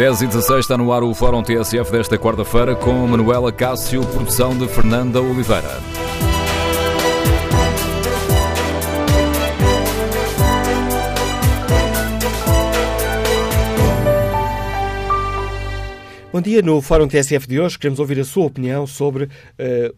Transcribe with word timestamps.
10 0.00 0.22
e 0.22 0.26
16 0.28 0.60
está 0.60 0.78
no 0.78 0.94
ar 0.94 1.02
o 1.02 1.12
Fórum 1.12 1.42
TSF 1.42 1.92
desta 1.92 2.16
quarta-feira 2.16 2.74
com 2.74 3.06
Manuela 3.06 3.52
Cássio, 3.52 4.00
produção 4.06 4.56
de 4.56 4.66
Fernanda 4.66 5.20
Oliveira. 5.20 5.78
Bom 16.32 16.40
dia. 16.40 16.62
No 16.62 16.80
Fórum 16.80 17.06
TSF 17.06 17.46
de 17.46 17.60
hoje 17.60 17.78
queremos 17.78 18.00
ouvir 18.00 18.18
a 18.20 18.24
sua 18.24 18.46
opinião 18.46 18.86
sobre 18.86 19.24
uh, 19.24 19.28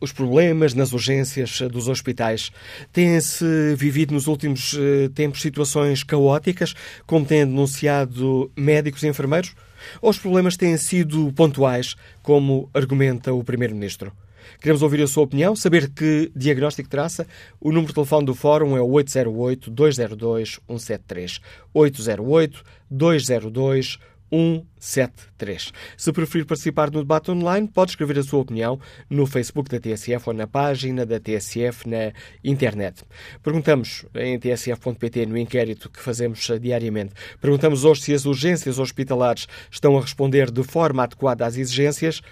os 0.00 0.10
problemas 0.10 0.74
nas 0.74 0.92
urgências 0.92 1.60
dos 1.70 1.86
hospitais. 1.86 2.50
Têm-se 2.92 3.76
vivido 3.76 4.12
nos 4.12 4.26
últimos 4.26 4.72
uh, 4.72 5.08
tempos 5.14 5.40
situações 5.40 6.02
caóticas, 6.02 6.74
como 7.06 7.24
têm 7.24 7.46
denunciado 7.46 8.50
médicos 8.56 9.04
e 9.04 9.06
enfermeiros? 9.06 9.54
Ou 10.00 10.10
os 10.10 10.18
problemas 10.18 10.56
têm 10.56 10.76
sido 10.76 11.32
pontuais, 11.32 11.94
como 12.22 12.68
argumenta 12.74 13.32
o 13.32 13.44
Primeiro-Ministro? 13.44 14.12
Queremos 14.60 14.82
ouvir 14.82 15.00
a 15.02 15.06
sua 15.06 15.22
opinião, 15.24 15.56
saber 15.56 15.90
que 15.90 16.32
diagnóstico 16.34 16.88
traça. 16.88 17.26
O 17.60 17.68
número 17.70 17.88
de 17.88 17.94
telefone 17.94 18.24
do 18.26 18.34
Fórum 18.34 18.76
é 18.76 18.80
o 18.80 18.88
808-202-173. 18.88 21.40
808-202-173. 21.74 23.98
173. 24.32 25.72
Se 25.96 26.12
preferir 26.12 26.46
participar 26.46 26.90
no 26.90 27.00
debate 27.00 27.30
online, 27.30 27.68
pode 27.68 27.90
escrever 27.90 28.18
a 28.18 28.22
sua 28.22 28.40
opinião 28.40 28.80
no 29.10 29.26
Facebook 29.26 29.70
da 29.70 29.78
TSF 29.78 30.28
ou 30.28 30.34
na 30.34 30.46
página 30.46 31.04
da 31.04 31.20
TSF 31.20 31.86
na 31.86 32.12
internet. 32.42 33.04
Perguntamos 33.42 34.06
em 34.14 34.38
tsf.pt 34.38 35.26
no 35.26 35.36
inquérito 35.36 35.90
que 35.90 36.00
fazemos 36.00 36.50
diariamente. 36.60 37.12
Perguntamos 37.40 37.84
hoje 37.84 38.00
se 38.02 38.14
as 38.14 38.24
urgências 38.24 38.78
hospitalares 38.78 39.46
estão 39.70 39.98
a 39.98 40.00
responder 40.00 40.50
de 40.50 40.62
forma 40.62 41.02
adequada 41.02 41.44
às 41.44 41.56
exigências. 41.58 42.22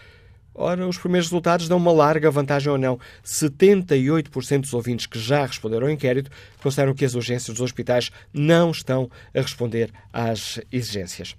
Ora, 0.55 0.87
os 0.89 0.98
primeiros 0.98 1.29
resultados 1.29 1.69
dão 1.69 1.79
uma 1.79 1.92
larga 1.92 2.31
vantagem 2.31 2.73
ou 2.73 2.79
não. 2.79 2.98
78% 3.25 4.61
dos 4.62 4.75
ouvintes 4.75 5.07
que 5.07 5.19
já 5.19 5.47
responderam 5.47 5.87
ao 5.87 5.92
inquérito 5.92 6.31
consideram 6.62 6.95
que 6.95 7.05
as 7.05 7.14
urgências 7.14 7.55
dos 7.55 7.61
hospitais 7.61 8.11
não 8.33 8.70
estão 8.70 9.11
a 9.35 9.41
responder 9.41 9.92
às 10.12 10.61
exigências. 10.73 11.37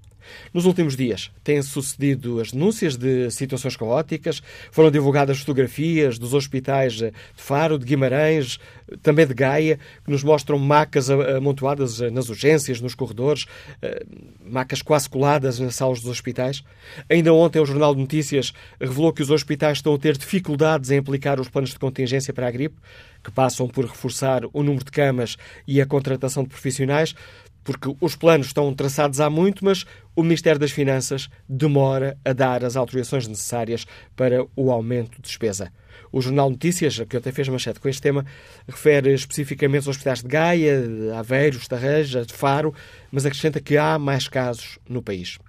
Nos 0.54 0.66
últimos 0.66 0.96
dias 0.96 1.32
têm 1.44 1.62
sucedido 1.62 2.40
as 2.40 2.52
denúncias 2.52 2.98
de 2.98 3.30
situações 3.32 3.76
caóticas, 3.76 4.42
foram 4.72 4.92
divulgadas 4.92 5.40
fotografias 5.40 6.18
dos 6.18 6.34
hospitais 6.34 6.94
de 6.94 7.12
Faro, 7.36 7.78
de 7.78 7.86
Guimarães, 7.86 8.60
também 9.02 9.26
de 9.26 9.34
Gaia, 9.34 9.80
que 10.04 10.12
nos 10.12 10.24
mostram 10.24 10.58
macas 10.58 11.10
amontoadas 11.10 12.00
nas 12.12 12.30
urgências, 12.30 12.82
nos 12.82 12.96
corredores, 12.96 13.46
eh, 13.82 14.06
macas 14.44 14.82
quase 14.82 15.10
coladas 15.10 15.60
nas 15.60 15.76
salas 15.76 16.02
dos 16.02 16.10
hospitais. 16.10 16.64
Ainda 17.10 17.34
ontem 17.34 17.60
o 17.60 17.66
Jornal 17.66 17.96
de 17.96 18.02
Notícias 18.02 18.54
revelou 18.80 19.14
que 19.14 19.22
os 19.22 19.30
hospitais 19.30 19.78
estão 19.78 19.94
a 19.94 19.98
ter 19.98 20.18
dificuldades 20.18 20.92
em 20.92 20.98
aplicar 20.98 21.40
os 21.40 21.50
planos 21.50 21.72
de 21.72 21.80
contingência 21.80 22.34
para 22.34 22.48
a 22.48 22.52
gripe, 22.52 22.76
que 23.24 23.32
passam 23.32 23.68
por 23.68 23.86
reforçar 23.86 24.42
o 24.52 24.64
número 24.64 24.84
de 24.84 24.92
camas 24.92 25.38
e 25.68 25.80
a 25.80 25.86
contratação 25.86 26.44
de 26.44 26.50
profissionais 26.50 27.16
porque 27.64 27.94
os 28.00 28.16
planos 28.16 28.48
estão 28.48 28.74
traçados 28.74 29.20
há 29.20 29.30
muito, 29.30 29.64
mas 29.64 29.86
o 30.16 30.24
Ministério 30.24 30.60
das 30.60 30.72
Finanças 30.72 31.30
demora 31.48 32.18
a 32.26 32.34
dar 32.34 32.64
as 32.66 32.76
autorizações 32.76 33.28
necessárias 33.28 33.86
para 34.16 34.46
o 34.56 34.72
aumento 34.72 35.16
de 35.18 35.22
despesa. 35.22 35.72
O 36.12 36.22
Jornal 36.22 36.50
Notícias, 36.50 37.00
que 37.08 37.16
até 37.16 37.32
fez 37.32 37.48
manchete 37.48 37.80
com 37.80 37.88
este 37.88 38.02
tema, 38.02 38.26
refere 38.68 39.14
especificamente 39.14 39.82
os 39.82 39.90
hospitais 39.90 40.22
de 40.22 40.28
Gaia, 40.28 40.82
de 40.82 41.12
Aveiro, 41.12 41.58
Estarreja, 41.58 42.26
de 42.26 42.34
Faro, 42.34 42.74
mas 43.12 43.26
acrescenta 43.26 43.62
que 43.62 43.78
há 43.78 43.98
mais 43.98 44.28
casos 44.28 44.78
no 44.90 45.02
país. 45.02 45.40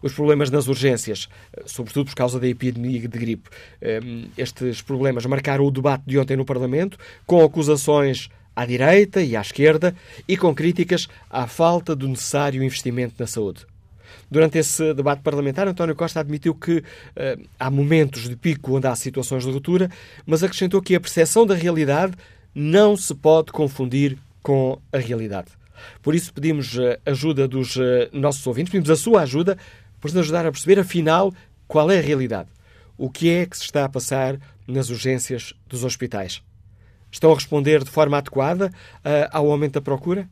Os 0.00 0.12
problemas 0.12 0.50
nas 0.50 0.68
urgências, 0.68 1.28
sobretudo 1.66 2.06
por 2.06 2.14
causa 2.14 2.38
da 2.38 2.46
epidemia 2.46 3.00
de 3.00 3.18
gripe, 3.18 3.50
ehm, 3.80 4.26
estes 4.38 4.80
problemas 4.80 5.26
marcaram 5.26 5.64
o 5.64 5.70
debate 5.70 6.04
de 6.06 6.16
ontem 6.16 6.36
no 6.36 6.44
Parlamento, 6.44 6.96
com 7.26 7.42
acusações 7.42 8.28
à 8.54 8.64
direita 8.64 9.22
e 9.22 9.36
à 9.36 9.40
esquerda 9.40 9.94
e 10.28 10.36
com 10.36 10.54
críticas 10.54 11.08
à 11.30 11.46
falta 11.46 11.94
do 11.94 12.08
necessário 12.08 12.62
investimento 12.62 13.14
na 13.18 13.26
saúde. 13.26 13.66
Durante 14.30 14.58
esse 14.58 14.94
debate 14.94 15.22
parlamentar, 15.22 15.68
António 15.68 15.94
Costa 15.94 16.20
admitiu 16.20 16.54
que 16.54 16.78
uh, 16.78 16.82
há 17.58 17.70
momentos 17.70 18.28
de 18.28 18.36
pico 18.36 18.76
onde 18.76 18.86
há 18.86 18.94
situações 18.94 19.44
de 19.44 19.50
ruptura, 19.50 19.90
mas 20.26 20.42
acrescentou 20.42 20.80
que 20.80 20.94
a 20.94 21.00
percepção 21.00 21.46
da 21.46 21.54
realidade 21.54 22.14
não 22.54 22.96
se 22.96 23.14
pode 23.14 23.52
confundir 23.52 24.16
com 24.42 24.78
a 24.92 24.98
realidade. 24.98 25.48
Por 26.02 26.14
isso 26.14 26.32
pedimos 26.32 26.76
uh, 26.76 26.96
ajuda 27.04 27.46
dos 27.46 27.76
uh, 27.76 28.08
nossos 28.12 28.46
ouvintes, 28.46 28.72
pedimos 28.72 28.90
a 28.90 28.96
sua 28.96 29.22
ajuda 29.22 29.58
para 30.00 30.10
nos 30.10 30.18
ajudar 30.18 30.46
a 30.46 30.52
perceber, 30.52 30.78
afinal, 30.78 31.32
qual 31.66 31.90
é 31.90 31.98
a 31.98 32.02
realidade. 32.02 32.48
O 32.96 33.10
que 33.10 33.30
é 33.30 33.46
que 33.46 33.56
se 33.56 33.64
está 33.64 33.84
a 33.84 33.88
passar 33.88 34.38
nas 34.66 34.90
urgências 34.90 35.54
dos 35.68 35.82
hospitais? 35.82 36.42
Estão 37.14 37.30
a 37.30 37.34
responder 37.34 37.82
de 37.84 37.90
forma 37.90 38.18
adequada 38.18 38.66
uh, 38.66 39.30
ao 39.30 39.48
aumento 39.48 39.74
da 39.74 39.80
procura? 39.80 40.28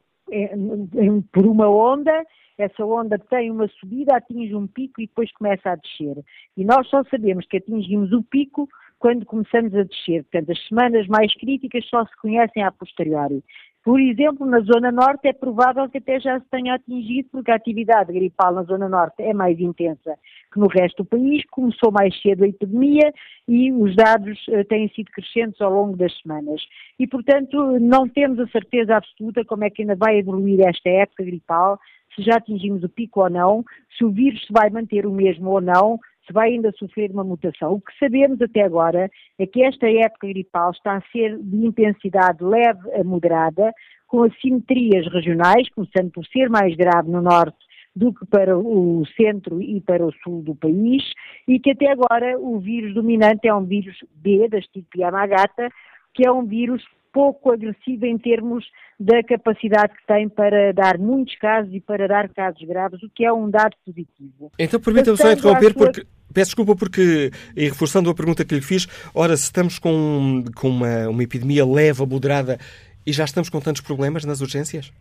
por 1.33 1.47
uma 1.47 1.69
onda, 1.69 2.25
essa 2.57 2.85
onda 2.85 3.19
tem 3.19 3.51
uma 3.51 3.69
subida, 3.69 4.17
atinge 4.17 4.55
um 4.55 4.67
pico 4.67 5.01
e 5.01 5.07
depois 5.07 5.33
começa 5.33 5.71
a 5.71 5.77
descer. 5.77 6.23
E 6.57 6.65
nós 6.65 6.89
só 6.89 7.03
sabemos 7.05 7.47
que 7.47 7.57
atingimos 7.57 8.13
o 8.13 8.23
pico 8.23 8.69
quando 9.01 9.27
começamos 9.27 9.75
a 9.75 9.83
descer. 9.83 10.23
Portanto, 10.25 10.53
as 10.53 10.69
semanas 10.69 11.09
mais 11.09 11.35
críticas 11.35 11.85
só 11.87 12.05
se 12.05 12.17
conhecem 12.21 12.63
a 12.63 12.71
posteriori. 12.71 13.43
Por 13.83 13.99
exemplo, 13.99 14.45
na 14.45 14.61
Zona 14.61 14.93
Norte 14.93 15.27
é 15.27 15.33
provável 15.33 15.89
que 15.89 15.97
até 15.97 16.21
já 16.21 16.39
se 16.39 16.47
tenha 16.51 16.75
atingido, 16.75 17.31
porque 17.33 17.51
a 17.51 17.55
atividade 17.55 18.13
gripal 18.13 18.53
na 18.53 18.63
Zona 18.65 18.91
Norte 18.91 19.23
é 19.23 19.33
mais 19.33 19.59
intensa 19.59 20.19
que 20.53 20.61
no 20.61 20.67
resto 20.67 21.03
do 21.03 21.09
país, 21.09 21.43
começou 21.51 21.91
mais 21.91 22.15
cedo 22.21 22.45
a 22.45 22.49
epidemia 22.49 23.11
e 23.49 23.73
os 23.73 23.97
dados 23.97 24.39
uh, 24.49 24.65
têm 24.67 24.89
sido 24.91 25.11
crescentes 25.13 25.61
ao 25.63 25.73
longo 25.73 25.97
das 25.97 26.13
semanas. 26.21 26.61
E, 26.99 27.07
portanto, 27.07 27.79
não 27.81 28.07
temos 28.07 28.39
a 28.39 28.47
certeza 28.49 28.97
absoluta 28.97 29.45
como 29.47 29.65
é 29.65 29.71
que 29.71 29.81
ainda 29.81 29.97
vai 29.97 30.19
evoluir 30.19 30.61
esta 30.61 30.91
época 30.91 31.25
gripal, 31.25 31.79
se 32.15 32.23
já 32.23 32.37
atingimos 32.37 32.83
o 32.83 32.89
pico 32.89 33.23
ou 33.23 33.31
não, 33.31 33.65
se 33.97 34.05
o 34.05 34.11
vírus 34.11 34.45
vai 34.51 34.69
manter 34.69 35.07
o 35.07 35.13
mesmo 35.13 35.51
ou 35.51 35.61
não, 35.61 35.99
se 36.31 36.33
vai 36.33 36.51
ainda 36.51 36.73
sofrer 36.79 37.11
uma 37.11 37.25
mutação. 37.25 37.75
O 37.75 37.81
que 37.81 37.93
sabemos 37.99 38.41
até 38.41 38.63
agora 38.63 39.11
é 39.39 39.47
que 39.47 39.63
esta 39.63 39.91
época 39.91 40.29
gripal 40.29 40.71
está 40.71 40.97
a 40.97 41.03
ser 41.11 41.37
de 41.39 41.67
intensidade 41.67 42.43
leve 42.43 42.81
a 42.95 43.03
moderada, 43.03 43.73
com 44.07 44.23
assimetrias 44.23 45.07
regionais, 45.13 45.69
começando 45.71 46.11
por 46.13 46.25
ser 46.27 46.49
mais 46.49 46.75
grave 46.77 47.11
no 47.11 47.21
norte 47.21 47.59
do 47.95 48.15
que 48.15 48.25
para 48.27 48.57
o 48.57 49.05
centro 49.17 49.61
e 49.61 49.81
para 49.81 50.05
o 50.05 50.13
sul 50.23 50.43
do 50.43 50.55
país, 50.55 51.03
e 51.47 51.59
que 51.59 51.73
até 51.73 51.91
agora 51.91 52.39
o 52.39 52.59
vírus 52.61 52.95
dominante 52.95 53.49
é 53.49 53.55
um 53.55 53.65
vírus 53.65 53.97
B, 54.15 54.49
da 54.49 54.59
estirpe 54.59 55.01
Yamagata, 55.01 55.69
que 56.15 56.27
é 56.27 56.31
um 56.31 56.45
vírus 56.45 56.83
pouco 57.13 57.53
agressivo 57.53 58.07
em 58.07 58.17
termos 58.17 58.65
da 58.99 59.23
capacidade 59.23 59.93
que 59.95 60.07
tem 60.07 60.29
para 60.29 60.73
dar 60.73 60.99
muitos 60.99 61.35
casos 61.37 61.73
e 61.75 61.81
para 61.81 62.07
dar 62.07 62.29
casos 62.29 62.63
graves, 62.63 63.03
o 63.03 63.11
que 63.11 63.25
é 63.25 63.33
um 63.33 63.51
dado 63.51 63.77
positivo. 63.85 64.53
Então 64.59 64.81
permita-me 64.81 65.17
só 65.17 65.33
interromper, 65.33 65.75
porque 65.75 66.07
Peço 66.33 66.51
desculpa 66.51 66.77
porque, 66.77 67.31
e 67.57 67.65
reforçando 67.65 68.11
a 68.11 68.15
pergunta 68.15 68.45
que 68.45 68.55
lhe 68.55 68.61
fiz, 68.61 68.87
ora, 69.15 69.37
se 69.37 69.45
estamos 69.45 69.79
com, 69.79 70.45
com 70.55 70.69
uma, 70.69 71.09
uma 71.09 71.23
epidemia 71.23 71.67
leve, 71.67 72.05
moderada, 72.07 72.59
e 73.07 73.13
já 73.13 73.25
estamos 73.25 73.49
com 73.49 73.61
tantos 73.61 73.83
problemas 73.83 74.25
nas 74.25 74.41
urgências? 74.41 74.93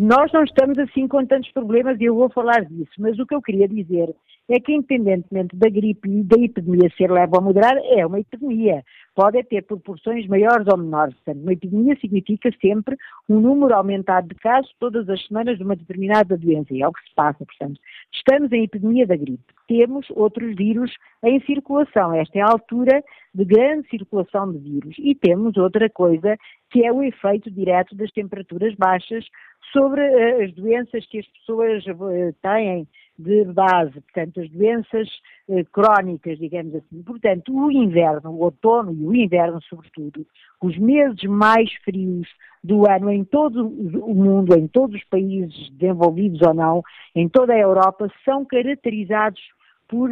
Nós 0.00 0.30
não 0.32 0.44
estamos 0.44 0.78
assim 0.78 1.08
com 1.08 1.24
tantos 1.24 1.50
problemas 1.52 1.98
e 1.98 2.04
eu 2.04 2.14
vou 2.14 2.28
falar 2.28 2.64
disso, 2.64 2.90
mas 2.98 3.18
o 3.18 3.26
que 3.26 3.34
eu 3.34 3.40
queria 3.40 3.66
dizer 3.66 4.14
é 4.48 4.58
que, 4.58 4.72
independentemente 4.72 5.54
da 5.54 5.68
gripe 5.68 6.08
e 6.08 6.22
da 6.22 6.36
epidemia 6.36 6.90
ser 6.96 7.10
leve 7.10 7.32
ou 7.36 7.42
moderada, 7.42 7.80
é 7.84 8.04
uma 8.06 8.18
epidemia. 8.18 8.82
Pode 9.14 9.42
ter 9.44 9.62
proporções 9.62 10.26
maiores 10.26 10.66
ou 10.66 10.78
menores. 10.78 11.14
Uma 11.26 11.52
epidemia 11.52 11.96
significa 12.00 12.50
sempre 12.60 12.96
um 13.28 13.40
número 13.40 13.74
aumentado 13.74 14.28
de 14.28 14.34
casos 14.36 14.72
todas 14.80 15.08
as 15.08 15.24
semanas 15.26 15.58
de 15.58 15.64
uma 15.64 15.76
determinada 15.76 16.36
doença. 16.36 16.72
E 16.72 16.82
é 16.82 16.88
o 16.88 16.92
que 16.92 17.02
se 17.02 17.14
passa, 17.14 17.44
portanto. 17.44 17.78
Estamos 18.12 18.50
em 18.52 18.64
epidemia 18.64 19.06
da 19.06 19.16
gripe. 19.16 19.42
Temos 19.66 20.06
outros 20.10 20.56
vírus 20.56 20.90
em 21.22 21.40
circulação. 21.40 22.14
Esta 22.14 22.38
é 22.38 22.42
a 22.42 22.50
altura 22.50 23.02
de 23.34 23.44
grande 23.44 23.88
circulação 23.88 24.50
de 24.50 24.58
vírus. 24.58 24.96
E 24.98 25.14
temos 25.14 25.56
outra 25.58 25.90
coisa, 25.90 26.38
que 26.70 26.84
é 26.84 26.92
o 26.92 27.02
efeito 27.02 27.50
direto 27.50 27.94
das 27.94 28.10
temperaturas 28.12 28.74
baixas 28.76 29.26
sobre 29.72 30.00
uh, 30.00 30.44
as 30.44 30.52
doenças 30.54 31.06
que 31.06 31.18
as 31.18 31.26
pessoas 31.26 31.84
uh, 31.86 32.34
têm 32.40 32.88
de 33.18 33.44
base, 33.46 34.00
portanto, 34.00 34.40
as 34.40 34.48
doenças 34.50 35.08
uh, 35.48 35.64
crónicas, 35.72 36.38
digamos 36.38 36.74
assim. 36.74 37.02
Portanto, 37.02 37.52
o 37.52 37.70
inverno, 37.70 38.30
o 38.30 38.42
outono 38.44 38.92
e 38.92 39.04
o 39.04 39.14
inverno, 39.14 39.60
sobretudo, 39.62 40.24
os 40.62 40.78
meses 40.78 41.22
mais 41.24 41.72
frios 41.84 42.28
do 42.62 42.88
ano 42.88 43.10
em 43.10 43.24
todo 43.24 43.66
o 43.66 44.14
mundo, 44.14 44.56
em 44.56 44.68
todos 44.68 44.96
os 44.96 45.04
países 45.04 45.70
desenvolvidos 45.70 46.40
ou 46.42 46.54
não, 46.54 46.82
em 47.14 47.28
toda 47.28 47.52
a 47.52 47.58
Europa, 47.58 48.08
são 48.24 48.44
caracterizados 48.44 49.40
por 49.88 50.10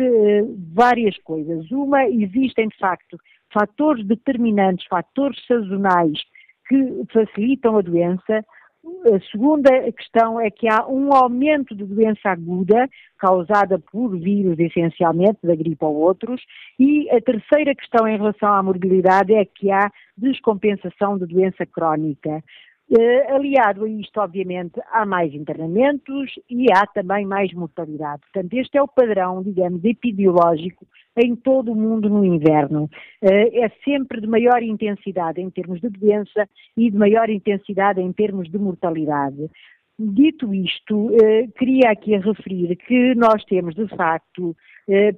várias 0.72 1.16
coisas. 1.18 1.70
Uma, 1.70 2.08
existem 2.08 2.68
de 2.68 2.78
facto 2.78 3.18
fatores 3.52 4.04
determinantes, 4.06 4.86
fatores 4.86 5.38
sazonais 5.46 6.18
que 6.68 7.02
facilitam 7.12 7.78
a 7.78 7.82
doença, 7.82 8.44
a 9.14 9.20
segunda 9.30 9.70
questão 9.92 10.40
é 10.40 10.50
que 10.50 10.68
há 10.68 10.86
um 10.86 11.12
aumento 11.12 11.74
de 11.74 11.84
doença 11.84 12.30
aguda, 12.30 12.88
causada 13.18 13.78
por 13.78 14.16
vírus 14.18 14.58
essencialmente, 14.58 15.38
da 15.42 15.54
gripe 15.54 15.84
ou 15.84 15.94
outros, 15.94 16.42
e 16.78 17.08
a 17.10 17.20
terceira 17.20 17.74
questão 17.74 18.06
em 18.06 18.16
relação 18.16 18.52
à 18.52 18.62
morbilidade 18.62 19.34
é 19.34 19.44
que 19.44 19.70
há 19.70 19.90
descompensação 20.16 21.18
de 21.18 21.26
doença 21.26 21.64
crónica. 21.66 22.42
Uh, 22.88 23.34
aliado 23.34 23.84
a 23.84 23.88
isto, 23.88 24.20
obviamente, 24.20 24.80
há 24.92 25.04
mais 25.04 25.34
internamentos 25.34 26.32
e 26.48 26.66
há 26.72 26.86
também 26.86 27.26
mais 27.26 27.52
mortalidade. 27.52 28.22
Portanto, 28.32 28.54
este 28.54 28.78
é 28.78 28.82
o 28.82 28.86
padrão, 28.86 29.42
digamos, 29.42 29.84
epidemiológico 29.84 30.86
em 31.16 31.34
todo 31.34 31.72
o 31.72 31.76
mundo 31.76 32.08
no 32.08 32.24
inverno. 32.24 32.84
Uh, 33.22 33.64
é 33.64 33.70
sempre 33.84 34.20
de 34.20 34.26
maior 34.26 34.62
intensidade 34.62 35.40
em 35.40 35.50
termos 35.50 35.80
de 35.80 35.88
doença 35.88 36.48
e 36.76 36.90
de 36.90 36.96
maior 36.96 37.30
intensidade 37.30 38.00
em 38.00 38.12
termos 38.12 38.50
de 38.50 38.58
mortalidade. 38.58 39.50
Dito 39.98 40.52
isto, 40.52 41.06
uh, 41.06 41.52
queria 41.56 41.90
aqui 41.90 42.16
referir 42.16 42.76
que 42.76 43.14
nós 43.14 43.44
temos, 43.44 43.74
de 43.74 43.88
facto, 43.88 44.54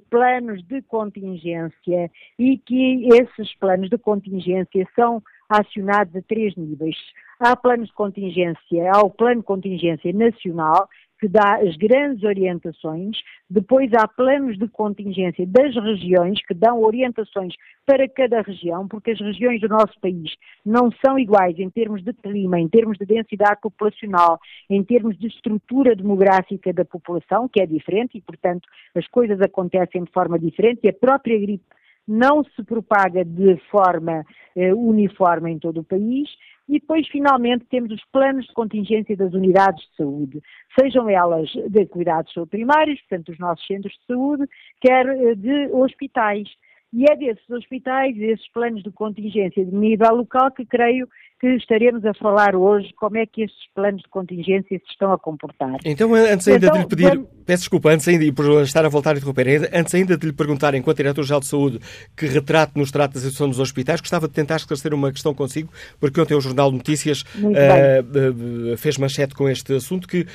planos 0.09 0.63
de 0.63 0.81
contingência 0.81 2.09
e 2.39 2.57
que 2.57 3.07
esses 3.13 3.55
planos 3.59 3.87
de 3.87 3.99
contingência 3.99 4.87
são 4.95 5.21
acionados 5.47 6.15
a 6.15 6.21
três 6.23 6.55
níveis. 6.55 6.95
Há 7.39 7.55
planos 7.55 7.87
de 7.87 7.93
contingência, 7.93 8.91
há 8.91 9.01
o 9.01 9.09
plano 9.09 9.41
de 9.41 9.45
contingência 9.47 10.11
nacional, 10.11 10.89
que 11.19 11.27
dá 11.27 11.57
as 11.57 11.75
grandes 11.75 12.23
orientações, 12.23 13.17
depois 13.49 13.91
há 13.93 14.07
planos 14.07 14.57
de 14.57 14.67
contingência 14.69 15.45
das 15.45 15.75
regiões, 15.75 16.39
que 16.45 16.53
dão 16.53 16.81
orientações 16.81 17.53
para 17.85 18.07
cada 18.07 18.41
região, 18.41 18.87
porque 18.87 19.11
as 19.11 19.19
regiões 19.19 19.59
do 19.59 19.67
nosso 19.67 19.99
país 19.99 20.33
não 20.65 20.89
são 21.03 21.19
iguais 21.19 21.59
em 21.59 21.69
termos 21.69 22.03
de 22.03 22.13
clima, 22.13 22.59
em 22.59 22.69
termos 22.69 22.97
de 22.97 23.05
densidade 23.05 23.59
populacional, 23.61 24.39
em 24.69 24.83
termos 24.83 25.17
de 25.17 25.27
estrutura 25.27 25.95
demográfica 25.95 26.71
da 26.71 26.85
população, 26.85 27.49
que 27.49 27.61
é 27.61 27.65
diferente 27.65 28.17
e, 28.17 28.21
portanto, 28.21 28.67
as 28.95 29.07
coisas 29.07 29.41
acontecem 29.41 30.03
de 30.03 30.11
forma 30.11 30.39
diferente 30.39 30.81
e 30.83 30.89
a 30.89 30.93
própria 30.93 31.37
gripe 31.37 31.65
não 32.07 32.43
se 32.43 32.63
propaga 32.63 33.23
de 33.23 33.57
forma 33.69 34.25
eh, 34.55 34.73
uniforme 34.73 35.51
em 35.51 35.59
todo 35.59 35.81
o 35.81 35.83
país. 35.83 36.27
E 36.69 36.73
depois, 36.79 37.07
finalmente, 37.07 37.65
temos 37.65 37.91
os 37.91 38.05
planos 38.11 38.45
de 38.45 38.53
contingência 38.53 39.17
das 39.17 39.33
unidades 39.33 39.83
de 39.89 39.95
saúde, 39.97 40.39
sejam 40.79 41.09
elas 41.09 41.49
de 41.67 41.87
cuidados 41.87 42.31
primários, 42.47 43.01
portanto, 43.01 43.31
os 43.31 43.39
nossos 43.39 43.65
centros 43.65 43.91
de 43.93 44.05
saúde, 44.05 44.47
quer 44.79 45.07
eh, 45.07 45.33
de 45.33 45.71
hospitais. 45.73 46.47
E 46.93 47.05
é 47.11 47.15
desses 47.15 47.49
hospitais, 47.49 48.15
desses 48.15 48.47
planos 48.51 48.83
de 48.83 48.91
contingência 48.91 49.65
de 49.65 49.75
nível 49.75 50.17
local, 50.17 50.51
que 50.51 50.63
creio 50.63 51.09
que 51.39 51.47
estaremos 51.55 52.05
a 52.05 52.13
falar 52.13 52.55
hoje 52.55 52.93
como 52.97 53.17
é 53.17 53.25
que 53.25 53.43
estes 53.43 53.67
planos 53.73 54.01
de 54.01 54.09
contingência 54.09 54.77
se 54.77 54.91
estão 54.91 55.11
a 55.13 55.17
comportar. 55.17 55.77
Então, 55.85 56.13
antes 56.13 56.47
ainda 56.47 56.67
então, 56.67 56.77
de 56.77 56.83
lhe 56.83 56.87
pedir, 56.87 57.09
quando... 57.09 57.27
peço 57.45 57.61
desculpa, 57.61 57.89
antes 57.91 58.07
ainda, 58.07 58.33
por 58.33 58.61
estar 58.61 58.85
a 58.85 58.89
voltar 58.89 59.15
a 59.15 59.17
interromper, 59.17 59.69
antes 59.73 59.95
ainda 59.95 60.17
de 60.17 60.27
lhe 60.27 60.33
perguntar, 60.33 60.75
enquanto 60.75 60.97
Diretor-Geral 60.97 61.39
de 61.39 61.47
Saúde, 61.47 61.79
que 62.15 62.25
retrato 62.25 62.77
nos 62.77 62.91
trata 62.91 63.13
da 63.13 63.19
situação 63.19 63.47
dos 63.47 63.59
hospitais, 63.59 64.01
gostava 64.01 64.27
de 64.27 64.33
tentar 64.33 64.57
esclarecer 64.57 64.93
uma 64.93 65.11
questão 65.11 65.33
consigo, 65.33 65.71
porque 65.99 66.19
ontem 66.19 66.35
o 66.35 66.41
Jornal 66.41 66.71
de 66.71 66.77
Notícias 66.77 67.21
uh, 67.21 68.77
fez 68.77 68.97
manchete 68.97 69.33
com 69.33 69.47
este 69.49 69.73
assunto, 69.73 70.07
que 70.07 70.21
uh, 70.21 70.25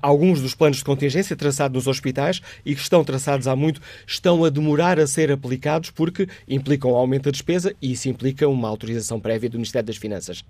alguns 0.00 0.40
dos 0.40 0.54
planos 0.54 0.78
de 0.78 0.84
contingência 0.84 1.36
traçados 1.36 1.74
nos 1.74 1.86
hospitais, 1.86 2.40
e 2.64 2.74
que 2.74 2.80
estão 2.80 3.04
traçados 3.04 3.46
há 3.46 3.54
muito, 3.54 3.80
estão 4.06 4.44
a 4.44 4.48
demorar 4.48 4.98
a 4.98 5.06
ser 5.06 5.30
aplicados 5.30 5.90
porque 5.90 6.26
implicam 6.48 6.92
um 6.92 6.96
aumento 6.96 7.24
da 7.24 7.30
despesa 7.30 7.74
e 7.80 7.92
isso 7.92 8.08
implica 8.08 8.48
uma 8.48 8.68
autorização 8.68 9.20
prévia 9.20 9.50
do 9.50 9.58
Ministério 9.58 9.86
das 9.86 9.96
Finanças. 9.96 10.45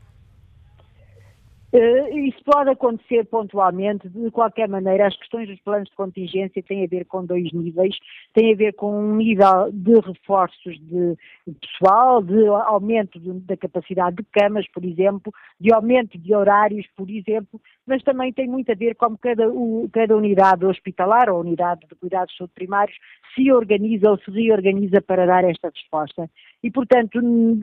Uh, 1.77 2.19
isso 2.21 2.43
pode 2.43 2.71
acontecer 2.71 3.27
pontualmente, 3.27 4.09
de 4.09 4.31
qualquer 4.31 4.67
maneira, 4.67 5.09
as 5.09 5.17
questões 5.19 5.47
dos 5.47 5.61
planos 5.61 5.91
de 5.91 5.95
contingência 5.95 6.63
têm 6.63 6.83
a 6.83 6.87
ver 6.87 7.05
com 7.05 7.27
dois 7.27 7.53
níveis, 7.53 7.95
têm 8.33 8.55
a 8.55 8.57
ver 8.57 8.73
com 8.73 8.99
um 8.99 9.17
nível 9.17 9.71
de 9.71 10.01
reforços 10.01 10.79
de 10.81 11.19
pessoal, 11.61 12.23
de 12.23 12.47
aumento 12.47 13.21
de, 13.21 13.31
da 13.41 13.59
capacidade 13.59 14.17
de 14.17 14.25
camas, 14.33 14.67
por 14.73 14.87
exemplo, 14.87 15.31
de 15.61 15.71
aumento 15.71 16.17
de 16.17 16.35
horários, 16.35 16.87
por 16.97 17.11
exemplo, 17.11 17.61
mas 17.87 18.03
também 18.03 18.33
tem 18.33 18.49
muito 18.49 18.73
a 18.73 18.75
ver 18.75 18.95
como 18.95 19.19
cada, 19.19 19.47
o, 19.47 19.87
cada 19.93 20.17
unidade 20.17 20.65
hospitalar 20.65 21.29
ou 21.29 21.41
unidade 21.41 21.83
de 21.87 21.95
cuidados 21.95 22.35
primários 22.55 22.97
se 23.37 23.53
organiza 23.53 24.11
ou 24.11 24.19
se 24.19 24.31
reorganiza 24.31 25.01
para 25.03 25.27
dar 25.27 25.45
esta 25.45 25.69
resposta. 25.69 26.29
E, 26.65 26.71
portanto, 26.71 27.21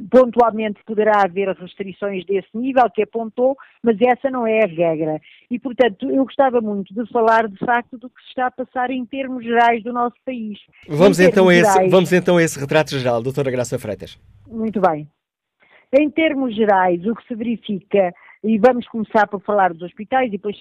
pontualmente 0.10 0.80
poderá 0.86 1.24
haver 1.24 1.50
restrições 1.50 2.24
desse 2.26 2.50
nível 2.54 2.90
que 2.94 3.04
apontou, 3.04 3.58
mas 3.82 3.98
essa 4.00 4.30
não 4.30 4.46
é 4.46 4.64
a 4.64 4.68
regra. 4.68 5.20
E, 5.50 5.60
portanto, 5.60 6.10
eu 6.10 6.24
gostava 6.24 6.62
muito 6.62 6.94
de 6.94 7.12
falar, 7.12 7.48
de 7.48 7.58
facto, 7.58 7.98
do 7.98 8.10
que 8.10 8.22
se 8.22 8.30
está 8.30 8.48
a 8.48 8.52
passar 8.52 8.92
em 8.92 9.06
termos 9.06 9.44
gerais 9.44 9.84
do 9.84 9.92
nosso 9.92 10.16
país. 10.24 10.60
Vamos, 10.88 11.20
então 11.20 11.50
a, 11.50 11.56
esse, 11.56 11.90
vamos 11.90 12.14
então 12.14 12.38
a 12.38 12.44
esse 12.44 12.60
retrato 12.60 12.98
geral, 12.98 13.22
doutora 13.22 13.52
Graça 13.52 13.80
Freitas. 13.80 14.18
Muito 14.48 14.80
bem. 14.80 15.08
Em 15.92 16.10
termos 16.10 16.56
gerais, 16.56 17.06
o 17.06 17.16
que 17.16 17.28
se 17.28 17.36
verifica, 17.36 18.14
e 18.44 18.58
vamos 18.58 18.88
começar 18.88 19.28
por 19.28 19.42
falar 19.42 19.74
dos 19.74 19.82
hospitais 19.82 20.28
e 20.28 20.38
depois 20.38 20.58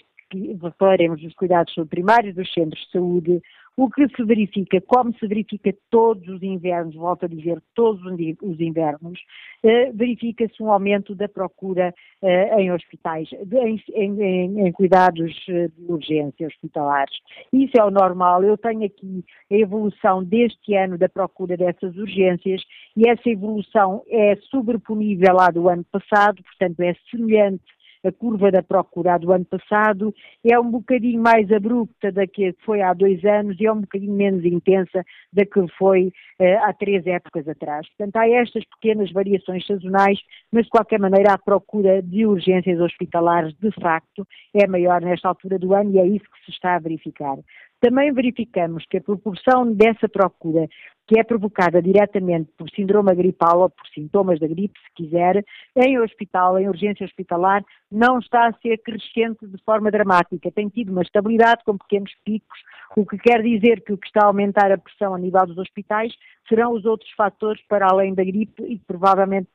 falaremos 0.79 1.21
dos 1.21 1.35
cuidados 1.35 1.75
primários, 1.89 2.35
dos 2.35 2.53
centros 2.53 2.81
de 2.87 2.91
saúde, 2.91 3.43
o 3.77 3.89
que 3.91 4.07
se 4.09 4.23
verifica, 4.25 4.81
como 4.83 5.15
se 5.19 5.27
verifica 5.27 5.75
todos 5.91 6.27
os 6.29 6.43
invernos, 6.43 6.95
volto 6.95 7.25
a 7.25 7.29
dizer, 7.29 7.61
todos 7.75 8.03
os 8.43 8.61
invernos, 8.61 9.19
eh, 9.63 9.91
verifica-se 9.93 10.63
um 10.63 10.71
aumento 10.71 11.15
da 11.15 11.27
procura 11.27 11.95
eh, 12.21 12.61
em 12.61 12.71
hospitais, 12.71 13.31
em, 13.33 13.83
em, 13.95 14.67
em, 14.67 14.73
cuidados 14.73 15.35
eh, 15.49 15.69
de 15.69 15.91
urgência 15.91 16.47
hospitalares. 16.47 17.17
Isso 17.53 17.79
é 17.79 17.85
o 17.85 17.91
normal. 17.91 18.45
Eu 18.45 18.59
tenho 18.59 18.85
aqui 18.85 19.25
a 19.51 19.55
evolução 19.55 20.23
deste 20.23 20.75
ano 20.75 20.99
da 20.99 21.09
procura 21.09 21.57
dessas 21.57 21.97
urgências 21.97 22.63
e 22.95 23.09
essa 23.09 23.29
evolução 23.29 24.03
é 24.09 24.37
sobreponível 24.51 25.41
à 25.41 25.51
do 25.51 25.69
ano 25.69 25.85
passado, 25.91 26.43
portanto 26.43 26.81
é 26.81 26.95
semelhante 27.11 27.65
a 28.05 28.13
curva 28.13 28.51
da 28.51 28.63
procura 28.63 29.19
do 29.19 29.33
ano 29.33 29.45
passado 29.45 30.15
é 30.45 30.59
um 30.59 30.71
bocadinho 30.71 31.21
mais 31.21 31.51
abrupta 31.53 32.11
da 32.11 32.27
que 32.27 32.55
foi 32.65 32.83
há 32.83 32.93
dois 32.93 33.25
anos 33.25 33.59
e 33.61 33.67
é 33.67 33.73
um 33.73 33.81
bocadinho 33.81 34.15
menos 34.15 34.45
intensa 34.45 35.05
da 35.33 35.45
que 35.45 35.67
foi 35.79 36.09
uh, 36.41 36.59
há 36.65 36.73
três 36.73 37.07
épocas 37.07 37.47
atrás. 37.49 37.87
Portanto, 37.91 38.17
há 38.17 38.29
estas 38.29 38.65
pequenas 38.65 39.11
variações 39.13 39.67
sazonais, 39.67 40.19
mas 40.51 40.65
de 40.65 40.71
qualquer 40.71 40.99
maneira 40.99 41.33
a 41.33 41.39
procura 41.39 42.03
de 42.03 42.27
urgências 42.27 42.81
hospitalares 42.81 43.55
de 43.55 43.71
facto 43.81 44.27
é 44.55 44.67
maior 44.67 45.01
nesta 45.01 45.29
altura 45.29 45.59
do 45.59 45.75
ano 45.75 45.93
e 45.93 45.99
é 45.99 46.07
isso 46.07 46.25
que 46.25 46.45
se 46.45 46.51
está 46.51 46.75
a 46.75 46.79
verificar. 46.79 47.39
Também 47.83 48.13
verificamos 48.13 48.87
que 48.87 48.99
a 48.99 49.01
proporção 49.01 49.73
dessa 49.73 50.09
procura 50.09 50.69
que 51.05 51.19
é 51.19 51.25
provocada 51.25 51.83
diretamente 51.83 52.49
por 52.57 52.71
síndrome 52.71 53.13
gripal 53.13 53.63
ou 53.63 53.69
por 53.69 53.85
sintomas 53.89 54.39
da 54.39 54.47
gripe, 54.47 54.79
se 54.79 54.95
quiser, 54.95 55.45
em 55.75 55.99
hospital, 55.99 56.61
em 56.61 56.69
urgência 56.69 57.05
hospitalar, 57.05 57.65
não 57.91 58.21
está 58.21 58.47
a 58.47 58.53
ser 58.61 58.79
crescente 58.79 59.45
de 59.49 59.61
forma 59.65 59.91
dramática. 59.91 60.53
Tem 60.53 60.69
tido 60.69 60.93
uma 60.93 61.03
estabilidade 61.03 61.65
com 61.65 61.77
pequenos 61.77 62.13
picos, 62.25 62.61
o 62.97 63.05
que 63.05 63.19
quer 63.19 63.43
dizer 63.43 63.83
que 63.83 63.93
o 63.93 63.99
que 63.99 64.07
está 64.07 64.23
a 64.23 64.27
aumentar 64.27 64.71
a 64.71 64.79
pressão 64.79 65.13
a 65.13 65.19
nível 65.19 65.45
dos 65.45 65.59
hospitais 65.59 66.15
serão 66.49 66.75
os 66.75 66.85
outros 66.85 67.11
fatores 67.17 67.61
para 67.69 67.89
além 67.91 68.15
da 68.15 68.23
gripe 68.23 68.63
e 68.63 68.79
provavelmente 68.79 69.49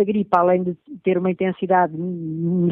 a 0.00 0.04
gripe, 0.04 0.30
além 0.32 0.62
de 0.62 0.74
ter 1.02 1.18
uma 1.18 1.32
intensidade 1.32 1.94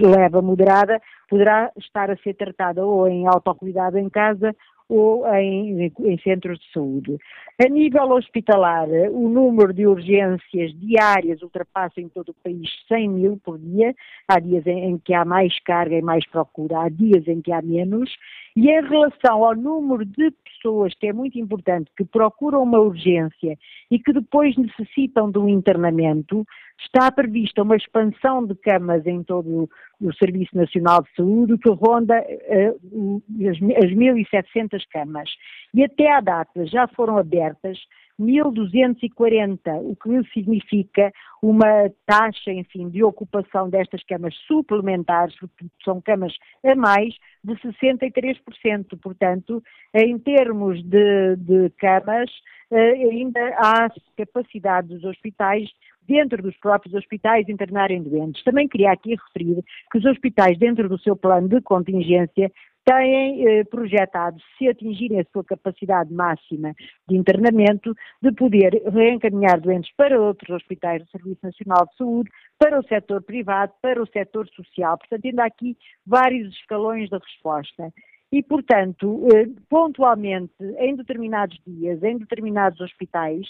leve 0.01 0.39
a 0.39 0.41
moderada, 0.41 1.03
poderá 1.29 1.71
estar 1.77 2.11
a 2.11 2.17
ser 2.19 2.35
tratada 2.35 2.87
ou 2.87 3.09
em 3.09 3.27
autocuidado 3.27 3.99
em 3.99 4.09
casa 4.09 4.55
ou 4.91 5.25
em, 5.35 5.93
em, 6.01 6.19
centros 6.19 6.59
de 6.59 6.73
saúde. 6.73 7.17
A 7.65 7.69
nível 7.69 8.11
hospitalar, 8.11 8.89
o 8.89 9.29
número 9.29 9.73
de 9.73 9.87
urgências 9.87 10.73
diárias 10.81 11.41
ultrapassa 11.43 12.01
em 12.01 12.09
todo 12.09 12.31
o 12.31 12.35
país 12.43 12.69
100 12.89 13.09
mil 13.09 13.41
por 13.45 13.57
dia. 13.57 13.95
Há 14.27 14.41
dias 14.41 14.67
em, 14.67 14.91
em 14.91 14.99
que 14.99 15.15
há 15.15 15.25
mais 15.25 15.57
carga 15.61 15.97
e 15.97 16.03
mais 16.03 16.27
procura, 16.29 16.81
há 16.81 16.89
dias 16.89 17.29
em 17.29 17.41
que 17.41 17.53
há 17.53 17.63
menos. 17.63 18.11
E 18.57 18.69
em 18.69 18.83
relação 18.83 19.45
ao 19.45 19.55
número 19.55 20.05
de 20.05 20.33
pessoas, 20.45 20.93
que 20.95 21.07
é 21.07 21.13
muito 21.13 21.39
importante, 21.39 21.89
que 21.97 22.05
procuram 22.05 22.65
uma 22.65 22.81
urgência 22.81 23.57
e 23.91 23.99
que 23.99 24.13
depois 24.13 24.57
necessitam 24.57 25.31
de 25.31 25.39
um 25.39 25.49
internamento, 25.49 26.45
está 26.83 27.11
prevista 27.11 27.63
uma 27.63 27.77
expansão 27.77 28.45
de 28.45 28.55
camas 28.55 29.07
em 29.07 29.23
todo 29.23 29.69
o 30.01 30.13
Serviço 30.15 30.57
Nacional 30.57 31.03
de 31.03 31.15
Saúde 31.15 31.59
que 31.59 31.71
ronda 31.71 32.15
uh, 32.21 33.23
as, 33.49 33.57
as 33.85 33.91
1.700 33.91 34.83
camas. 34.91 35.31
E 35.75 35.85
até 35.85 36.11
à 36.11 36.21
data 36.21 36.67
já 36.67 36.89
foram 36.89 37.19
abertas 37.19 37.79
1.240, 38.21 39.59
o 39.83 39.97
que 39.97 40.31
significa 40.33 41.11
uma 41.43 41.91
taxa, 42.05 42.53
enfim, 42.53 42.91
de 42.91 43.03
ocupação 43.03 43.71
destas 43.71 44.05
camas 44.05 44.35
suplementares, 44.47 45.35
porque 45.39 45.67
são 45.83 46.01
camas 46.03 46.35
a 46.63 46.75
mais, 46.75 47.15
de 47.43 47.55
63%. 47.55 48.99
Portanto, 49.03 49.63
em 49.95 50.19
termos 50.19 50.83
de, 50.85 51.37
de 51.37 51.71
camas, 51.79 52.31
eh, 52.71 52.93
ainda 52.93 53.41
há 53.57 53.89
capacidade 54.17 54.89
dos 54.89 55.05
hospitais 55.05 55.71
dentro 56.07 56.43
dos 56.43 56.57
próprios 56.59 56.95
hospitais 56.95 57.49
internarem 57.49 58.03
doentes. 58.03 58.43
Também 58.43 58.69
queria 58.69 58.93
aqui 58.93 59.15
referir 59.15 59.63
que 59.91 59.99
os 59.99 60.05
hospitais, 60.05 60.59
dentro 60.59 60.89
do 60.89 60.99
seu 60.99 61.17
plano 61.17 61.49
de 61.49 61.61
contingência, 61.61 62.51
têm 62.85 63.47
eh, 63.47 63.65
projetado, 63.65 64.41
se 64.57 64.69
atingirem 64.69 65.21
a 65.21 65.25
sua 65.33 65.45
capacidade 65.45 66.13
máxima 66.13 66.75
de 67.09 67.17
internamento, 67.17 67.95
de 68.23 68.33
poder 68.33 68.83
reencaminhar 68.93 69.61
doentes 69.61 69.93
para 69.97 70.21
outros 70.21 70.51
hospitais 70.51 71.03
do 71.03 71.11
Serviço 71.11 71.41
Nacional 71.43 71.87
de 71.87 71.97
Saúde, 71.97 72.31
para 72.59 72.79
o 72.79 72.85
setor 72.85 73.23
privado, 73.23 73.73
para 73.83 74.03
o 74.03 74.07
setor 74.07 74.49
social. 74.49 74.99
Portanto, 74.99 75.25
ainda 75.25 75.43
há 75.43 75.47
aqui 75.47 75.77
vários 76.07 76.55
escalões 76.55 77.09
da 77.11 77.19
resposta. 77.19 77.93
E, 78.33 78.45
portanto, 78.45 79.27
eh, 79.35 79.49
pontualmente, 79.69 80.55
em 80.79 80.95
determinados 80.95 81.59
dias, 81.67 82.01
em 82.03 82.17
determinados 82.17 82.81
hospitais, 82.81 83.47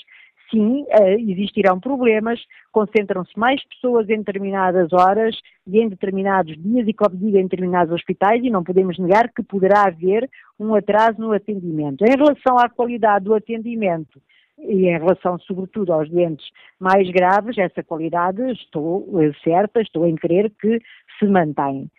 sim, 0.50 0.85
eh, 0.88 1.14
existirão 1.21 1.78
problemas, 1.80 2.40
concentram-se 2.73 3.38
mais 3.38 3.62
pessoas 3.69 4.09
em 4.09 4.19
determinadas 4.19 4.92
horas 4.92 5.37
e 5.66 5.80
em 5.80 5.88
determinados 5.88 6.57
dias 6.57 6.87
e, 6.87 6.92
como 6.92 7.16
digo, 7.16 7.37
em 7.37 7.45
determinados 7.45 7.92
hospitais 7.95 8.42
e 8.42 8.50
não 8.50 8.64
podemos 8.64 8.99
negar 8.99 9.33
que 9.33 9.42
poderá 9.42 9.87
haver 9.87 10.28
um 10.59 10.75
atraso 10.75 11.21
no 11.21 11.33
atendimento. 11.33 12.04
Em 12.04 12.16
relação 12.16 12.59
à 12.59 12.69
qualidade 12.69 13.25
do 13.25 13.35
atendimento, 13.35 14.21
e 14.62 14.88
em 14.88 14.99
relação, 14.99 15.38
sobretudo, 15.38 15.92
aos 15.92 16.09
doentes 16.11 16.47
mais 16.78 17.09
graves, 17.11 17.57
essa 17.57 17.83
qualidade, 17.83 18.42
estou 18.52 19.09
eh, 19.23 19.33
certa, 19.42 19.80
estou 19.80 20.07
em 20.07 20.14
crer 20.16 20.50
que 20.61 20.80
se 21.19 21.26
mantém. 21.26 21.90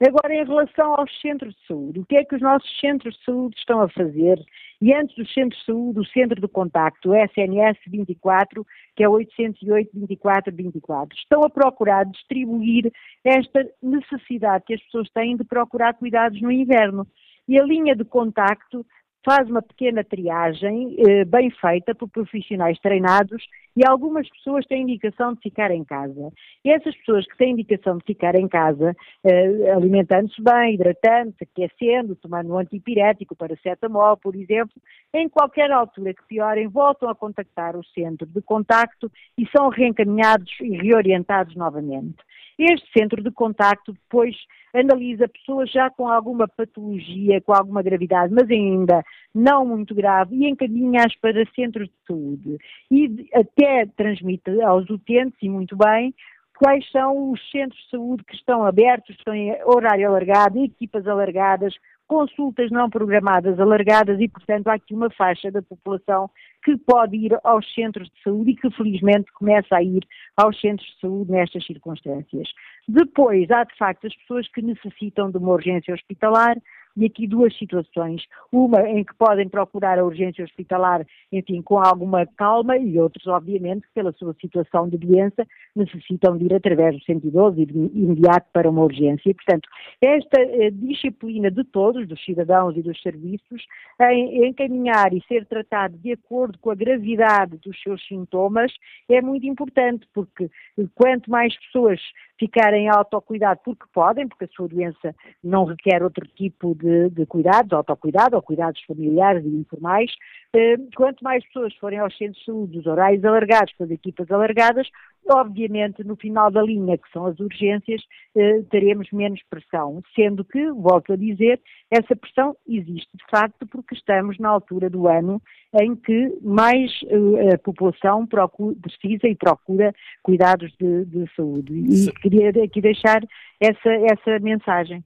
Agora, 0.00 0.32
em 0.32 0.44
relação 0.44 0.94
aos 0.94 1.10
centros 1.20 1.52
de 1.56 1.66
saúde, 1.66 1.98
o 1.98 2.06
que 2.06 2.16
é 2.16 2.24
que 2.24 2.36
os 2.36 2.40
nossos 2.40 2.70
centros 2.78 3.16
de 3.16 3.24
saúde 3.24 3.56
estão 3.58 3.80
a 3.80 3.88
fazer? 3.88 4.38
E 4.80 4.94
antes 4.94 5.16
dos 5.16 5.32
centros 5.34 5.58
de 5.58 5.66
saúde, 5.66 5.98
o 5.98 6.04
centro 6.04 6.40
de 6.40 6.46
contacto, 6.46 7.10
o 7.10 7.14
SNS 7.16 7.78
24, 7.88 8.64
que 8.94 9.02
é 9.02 9.08
808 9.08 9.90
24 9.92 10.54
24, 10.54 11.18
estão 11.18 11.42
a 11.42 11.50
procurar 11.50 12.04
distribuir 12.04 12.92
esta 13.24 13.68
necessidade 13.82 14.64
que 14.66 14.74
as 14.74 14.82
pessoas 14.82 15.10
têm 15.10 15.36
de 15.36 15.42
procurar 15.42 15.94
cuidados 15.94 16.40
no 16.40 16.52
inverno. 16.52 17.04
E 17.48 17.58
a 17.58 17.64
linha 17.64 17.96
de 17.96 18.04
contacto 18.04 18.86
faz 19.24 19.48
uma 19.48 19.62
pequena 19.62 20.04
triagem 20.04 20.96
eh, 20.98 21.24
bem 21.24 21.50
feita 21.50 21.94
por 21.94 22.08
profissionais 22.08 22.78
treinados 22.80 23.44
e 23.76 23.86
algumas 23.86 24.28
pessoas 24.28 24.66
têm 24.66 24.82
indicação 24.82 25.34
de 25.34 25.40
ficar 25.40 25.70
em 25.70 25.84
casa. 25.84 26.32
E 26.64 26.70
essas 26.70 26.96
pessoas 26.96 27.26
que 27.26 27.36
têm 27.36 27.52
indicação 27.52 27.98
de 27.98 28.04
ficar 28.04 28.34
em 28.34 28.48
casa, 28.48 28.96
eh, 29.24 29.70
alimentando-se 29.72 30.42
bem, 30.42 30.74
hidratando-se, 30.74 31.44
aquecendo, 31.44 32.16
tomando 32.16 32.52
um 32.52 32.58
antipirético, 32.58 33.36
paracetamol, 33.36 34.16
por 34.16 34.34
exemplo, 34.34 34.74
em 35.14 35.28
qualquer 35.28 35.70
altura 35.70 36.14
que 36.14 36.26
piorem, 36.26 36.68
voltam 36.68 37.08
a 37.08 37.14
contactar 37.14 37.76
o 37.76 37.84
centro 37.84 38.26
de 38.26 38.40
contacto 38.42 39.10
e 39.36 39.46
são 39.48 39.68
reencaminhados 39.68 40.50
e 40.60 40.76
reorientados 40.76 41.54
novamente. 41.54 42.16
Este 42.58 42.90
centro 42.92 43.22
de 43.22 43.30
contacto 43.30 43.92
depois 43.92 44.34
analisa 44.74 45.28
pessoas 45.28 45.70
já 45.70 45.88
com 45.90 46.08
alguma 46.08 46.48
patologia, 46.48 47.40
com 47.40 47.52
alguma 47.52 47.82
gravidade, 47.82 48.34
mas 48.34 48.50
ainda 48.50 49.02
não 49.34 49.64
muito 49.64 49.94
grave, 49.94 50.34
e 50.34 50.48
encaminha-as 50.48 51.14
para 51.16 51.46
centros 51.54 51.88
de 51.88 51.94
saúde. 52.06 52.58
E 52.90 53.28
até 53.32 53.86
transmite 53.96 54.60
aos 54.62 54.90
utentes, 54.90 55.38
e 55.40 55.48
muito 55.48 55.76
bem, 55.76 56.12
quais 56.58 56.88
são 56.90 57.30
os 57.30 57.50
centros 57.50 57.80
de 57.84 57.90
saúde 57.90 58.24
que 58.24 58.34
estão 58.34 58.64
abertos, 58.64 59.14
estão 59.16 59.32
em 59.32 59.56
horário 59.64 60.08
alargado, 60.08 60.62
equipas 60.62 61.06
alargadas, 61.06 61.74
consultas 62.08 62.70
não 62.70 62.88
programadas 62.88 63.60
alargadas 63.60 64.18
e, 64.18 64.26
portanto, 64.26 64.66
há 64.68 64.74
aqui 64.74 64.94
uma 64.94 65.10
faixa 65.10 65.50
da 65.50 65.62
população 65.62 66.30
que 66.64 66.76
pode 66.78 67.16
ir 67.16 67.38
aos 67.44 67.72
centros 67.74 68.08
de 68.08 68.22
saúde 68.24 68.52
e 68.52 68.56
que, 68.56 68.70
felizmente, 68.70 69.30
começa 69.32 69.76
a 69.76 69.82
ir 69.82 70.04
aos 70.36 70.58
centros 70.58 70.88
de 70.88 71.00
saúde 71.00 71.30
nestas 71.30 71.64
circunstâncias. 71.66 72.48
Depois, 72.88 73.50
há, 73.50 73.62
de 73.62 73.76
facto, 73.76 74.06
as 74.06 74.16
pessoas 74.16 74.48
que 74.48 74.62
necessitam 74.62 75.30
de 75.30 75.36
uma 75.36 75.52
urgência 75.52 75.94
hospitalar, 75.94 76.56
e 76.98 77.06
aqui 77.06 77.28
duas 77.28 77.56
situações. 77.56 78.24
Uma 78.50 78.82
em 78.88 79.04
que 79.04 79.14
podem 79.14 79.48
procurar 79.48 79.98
a 79.98 80.04
urgência 80.04 80.44
hospitalar, 80.44 81.06
enfim, 81.32 81.62
com 81.62 81.78
alguma 81.78 82.26
calma, 82.36 82.76
e 82.76 82.98
outros, 82.98 83.26
obviamente, 83.28 83.86
pela 83.94 84.12
sua 84.12 84.34
situação 84.40 84.88
de 84.88 84.98
doença, 84.98 85.46
necessitam 85.76 86.36
de 86.36 86.46
ir 86.46 86.54
através 86.54 86.96
do 86.96 87.04
112 87.04 87.62
e 87.62 88.00
imediato 88.02 88.48
para 88.52 88.68
uma 88.68 88.82
urgência. 88.82 89.32
Portanto, 89.32 89.68
esta 90.02 90.40
eh, 90.40 90.70
disciplina 90.72 91.50
de 91.50 91.62
todos, 91.62 92.08
dos 92.08 92.22
cidadãos 92.24 92.76
e 92.76 92.82
dos 92.82 93.00
serviços, 93.00 93.62
em 94.00 94.48
encaminhar 94.48 95.14
e 95.14 95.22
ser 95.28 95.46
tratado 95.46 95.96
de 95.98 96.12
acordo 96.12 96.58
com 96.58 96.70
a 96.70 96.74
gravidade 96.74 97.58
dos 97.58 97.80
seus 97.80 98.04
sintomas, 98.08 98.72
é 99.08 99.22
muito 99.22 99.46
importante, 99.46 100.04
porque 100.12 100.50
quanto 100.96 101.30
mais 101.30 101.56
pessoas 101.60 102.00
ficarem 102.38 102.88
autocuidado 102.88 103.60
porque 103.64 103.84
podem, 103.92 104.28
porque 104.28 104.44
a 104.44 104.48
sua 104.48 104.68
doença 104.68 105.14
não 105.42 105.64
requer 105.64 106.02
outro 106.02 106.26
tipo 106.28 106.74
de, 106.74 107.10
de 107.10 107.26
cuidados, 107.26 107.72
autocuidado 107.72 108.36
ou 108.36 108.42
cuidados 108.42 108.80
familiares 108.84 109.44
e 109.44 109.48
informais. 109.48 110.10
Eh, 110.54 110.76
quanto 110.96 111.22
mais 111.22 111.44
pessoas 111.46 111.74
forem 111.76 111.98
aos 111.98 112.16
centros 112.16 112.38
de 112.38 112.44
saúde, 112.44 112.78
os 112.78 112.86
horários 112.86 113.24
alargados, 113.24 113.72
com 113.74 113.84
as 113.84 113.90
equipas 113.90 114.30
alargadas, 114.30 114.88
obviamente 115.30 116.02
no 116.04 116.16
final 116.16 116.50
da 116.50 116.62
linha, 116.62 116.98
que 116.98 117.10
são 117.12 117.26
as 117.26 117.38
urgências, 117.38 118.02
eh, 118.36 118.62
teremos 118.70 119.10
menos 119.12 119.40
pressão, 119.48 120.02
sendo 120.14 120.44
que, 120.44 120.70
volto 120.72 121.12
a 121.12 121.16
dizer, 121.16 121.60
essa 121.90 122.14
pressão 122.16 122.56
existe 122.66 123.08
de 123.16 123.24
facto 123.30 123.66
porque 123.66 123.94
estamos 123.94 124.38
na 124.38 124.48
altura 124.48 124.90
do 124.90 125.08
ano 125.08 125.40
em 125.80 125.94
que 125.94 126.38
mais 126.42 126.90
uh, 127.02 127.54
a 127.54 127.58
população 127.58 128.26
procura, 128.26 128.74
precisa 128.80 129.28
e 129.28 129.34
procura 129.34 129.94
cuidados 130.22 130.72
de, 130.80 131.04
de 131.04 131.26
saúde. 131.34 131.72
E 131.72 131.96
Sim. 131.96 132.12
queria 132.22 132.50
aqui 132.64 132.80
deixar 132.80 133.22
essa, 133.60 133.90
essa 133.90 134.38
mensagem. 134.40 135.04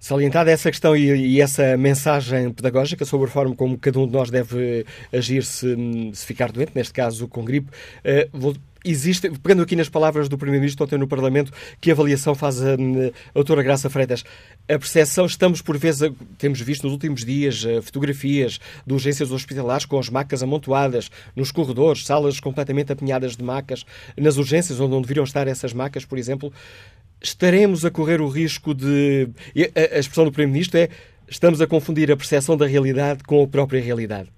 Salientada 0.00 0.50
essa 0.50 0.70
questão 0.70 0.96
e, 0.96 1.36
e, 1.36 1.40
essa 1.40 1.76
mensagem 1.76 2.52
pedagógica 2.52 3.04
sobre 3.04 3.28
a 3.28 3.30
forma 3.30 3.54
como 3.54 3.78
cada 3.78 3.98
um 3.98 4.06
de 4.06 4.12
nós 4.12 4.30
deve 4.30 4.84
agir 5.12 5.44
se, 5.44 5.76
se 6.12 6.26
ficar 6.26 6.50
doente, 6.52 6.72
neste 6.74 6.92
caso 6.92 7.28
com 7.28 7.44
gripe, 7.44 7.68
uh, 7.70 8.28
vou 8.32 8.54
existe, 8.84 9.30
pegando 9.30 9.62
aqui 9.62 9.76
nas 9.76 9.88
palavras 9.88 10.28
do 10.28 10.36
Primeiro-Ministro 10.36 10.84
ontem 10.84 10.98
no 10.98 11.06
Parlamento, 11.06 11.52
que 11.80 11.90
avaliação 11.90 12.34
faz 12.34 12.62
a, 12.62 12.74
a 12.74 12.76
doutora 13.34 13.62
Graça 13.62 13.88
Freitas? 13.88 14.24
A 14.68 14.78
percepção, 14.78 15.26
estamos 15.26 15.62
por 15.62 15.76
vezes, 15.76 16.10
temos 16.38 16.60
visto 16.60 16.84
nos 16.84 16.92
últimos 16.92 17.24
dias 17.24 17.64
eh, 17.64 17.80
fotografias 17.80 18.58
de 18.86 18.92
urgências 18.92 19.30
hospitalares 19.30 19.84
com 19.84 19.98
as 19.98 20.08
macas 20.08 20.42
amontoadas 20.42 21.10
nos 21.34 21.50
corredores, 21.50 22.04
salas 22.06 22.40
completamente 22.40 22.92
apinhadas 22.92 23.36
de 23.36 23.44
macas, 23.44 23.84
nas 24.16 24.36
urgências 24.36 24.80
onde 24.80 24.92
não 24.92 25.02
deveriam 25.02 25.24
estar 25.24 25.46
essas 25.48 25.72
macas, 25.72 26.04
por 26.04 26.18
exemplo. 26.18 26.52
Estaremos 27.22 27.84
a 27.84 27.90
correr 27.90 28.20
o 28.20 28.28
risco 28.28 28.74
de. 28.74 29.28
A, 29.76 29.98
expressão 29.98 30.24
do 30.24 30.32
Primeiro-Ministro 30.32 30.78
é 30.78 30.88
estamos 31.28 31.60
a 31.60 31.66
confundir 31.66 32.10
a 32.10 32.16
percepção 32.16 32.56
da 32.56 32.66
realidade 32.66 33.22
com 33.24 33.42
a 33.42 33.48
própria 33.48 33.80
realidade. 33.80 34.30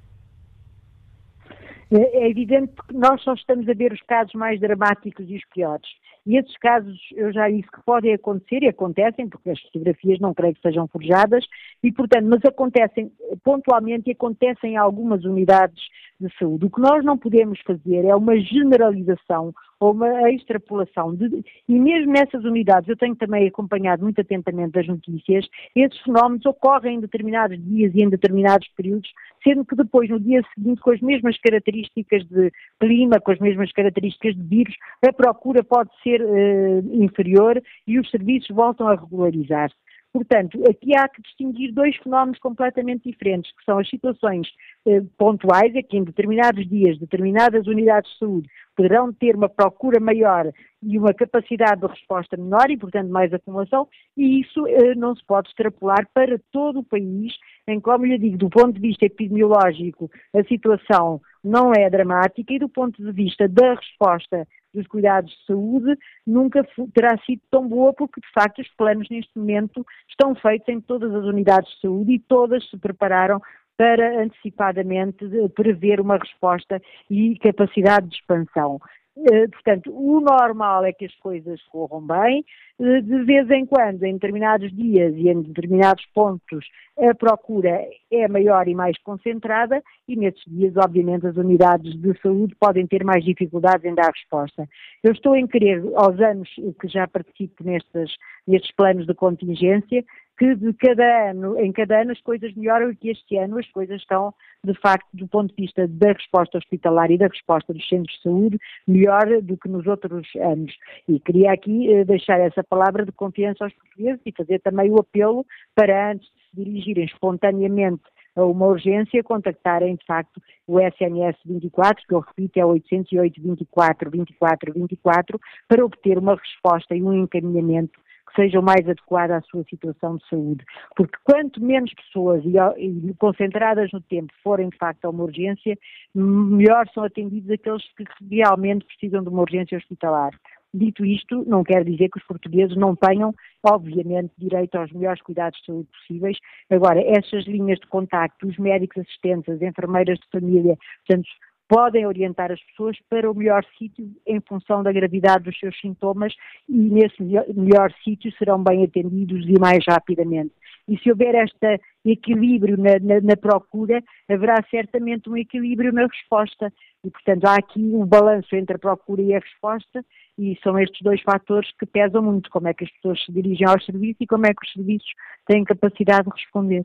É, 1.90 2.24
é 2.24 2.30
evidente 2.30 2.72
que 2.88 2.94
nós 2.94 3.22
só 3.22 3.34
estamos 3.34 3.68
a 3.68 3.74
ver 3.74 3.92
os 3.92 4.00
casos 4.02 4.34
mais 4.34 4.60
dramáticos 4.60 5.26
e 5.28 5.36
os 5.36 5.44
piores. 5.52 5.88
E 6.26 6.38
esses 6.38 6.56
casos, 6.56 6.98
eu 7.12 7.32
já 7.32 7.50
disse 7.50 7.70
que 7.70 7.82
podem 7.84 8.14
acontecer 8.14 8.62
e 8.62 8.68
acontecem, 8.68 9.28
porque 9.28 9.50
as 9.50 9.60
fotografias 9.60 10.18
não 10.20 10.32
creio 10.32 10.54
que 10.54 10.62
sejam 10.62 10.88
forjadas, 10.88 11.44
e 11.82 11.92
portanto, 11.92 12.26
mas 12.26 12.40
acontecem 12.44 13.12
pontualmente 13.42 14.08
e 14.08 14.12
acontecem 14.12 14.72
em 14.72 14.76
algumas 14.76 15.24
unidades 15.24 15.82
de 16.21 16.33
saúde. 16.38 16.66
O 16.66 16.71
que 16.71 16.80
nós 16.80 17.04
não 17.04 17.18
podemos 17.18 17.61
fazer 17.66 18.04
é 18.04 18.14
uma 18.14 18.38
generalização 18.38 19.52
ou 19.80 19.92
uma 19.92 20.30
extrapolação. 20.30 21.14
De, 21.14 21.44
e 21.68 21.78
mesmo 21.78 22.12
nessas 22.12 22.44
unidades, 22.44 22.88
eu 22.88 22.97
tenho 22.97 23.16
também 23.16 23.47
acompanhado 23.47 24.02
muito 24.02 24.21
atentamente 24.21 24.78
as 24.78 24.87
notícias, 24.87 25.47
esses 25.75 26.00
fenómenos 26.00 26.44
ocorrem 26.47 26.97
em 26.97 27.00
determinados 27.00 27.62
dias 27.62 27.92
e 27.94 28.02
em 28.02 28.09
determinados 28.09 28.68
períodos, 28.76 29.11
sendo 29.42 29.64
que 29.64 29.76
depois, 29.76 30.09
no 30.09 30.21
dia 30.21 30.42
seguinte, 30.54 30.80
com 30.80 30.90
as 30.90 31.00
mesmas 31.00 31.37
características 31.38 32.25
de 32.25 32.50
clima, 32.80 33.21
com 33.21 33.33
as 33.33 33.38
mesmas 33.38 33.71
características 33.73 34.35
de 34.35 34.42
vírus, 34.42 34.75
a 35.06 35.12
procura 35.12 35.62
pode 35.62 35.90
ser 36.02 36.23
uh, 36.23 37.02
inferior 37.02 37.62
e 37.87 37.99
os 37.99 38.11
serviços 38.11 38.54
voltam 38.54 38.88
a 38.88 38.94
regularizar-se. 38.94 39.76
Portanto, 40.14 40.62
aqui 40.71 40.97
há 40.97 41.09
que 41.09 41.21
distinguir 41.21 41.73
dois 41.73 41.97
fenómenos 41.97 42.38
completamente 42.38 43.11
diferentes, 43.11 43.50
que 43.50 43.64
são 43.64 43.80
as 43.80 43.90
situações 43.90 44.47
eh, 44.87 45.02
pontuais, 45.18 45.75
é 45.75 45.83
que 45.83 45.97
em 45.97 46.04
determinados 46.04 46.68
dias, 46.68 46.97
determinadas 47.00 47.66
unidades 47.66 48.12
de 48.12 48.18
saúde 48.21 48.49
poderão 48.76 49.12
ter 49.12 49.35
uma 49.35 49.49
procura 49.49 49.99
maior 49.99 50.52
e 50.80 50.97
uma 50.97 51.12
capacidade 51.12 51.80
de 51.80 51.88
resposta 51.88 52.37
menor 52.37 52.71
e, 52.71 52.76
portanto, 52.76 53.11
mais 53.11 53.35
acumulação, 53.35 53.88
e 54.16 54.40
isso 54.40 54.64
eh, 54.68 54.94
não 54.94 55.16
se 55.16 55.25
pode 55.26 55.49
extrapolar 55.49 56.09
para 56.14 56.40
todo 56.52 56.78
o 56.78 56.85
país, 56.85 57.33
em 57.66 57.80
como 57.80 58.06
lhe 58.06 58.16
digo, 58.16 58.37
do 58.37 58.49
ponto 58.49 58.75
de 58.75 58.80
vista 58.80 59.04
epidemiológico, 59.04 60.09
a 60.33 60.44
situação 60.44 61.21
não 61.42 61.73
é 61.73 61.90
dramática 61.90 62.54
e 62.54 62.61
do 62.61 62.68
ponto 62.68 63.02
de 63.02 63.11
vista 63.11 63.49
da 63.49 63.75
resposta 63.75 64.47
dos 64.75 64.87
cuidados 64.87 65.31
de 65.31 65.47
saúde 65.47 65.97
nunca 66.26 66.66
terá 66.93 67.16
sido 67.19 67.40
tão 67.50 67.69
boa, 67.69 67.93
porque 67.93 68.21
de 68.21 68.31
facto 68.33 68.61
os 68.61 68.69
planos 68.76 69.09
neste 69.09 69.38
momento 69.38 69.87
estão 70.09 70.35
feitos 70.35 70.69
em 70.69 70.81
todas 70.81 71.14
as 71.14 71.25
unidades 71.25 71.71
de 71.75 71.81
saúde 71.81 72.12
e 72.12 72.19
todas 72.19 72.69
se 72.69 72.76
prepararam 72.76 73.40
para 73.76 74.23
antecipadamente 74.23 75.25
prever 75.54 76.00
uma 76.00 76.16
resposta 76.16 76.81
e 77.11 77.37
capacidade 77.38 78.09
de 78.09 78.16
expansão. 78.16 78.81
Eh, 79.16 79.47
portanto, 79.49 79.92
o 79.94 80.21
normal 80.21 80.85
é 80.85 80.92
que 80.92 81.04
as 81.04 81.14
coisas 81.16 81.62
corram 81.64 82.04
bem. 82.04 82.44
Eh, 82.80 83.00
de 83.00 83.25
vez 83.25 83.49
em 83.50 83.64
quando, 83.64 84.02
em 84.02 84.14
determinados 84.14 84.75
dias 84.75 85.14
e 85.16 85.28
em 85.28 85.42
determinados 85.42 86.04
pontos, 86.12 86.66
a 86.99 87.14
procura 87.14 87.87
é 88.11 88.28
maior 88.28 88.66
e 88.66 88.75
mais 88.75 88.97
concentrada, 89.02 89.83
e 90.09 90.16
nesses 90.16 90.42
dias, 90.47 90.76
obviamente, 90.76 91.26
as 91.26 91.37
unidades 91.37 91.94
de 92.00 92.18
saúde 92.21 92.54
podem 92.59 92.87
ter 92.87 93.04
mais 93.04 93.25
dificuldades 93.25 93.85
em 93.85 93.94
dar 93.94 94.11
resposta. 94.11 94.68
Eu 95.02 95.12
estou 95.12 95.37
em 95.37 95.47
querer, 95.47 95.83
aos 95.94 96.21
anos 96.21 96.49
que 96.80 96.88
já 96.88 97.06
participo 97.06 97.64
nestes, 97.64 98.16
nestes 98.47 98.73
planos 98.75 99.06
de 99.06 99.14
contingência, 99.14 100.04
que 100.36 100.54
de 100.56 100.72
cada 100.74 101.30
ano, 101.30 101.58
em 101.58 101.72
cada 101.72 102.00
ano 102.00 102.12
as 102.12 102.20
coisas 102.20 102.52
melhoram 102.54 102.90
e 102.90 102.96
que 102.96 103.10
este 103.10 103.36
ano 103.36 103.58
as 103.58 103.68
coisas 103.70 104.00
estão, 104.00 104.34
de 104.64 104.74
facto, 104.74 105.06
do 105.12 105.28
ponto 105.28 105.54
de 105.54 105.62
vista 105.62 105.86
da 105.86 106.12
resposta 106.12 106.58
hospitalar 106.58 107.10
e 107.10 107.18
da 107.18 107.28
resposta 107.28 107.72
dos 107.72 107.88
centros 107.88 108.14
de 108.16 108.22
saúde, 108.22 108.58
melhor 108.86 109.42
do 109.42 109.56
que 109.56 109.68
nos 109.68 109.86
outros 109.86 110.28
anos. 110.36 110.72
E 111.08 111.20
queria 111.20 111.52
aqui 111.52 111.92
eh, 111.92 112.04
deixar 112.04 112.40
essa 112.40 112.64
palavra 112.64 113.04
de 113.04 113.12
confiança 113.12 113.64
aos 113.64 113.72
portugueses 113.74 114.20
e 114.26 114.32
fazer 114.32 114.60
também 114.60 114.90
o 114.90 114.98
apelo 114.98 115.46
para, 115.74 116.12
antes 116.12 116.26
de 116.26 116.40
se 116.50 116.64
dirigirem 116.64 117.04
espontaneamente 117.04 118.02
a 118.36 118.44
uma 118.44 118.66
urgência, 118.66 119.22
contactarem 119.22 119.94
de 119.94 120.04
facto 120.04 120.42
o 120.66 120.80
SNS 120.80 121.36
24, 121.44 122.04
que 122.06 122.14
eu 122.14 122.20
repito 122.20 122.58
é 122.58 122.64
808 122.64 123.40
24 123.40 124.10
24 124.10 124.72
24, 124.72 125.40
para 125.68 125.84
obter 125.84 126.18
uma 126.18 126.34
resposta 126.34 126.96
e 126.96 127.02
um 127.02 127.12
encaminhamento 127.12 128.00
seja 128.34 128.60
o 128.60 128.62
mais 128.62 128.88
adequado 128.88 129.32
à 129.32 129.40
sua 129.42 129.64
situação 129.64 130.16
de 130.16 130.28
saúde. 130.28 130.64
Porque 130.96 131.16
quanto 131.24 131.62
menos 131.62 131.92
pessoas 131.94 132.42
e, 132.44 132.54
e, 132.78 133.14
concentradas 133.14 133.90
no 133.92 134.00
tempo 134.00 134.32
forem 134.42 134.68
de 134.68 134.76
facto 134.76 135.04
a 135.04 135.10
uma 135.10 135.24
urgência, 135.24 135.78
melhor 136.14 136.88
são 136.92 137.04
atendidos 137.04 137.50
aqueles 137.50 137.82
que 137.94 138.04
realmente 138.30 138.84
precisam 138.86 139.22
de 139.22 139.28
uma 139.28 139.42
urgência 139.42 139.78
hospitalar. 139.78 140.32
Dito 140.72 141.04
isto, 141.04 141.44
não 141.46 141.62
quer 141.62 141.84
dizer 141.84 142.08
que 142.08 142.18
os 142.18 142.24
portugueses 142.24 142.76
não 142.76 142.96
tenham, 142.96 143.32
obviamente, 143.62 144.32
direito 144.36 144.74
aos 144.74 144.90
melhores 144.90 145.22
cuidados 145.22 145.60
de 145.60 145.66
saúde 145.66 145.88
possíveis. 145.88 146.36
Agora, 146.68 147.00
essas 147.00 147.46
linhas 147.46 147.78
de 147.78 147.86
contacto, 147.86 148.48
os 148.48 148.58
médicos 148.58 149.02
assistentes, 149.02 149.54
as 149.54 149.62
enfermeiras 149.62 150.18
de 150.18 150.26
família, 150.32 150.76
portanto, 151.06 151.28
podem 151.68 152.06
orientar 152.06 152.52
as 152.52 152.61
pessoas 152.62 152.97
para 153.09 153.30
o 153.30 153.35
melhor 153.35 153.64
sítio 153.78 154.06
em 154.26 154.40
função 154.40 154.83
da 154.83 154.92
gravidade 154.92 155.44
dos 155.44 155.59
seus 155.59 155.78
sintomas 155.80 156.35
e 156.68 156.76
nesse 156.76 157.23
melhor 157.23 157.92
sítio 158.02 158.33
serão 158.38 158.62
bem 158.62 158.85
atendidos 158.85 159.47
e 159.49 159.59
mais 159.59 159.85
rapidamente. 159.87 160.52
E 160.87 160.99
se 160.99 161.11
houver 161.11 161.35
este 161.35 161.80
equilíbrio 162.04 162.76
na, 162.76 162.99
na, 163.00 163.21
na, 163.21 163.37
procura, 163.37 164.02
haverá 164.28 164.62
certamente 164.71 165.30
um 165.30 165.37
equilíbrio 165.37 165.92
na 165.92 166.06
resposta. 166.06 166.71
E, 167.02 167.11
portanto, 167.11 167.47
há 167.47 167.54
aqui 167.54 167.80
um 167.80 168.04
balanço 168.04 168.54
entre 168.54 168.76
a 168.76 168.78
procura 168.78 169.23
e 169.23 169.35
a 169.35 169.38
resposta, 169.38 170.04
e 170.38 170.58
são 170.62 170.78
estes 170.78 171.00
dois 171.00 171.23
fatores 171.23 171.71
que 171.78 171.86
pesam 171.86 172.23
muito: 172.23 172.50
como 172.50 172.69
é 172.69 172.75
que 172.75 172.84
as 172.84 172.91
pessoas 172.93 173.25
se 173.25 173.32
dirigem 173.32 173.67
aos 173.67 173.84
serviços 173.84 174.21
e 174.21 174.26
como 174.26 174.47
é 174.47 174.52
que 174.52 174.67
os 174.67 174.73
serviços 174.73 175.08
têm 175.47 175.65
capacidade 175.65 176.25
de 176.25 176.36
responder. 176.36 176.84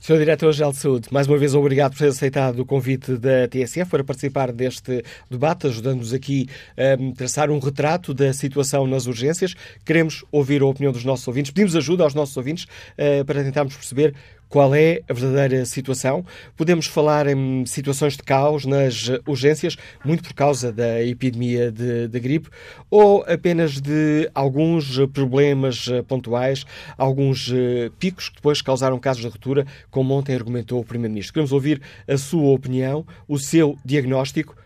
Sr. 0.00 0.18
Diretor-Geral 0.18 0.70
de 0.70 0.78
Saúde, 0.78 1.08
mais 1.10 1.26
uma 1.26 1.36
vez 1.36 1.54
obrigado 1.56 1.92
por 1.92 1.98
ter 1.98 2.08
aceitado 2.08 2.60
o 2.60 2.64
convite 2.64 3.16
da 3.16 3.48
TSF 3.48 3.90
para 3.90 4.04
participar 4.04 4.52
deste 4.52 5.02
debate, 5.28 5.66
ajudando-nos 5.66 6.14
aqui 6.14 6.48
a 6.76 7.14
traçar 7.16 7.50
um 7.50 7.58
retrato 7.58 8.14
da 8.14 8.32
situação 8.32 8.86
nas 8.86 9.06
urgências. 9.06 9.54
Queremos 9.84 10.24
ouvir 10.30 10.62
a 10.62 10.66
opinião 10.66 10.92
dos 10.92 11.04
nossos 11.04 11.26
ouvintes, 11.26 11.50
pedimos 11.50 11.74
ajuda 11.74 12.04
aos 12.04 12.14
nossos 12.14 12.36
ouvintes 12.36 12.64
uh, 12.64 13.24
para 13.24 13.42
tentarmos 13.42 13.74
perceber 13.74 14.14
qual 14.48 14.74
é 14.74 15.02
a 15.08 15.12
verdadeira 15.12 15.64
situação. 15.64 16.24
Podemos 16.56 16.86
falar 16.86 17.26
em 17.26 17.64
situações 17.66 18.16
de 18.16 18.22
caos 18.22 18.64
nas 18.64 19.10
urgências, 19.26 19.76
muito 20.04 20.22
por 20.22 20.32
causa 20.32 20.72
da 20.72 21.02
epidemia 21.02 21.70
de, 21.70 22.08
de 22.08 22.20
gripe, 22.20 22.48
ou 22.90 23.22
apenas 23.24 23.80
de 23.80 24.30
alguns 24.34 24.98
problemas 25.12 25.88
eh, 25.88 26.02
pontuais, 26.02 26.64
alguns 26.96 27.52
eh, 27.52 27.90
picos 27.98 28.28
que 28.28 28.36
depois 28.36 28.62
causaram 28.62 28.98
casos 28.98 29.22
de 29.22 29.28
ruptura, 29.28 29.66
como 29.90 30.14
ontem 30.14 30.34
argumentou 30.34 30.80
o 30.80 30.84
Primeiro-Ministro. 30.84 31.34
Queremos 31.34 31.52
ouvir 31.52 31.80
a 32.06 32.16
sua 32.16 32.50
opinião, 32.50 33.06
o 33.26 33.38
seu 33.38 33.76
diagnóstico. 33.84 34.56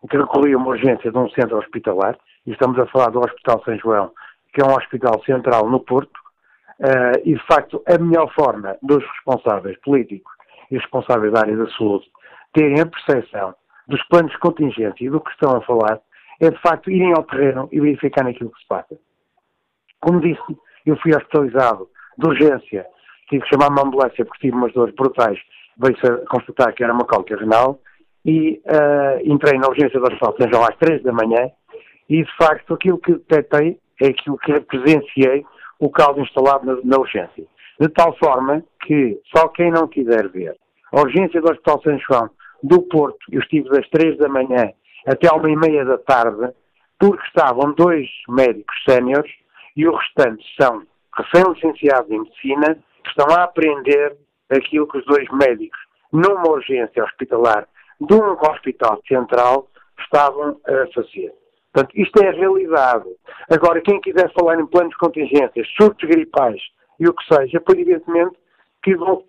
que 0.10 0.18
recorri 0.18 0.54
a 0.54 0.58
uma 0.58 0.70
urgência 0.70 1.12
de 1.12 1.18
um 1.18 1.30
centro 1.30 1.58
hospitalar, 1.58 2.18
e 2.46 2.52
estamos 2.52 2.80
a 2.80 2.88
falar 2.88 3.10
do 3.10 3.20
Hospital 3.20 3.62
São 3.64 3.78
João, 3.78 4.12
que 4.54 4.62
é 4.62 4.66
um 4.66 4.76
hospital 4.76 5.22
central 5.24 5.70
no 5.70 5.80
Porto, 5.80 6.18
uh, 6.80 7.20
e 7.24 7.36
de 7.36 7.46
facto 7.46 7.82
a 7.88 7.98
melhor 7.98 8.32
forma 8.34 8.76
dos 8.82 9.04
responsáveis 9.04 9.78
políticos 9.82 10.32
e 10.72 10.78
responsáveis 10.78 11.32
da 11.34 11.42
área 11.42 11.58
da 11.58 11.70
saúde 11.72 12.06
terem 12.54 12.82
a 12.82 12.86
percepção 12.86 13.54
dos 13.88 14.02
planos 14.08 14.32
de 14.32 14.40
contingência 14.40 15.06
e 15.06 15.10
do 15.10 15.22
que 15.22 15.32
estão 15.32 15.56
a 15.56 15.62
falar 15.62 16.00
é 16.40 16.50
de 16.50 16.62
facto 16.62 16.90
irem 16.90 17.14
ao 17.14 17.24
terreno 17.24 17.68
e 17.72 17.80
verificar 17.80 18.24
naquilo 18.24 18.52
que 18.52 18.62
se 18.62 18.68
passa. 18.68 18.98
Como 20.00 20.22
disse, 20.22 20.58
eu 20.86 20.96
fui 20.98 21.16
hospitalizado 21.16 21.90
de 22.18 22.28
urgência, 22.28 22.86
tive 23.30 23.44
que 23.44 23.50
chamar 23.50 23.70
uma 23.70 23.88
ambulância 23.88 24.26
porque 24.26 24.48
tive 24.48 24.56
umas 24.56 24.74
dores 24.74 24.94
brutais, 24.96 25.40
veio-se 25.78 26.26
constatar 26.28 26.74
que 26.74 26.84
era 26.84 26.94
uma 26.94 27.06
cólica 27.06 27.36
renal 27.36 27.80
e 28.26 28.62
uh, 28.66 29.22
entrei 29.24 29.60
na 29.60 29.68
urgência 29.68 30.00
do 30.00 30.06
Hospital 30.06 30.36
São 30.40 30.50
João 30.52 30.64
às 30.64 30.76
três 30.78 31.02
da 31.04 31.12
manhã 31.12 31.50
e 32.10 32.24
de 32.24 32.38
facto 32.38 32.74
aquilo 32.74 32.98
que 33.00 33.14
detectei 33.14 33.80
é 34.02 34.08
aquilo 34.08 34.38
que 34.38 34.60
presenciei 34.62 35.46
o 35.80 35.90
caldo 35.90 36.22
instalado 36.22 36.66
na, 36.66 36.78
na 36.84 36.98
urgência. 36.98 37.46
De 37.80 37.90
tal 37.90 38.16
forma 38.18 38.64
que 38.86 39.20
só 39.36 39.48
quem 39.50 39.72
não 39.72 39.88
quiser 39.88 40.28
ver 40.30 40.56
a 40.92 41.02
urgência 41.02 41.42
do 41.42 41.52
Hospital 41.52 41.82
São 41.82 42.00
João 42.00 42.30
do 42.64 42.82
Porto, 42.84 43.20
eu 43.32 43.42
estive 43.42 43.70
das 43.70 43.88
três 43.90 44.18
da 44.18 44.28
manhã 44.28 44.72
até 45.08 45.28
à 45.30 45.34
uma 45.34 45.50
e 45.50 45.56
meia 45.56 45.86
da 45.86 45.98
tarde, 45.98 46.54
porque 47.00 47.24
estavam 47.26 47.74
dois 47.74 48.08
médicos 48.28 48.76
séniores 48.88 49.32
e 49.76 49.88
os 49.88 49.96
restantes 49.96 50.46
são 50.60 50.84
recém-licenciados 51.16 52.12
em 52.12 52.20
medicina 52.20 52.78
que 53.04 53.10
estão 53.10 53.36
a 53.36 53.44
aprender 53.44 54.18
aquilo 54.50 54.88
que 54.88 54.98
os 54.98 55.06
dois 55.06 55.28
médicos 55.32 55.80
numa 56.12 56.50
urgência 56.50 57.04
hospitalar 57.04 57.68
de 58.00 58.14
um 58.14 58.34
hospital 58.34 59.02
central 59.08 59.68
estavam 60.00 60.60
a 60.68 60.94
fazer. 60.94 61.34
Portanto, 61.74 61.92
isto 61.96 62.24
é 62.24 62.30
a 62.30 62.32
realidade. 62.32 63.06
Agora, 63.52 63.82
quem 63.82 64.00
quiser 64.02 64.32
falar 64.34 64.60
em 64.60 64.66
planos 64.66 64.92
de 64.92 64.98
contingências, 64.98 65.68
surtos 65.80 66.08
gripais 66.10 66.62
e 67.00 67.08
o 67.08 67.14
que 67.14 67.36
seja, 67.36 67.62
pois 67.62 67.78
evidentemente 67.78 68.36
que 68.84 68.96
vão 68.96 69.24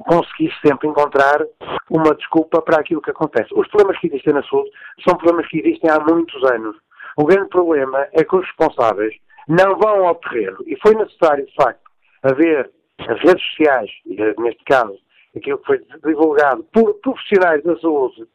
conseguir 0.00 0.52
sempre 0.64 0.88
encontrar 0.88 1.44
uma 1.90 2.14
desculpa 2.14 2.60
para 2.62 2.80
aquilo 2.80 3.02
que 3.02 3.10
acontece. 3.10 3.48
Os 3.54 3.68
problemas 3.68 3.98
que 3.98 4.08
existem 4.08 4.34
na 4.34 4.42
saúde 4.42 4.70
são 5.06 5.16
problemas 5.16 5.46
que 5.48 5.58
existem 5.58 5.90
há 5.90 6.00
muitos 6.00 6.42
anos. 6.50 6.76
O 7.16 7.24
grande 7.24 7.48
problema 7.48 8.06
é 8.12 8.24
que 8.24 8.36
os 8.36 8.46
responsáveis 8.46 9.14
não 9.48 9.76
vão 9.78 10.06
ao 10.06 10.14
terreno. 10.16 10.58
E 10.66 10.76
foi 10.80 10.94
necessário, 10.94 11.46
de 11.46 11.54
facto, 11.54 11.82
haver 12.22 12.70
as 13.00 13.20
redes 13.20 13.42
sociais, 13.50 13.90
e 14.06 14.16
neste 14.40 14.64
caso, 14.64 14.98
aquilo 15.36 15.58
que 15.58 15.66
foi 15.66 15.80
divulgado 16.04 16.64
por 16.72 16.94
profissionais 17.00 17.62
da 17.64 17.76
saúde, 17.78 18.26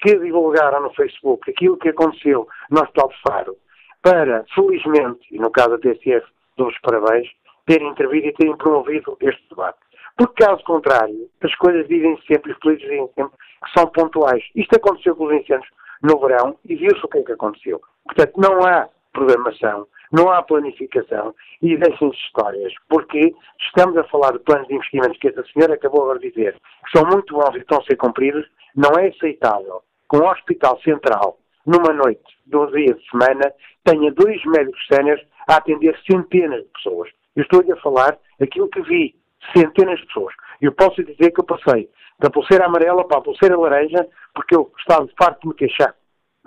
que 0.00 0.18
divulgaram 0.18 0.82
no 0.82 0.94
Facebook 0.94 1.50
aquilo 1.50 1.76
que 1.76 1.90
aconteceu 1.90 2.46
no 2.70 2.82
Hospital 2.82 3.08
de 3.08 3.20
Faro, 3.22 3.56
para, 4.02 4.44
felizmente, 4.54 5.26
e 5.30 5.38
no 5.38 5.50
caso 5.50 5.70
da 5.70 5.78
TSF, 5.78 6.26
dou-vos 6.56 6.78
parabéns, 6.80 7.28
terem 7.66 7.88
intervido 7.88 8.28
e 8.28 8.32
terem 8.32 8.56
promovido 8.56 9.16
este 9.20 9.48
debate. 9.50 9.78
Porque, 10.16 10.44
caso 10.44 10.62
contrário, 10.64 11.28
as 11.42 11.54
coisas 11.56 11.86
dizem 11.88 12.18
sempre, 12.26 12.52
os 12.52 12.58
políticos 12.58 12.90
dizem 12.90 13.08
sempre, 13.14 13.38
que 13.64 13.78
são 13.78 13.86
pontuais. 13.88 14.42
Isto 14.54 14.76
aconteceu 14.76 15.16
com 15.16 15.26
os 15.26 15.34
incêndios 15.34 15.68
no 16.02 16.18
verão 16.18 16.56
e 16.64 16.76
viu-se 16.76 17.04
o 17.04 17.08
que 17.08 17.18
é 17.18 17.22
que 17.22 17.32
aconteceu. 17.32 17.80
Portanto, 18.04 18.32
não 18.38 18.64
há 18.66 18.88
programação, 19.12 19.86
não 20.12 20.30
há 20.30 20.42
planificação 20.42 21.34
e 21.62 21.76
deixem-se 21.76 22.16
histórias, 22.16 22.72
porque 22.88 23.34
estamos 23.60 23.96
a 23.96 24.04
falar 24.04 24.32
de 24.32 24.40
planos 24.40 24.66
de 24.68 24.74
investimentos 24.74 25.18
que 25.18 25.28
esta 25.28 25.44
senhora 25.52 25.74
acabou 25.74 26.02
agora 26.02 26.18
de 26.18 26.30
dizer, 26.30 26.54
que 26.54 26.98
são 26.98 27.06
muito 27.08 27.34
bons 27.34 27.54
e 27.54 27.58
estão 27.58 27.78
a 27.78 27.84
ser 27.84 27.96
cumpridos, 27.96 28.46
não 28.74 28.90
é 28.98 29.08
aceitável 29.08 29.82
que 30.10 30.16
um 30.16 30.26
hospital 30.26 30.80
central, 30.80 31.38
numa 31.64 31.92
noite, 31.92 32.24
dois 32.46 32.72
dias 32.72 32.98
de 32.98 33.10
semana, 33.10 33.52
tenha 33.84 34.12
dois 34.12 34.44
médicos 34.44 34.80
séniores 34.92 35.24
a 35.48 35.56
atender 35.56 35.96
centenas 36.10 36.62
de 36.62 36.70
pessoas. 36.70 37.10
Eu 37.36 37.42
estou-lhe 37.42 37.72
a 37.72 37.76
falar 37.76 38.18
aquilo 38.40 38.68
que 38.68 38.82
vi, 38.82 39.14
centenas 39.56 39.98
de 40.00 40.06
pessoas. 40.06 40.34
Eu 40.60 40.72
posso 40.72 41.02
dizer 41.02 41.30
que 41.30 41.40
eu 41.40 41.44
passei 41.44 41.88
da 42.18 42.30
pulseira 42.30 42.66
amarela 42.66 43.06
para 43.06 43.18
a 43.18 43.22
pulseira 43.22 43.58
laranja, 43.58 44.06
porque 44.34 44.54
eu 44.54 44.70
estava 44.78 45.08
farto 45.18 45.40
de 45.42 45.48
me 45.48 45.54
queixar, 45.54 45.94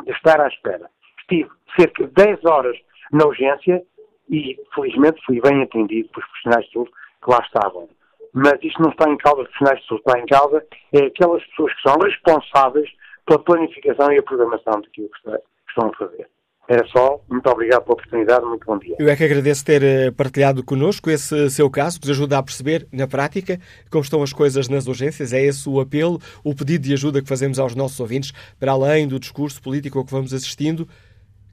de 0.04 0.12
estar 0.12 0.40
à 0.40 0.48
espera. 0.48 0.90
Estive 1.20 1.50
cerca 1.78 2.06
de 2.06 2.14
10 2.14 2.46
horas 2.46 2.78
na 3.12 3.26
urgência 3.26 3.84
e, 4.30 4.58
felizmente, 4.74 5.22
fui 5.26 5.42
bem 5.42 5.64
atendido 5.64 6.10
pelos 6.10 6.28
profissionais 6.30 6.66
de 6.66 6.74
saúde 6.74 6.92
que 7.24 7.32
lá 7.32 7.40
estavam. 7.40 7.90
Mas 8.34 8.58
isto 8.64 8.82
não 8.82 8.90
está 8.90 9.10
em 9.10 9.18
causa 9.18 9.42
os 9.42 9.48
profissionais 9.48 9.82
de 9.82 9.88
saúde, 9.88 10.04
está 10.08 10.20
em 10.20 10.26
causa 10.26 10.68
é 10.94 11.06
aquelas 11.06 11.44
pessoas 11.48 11.74
que 11.74 11.90
são 11.90 11.98
responsáveis 12.00 12.90
pela 13.26 13.44
planificação 13.44 14.12
e 14.12 14.20
a 14.20 14.24
programação 14.24 14.82
daquilo 14.82 15.10
que 15.10 15.40
estão 15.70 15.90
a 15.90 15.98
fazer. 15.98 16.28
Era 16.68 16.86
só. 16.88 17.20
Muito 17.30 17.48
obrigado 17.50 17.84
pela 17.84 17.94
oportunidade. 17.94 18.46
Muito 18.46 18.66
bom 18.66 18.78
dia. 18.78 18.96
Eu 18.98 19.10
é 19.10 19.16
que 19.16 19.24
agradeço 19.24 19.66
ter 19.66 19.84
eh, 19.84 20.12
partilhado 20.12 20.64
connosco 20.64 21.10
esse 21.10 21.50
seu 21.50 21.70
caso, 21.70 22.00
que 22.00 22.08
nos 22.08 22.18
ajuda 22.18 22.38
a 22.38 22.44
perceber, 22.44 22.88
na 22.92 23.06
prática, 23.06 23.60
como 23.90 24.04
estão 24.04 24.24
as 24.24 24.32
coisas 24.32 24.70
nas 24.70 24.88
urgências. 24.88 25.34
É 25.34 25.42
esse 25.42 25.68
o 25.68 25.80
apelo, 25.82 26.22
o 26.44 26.56
pedido 26.56 26.84
de 26.86 26.94
ajuda 26.94 27.22
que 27.22 27.28
fazemos 27.28 27.60
aos 27.60 27.76
nossos 27.76 28.00
ouvintes, 28.00 28.32
para 28.60 28.72
além 28.72 29.08
do 29.08 29.20
discurso 29.20 29.62
político 29.62 30.00
ao 30.00 30.06
que 30.06 30.12
vamos 30.12 30.34
assistindo. 30.34 30.88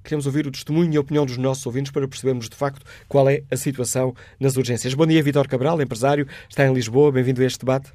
Queremos 0.04 0.26
ouvir 0.26 0.46
o 0.46 0.50
testemunho 0.50 0.94
e 0.94 0.96
a 0.96 1.00
opinião 1.00 1.26
dos 1.26 1.36
nossos 1.36 1.66
ouvintes 1.66 1.90
para 1.90 2.06
percebermos, 2.06 2.48
de 2.48 2.56
facto, 2.56 2.86
qual 3.08 3.28
é 3.28 3.42
a 3.50 3.56
situação 3.56 4.14
nas 4.38 4.56
urgências. 4.56 4.94
Bom 4.94 5.06
dia, 5.06 5.22
Vitor 5.22 5.46
Cabral, 5.46 5.82
empresário, 5.82 6.26
está 6.48 6.64
em 6.64 6.72
Lisboa. 6.72 7.12
Bem-vindo 7.12 7.42
a 7.42 7.44
este 7.44 7.58
debate. 7.58 7.92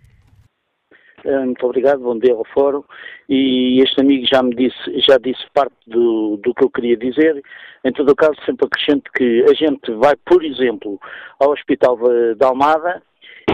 Eh, 1.26 1.40
muito 1.40 1.66
obrigado, 1.66 2.02
bom 2.02 2.20
dia 2.20 2.34
ao 2.34 2.46
fórum. 2.46 2.84
E 3.28 3.82
este 3.82 4.00
amigo 4.00 4.28
já 4.32 4.44
me 4.44 4.56
disse, 4.56 5.00
já 5.08 5.18
disse 5.18 5.44
parte 5.54 5.76
do, 5.88 6.38
do 6.38 6.54
que 6.54 6.64
eu 6.64 6.70
queria 6.70 6.96
dizer. 6.96 7.42
Em 7.84 7.92
todo 7.92 8.12
o 8.12 8.16
caso, 8.16 8.36
sempre 8.46 8.68
acrescento 8.68 9.12
que 9.12 9.44
a 9.50 9.54
gente 9.54 9.92
vai, 9.94 10.16
por 10.24 10.46
exemplo, 10.46 11.00
ao 11.40 11.52
Hospital 11.52 11.98
da 12.38 12.48
Almada 12.48 13.02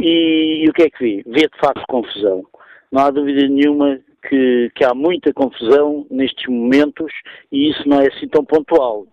e, 0.01 0.65
e 0.65 0.69
o 0.69 0.73
que 0.73 0.83
é 0.83 0.89
que 0.89 0.99
vê? 0.99 1.23
Vê 1.25 1.47
de 1.47 1.59
facto 1.61 1.81
confusão. 1.87 2.43
Não 2.91 3.03
há 3.03 3.09
dúvida 3.09 3.47
nenhuma 3.47 3.99
que, 4.27 4.69
que 4.75 4.83
há 4.83 4.93
muita 4.93 5.33
confusão 5.33 6.05
nestes 6.11 6.45
momentos 6.47 7.13
e 7.51 7.69
isso 7.69 7.87
não 7.87 8.01
é 8.01 8.07
assim 8.07 8.27
tão 8.27 8.43
pontual. 8.43 9.07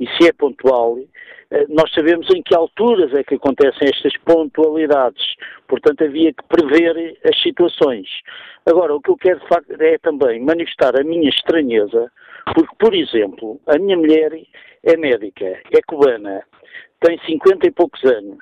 E 0.00 0.06
se 0.16 0.28
é 0.28 0.32
pontual, 0.32 0.98
nós 1.68 1.92
sabemos 1.92 2.28
em 2.34 2.42
que 2.42 2.54
alturas 2.54 3.12
é 3.12 3.24
que 3.24 3.34
acontecem 3.34 3.88
estas 3.88 4.16
pontualidades. 4.18 5.34
Portanto, 5.66 6.04
havia 6.04 6.32
que 6.32 6.44
prever 6.48 7.18
as 7.24 7.42
situações. 7.42 8.08
Agora, 8.66 8.94
o 8.94 9.00
que 9.00 9.10
eu 9.10 9.16
quero 9.16 9.40
de 9.40 9.48
facto 9.48 9.72
é 9.80 9.98
também 9.98 10.40
manifestar 10.40 10.98
a 10.98 11.04
minha 11.04 11.28
estranheza, 11.28 12.10
porque, 12.54 12.74
por 12.78 12.94
exemplo, 12.94 13.60
a 13.66 13.78
minha 13.78 13.96
mulher 13.96 14.32
é 14.84 14.96
médica, 14.96 15.46
é 15.46 15.82
cubana, 15.86 16.42
tem 17.00 17.18
50 17.26 17.66
e 17.66 17.70
poucos 17.70 18.02
anos, 18.04 18.38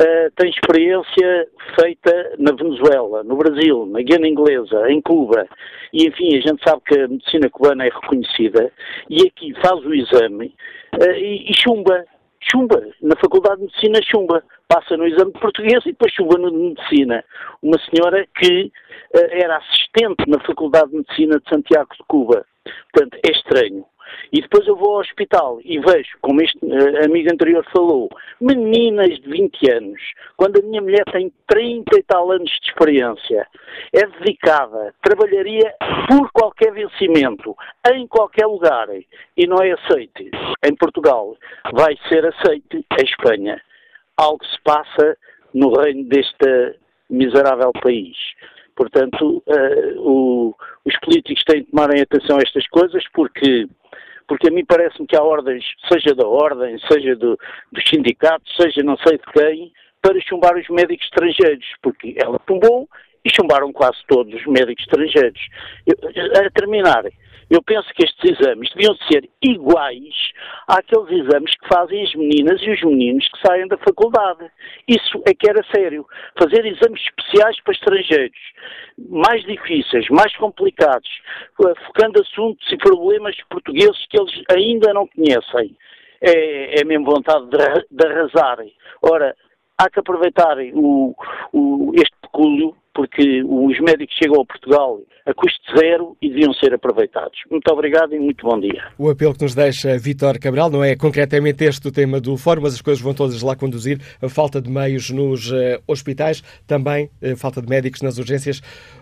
uh, 0.00 0.30
tem 0.36 0.50
experiência 0.50 1.48
feita 1.78 2.34
na 2.38 2.52
Venezuela, 2.52 3.22
no 3.22 3.36
Brasil, 3.36 3.86
na 3.86 4.02
Guiana 4.02 4.28
Inglesa, 4.28 4.90
em 4.90 5.00
Cuba, 5.00 5.46
e 5.92 6.06
enfim, 6.06 6.36
a 6.36 6.40
gente 6.40 6.62
sabe 6.64 6.82
que 6.84 6.98
a 6.98 7.08
medicina 7.08 7.48
cubana 7.48 7.86
é 7.86 7.90
reconhecida, 7.90 8.72
e 9.08 9.26
aqui 9.26 9.54
faz 9.60 9.84
o 9.84 9.94
exame 9.94 10.54
uh, 10.96 11.12
e, 11.12 11.50
e 11.50 11.54
chumba 11.54 12.04
chumba, 12.50 12.80
na 13.00 13.16
Faculdade 13.16 13.56
de 13.56 13.62
Medicina 13.62 14.00
chumba, 14.02 14.42
passa 14.68 14.96
no 14.96 15.06
exame 15.06 15.32
de 15.32 15.40
português 15.40 15.84
e 15.84 15.92
depois 15.92 16.12
chumba 16.12 16.38
no 16.38 16.50
de 16.50 16.56
Medicina. 16.56 17.24
Uma 17.62 17.78
senhora 17.78 18.26
que 18.36 18.72
uh, 19.14 19.18
era 19.30 19.58
assistente 19.58 20.28
na 20.28 20.40
Faculdade 20.40 20.90
de 20.90 20.96
Medicina 20.96 21.38
de 21.38 21.48
Santiago 21.48 21.90
de 21.96 22.04
Cuba. 22.08 22.44
Portanto, 22.92 23.18
é 23.26 23.30
estranho. 23.30 23.84
E 24.32 24.40
depois 24.40 24.66
eu 24.66 24.76
vou 24.76 24.94
ao 24.94 25.00
hospital 25.00 25.60
e 25.64 25.78
vejo, 25.78 26.16
como 26.20 26.42
este 26.42 26.58
uh, 26.64 27.04
amigo 27.04 27.30
anterior 27.32 27.64
falou, 27.72 28.08
meninas 28.40 29.20
de 29.20 29.28
20 29.28 29.70
anos, 29.72 30.00
quando 30.36 30.58
a 30.58 30.62
minha 30.62 30.80
mulher 30.80 31.04
tem 31.12 31.32
30 31.46 31.98
e 31.98 32.02
tal 32.02 32.30
anos 32.30 32.50
de 32.50 32.68
experiência, 32.68 33.46
é 33.92 34.06
dedicada, 34.06 34.94
trabalharia 35.02 35.74
por 36.08 36.30
qualquer 36.32 36.72
vencimento, 36.72 37.54
em 37.92 38.06
qualquer 38.06 38.46
lugar, 38.46 38.88
e 39.36 39.46
não 39.46 39.58
é 39.58 39.72
aceite 39.72 40.30
em 40.64 40.74
Portugal, 40.76 41.36
vai 41.72 41.96
ser 42.08 42.26
aceite 42.26 42.76
em 42.98 43.04
Espanha. 43.04 43.60
Algo 44.16 44.44
se 44.44 44.60
passa 44.62 45.16
no 45.54 45.72
reino 45.72 46.04
deste 46.04 46.76
miserável 47.10 47.72
país. 47.82 48.16
Portanto, 48.76 49.42
uh, 49.46 50.00
o, 50.00 50.54
os 50.84 50.98
políticos 51.00 51.42
têm 51.44 51.62
de 51.62 51.70
tomarem 51.70 52.02
atenção 52.02 52.38
a 52.38 52.42
estas 52.42 52.66
coisas 52.68 53.04
porque 53.12 53.66
porque 54.28 54.48
a 54.48 54.52
mim 54.52 54.64
parece-me 54.64 55.06
que 55.06 55.16
há 55.16 55.22
ordens, 55.22 55.62
seja 55.92 56.14
da 56.14 56.26
ordem, 56.26 56.78
seja 56.90 57.14
do, 57.16 57.38
dos 57.70 57.84
sindicatos, 57.86 58.50
seja 58.56 58.82
não 58.82 58.96
sei 58.98 59.18
de 59.18 59.24
quem, 59.32 59.72
para 60.00 60.18
chumbar 60.22 60.56
os 60.56 60.66
médicos 60.68 61.04
estrangeiros, 61.04 61.66
porque 61.82 62.14
ela 62.16 62.40
chumbou 62.48 62.88
e 63.24 63.30
chumbaram 63.30 63.72
quase 63.72 63.98
todos 64.08 64.32
os 64.34 64.46
médicos 64.46 64.84
estrangeiros. 64.84 65.40
A 66.36 66.50
terminar, 66.50 67.04
eu 67.52 67.62
penso 67.62 67.86
que 67.94 68.02
estes 68.02 68.40
exames 68.40 68.70
deviam 68.74 68.96
ser 69.10 69.28
iguais 69.42 70.14
àqueles 70.66 71.26
exames 71.26 71.54
que 71.54 71.68
fazem 71.68 72.02
as 72.02 72.14
meninas 72.14 72.60
e 72.62 72.70
os 72.70 72.82
meninos 72.82 73.28
que 73.28 73.46
saem 73.46 73.68
da 73.68 73.76
faculdade. 73.76 74.50
Isso 74.88 75.22
é 75.26 75.34
que 75.34 75.50
era 75.50 75.62
sério. 75.74 76.06
Fazer 76.38 76.64
exames 76.64 77.02
especiais 77.02 77.60
para 77.62 77.74
estrangeiros, 77.74 78.38
mais 79.10 79.44
difíceis, 79.44 80.08
mais 80.08 80.34
complicados, 80.36 81.10
eh, 81.60 81.74
focando 81.86 82.22
assuntos 82.22 82.72
e 82.72 82.76
problemas 82.78 83.36
portugueses 83.50 84.06
que 84.08 84.18
eles 84.18 84.32
ainda 84.50 84.94
não 84.94 85.06
conhecem. 85.06 85.76
É, 86.22 86.80
é 86.80 86.84
mesmo 86.84 87.04
vontade 87.04 87.50
de, 87.50 87.58
de 87.90 88.06
arrasarem. 88.06 88.72
Ora, 89.02 89.36
há 89.76 89.90
que 89.90 90.00
aproveitarem 90.00 90.72
o, 90.74 91.14
o, 91.52 91.92
este 91.96 92.16
pecúlio 92.32 92.74
porque 92.94 93.42
os 93.42 93.80
médicos 93.80 94.14
chegam 94.16 94.42
a 94.42 94.44
Portugal 94.44 95.00
a 95.24 95.32
custo 95.32 95.60
zero 95.78 96.16
e 96.20 96.28
deviam 96.28 96.52
ser 96.52 96.74
aproveitados. 96.74 97.38
Muito 97.50 97.66
obrigado 97.72 98.14
e 98.14 98.18
muito 98.18 98.46
bom 98.46 98.58
dia. 98.58 98.88
O 98.98 99.08
apelo 99.08 99.34
que 99.34 99.42
nos 99.42 99.54
deixa 99.54 99.96
Vítor 99.96 100.38
Cabral 100.38 100.68
não 100.68 100.84
é 100.84 100.96
concretamente 100.96 101.64
este 101.64 101.88
o 101.88 101.92
tema 101.92 102.20
do 102.20 102.36
fórum, 102.36 102.62
mas 102.62 102.74
as 102.74 102.82
coisas 102.82 103.02
vão 103.02 103.14
todas 103.14 103.40
lá 103.40 103.56
conduzir. 103.56 103.98
A 104.20 104.28
falta 104.28 104.60
de 104.60 104.68
meios 104.68 105.10
nos 105.10 105.50
uh, 105.50 105.80
hospitais, 105.86 106.42
também 106.66 107.08
a 107.22 107.36
falta 107.36 107.62
de 107.62 107.68
médicos 107.68 108.02
nas 108.02 108.18
urgências. 108.18 108.60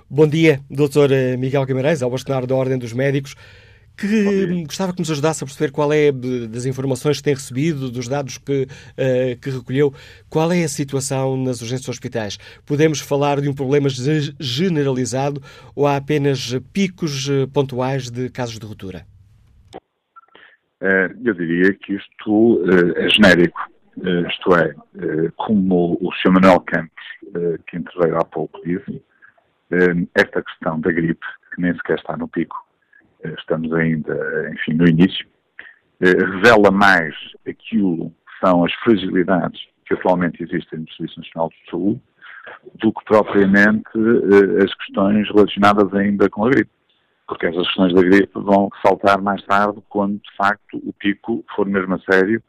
Bom 0.08 0.26
dia, 0.26 0.60
Dr. 0.70 1.12
Eh, 1.12 1.36
Miguel 1.36 1.64
Guimarães, 1.64 2.02
ao 2.02 2.10
bastonário 2.10 2.46
da 2.46 2.54
Ordem 2.54 2.78
dos 2.78 2.92
Médicos 2.92 3.34
que 4.00 4.64
gostava 4.64 4.94
que 4.94 4.98
nos 4.98 5.10
ajudasse 5.10 5.44
a 5.44 5.46
perceber 5.46 5.70
qual 5.70 5.92
é, 5.92 6.10
das 6.10 6.64
informações 6.64 7.18
que 7.18 7.24
tem 7.24 7.34
recebido, 7.34 7.90
dos 7.90 8.08
dados 8.08 8.38
que, 8.38 8.62
uh, 8.62 9.40
que 9.40 9.50
recolheu, 9.50 9.92
qual 10.30 10.50
é 10.50 10.64
a 10.64 10.68
situação 10.68 11.36
nas 11.36 11.60
urgências 11.60 11.88
hospitais. 11.88 12.38
Podemos 12.66 13.00
falar 13.00 13.40
de 13.40 13.48
um 13.48 13.54
problema 13.54 13.88
generalizado 14.40 15.42
ou 15.76 15.86
há 15.86 15.96
apenas 15.96 16.58
picos 16.72 17.28
eh, 17.28 17.46
pontuais 17.52 18.10
de 18.10 18.30
casos 18.30 18.58
de 18.58 18.66
ruptura? 18.66 19.04
Uh, 20.80 21.12
eu 21.22 21.34
diria 21.34 21.74
que 21.74 21.94
isto 21.94 22.62
é 22.96 23.08
genérico. 23.10 23.60
isto 24.28 24.56
é, 24.56 24.74
como 25.36 25.98
o 26.00 26.10
Sr. 26.14 26.32
Manuel 26.32 26.60
Campos, 26.60 27.04
que 27.66 27.76
interveio 27.76 28.16
há 28.16 28.24
pouco, 28.24 28.58
disse, 28.64 29.02
esta 30.14 30.42
questão 30.42 30.80
da 30.80 30.90
gripe, 30.90 31.26
que 31.54 31.60
nem 31.60 31.74
sequer 31.74 31.98
está 31.98 32.16
no 32.16 32.28
pico, 32.28 32.56
estamos 33.38 33.72
ainda, 33.72 34.50
enfim, 34.52 34.74
no 34.74 34.88
início, 34.88 35.26
revela 36.00 36.70
mais 36.70 37.14
aquilo 37.46 38.10
que 38.10 38.46
são 38.46 38.64
as 38.64 38.72
fragilidades 38.74 39.60
que 39.84 39.94
atualmente 39.94 40.42
existem 40.42 40.80
no 40.80 40.90
Serviço 40.92 41.20
Nacional 41.20 41.50
de 41.50 41.70
Saúde 41.70 42.00
do 42.76 42.92
que 42.92 43.04
propriamente 43.04 43.90
as 44.64 44.74
questões 44.74 45.28
relacionadas 45.28 45.92
ainda 45.94 46.28
com 46.30 46.46
a 46.46 46.50
gripe 46.50 46.70
porque 47.30 47.46
essas 47.46 47.64
questões 47.68 47.94
da 47.94 48.02
gripe 48.02 48.32
vão 48.34 48.68
saltar 48.84 49.22
mais 49.22 49.40
tarde, 49.44 49.80
quando 49.88 50.14
de 50.14 50.36
facto 50.36 50.78
o 50.84 50.92
pico 50.94 51.44
for 51.54 51.64
mesmo 51.64 51.94
a 51.94 52.00
sério 52.00 52.42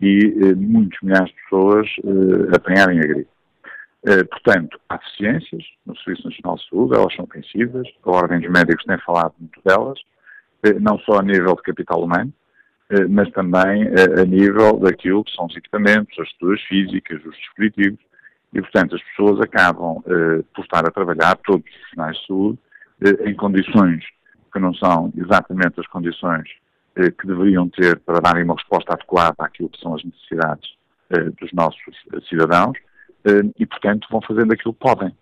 e 0.00 0.34
eh, 0.42 0.54
muitos 0.56 0.98
milhares 1.02 1.28
de 1.28 1.36
pessoas 1.44 1.88
eh, 2.02 2.56
apanharem 2.56 2.98
a 2.98 3.02
gripe. 3.02 3.30
Eh, 4.04 4.24
portanto, 4.24 4.76
há 4.88 4.96
deficiências 4.96 5.62
no 5.86 5.96
Serviço 5.98 6.28
Nacional 6.28 6.56
de 6.56 6.68
Saúde, 6.68 6.96
elas 6.96 7.14
são 7.14 7.26
conhecidas, 7.28 7.86
a 8.02 8.10
Ordem 8.10 8.40
dos 8.40 8.50
Médicos 8.50 8.84
tem 8.84 8.98
falado 9.06 9.34
muito 9.38 9.60
delas, 9.64 10.00
eh, 10.00 10.13
não 10.80 10.98
só 11.00 11.18
a 11.18 11.22
nível 11.22 11.54
de 11.54 11.62
capital 11.62 12.02
humano, 12.02 12.32
eh, 12.90 13.06
mas 13.08 13.30
também 13.30 13.84
eh, 13.84 14.20
a 14.20 14.24
nível 14.24 14.78
daquilo 14.78 15.24
que 15.24 15.34
são 15.34 15.46
os 15.46 15.56
equipamentos, 15.56 16.18
as 16.18 16.26
estruturas 16.26 16.60
físicas, 16.62 17.24
os 17.24 17.36
dispositivos, 17.36 18.00
e 18.52 18.60
portanto 18.60 18.94
as 18.94 19.02
pessoas 19.02 19.40
acabam 19.40 20.00
por 20.54 20.62
estar 20.62 20.86
a 20.86 20.90
trabalhar, 20.92 21.36
todos 21.38 21.64
os 21.66 21.72
profissionais 21.72 22.16
de 22.18 22.26
saúde, 22.28 22.58
em 23.26 23.34
condições 23.34 24.04
que 24.52 24.60
não 24.60 24.72
são 24.74 25.12
exatamente 25.16 25.80
as 25.80 25.86
condições 25.88 26.48
eh, 26.96 27.10
que 27.10 27.26
deveriam 27.26 27.68
ter 27.68 27.98
para 27.98 28.20
darem 28.20 28.44
uma 28.44 28.54
resposta 28.54 28.94
adequada 28.94 29.34
àquilo 29.40 29.68
que 29.68 29.80
são 29.80 29.96
as 29.96 30.04
necessidades 30.04 30.70
eh, 31.10 31.30
dos 31.40 31.52
nossos 31.52 31.82
cidadãos 32.28 32.78
eh, 33.24 33.42
e, 33.58 33.66
portanto, 33.66 34.06
vão 34.08 34.22
fazendo 34.22 34.52
aquilo 34.52 34.72
que 34.72 34.80
podem. 34.80 35.12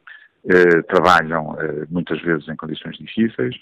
Eh, 0.45 0.83
trabalham 0.83 1.57
eh, 1.59 1.87
muitas 1.89 2.21
vezes 2.21 2.47
em 2.49 2.57
condições 2.57 2.99
difíceis, 2.99 3.57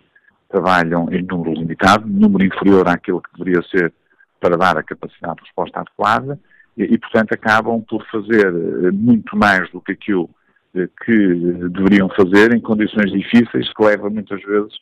trabalham 0.50 1.08
em 1.12 1.22
número 1.22 1.54
limitado, 1.54 2.06
número 2.06 2.44
inferior 2.44 2.88
àquilo 2.88 3.22
que 3.22 3.38
deveria 3.38 3.62
ser 3.68 3.92
para 4.40 4.56
dar 4.56 4.76
a 4.76 4.82
capacidade 4.82 5.36
de 5.36 5.42
resposta 5.42 5.80
adequada 5.80 6.38
e, 6.76 6.84
e 6.84 6.98
portanto, 6.98 7.32
acabam 7.32 7.82
por 7.82 8.04
fazer 8.10 8.46
eh, 8.46 8.90
muito 8.90 9.36
mais 9.36 9.70
do 9.70 9.80
que 9.80 9.92
aquilo 9.92 10.28
que 10.72 11.68
deveriam 11.68 12.08
fazer 12.10 12.54
em 12.54 12.60
condições 12.60 13.10
difíceis, 13.10 13.72
que 13.74 13.84
leva 13.84 14.08
muitas 14.08 14.40
vezes 14.42 14.72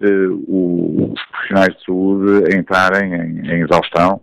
uh, 0.00 1.12
os 1.12 1.22
profissionais 1.30 1.76
de 1.76 1.84
saúde 1.84 2.54
a 2.54 2.56
entrarem 2.56 3.12
em, 3.14 3.50
em 3.50 3.62
exaustão 3.62 4.20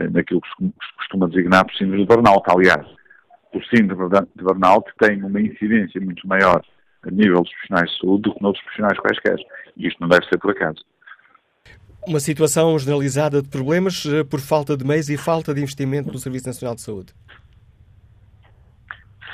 eh, 0.00 0.08
naquilo 0.08 0.40
que 0.40 0.48
se 0.48 0.96
costuma 0.96 1.28
designar 1.28 1.66
por 1.66 1.74
síndrome 1.74 2.02
de 2.02 2.08
burnout. 2.08 2.42
Aliás, 2.50 2.86
o 3.52 3.62
síndrome 3.64 4.10
de 4.34 4.42
burnout 4.42 4.90
tem 4.98 5.22
uma 5.22 5.40
incidência 5.40 6.00
muito 6.00 6.26
maior 6.26 6.64
a 7.06 7.10
nível 7.10 7.42
dos 7.42 7.50
profissionais 7.50 7.90
de 7.90 7.98
saúde 7.98 8.22
do 8.22 8.34
que 8.34 8.42
noutros 8.42 8.64
profissionais 8.64 8.98
quaisquer. 8.98 9.36
E 9.76 9.86
isto 9.88 10.00
não 10.00 10.08
deve 10.08 10.26
ser 10.26 10.38
por 10.38 10.50
acaso. 10.50 10.84
Uma 12.06 12.20
situação 12.20 12.78
generalizada 12.78 13.40
de 13.40 13.48
problemas 13.48 14.04
eh, 14.04 14.24
por 14.24 14.40
falta 14.40 14.76
de 14.76 14.84
meios 14.84 15.08
e 15.08 15.16
falta 15.16 15.54
de 15.54 15.60
investimento 15.62 16.12
no 16.12 16.18
Serviço 16.18 16.46
Nacional 16.46 16.74
de 16.74 16.82
Saúde. 16.82 17.14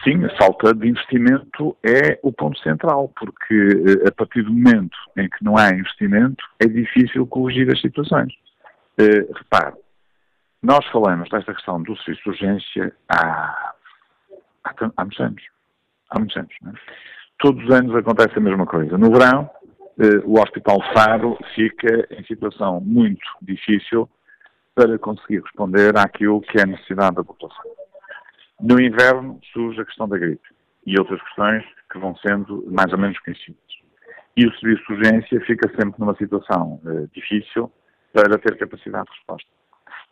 Sim, 0.04 0.24
a 0.24 0.37
falta 0.38 0.72
de 0.72 0.88
investimento 0.88 1.76
é 1.85 2.18
o 2.22 2.33
ponto 2.33 2.59
central, 2.61 3.12
porque 3.18 3.54
eh, 3.54 4.09
a 4.09 4.12
partir 4.12 4.42
do 4.42 4.52
momento 4.52 4.96
em 5.16 5.28
que 5.28 5.44
não 5.44 5.59
há 5.59 5.70
investimento, 5.70 6.42
é 6.59 6.66
difícil 6.66 7.26
corrigir 7.26 7.70
as 7.70 7.80
situações. 7.80 8.33
Uh, 8.98 9.33
repare, 9.35 9.74
nós 10.62 10.85
falamos 10.87 11.28
desta 11.28 11.54
questão 11.54 11.83
do 11.83 11.96
serviço 11.98 12.22
de 12.22 12.28
urgência 12.30 12.92
há, 13.09 13.72
há, 14.64 14.74
há 14.96 15.04
muitos 15.04 15.20
anos. 15.20 15.42
Há 16.11 16.18
muitos 16.18 16.37
anos. 16.37 16.52
É? 16.66 17.19
Todos 17.40 17.64
os 17.64 17.70
anos 17.70 17.96
acontece 17.96 18.37
a 18.37 18.40
mesma 18.40 18.66
coisa. 18.66 18.98
No 18.98 19.11
verão, 19.11 19.50
uh, 19.98 20.31
o 20.31 20.40
Hospital 20.40 20.79
Faro 20.92 21.38
fica 21.55 22.07
em 22.11 22.22
situação 22.24 22.81
muito 22.81 23.26
difícil 23.40 24.09
para 24.74 24.98
conseguir 24.98 25.40
responder 25.40 25.96
àquilo 25.98 26.42
que 26.42 26.59
é 26.59 26.62
a 26.62 26.66
necessidade 26.66 27.16
da 27.16 27.24
população. 27.24 27.64
No 28.61 28.79
inverno 28.79 29.40
surge 29.55 29.81
a 29.81 29.87
questão 29.87 30.07
da 30.07 30.18
gripe 30.18 30.46
e 30.87 30.98
outras 30.98 31.20
questões 31.22 31.64
que 31.90 31.98
vão 31.98 32.14
sendo 32.16 32.66
mais 32.70 32.92
ou 32.92 32.98
menos 32.98 33.18
conhecidas. 33.20 33.59
E 34.37 34.46
o 34.46 34.55
serviço 34.59 34.85
de 34.87 34.92
urgência 34.92 35.40
fica 35.40 35.68
sempre 35.70 35.98
numa 35.98 36.14
situação 36.16 36.79
uh, 36.85 37.09
difícil 37.14 37.72
para 38.12 38.38
ter 38.38 38.59
capacidade 38.59 39.07
de 39.07 39.16
resposta. 39.16 39.48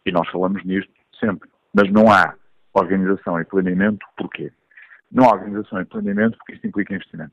E 0.06 0.12
nós 0.12 0.26
falamos 0.30 0.64
nisto 0.64 0.92
sempre. 1.20 1.48
Mas 1.74 1.92
não 1.92 2.10
há 2.10 2.34
organização 2.72 3.38
e 3.38 3.44
planeamento, 3.44 4.06
porquê? 4.16 4.50
Não 5.10 5.24
há 5.24 5.34
organização 5.34 5.80
e 5.80 5.84
planeamento 5.84 6.36
porque 6.38 6.54
isto 6.54 6.66
implica 6.66 6.94
investimento. 6.94 7.32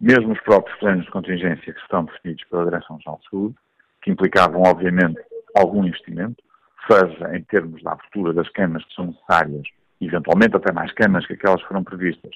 Mesmo 0.00 0.32
os 0.32 0.40
próprios 0.40 0.78
planos 0.78 1.04
de 1.04 1.10
contingência 1.10 1.72
que 1.72 1.80
estão 1.80 2.04
definidos 2.04 2.44
pela 2.44 2.64
Direção-Geral 2.64 3.20
de 3.22 3.30
Saúde, 3.30 3.54
que 4.02 4.10
implicavam, 4.10 4.62
obviamente, 4.62 5.20
algum 5.54 5.84
investimento, 5.84 6.42
seja 6.90 7.36
em 7.36 7.42
termos 7.42 7.82
da 7.82 7.92
abertura 7.92 8.32
das 8.32 8.48
camas 8.50 8.84
que 8.84 8.94
são 8.94 9.06
necessárias 9.06 9.66
eventualmente 10.00 10.56
até 10.56 10.72
mais 10.72 10.92
camas 10.92 11.26
que 11.26 11.34
aquelas 11.34 11.60
que 11.60 11.68
foram 11.68 11.84
previstas, 11.84 12.32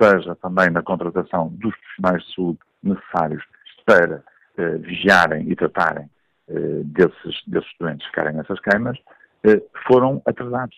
seja 0.00 0.34
também 0.36 0.70
na 0.70 0.82
contratação 0.82 1.48
dos 1.48 1.74
profissionais 1.76 2.22
de 2.24 2.34
saúde 2.34 2.58
necessários 2.82 3.44
para 3.84 4.22
eh, 4.58 4.76
vigiarem 4.78 5.48
e 5.48 5.54
tratarem 5.54 6.10
eh, 6.48 6.82
desses, 6.84 7.42
desses 7.46 7.70
doentes 7.78 8.04
que 8.06 8.10
ficarem 8.10 8.36
nessas 8.36 8.60
camas, 8.60 8.98
eh, 9.44 9.62
foram 9.86 10.20
atrasados. 10.26 10.76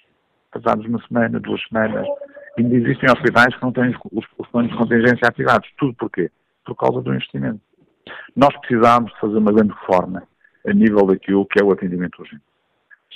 Atrasados 0.52 0.86
uma 0.86 1.02
semana, 1.06 1.40
duas 1.40 1.60
semanas. 1.68 2.06
Ainda 2.58 2.74
existem 2.74 3.08
hospitais 3.10 3.54
que 3.54 3.62
não 3.62 3.72
têm 3.72 3.94
os, 4.12 4.24
os 4.36 4.48
planos 4.48 4.72
de 4.72 4.76
contingência 4.76 5.28
ativados. 5.28 5.70
Tudo 5.78 5.94
porquê? 5.94 6.30
Por 6.64 6.74
causa 6.74 7.00
do 7.00 7.14
investimento. 7.14 7.60
Nós 8.34 8.54
precisámos 8.58 9.12
de 9.12 9.20
fazer 9.20 9.38
uma 9.38 9.52
grande 9.52 9.72
reforma 9.72 10.24
a 10.66 10.72
nível 10.72 11.06
daquilo 11.06 11.46
que 11.46 11.60
é 11.60 11.64
o 11.64 11.70
atendimento 11.70 12.18
urgente. 12.18 12.42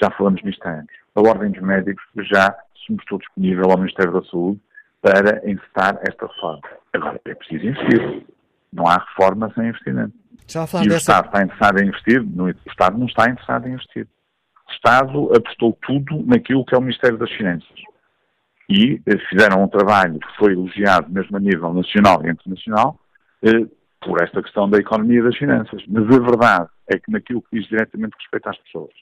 Já 0.00 0.10
falamos 0.10 0.42
nisto 0.42 0.64
há 0.64 0.70
anos. 0.70 0.92
A 1.14 1.20
Ordem 1.20 1.50
dos 1.50 1.60
Médicos 1.60 2.04
já 2.28 2.56
se 2.86 2.92
mostrou 2.92 3.18
disponível 3.18 3.70
ao 3.70 3.78
Ministério 3.78 4.12
da 4.12 4.22
Saúde 4.24 4.60
para 5.00 5.50
encetar 5.50 5.98
esta 6.08 6.26
reforma. 6.26 6.62
Agora, 6.92 7.20
é 7.24 7.34
preciso 7.34 7.66
investir. 7.66 8.26
Não 8.72 8.86
há 8.86 8.98
reforma 8.98 9.52
sem 9.54 9.68
investimento. 9.68 10.14
Já 10.48 10.64
e 10.84 10.88
o 10.88 10.96
Estado 10.96 11.26
está 11.26 11.42
interessado 11.42 11.82
em 11.82 11.88
investir? 11.88 12.22
No, 12.22 12.44
o 12.44 12.54
Estado 12.66 12.98
não 12.98 13.06
está 13.06 13.28
interessado 13.28 13.66
em 13.66 13.72
investir. 13.72 14.06
O 14.68 14.72
Estado 14.72 15.32
apostou 15.36 15.76
tudo 15.82 16.24
naquilo 16.26 16.64
que 16.64 16.74
é 16.74 16.78
o 16.78 16.80
Ministério 16.80 17.18
das 17.18 17.30
Finanças. 17.32 17.68
E 18.72 19.02
eh, 19.04 19.18
fizeram 19.28 19.62
um 19.62 19.68
trabalho 19.68 20.18
que 20.18 20.36
foi 20.38 20.52
elogiado 20.52 21.12
mesmo 21.12 21.36
a 21.36 21.40
nível 21.40 21.74
nacional 21.74 22.24
e 22.24 22.30
internacional 22.30 22.98
eh, 23.42 23.66
por 24.00 24.22
esta 24.22 24.42
questão 24.42 24.66
da 24.66 24.78
economia 24.78 25.20
e 25.20 25.22
das 25.22 25.36
finanças. 25.36 25.84
Mas 25.86 26.04
a 26.04 26.18
verdade 26.18 26.70
é 26.88 26.98
que 26.98 27.12
naquilo 27.12 27.42
que 27.42 27.58
diz 27.58 27.68
diretamente 27.68 28.16
respeito 28.18 28.48
às 28.48 28.56
pessoas, 28.56 28.94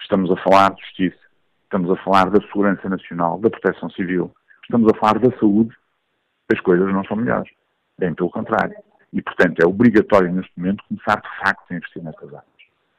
estamos 0.00 0.30
a 0.30 0.36
falar 0.36 0.72
de 0.74 0.82
justiça, 0.82 1.18
estamos 1.64 1.90
a 1.90 1.96
falar 2.04 2.30
da 2.30 2.40
segurança 2.42 2.88
nacional, 2.88 3.40
da 3.40 3.50
proteção 3.50 3.90
civil, 3.90 4.32
estamos 4.62 4.88
a 4.92 4.96
falar 4.96 5.18
da 5.18 5.36
saúde, 5.36 5.74
as 6.52 6.60
coisas 6.60 6.86
não 6.92 7.04
são 7.04 7.16
melhores. 7.16 7.50
Bem 7.98 8.14
pelo 8.14 8.30
contrário. 8.30 8.76
E, 9.12 9.20
portanto, 9.20 9.60
é 9.60 9.66
obrigatório 9.66 10.32
neste 10.32 10.52
momento 10.56 10.84
começar 10.88 11.20
de 11.20 11.28
facto 11.40 11.64
a 11.70 11.74
investir 11.74 12.04
nestas 12.04 12.28
áreas. 12.28 12.46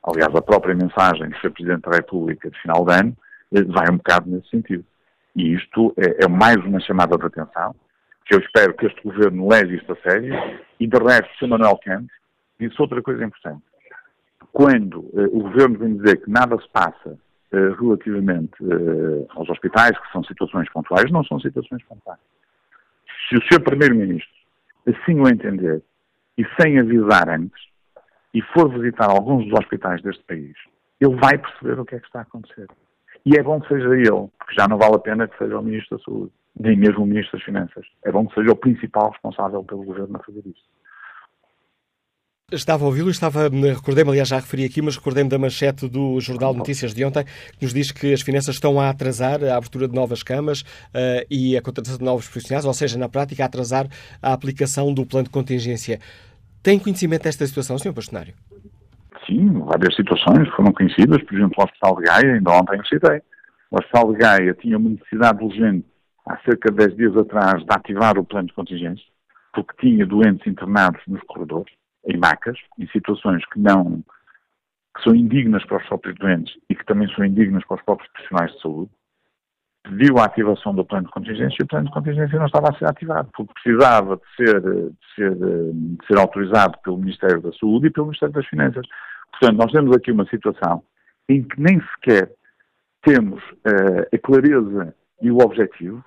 Aliás, 0.03 0.35
a 0.35 0.41
própria 0.41 0.75
mensagem 0.75 1.29
do 1.29 1.37
Sr. 1.37 1.51
Presidente 1.51 1.89
da 1.89 1.95
República 1.95 2.51
de 2.51 2.61
final 2.61 2.83
de 2.83 2.93
ano 2.93 3.17
eh, 3.55 3.63
vai 3.63 3.89
um 3.89 3.95
bocado 3.97 4.29
nesse 4.29 4.49
sentido. 4.49 4.85
E 5.35 5.53
isto 5.53 5.93
é, 5.97 6.25
é 6.25 6.27
mais 6.27 6.57
uma 6.57 6.79
chamada 6.79 7.17
de 7.17 7.25
atenção, 7.25 7.75
que 8.25 8.35
eu 8.35 8.39
espero 8.39 8.73
que 8.75 8.85
este 8.85 9.01
Governo 9.01 9.47
leve 9.49 9.75
isto 9.75 9.91
a 9.91 9.95
sério. 9.97 10.33
E, 10.79 10.87
de 10.87 10.97
resto, 10.97 11.29
o. 11.45 11.47
Manuel 11.47 11.77
Campos 11.83 12.13
disse 12.59 12.81
outra 12.81 13.01
coisa 13.01 13.23
importante. 13.23 13.63
Quando 14.51 15.09
eh, 15.15 15.27
o 15.31 15.41
Governo 15.41 15.79
vem 15.79 15.97
dizer 15.97 16.23
que 16.23 16.29
nada 16.29 16.57
se 16.59 16.69
passa 16.69 17.17
eh, 17.51 17.69
relativamente 17.79 18.53
uh, 18.61 19.27
aos 19.29 19.49
hospitais, 19.49 19.97
que 19.99 20.11
são 20.11 20.23
situações 20.23 20.69
pontuais, 20.71 21.11
não 21.11 21.23
são 21.23 21.39
situações 21.39 21.83
pontuais. 21.83 22.19
Se 23.27 23.37
o 23.37 23.41
Sr. 23.41 23.61
Primeiro-Ministro 23.61 24.33
assim 24.87 25.19
o 25.19 25.27
entender 25.27 25.81
e 26.37 26.45
sem 26.59 26.79
avisar 26.79 27.29
antes, 27.29 27.61
e 28.33 28.41
for 28.41 28.67
visitar 28.69 29.09
alguns 29.09 29.45
dos 29.45 29.59
hospitais 29.59 30.01
deste 30.01 30.23
país, 30.23 30.55
ele 30.99 31.15
vai 31.15 31.37
perceber 31.37 31.79
o 31.79 31.85
que 31.85 31.95
é 31.95 31.99
que 31.99 32.07
está 32.07 32.19
a 32.19 32.23
acontecer. 32.23 32.67
E 33.25 33.38
é 33.38 33.43
bom 33.43 33.59
que 33.62 33.69
seja 33.69 33.95
ele, 33.95 34.27
porque 34.38 34.53
já 34.57 34.67
não 34.67 34.77
vale 34.77 34.95
a 34.95 34.99
pena 34.99 35.27
que 35.27 35.38
seja 35.38 35.57
o 35.57 35.63
Ministro 35.63 35.97
da 35.97 36.03
Saúde, 36.03 36.31
nem 36.59 36.77
mesmo 36.77 37.03
o 37.03 37.07
Ministro 37.07 37.38
das 37.38 37.45
Finanças. 37.45 37.86
É 38.03 38.12
bom 38.12 38.27
que 38.27 38.33
seja 38.36 38.51
o 38.51 38.55
principal 38.55 39.12
responsável 39.12 39.63
pelo 39.63 39.83
Governo 39.83 40.17
a 40.17 40.23
fazer 40.23 40.41
isso. 40.45 40.63
Estava 42.51 42.83
a 42.83 42.88
ouvi-lo, 42.88 43.09
estava, 43.09 43.49
recordei-me, 43.49 44.12
aliás, 44.12 44.27
já 44.27 44.36
referi 44.36 44.65
aqui, 44.65 44.81
mas 44.81 44.97
recordei-me 44.97 45.29
da 45.29 45.39
manchete 45.39 45.88
do 45.88 46.19
Jornal 46.19 46.53
Notícias 46.53 46.93
de 46.93 47.03
ontem, 47.03 47.23
que 47.23 47.63
nos 47.63 47.73
diz 47.73 47.91
que 47.91 48.13
as 48.13 48.21
finanças 48.21 48.55
estão 48.55 48.79
a 48.79 48.89
atrasar 48.89 49.43
a 49.43 49.55
abertura 49.55 49.88
de 49.88 49.95
novas 49.95 50.21
camas 50.21 50.62
uh, 50.62 51.25
e 51.31 51.57
a 51.57 51.62
contratação 51.62 51.97
de 51.97 52.03
novos 52.03 52.27
profissionais, 52.27 52.65
ou 52.65 52.73
seja, 52.73 52.97
na 52.97 53.09
prática, 53.09 53.41
a 53.41 53.47
atrasar 53.47 53.88
a 54.21 54.33
aplicação 54.33 54.93
do 54.93 55.05
plano 55.05 55.23
de 55.23 55.29
contingência. 55.31 55.99
Tem 56.62 56.77
conhecimento 56.77 57.23
desta 57.23 57.47
situação, 57.47 57.79
Sr. 57.79 57.91
Bastonário? 57.91 58.36
Sim, 59.25 59.59
várias 59.59 59.95
situações 59.95 60.49
foram 60.49 60.71
conhecidas, 60.73 61.21
por 61.23 61.36
exemplo, 61.36 61.55
o 61.57 61.63
Hospital 61.63 61.95
de 61.95 62.03
Gaia, 62.03 62.33
ainda 62.33 62.51
ontem 62.51 62.77
eu 62.77 62.86
citei. 62.86 63.21
O 63.71 63.77
Hospital 63.77 64.12
de 64.12 64.19
Gaia 64.19 64.53
tinha 64.55 64.77
uma 64.77 64.89
necessidade 64.89 65.43
urgente, 65.43 65.86
há 66.27 66.38
cerca 66.39 66.71
de 66.71 66.77
10 66.77 66.95
dias 66.95 67.17
atrás, 67.17 67.63
de 67.63 67.67
ativar 67.69 68.17
o 68.17 68.25
plano 68.25 68.47
de 68.47 68.53
contingência 68.53 69.13
porque 69.53 69.75
tinha 69.79 70.05
doentes 70.05 70.45
internados 70.47 71.01
nos 71.07 71.21
corredores, 71.23 71.71
em 72.05 72.17
macas, 72.17 72.57
em 72.77 72.88
situações 72.88 73.45
que 73.45 73.59
não 73.59 74.03
que 74.95 75.03
são 75.03 75.15
indignas 75.15 75.65
para 75.65 75.77
os 75.77 75.88
próprios 75.88 76.15
doentes 76.19 76.53
e 76.69 76.75
que 76.75 76.86
também 76.86 77.07
são 77.15 77.25
indignas 77.25 77.65
para 77.65 77.77
os 77.77 77.83
próprios 77.83 78.12
profissionais 78.12 78.51
de 78.51 78.62
saúde, 78.62 78.91
pediu 79.83 80.19
a 80.19 80.25
ativação 80.25 80.75
do 80.75 80.86
plano 80.86 81.07
de 81.07 81.12
contingência 81.12 81.57
e 81.59 81.63
o 81.63 81.67
plano 81.67 81.88
de 81.88 81.91
contingência 81.91 82.38
não 82.38 82.45
estava 82.45 82.69
a 82.69 82.77
ser 82.77 82.86
ativado, 82.86 83.27
porque 83.36 83.53
precisava 83.55 84.17
de 84.17 84.36
ser, 84.36 84.62
de 84.62 84.93
ser, 85.15 85.36
de 85.36 86.05
ser 86.05 86.19
autorizado 86.19 86.77
pelo 86.83 86.99
Ministério 86.99 87.41
da 87.41 87.51
Saúde 87.53 87.88
e 87.88 87.89
pelo 87.89 88.07
Ministério 88.07 88.36
das 88.36 88.45
Finanças. 88.45 88.86
Portanto, 89.39 89.57
nós 89.57 89.71
temos 89.71 89.95
aqui 89.95 90.11
uma 90.11 90.25
situação 90.27 90.83
em 91.27 91.43
que 91.43 91.59
nem 91.59 91.81
sequer 91.81 92.31
temos 93.01 93.43
uh, 93.43 94.07
a 94.13 94.17
clareza 94.19 94.95
e 95.21 95.31
o 95.31 95.37
objetivo 95.37 96.03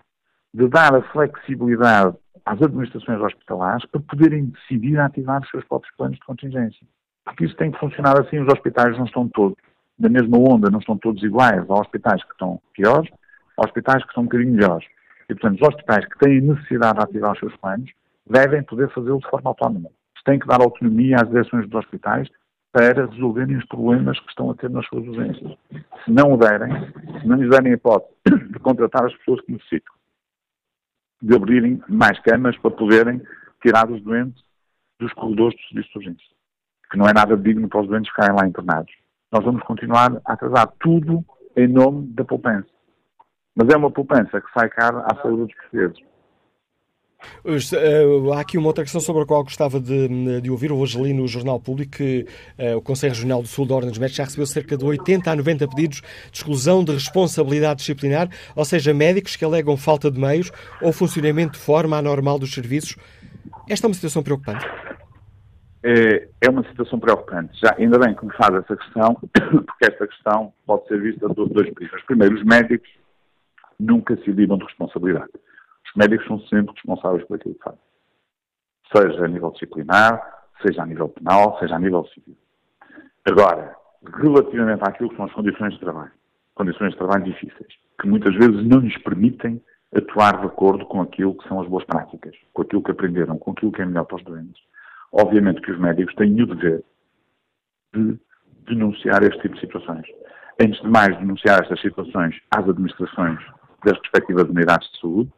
de 0.54 0.68
dar 0.68 0.94
a 0.94 1.02
flexibilidade 1.12 2.16
às 2.44 2.62
administrações 2.62 3.20
hospitalares 3.20 3.84
para 3.86 4.00
poderem 4.00 4.46
decidir 4.46 4.98
ativar 4.98 5.42
os 5.42 5.50
seus 5.50 5.64
próprios 5.64 5.94
planos 5.96 6.16
de 6.16 6.24
contingência. 6.24 6.86
Porque 7.24 7.44
isso 7.44 7.56
tem 7.56 7.70
que 7.70 7.78
funcionar 7.78 8.18
assim, 8.20 8.38
os 8.38 8.52
hospitais 8.52 8.96
não 8.96 9.04
estão 9.04 9.28
todos 9.28 9.56
na 9.98 10.08
mesma 10.08 10.38
onda, 10.38 10.70
não 10.70 10.78
estão 10.78 10.96
todos 10.96 11.22
iguais. 11.22 11.68
Há 11.68 11.74
hospitais 11.74 12.22
que 12.22 12.32
estão 12.32 12.60
piores, 12.72 13.10
há 13.56 13.64
hospitais 13.64 14.02
que 14.02 14.08
estão 14.08 14.22
um 14.22 14.26
bocadinho 14.26 14.54
melhores. 14.54 14.86
E, 15.28 15.34
portanto, 15.34 15.60
os 15.60 15.68
hospitais 15.68 16.06
que 16.06 16.18
têm 16.18 16.40
necessidade 16.40 16.98
de 16.98 17.04
ativar 17.04 17.32
os 17.32 17.38
seus 17.38 17.56
planos 17.56 17.90
devem 18.28 18.62
poder 18.62 18.88
fazê-lo 18.90 19.18
de 19.18 19.28
forma 19.28 19.50
autónoma. 19.50 19.90
Têm 20.24 20.40
que 20.40 20.46
dar 20.46 20.60
autonomia 20.60 21.16
às 21.16 21.28
direções 21.28 21.68
dos 21.68 21.78
hospitais 21.78 22.28
para 22.76 23.06
resolverem 23.06 23.56
os 23.56 23.64
problemas 23.64 24.20
que 24.20 24.28
estão 24.28 24.50
a 24.50 24.54
ter 24.54 24.68
nas 24.68 24.86
suas 24.88 25.06
urgências. 25.08 25.56
Se 26.04 26.10
não 26.10 26.34
o 26.34 26.36
derem, 26.36 26.70
se 27.22 27.26
não 27.26 27.36
lhes 27.38 27.48
derem 27.48 27.72
a 27.72 27.74
hipótese 27.74 28.12
de 28.52 28.58
contratar 28.58 29.06
as 29.06 29.16
pessoas 29.16 29.40
que 29.40 29.52
necessitam, 29.52 29.94
de 31.22 31.34
abrirem 31.34 31.82
mais 31.88 32.18
camas 32.20 32.54
para 32.58 32.70
poderem 32.70 33.22
tirar 33.62 33.90
os 33.90 34.02
doentes 34.02 34.44
dos 35.00 35.10
corredores 35.14 35.56
dos 35.56 35.68
serviços 35.68 35.90
de 35.90 35.98
urgência, 35.98 36.36
que 36.90 36.98
não 36.98 37.08
é 37.08 37.14
nada 37.14 37.34
digno 37.34 37.66
para 37.66 37.80
os 37.80 37.88
doentes 37.88 38.10
ficarem 38.10 38.36
lá 38.36 38.46
internados. 38.46 38.92
Nós 39.32 39.42
vamos 39.42 39.62
continuar 39.62 40.20
a 40.26 40.34
atrasar 40.34 40.70
tudo 40.78 41.24
em 41.56 41.66
nome 41.66 42.08
da 42.08 42.26
poupança. 42.26 42.68
Mas 43.54 43.70
é 43.70 43.76
uma 43.76 43.90
poupança 43.90 44.38
que 44.38 44.52
sai 44.52 44.68
caro 44.68 44.98
à 44.98 45.16
saúde 45.22 45.46
dos 45.46 45.54
portugueses. 45.54 45.98
Uh, 47.44 48.32
há 48.32 48.40
aqui 48.40 48.58
uma 48.58 48.66
outra 48.66 48.84
questão 48.84 49.00
sobre 49.00 49.22
a 49.22 49.26
qual 49.26 49.44
gostava 49.44 49.80
de, 49.80 50.40
de 50.40 50.50
ouvir. 50.50 50.72
Hoje 50.72 51.00
li 51.00 51.12
no 51.12 51.28
Jornal 51.28 51.60
Público 51.60 51.92
que 51.92 52.26
uh, 52.58 52.76
o 52.76 52.82
Conselho 52.82 53.12
Regional 53.14 53.42
do 53.42 53.48
Sul 53.48 53.66
da 53.66 53.74
Ordem 53.74 53.90
dos 53.90 53.98
Médicos 53.98 54.16
já 54.16 54.24
recebeu 54.24 54.46
cerca 54.46 54.76
de 54.76 54.84
80 54.84 55.30
a 55.30 55.36
90 55.36 55.68
pedidos 55.68 56.00
de 56.30 56.38
exclusão 56.38 56.84
de 56.84 56.92
responsabilidade 56.92 57.80
disciplinar, 57.80 58.28
ou 58.54 58.64
seja, 58.64 58.92
médicos 58.92 59.36
que 59.36 59.44
alegam 59.44 59.76
falta 59.76 60.10
de 60.10 60.18
meios 60.18 60.50
ou 60.80 60.92
funcionamento 60.92 61.52
de 61.52 61.58
forma 61.58 61.96
anormal 61.96 62.38
dos 62.38 62.52
serviços. 62.52 62.96
Esta 63.68 63.86
é 63.86 63.88
uma 63.88 63.94
situação 63.94 64.22
preocupante? 64.22 64.66
É, 65.82 66.28
é 66.40 66.50
uma 66.50 66.64
situação 66.68 66.98
preocupante. 66.98 67.58
Já, 67.60 67.74
ainda 67.78 67.98
bem 67.98 68.14
que 68.14 68.26
me 68.26 68.32
faz 68.32 68.54
essa 68.54 68.76
questão, 68.76 69.14
porque 69.32 69.86
esta 69.86 70.06
questão 70.06 70.52
pode 70.66 70.86
ser 70.88 71.00
vista 71.00 71.28
de 71.28 71.34
dois 71.48 71.72
prismas. 71.74 72.02
Primeiro, 72.02 72.34
os 72.34 72.44
médicos 72.44 72.88
nunca 73.78 74.16
se 74.16 74.30
livram 74.30 74.58
de 74.58 74.64
responsabilidade 74.64 75.30
médicos 75.96 76.26
são 76.26 76.40
sempre 76.40 76.74
responsáveis 76.74 77.24
por 77.24 77.36
aquilo 77.36 77.54
que 77.54 77.64
fazem. 77.64 77.80
Seja 78.94 79.24
a 79.24 79.28
nível 79.28 79.50
disciplinar, 79.50 80.48
seja 80.62 80.82
a 80.82 80.86
nível 80.86 81.08
penal, 81.08 81.58
seja 81.58 81.76
a 81.76 81.78
nível 81.78 82.06
civil. 82.06 82.36
Agora, 83.24 83.74
relativamente 84.14 84.82
àquilo 84.82 85.10
que 85.10 85.16
são 85.16 85.24
as 85.24 85.32
condições 85.32 85.74
de 85.74 85.80
trabalho, 85.80 86.12
condições 86.54 86.92
de 86.92 86.98
trabalho 86.98 87.24
difíceis, 87.24 87.74
que 88.00 88.08
muitas 88.08 88.34
vezes 88.34 88.64
não 88.66 88.78
lhes 88.78 88.96
permitem 88.98 89.62
atuar 89.94 90.40
de 90.40 90.46
acordo 90.46 90.86
com 90.86 91.00
aquilo 91.00 91.34
que 91.36 91.48
são 91.48 91.60
as 91.60 91.68
boas 91.68 91.84
práticas, 91.84 92.34
com 92.52 92.62
aquilo 92.62 92.82
que 92.82 92.90
aprenderam, 92.90 93.38
com 93.38 93.52
aquilo 93.52 93.72
que 93.72 93.82
é 93.82 93.86
melhor 93.86 94.04
para 94.04 94.16
os 94.16 94.24
doentes. 94.24 94.62
Obviamente 95.12 95.60
que 95.60 95.70
os 95.70 95.78
médicos 95.78 96.14
têm 96.14 96.40
o 96.42 96.46
dever 96.46 96.84
de 97.94 98.18
denunciar 98.66 99.22
este 99.22 99.40
tipo 99.40 99.54
de 99.54 99.60
situações. 99.60 100.06
Antes 100.60 100.80
de 100.80 100.88
mais, 100.88 101.16
denunciar 101.18 101.62
estas 101.62 101.80
situações 101.80 102.34
às 102.50 102.68
administrações 102.68 103.38
das 103.84 103.98
respectivas 103.98 104.48
unidades 104.48 104.90
de 104.92 105.00
saúde, 105.00 105.32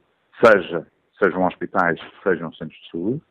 seja, 0.44 0.87
sejam 1.22 1.44
hospitais, 1.46 2.01
sejam 2.22 2.53
centros 2.55 2.79
de 2.81 2.90
saúde, 2.90 3.22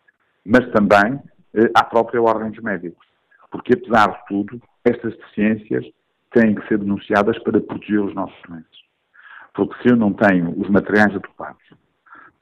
mas 0.46 0.70
também 0.72 1.22
eh, 1.54 1.72
à 1.76 1.84
própria 1.84 2.22
Ordem 2.22 2.52
dos 2.52 2.64
Médicos. 2.64 3.06
Porque, 3.52 3.74
apesar 3.74 4.08
de 4.08 4.26
tudo, 4.28 4.62
estas 4.84 5.16
deficiências 5.16 5.86
têm 6.32 6.56
que 6.56 6.68
ser 6.68 6.78
denunciadas 6.78 7.38
para 7.40 7.62
proteger 7.62 8.02
os 8.02 8.14
nossos 8.14 8.38
doentes. 8.48 8.80
Porque 9.54 9.82
se 9.82 9.90
eu 9.90 9.96
não 9.96 10.14
tenho 10.14 10.52
os 10.60 10.70
materiais 10.70 11.16
adequados, 11.16 11.64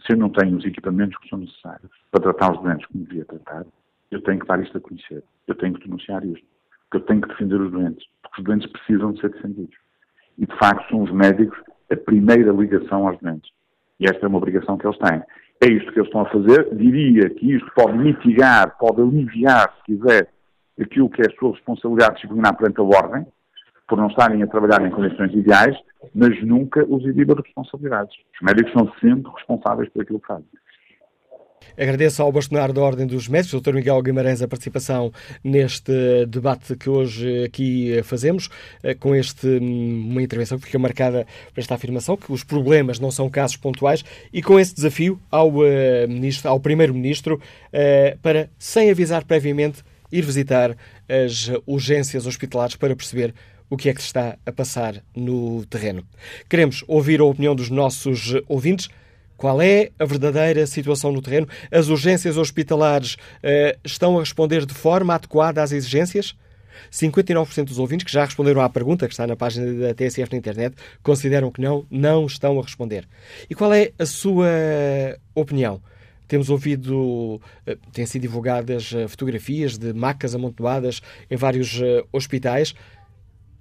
se 0.06 0.14
eu 0.14 0.18
não 0.18 0.30
tenho 0.30 0.58
os 0.58 0.66
equipamentos 0.66 1.18
que 1.18 1.30
são 1.30 1.40
necessários 1.40 1.92
para 2.12 2.22
tratar 2.22 2.54
os 2.54 2.62
doentes 2.62 2.86
como 2.88 3.06
devia 3.06 3.26
tratar, 3.26 3.66
eu 4.12 4.22
tenho 4.22 4.40
que 4.40 4.48
dar 4.48 4.62
isto 4.62 4.78
a 4.78 4.82
conhecer. 4.82 5.24
Eu 5.48 5.56
tenho 5.56 5.74
que 5.74 5.86
denunciar 5.86 6.24
isto. 6.26 6.46
Porque 6.90 6.98
eu 6.98 7.08
tenho 7.08 7.22
que 7.22 7.30
defender 7.30 7.60
os 7.60 7.72
doentes. 7.72 8.06
Porque 8.22 8.42
os 8.42 8.46
doentes 8.46 8.72
precisam 8.72 9.14
de 9.14 9.22
ser 9.22 9.30
defendidos. 9.30 9.76
E, 10.38 10.46
de 10.46 10.58
facto, 10.58 10.90
são 10.90 11.04
os 11.04 11.12
médicos 11.12 11.58
a 11.92 11.96
primeira 11.96 12.52
ligação 12.52 13.08
aos 13.08 13.20
doentes. 13.20 13.52
E 14.00 14.06
esta 14.06 14.26
é 14.26 14.28
uma 14.28 14.38
obrigação 14.38 14.78
que 14.78 14.86
eles 14.86 14.98
têm. 14.98 15.22
É 15.64 15.72
isto 15.72 15.92
que 15.92 16.00
eles 16.00 16.08
estão 16.08 16.22
a 16.22 16.30
fazer. 16.30 16.76
Diria 16.76 17.30
que 17.30 17.56
isto 17.56 17.72
pode 17.76 17.98
mitigar, 17.98 18.78
pode 18.78 19.02
aliviar, 19.02 19.74
se 19.78 19.84
quiser, 19.84 20.30
aquilo 20.80 21.10
que 21.10 21.22
é 21.22 21.26
a 21.26 21.36
sua 21.40 21.52
responsabilidade 21.52 22.16
disciplinar 22.16 22.56
perante 22.58 22.80
a 22.80 22.84
ordem, 22.84 23.26
por 23.88 23.98
não 23.98 24.08
estarem 24.08 24.44
a 24.44 24.48
trabalhar 24.48 24.86
em 24.86 24.92
condições 24.92 25.34
ideais, 25.34 25.78
mas 26.14 26.42
nunca 26.44 26.84
os 26.86 27.06
exiba 27.06 27.36
de 27.36 27.42
responsabilidades. 27.44 28.16
Os 28.34 28.42
médicos 28.42 28.74
são 28.74 28.92
sempre 29.00 29.32
responsáveis 29.32 29.90
por 29.90 30.02
aquilo 30.02 30.20
que 30.20 30.28
fazem. 30.28 30.46
Agradeço 31.78 32.22
ao 32.22 32.32
bastonário 32.32 32.74
da 32.74 32.82
Ordem 32.82 33.06
dos 33.06 33.28
Médicos, 33.28 33.62
Dr. 33.62 33.74
Miguel 33.74 34.02
Guimarães, 34.02 34.42
a 34.42 34.48
participação 34.48 35.12
neste 35.44 35.92
debate 36.28 36.76
que 36.76 36.90
hoje 36.90 37.44
aqui 37.44 38.02
fazemos, 38.04 38.50
eh, 38.84 38.94
com 38.94 39.16
este, 39.16 39.48
hum, 39.48 40.08
uma 40.10 40.22
intervenção 40.22 40.58
que 40.58 40.66
fica 40.66 40.80
marcada 40.80 41.26
por 41.54 41.60
esta 41.60 41.76
afirmação, 41.76 42.16
que 42.16 42.32
os 42.32 42.44
problemas 42.44 43.00
não 43.00 43.12
são 43.12 43.30
casos 43.30 43.58
pontuais, 43.58 44.04
e 44.32 44.42
com 44.42 44.60
esse 44.60 44.74
desafio 44.74 45.20
ao, 45.30 45.50
uh, 45.50 46.08
ministro, 46.08 46.50
ao 46.50 46.60
Primeiro-Ministro 46.60 47.36
uh, 47.36 48.18
para, 48.20 48.50
sem 48.58 48.90
avisar 48.90 49.24
previamente, 49.26 49.84
ir 50.12 50.22
visitar 50.22 50.76
as 51.10 51.52
urgências 51.66 52.26
hospitalares 52.26 52.76
para 52.76 52.96
perceber 52.96 53.34
o 53.70 53.78
que 53.78 53.90
é 53.90 53.94
que 53.94 54.02
se 54.02 54.08
está 54.08 54.38
a 54.46 54.52
passar 54.52 55.04
no 55.16 55.66
terreno. 55.66 56.04
Queremos 56.50 56.84
ouvir 56.88 57.20
a 57.20 57.26
opinião 57.26 57.56
dos 57.56 57.70
nossos 57.70 58.34
ouvintes. 58.48 58.88
Qual 59.38 59.62
é 59.62 59.92
a 60.00 60.06
verdadeira 60.06 60.66
situação 60.66 61.12
no 61.12 61.22
terreno? 61.22 61.48
As 61.72 61.90
urgências 61.90 62.38
hospitalares 62.38 63.16
uh, 63.16 63.78
estão 63.84 64.18
a 64.18 64.22
responder 64.22 64.66
de 64.66 64.74
forma 64.74 65.14
adequada 65.14 65.62
às 65.62 65.72
exigências? 65.72 66.36
59% 66.92 67.66
dos 67.66 67.80
ouvintes 67.80 68.06
que 68.06 68.12
já 68.12 68.26
responderam 68.26 68.62
à 68.62 68.70
pergunta 68.70 69.08
que 69.08 69.14
está 69.14 69.26
na 69.26 69.36
página 69.36 69.74
da 69.74 69.94
TSF 69.94 70.32
na 70.32 70.38
internet 70.38 70.76
consideram 71.02 71.52
que 71.52 71.62
não, 71.62 71.86
não 71.90 72.26
estão 72.26 72.60
a 72.60 72.62
responder. 72.62 73.08
E 73.50 73.56
qual 73.56 73.74
é 73.74 73.92
a 73.98 74.06
sua 74.06 74.48
opinião? 75.34 75.82
Temos 76.28 76.50
ouvido, 76.50 77.40
eh, 77.68 77.78
têm 77.94 78.06
sido 78.06 78.24
divulgadas 78.24 78.92
eh, 78.94 79.08
fotografias 79.08 79.78
de 79.78 79.94
macas 79.94 80.34
amontoadas 80.34 81.02
em 81.30 81.36
vários 81.36 81.80
hospitais 82.12 82.74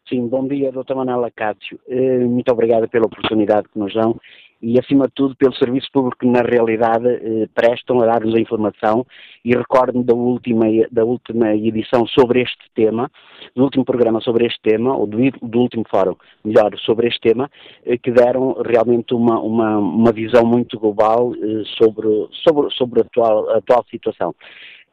Sim, 0.08 0.28
bom 0.28 0.46
dia, 0.46 0.70
Dr. 0.70 0.94
Manuela 0.94 1.32
Cássio. 1.32 1.80
Eh, 1.88 2.18
muito 2.20 2.48
obrigado 2.52 2.88
pela 2.88 3.06
oportunidade 3.06 3.68
que 3.68 3.76
nos 3.76 3.92
dão 3.92 4.14
e, 4.62 4.78
acima 4.78 5.06
de 5.06 5.12
tudo, 5.14 5.34
pelo 5.34 5.52
serviço 5.56 5.88
público 5.92 6.18
que, 6.20 6.26
na 6.26 6.42
realidade, 6.42 7.08
eh, 7.08 7.48
prestam 7.52 8.00
a 8.00 8.06
dar-nos 8.06 8.32
a 8.36 8.38
informação. 8.40 9.04
E 9.44 9.50
recordo-me 9.50 10.04
da 10.04 10.14
última, 10.14 10.66
da 10.92 11.04
última 11.04 11.56
edição 11.56 12.06
sobre 12.06 12.40
este 12.40 12.70
tema, 12.72 13.10
do 13.56 13.64
último 13.64 13.84
programa 13.84 14.20
sobre 14.20 14.46
este 14.46 14.60
tema, 14.62 14.96
ou 14.96 15.08
do, 15.08 15.18
do 15.42 15.58
último 15.58 15.82
fórum, 15.90 16.14
melhor, 16.44 16.78
sobre 16.78 17.08
este 17.08 17.20
tema, 17.20 17.50
eh, 17.84 17.98
que 17.98 18.12
deram 18.12 18.62
realmente 18.64 19.12
uma, 19.12 19.40
uma, 19.40 19.78
uma 19.78 20.12
visão 20.12 20.46
muito 20.46 20.78
global 20.78 21.32
sobre, 21.76 22.28
sobre, 22.44 22.70
sobre 22.70 23.00
a, 23.00 23.02
atual, 23.02 23.50
a 23.50 23.58
atual 23.58 23.84
situação. 23.90 24.32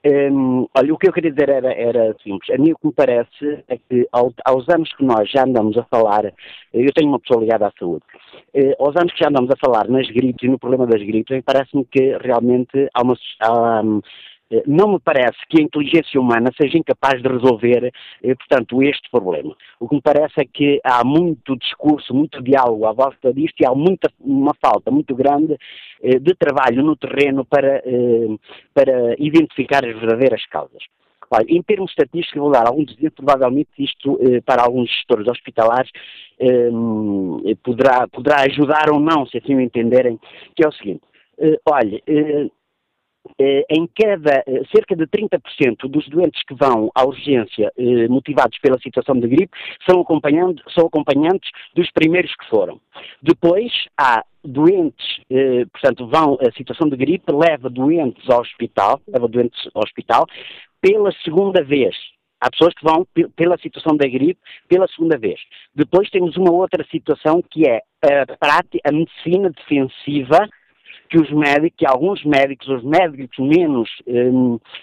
Um, 0.05 0.67
olha, 0.77 0.93
o 0.93 0.97
que 0.97 1.07
eu 1.07 1.13
queria 1.13 1.31
dizer 1.31 1.49
era, 1.49 1.73
era 1.73 2.13
simples. 2.21 2.49
A 2.49 2.61
mim 2.61 2.73
o 2.73 2.77
que 2.77 2.87
me 2.87 2.93
parece 2.93 3.63
é 3.69 3.77
que 3.77 4.05
ao, 4.11 4.33
aos 4.43 4.67
anos 4.67 4.93
que 4.95 5.03
nós 5.03 5.29
já 5.29 5.45
andamos 5.45 5.77
a 5.77 5.83
falar, 5.83 6.25
eu 6.73 6.93
tenho 6.93 7.07
uma 7.07 7.19
pessoa 7.19 7.39
ligada 7.39 7.67
à 7.67 7.71
saúde, 7.79 8.03
uh, 8.53 8.83
aos 8.85 8.95
anos 8.97 9.13
que 9.13 9.23
já 9.23 9.29
andamos 9.29 9.49
a 9.51 9.65
falar 9.65 9.87
nas 9.87 10.07
gripes 10.09 10.43
e 10.43 10.49
no 10.49 10.59
problema 10.59 10.85
das 10.85 11.01
gripes, 11.01 11.41
parece-me 11.45 11.85
que 11.85 12.17
realmente 12.17 12.89
há 12.93 13.01
uma, 13.01 13.15
há, 13.39 13.81
eh, 13.81 14.01
não 14.67 14.93
me 14.93 14.99
parece 14.99 15.37
que 15.49 15.59
a 15.59 15.63
inteligência 15.63 16.19
humana 16.19 16.51
seja 16.59 16.77
incapaz 16.77 17.21
de 17.21 17.27
resolver, 17.27 17.91
eh, 18.23 18.35
portanto, 18.35 18.83
este 18.83 19.09
problema. 19.09 19.55
O 19.79 19.87
que 19.87 19.95
me 19.95 20.01
parece 20.01 20.33
é 20.41 20.45
que 20.45 20.79
há 20.83 21.03
muito 21.03 21.55
discurso, 21.57 22.13
muito 22.13 22.41
diálogo 22.41 22.85
à 22.85 22.93
volta 22.93 23.33
disto 23.33 23.61
e 23.61 23.65
há 23.65 23.73
muita, 23.73 24.11
uma 24.19 24.53
falta 24.61 24.91
muito 24.91 25.15
grande 25.15 25.57
eh, 26.01 26.19
de 26.19 26.35
trabalho 26.35 26.83
no 26.83 26.95
terreno 26.95 27.45
para, 27.45 27.81
para 28.73 29.15
identificar 29.17 29.85
as 29.85 29.97
verdadeiras 29.99 30.45
causas. 30.47 30.83
Olha, 31.31 31.45
em 31.47 31.63
termos 31.63 31.89
estatísticos, 31.91 32.39
vou 32.39 32.51
dar 32.51 32.67
alguns 32.67 32.91
exemplos, 32.91 33.25
provavelmente 33.25 33.69
isto 33.79 34.19
para 34.45 34.61
alguns 34.61 34.87
gestores 34.89 35.27
hospitalares 35.27 35.89
poderá, 37.63 38.07
poderá 38.07 38.41
ajudar 38.41 38.91
ou 38.91 38.99
não, 38.99 39.25
se 39.25 39.39
assim 39.39 39.55
o 39.55 39.61
entenderem, 39.61 40.19
que 40.55 40.63
é 40.63 40.67
o 40.67 40.71
seguinte, 40.71 41.01
olha, 41.65 42.01
eh, 42.07 42.47
em 43.69 43.87
cada, 43.87 44.43
eh, 44.45 44.61
cerca 44.73 44.95
de 44.95 45.07
30% 45.07 45.87
dos 45.87 46.07
doentes 46.09 46.41
que 46.43 46.53
vão 46.53 46.91
à 46.93 47.03
urgência 47.03 47.71
eh, 47.77 48.07
motivados 48.07 48.57
pela 48.59 48.77
situação 48.79 49.15
de 49.19 49.27
gripe 49.27 49.57
são, 49.89 50.05
são 50.73 50.87
acompanhantes 50.87 51.49
dos 51.75 51.89
primeiros 51.91 52.33
que 52.35 52.49
foram. 52.49 52.79
Depois 53.21 53.71
há 53.97 54.23
doentes, 54.43 55.21
portanto, 55.71 56.05
vão, 56.07 56.37
a 56.41 56.51
situação 56.51 56.89
de 56.89 56.97
gripe 56.97 57.31
leva 57.31 57.69
doentes 57.69 58.29
ao 58.29 58.41
hospital, 58.41 58.99
leva 59.07 59.27
doentes 59.27 59.69
ao 59.73 59.83
hospital 59.83 60.25
pela 60.81 61.11
segunda 61.23 61.63
vez. 61.63 61.95
Há 62.41 62.51
pessoas 62.51 62.73
que 62.73 62.83
vão 62.83 63.07
pela 63.37 63.57
situação 63.57 63.95
da 63.95 64.05
gripe 64.05 64.39
pela 64.67 64.85
segunda 64.89 65.17
vez. 65.17 65.39
Depois 65.73 66.09
temos 66.09 66.35
uma 66.35 66.51
outra 66.51 66.85
situação 66.91 67.41
que 67.41 67.65
é 67.65 67.79
a, 68.03 68.59
a 68.83 68.91
medicina 68.91 69.49
defensiva, 69.49 70.49
que 71.13 71.19
os 71.19 71.29
médicos, 71.29 71.77
que 71.77 71.85
alguns 71.85 72.25
médicos, 72.25 72.67
os 72.67 72.83
médicos 72.83 73.37
menos, 73.37 73.87
eh, 74.07 74.31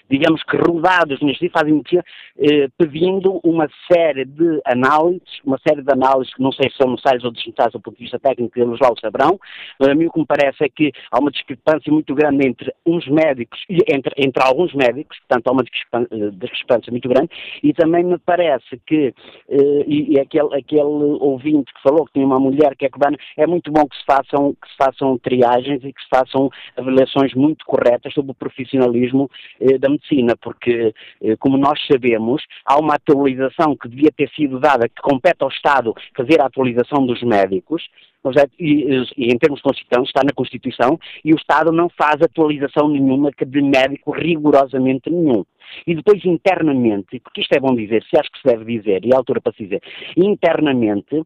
digamos 0.09 0.41
que 0.45 0.57
rodados 0.59 1.21
neste 1.21 1.49
fazem 1.49 1.75
medicina, 1.75 2.05
eh, 2.39 2.69
pedindo 2.79 3.41
uma 3.43 3.69
série 3.91 4.25
de 4.25 4.61
análises, 4.65 5.41
uma 5.45 5.59
série 5.67 5.83
de 5.83 5.93
análises 5.93 6.33
que 6.33 6.41
não 6.41 6.53
sei 6.53 6.71
se 6.71 6.77
são 6.77 6.93
necessárias 6.93 7.25
ou 7.25 7.33
desnecessárias 7.33 7.73
do 7.73 7.81
ponto 7.81 7.97
de 7.97 8.05
vista 8.05 8.21
técnico, 8.21 8.57
eles 8.61 8.79
lá 8.79 8.93
o 8.93 9.01
saberão, 9.01 9.41
a 9.81 9.93
mim 9.93 10.07
o 10.07 10.13
que 10.13 10.21
me 10.21 10.27
parece 10.27 10.63
é 10.63 10.69
que 10.69 10.93
há 11.11 11.19
uma 11.19 11.33
discrepância 11.33 11.93
muito 11.93 12.15
grande 12.15 12.47
entre 12.47 12.73
uns 12.87 13.09
médicos, 13.09 13.59
entre, 13.69 14.15
entre 14.17 14.41
alguns 14.41 14.73
médicos, 14.73 15.19
portanto 15.27 15.49
há 15.49 15.53
uma 15.53 15.65
eh, 15.65 16.31
discrepância 16.35 16.93
muito 16.93 17.09
grande, 17.09 17.29
e 17.61 17.73
também 17.73 18.05
me 18.05 18.19
parece 18.19 18.81
que, 18.87 19.13
eh, 19.49 19.85
e, 19.85 20.13
e 20.13 20.21
aquele, 20.21 20.55
aquele 20.57 20.81
ouvinte 21.21 21.75
que 21.75 21.83
falou 21.83 22.07
que 22.07 22.13
tinha 22.13 22.27
uma 22.27 22.39
mulher 22.39 22.77
que 22.77 22.87
é 22.87 22.89
cubana, 22.89 23.17
é 23.37 23.49
muito 23.49 23.73
bom 23.73 23.85
que 23.89 23.97
se 23.97 24.05
façam, 24.07 24.55
que 24.55 24.69
se 24.69 24.77
façam 24.77 25.19
triagens 25.19 25.83
e 25.83 25.93
que 25.93 26.01
se 26.01 26.09
façam 26.09 26.20
façam 26.21 26.51
avaliações 26.77 27.35
muito 27.35 27.65
corretas 27.65 28.13
sobre 28.13 28.33
o 28.33 28.35
profissionalismo 28.35 29.31
eh, 29.61 29.79
da 29.79 29.89
medicina, 29.89 30.35
porque, 30.41 30.95
eh, 31.23 31.37
como 31.37 31.57
nós 31.57 31.79
sabemos, 31.91 32.43
há 32.65 32.79
uma 32.79 32.95
atualização 32.95 33.77
que 33.77 33.89
devia 33.89 34.11
ter 34.11 34.29
sido 34.31 34.61
dada, 34.61 34.89
que 34.89 35.01
compete 35.03 35.43
ao 35.43 35.49
Estado 35.49 35.95
fazer 36.17 36.41
a 36.41 36.47
atualização 36.47 37.05
dos 37.07 37.23
médicos, 37.23 37.89
é, 38.37 38.47
e, 38.59 39.03
e, 39.17 39.33
em 39.33 39.39
termos 39.39 39.63
Constituição, 39.63 40.03
está 40.03 40.21
na 40.23 40.33
Constituição, 40.35 40.99
e 41.25 41.33
o 41.33 41.37
Estado 41.37 41.73
não 41.73 41.89
faz 41.89 42.21
atualização 42.21 42.89
nenhuma 42.89 43.31
de 43.31 43.63
médico 43.63 44.11
rigorosamente 44.11 45.09
nenhum. 45.09 45.45
E 45.87 45.95
depois 45.95 46.25
internamente, 46.25 47.21
porque 47.21 47.41
isto 47.41 47.53
é 47.53 47.61
bom 47.61 47.75
dizer, 47.75 48.03
se 48.05 48.19
acho 48.19 48.31
que 48.31 48.41
se 48.41 48.45
deve 48.45 48.79
dizer, 48.79 49.05
e 49.05 49.11
é 49.11 49.15
a 49.15 49.19
altura 49.19 49.41
para 49.41 49.53
se 49.53 49.65
dizer, 49.65 49.83
internamente, 50.17 51.23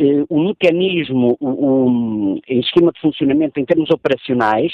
eh, 0.00 0.24
o 0.28 0.40
mecanismo, 0.40 1.36
o, 1.40 1.48
o, 1.48 2.40
em 2.48 2.60
esquema 2.60 2.92
de 2.92 3.00
funcionamento 3.00 3.58
em 3.58 3.64
termos 3.64 3.90
operacionais, 3.90 4.72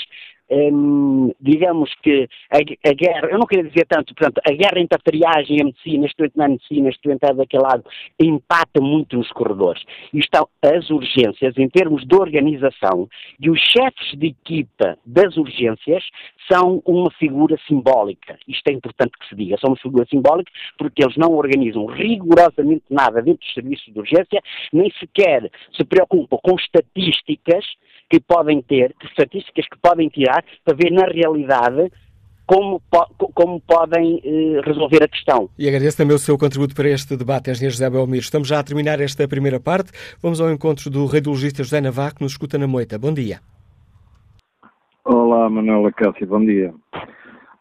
Hum, 0.51 1.32
digamos 1.40 1.90
que 2.03 2.28
a, 2.51 2.59
a, 2.59 2.92
guerra, 2.92 3.28
eu 3.30 3.38
não 3.38 3.47
queria 3.47 3.64
dizer 3.64 3.86
tanto, 3.86 4.14
portanto, 4.14 4.40
a 4.47 4.53
guerra 4.53 4.78
entre 4.78 4.97
a 4.97 4.99
triagem 4.99 5.57
e 5.57 5.62
a 5.62 5.64
medicina, 5.64 6.07
este 6.07 6.32
na 6.36 6.49
medicina, 6.49 6.88
este 6.90 7.11
é 7.11 7.34
daquele 7.34 7.62
lado, 7.62 7.84
empata 8.20 8.80
muito 8.80 9.16
nos 9.16 9.30
corredores. 9.30 9.82
E 10.12 10.18
estão 10.18 10.47
as 10.62 10.90
urgências, 10.90 11.57
em 11.57 11.68
termos 11.68 12.07
de 12.07 12.14
organização, 12.14 13.09
e 13.40 13.49
os 13.49 13.59
chefes 13.59 14.18
de 14.18 14.28
equipa 14.28 14.99
das 15.07 15.36
urgências 15.36 16.05
são 16.51 16.82
uma 16.84 17.11
figura 17.12 17.57
simbólica. 17.66 18.38
Isto 18.47 18.68
é 18.68 18.72
importante 18.72 19.12
que 19.18 19.28
se 19.28 19.34
diga, 19.34 19.57
são 19.59 19.70
uma 19.70 19.76
figura 19.76 20.07
simbólica 20.11 20.51
porque 20.78 21.03
eles 21.03 21.16
não 21.16 21.32
organizam 21.32 21.86
rigorosamente 21.86 22.84
nada 22.90 23.22
dentro 23.22 23.40
dos 23.40 23.55
serviços 23.55 23.92
de 23.92 23.99
urgência, 23.99 24.42
nem 24.72 24.90
sequer 24.99 25.51
se 25.74 25.84
preocupam 25.84 26.38
com 26.42 26.57
estatísticas 26.57 27.64
que 28.11 28.20
podem 28.20 28.61
ter, 28.62 28.95
estatísticas 29.03 29.66
que 29.68 29.78
podem 29.78 30.09
tirar, 30.09 30.34
para 30.64 30.76
ver 30.76 30.91
na 30.91 31.07
realidade 31.07 31.91
como, 32.47 32.80
como 33.35 33.61
podem 33.61 34.20
eh, 34.24 34.61
resolver 34.64 35.03
a 35.03 35.09
questão. 35.09 35.49
E 35.59 35.66
agradeço 35.66 35.97
também 35.97 36.14
o 36.14 36.18
seu 36.18 36.37
contributo 36.37 36.74
para 36.74 36.89
este 36.89 37.16
debate, 37.16 37.51
Engenheiro 37.51 37.72
José 37.72 37.89
Belmiro. 37.89 38.22
Estamos 38.22 38.49
já 38.49 38.61
a 38.61 38.64
terminar 38.64 39.01
esta 39.01 39.26
primeira 39.26 39.59
parte. 39.59 39.93
Vamos 40.22 40.41
ao 40.41 40.51
encontro 40.51 40.91
do 40.91 41.07
radiologista 41.07 41.62
José 41.62 41.80
Navarro, 41.80 42.16
que 42.16 42.22
nos 42.22 42.32
escuta 42.32 42.59
na 42.59 42.66
moita. 42.66 42.99
Bom 42.99 43.12
dia. 43.12 43.41
Olá, 45.05 45.49
Manuela 45.51 45.93
Cássio, 45.93 46.26
bom 46.26 46.41
dia. 46.41 46.72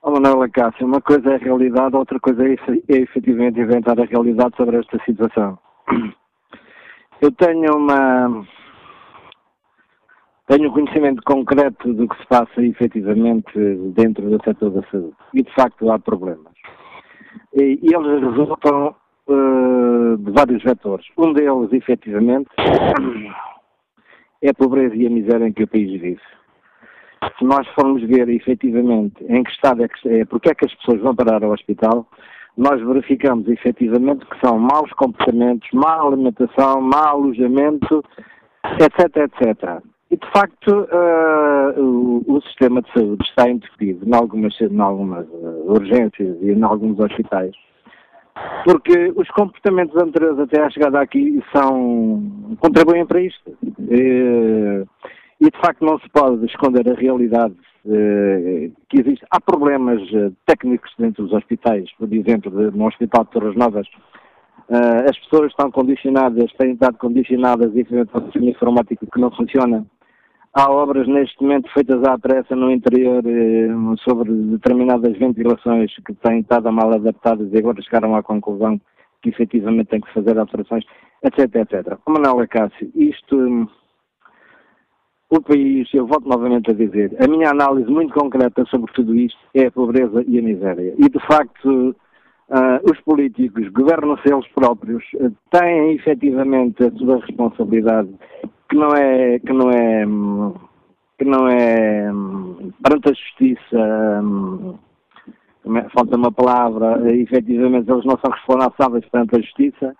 Oh, 0.01 0.11
Manuela 0.11 0.49
Cássio, 0.49 0.85
uma 0.85 1.01
coisa 1.01 1.31
é 1.31 1.35
a 1.35 1.37
realidade, 1.37 1.95
outra 1.95 2.19
coisa 2.19 2.45
é, 2.45 2.55
é 2.89 2.97
efetivamente 2.97 3.59
inventar 3.59 3.99
a 3.99 4.05
realidade 4.05 4.55
sobre 4.57 4.77
esta 4.77 4.97
situação. 5.05 5.57
Eu 7.21 7.31
tenho 7.31 7.77
uma, 7.77 8.45
tenho 10.47 10.71
conhecimento 10.71 11.21
concreto 11.23 11.93
do 11.93 12.07
que 12.07 12.17
se 12.17 12.27
passa 12.27 12.61
efetivamente 12.61 13.51
dentro 13.95 14.29
do 14.29 14.43
setor 14.43 14.71
da 14.71 14.83
saúde. 14.89 15.15
E 15.33 15.43
de 15.43 15.53
facto 15.53 15.89
há 15.91 15.97
problemas. 15.97 16.53
E, 17.53 17.79
e 17.81 17.93
eles 17.93 18.21
resultam 18.21 18.95
uh, 19.27 20.17
de 20.17 20.31
vários 20.31 20.61
vetores. 20.63 21.05
Um 21.17 21.33
deles, 21.33 21.71
efetivamente, 21.71 22.49
é 24.41 24.49
a 24.49 24.53
pobreza 24.53 24.95
e 24.95 25.07
a 25.07 25.09
miséria 25.09 25.47
em 25.47 25.53
que 25.53 25.63
o 25.63 25.67
país 25.67 26.01
vive. 26.01 26.21
Se 27.37 27.45
nós 27.45 27.65
formos 27.69 28.03
ver 28.03 28.27
efetivamente 28.27 29.23
em 29.23 29.43
que 29.43 29.51
estado 29.51 29.83
é, 29.83 29.87
que, 29.87 30.09
é 30.09 30.25
porque 30.25 30.49
é 30.49 30.55
que 30.55 30.65
as 30.65 30.75
pessoas 30.75 30.99
vão 30.99 31.15
parar 31.15 31.41
ao 31.41 31.51
hospital, 31.51 32.05
nós 32.57 32.81
verificamos 32.81 33.47
efetivamente 33.47 34.25
que 34.25 34.39
são 34.45 34.59
maus 34.59 34.91
comportamentos, 34.93 35.67
má 35.73 36.01
alimentação, 36.01 36.81
má 36.81 37.09
alojamento, 37.09 38.03
etc, 38.79 39.17
etc. 39.17 39.92
E, 40.13 40.15
de 40.15 40.31
facto, 40.31 40.69
uh, 40.69 41.81
o, 41.81 42.23
o, 42.27 42.41
sistema 42.43 42.83
de 42.83 42.93
saúde 42.93 43.25
está 43.27 43.49
interferido 43.49 44.07
em 44.07 44.13
algumas, 44.13 44.61
em 44.61 44.79
algumas 44.79 45.25
uh, 45.27 45.71
urgências 45.71 46.37
e 46.39 46.51
em 46.51 46.61
alguns 46.61 46.99
hospitais, 46.99 47.51
porque 48.63 49.11
os 49.15 49.27
comportamentos 49.29 49.99
anteriores 49.99 50.37
até 50.37 50.61
à 50.61 50.69
chegada 50.69 51.01
aqui 51.01 51.43
são, 51.51 52.55
contribuem 52.59 53.07
para 53.07 53.21
isto. 53.21 53.57
E, 53.89 54.85
e 55.41 55.49
de 55.49 55.57
facto, 55.65 55.83
não 55.83 55.97
se 55.97 56.07
pode 56.09 56.45
esconder 56.45 56.87
a 56.87 56.93
realidade 56.93 57.55
uh, 57.85 58.71
que 58.89 58.99
existe. 58.99 59.25
Há 59.31 59.41
problemas 59.41 59.99
técnicos 60.45 60.93
dentro 60.99 61.23
dos 61.23 61.33
hospitais, 61.33 61.91
por 61.97 62.13
exemplo, 62.13 62.51
no 62.51 62.85
Hospital 62.85 63.23
de 63.23 63.31
Torres 63.31 63.55
Novas, 63.55 63.87
as 65.09 65.17
pessoas 65.19 65.51
estão 65.51 65.69
condicionadas, 65.71 66.51
têm 66.53 66.73
estado 66.73 66.97
condicionadas 66.97 67.71
e 67.75 67.81
a 67.81 68.21
sistema 68.21 68.49
informático 68.49 69.07
que 69.11 69.19
não 69.19 69.31
funciona. 69.31 69.85
Há 70.55 70.71
obras 70.71 71.07
neste 71.07 71.41
momento 71.41 71.67
feitas 71.73 72.03
à 72.03 72.15
pressa 72.19 72.55
no 72.55 72.69
interior 72.69 73.23
eh, 73.25 73.69
sobre 74.03 74.31
determinadas 74.31 75.17
ventilações 75.17 75.91
que 76.05 76.13
têm 76.13 76.41
estado 76.41 76.71
mal 76.71 76.93
adaptadas 76.93 77.51
e 77.51 77.57
agora 77.57 77.81
chegaram 77.81 78.15
à 78.15 78.21
conclusão 78.21 78.79
que 79.23 79.29
efetivamente 79.29 79.87
tem 79.87 80.01
que 80.01 80.13
fazer 80.13 80.37
alterações, 80.37 80.85
etc, 81.23 81.55
etc. 81.55 81.97
Manuela 82.07 82.45
Cássio, 82.45 82.91
isto, 82.93 83.67
o 85.31 85.41
país, 85.41 85.91
eu 85.91 86.05
volto 86.05 86.29
novamente 86.29 86.69
a 86.69 86.73
dizer, 86.73 87.15
a 87.19 87.27
minha 87.27 87.49
análise 87.49 87.89
muito 87.89 88.13
concreta 88.13 88.63
sobre 88.65 88.91
tudo 88.93 89.15
isto 89.15 89.39
é 89.55 89.65
a 89.65 89.71
pobreza 89.71 90.23
e 90.27 90.37
a 90.37 90.41
miséria. 90.41 90.93
E 90.99 91.09
de 91.09 91.19
facto, 91.25 91.95
uh, 92.49 92.91
os 92.91 92.99
políticos 93.01 93.67
governam-se 93.69 94.31
eles 94.31 94.47
próprios, 94.49 95.03
têm 95.49 95.95
efetivamente 95.95 96.83
a 96.83 96.91
sua 96.91 97.17
responsabilidade 97.25 98.09
que 98.73 98.79
não 98.79 98.95
é 98.95 99.39
que 99.39 99.53
não 99.53 99.69
é 99.69 100.05
que 101.19 101.25
não 101.25 101.47
é 101.47 102.09
perante 102.81 103.09
a 103.09 103.13
justiça 103.13 104.23
é, 105.77 105.89
falta 105.89 106.17
uma 106.17 106.31
palavra 106.31 107.13
efetivamente 107.13 107.89
eles 107.91 108.03
não 108.03 108.17
são 108.17 108.31
responsáveis 108.31 109.05
perante 109.09 109.35
a 109.35 109.41
justiça 109.41 109.95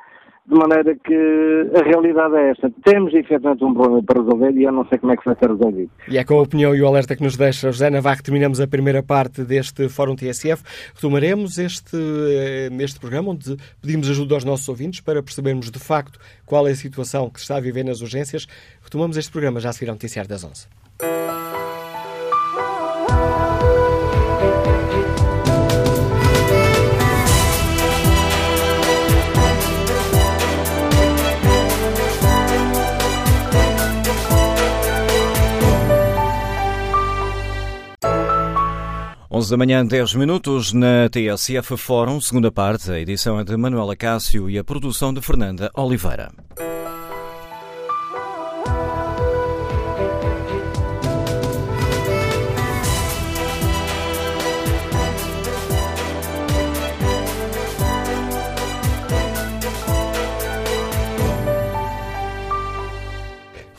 De 0.46 0.56
maneira 0.56 0.94
que 0.96 1.72
a 1.74 1.84
realidade 1.84 2.36
é 2.36 2.52
esta. 2.52 2.72
Temos 2.84 3.14
efetivamente 3.14 3.64
um 3.64 3.74
problema 3.74 4.04
para 4.04 4.22
resolver 4.22 4.52
e 4.52 4.64
eu 4.64 4.72
não 4.72 4.86
sei 4.88 4.98
como 4.98 5.14
é 5.14 5.18
que 5.18 5.24
vai 5.26 5.36
ser 5.36 5.50
resolvido. 5.50 5.89
E 6.10 6.18
é 6.18 6.24
com 6.24 6.38
a 6.38 6.41
opinião 6.41 6.76
e 6.76 6.82
o 6.82 6.88
alerta 6.88 7.16
que 7.16 7.24
nos 7.24 7.38
deixa 7.38 7.72
José 7.72 7.89
Navarro 7.89 8.18
que 8.18 8.24
terminamos 8.24 8.60
a 8.60 8.68
primeira 8.68 9.02
parte 9.02 9.44
deste 9.44 9.88
Fórum 9.88 10.16
TSF. 10.16 10.62
Retomaremos 10.94 11.58
este, 11.58 11.96
eh, 11.96 12.70
este 12.80 13.00
programa 13.00 13.32
onde 13.32 13.56
pedimos 13.82 14.10
ajuda 14.10 14.36
aos 14.36 14.44
nossos 14.44 14.68
ouvintes 14.68 15.00
para 15.00 15.24
percebermos 15.24 15.72
de 15.72 15.80
facto 15.80 16.20
qual 16.46 16.68
é 16.68 16.72
a 16.72 16.76
situação 16.76 17.30
que 17.30 17.39
se 17.39 17.46
está 17.46 17.56
a 17.56 17.62
viver 17.62 17.86
nas 17.86 18.02
urgências. 18.02 18.46
Retomamos 18.82 19.16
este 19.16 19.32
programa 19.32 19.62
já 19.62 19.70
a 19.70 19.74
seguir 19.74 19.89
ao 19.89 19.96
noticiário 19.96 20.30
das 20.30 20.44
11. 20.44 20.68
11 39.36 39.49
da 39.49 39.57
manhã, 39.57 39.84
10 39.84 40.13
minutos, 40.13 40.73
na 40.73 41.09
TSF 41.09 41.75
Fórum, 41.75 42.21
segunda 42.21 42.51
parte. 42.51 42.91
A 42.91 42.99
edição 42.99 43.39
é 43.39 43.43
de 43.43 43.57
Manuela 43.57 43.95
Cássio 43.95 44.47
e 44.47 44.59
a 44.59 44.63
produção 44.63 45.11
de 45.11 45.21
Fernanda 45.21 45.71
Oliveira. 45.73 46.29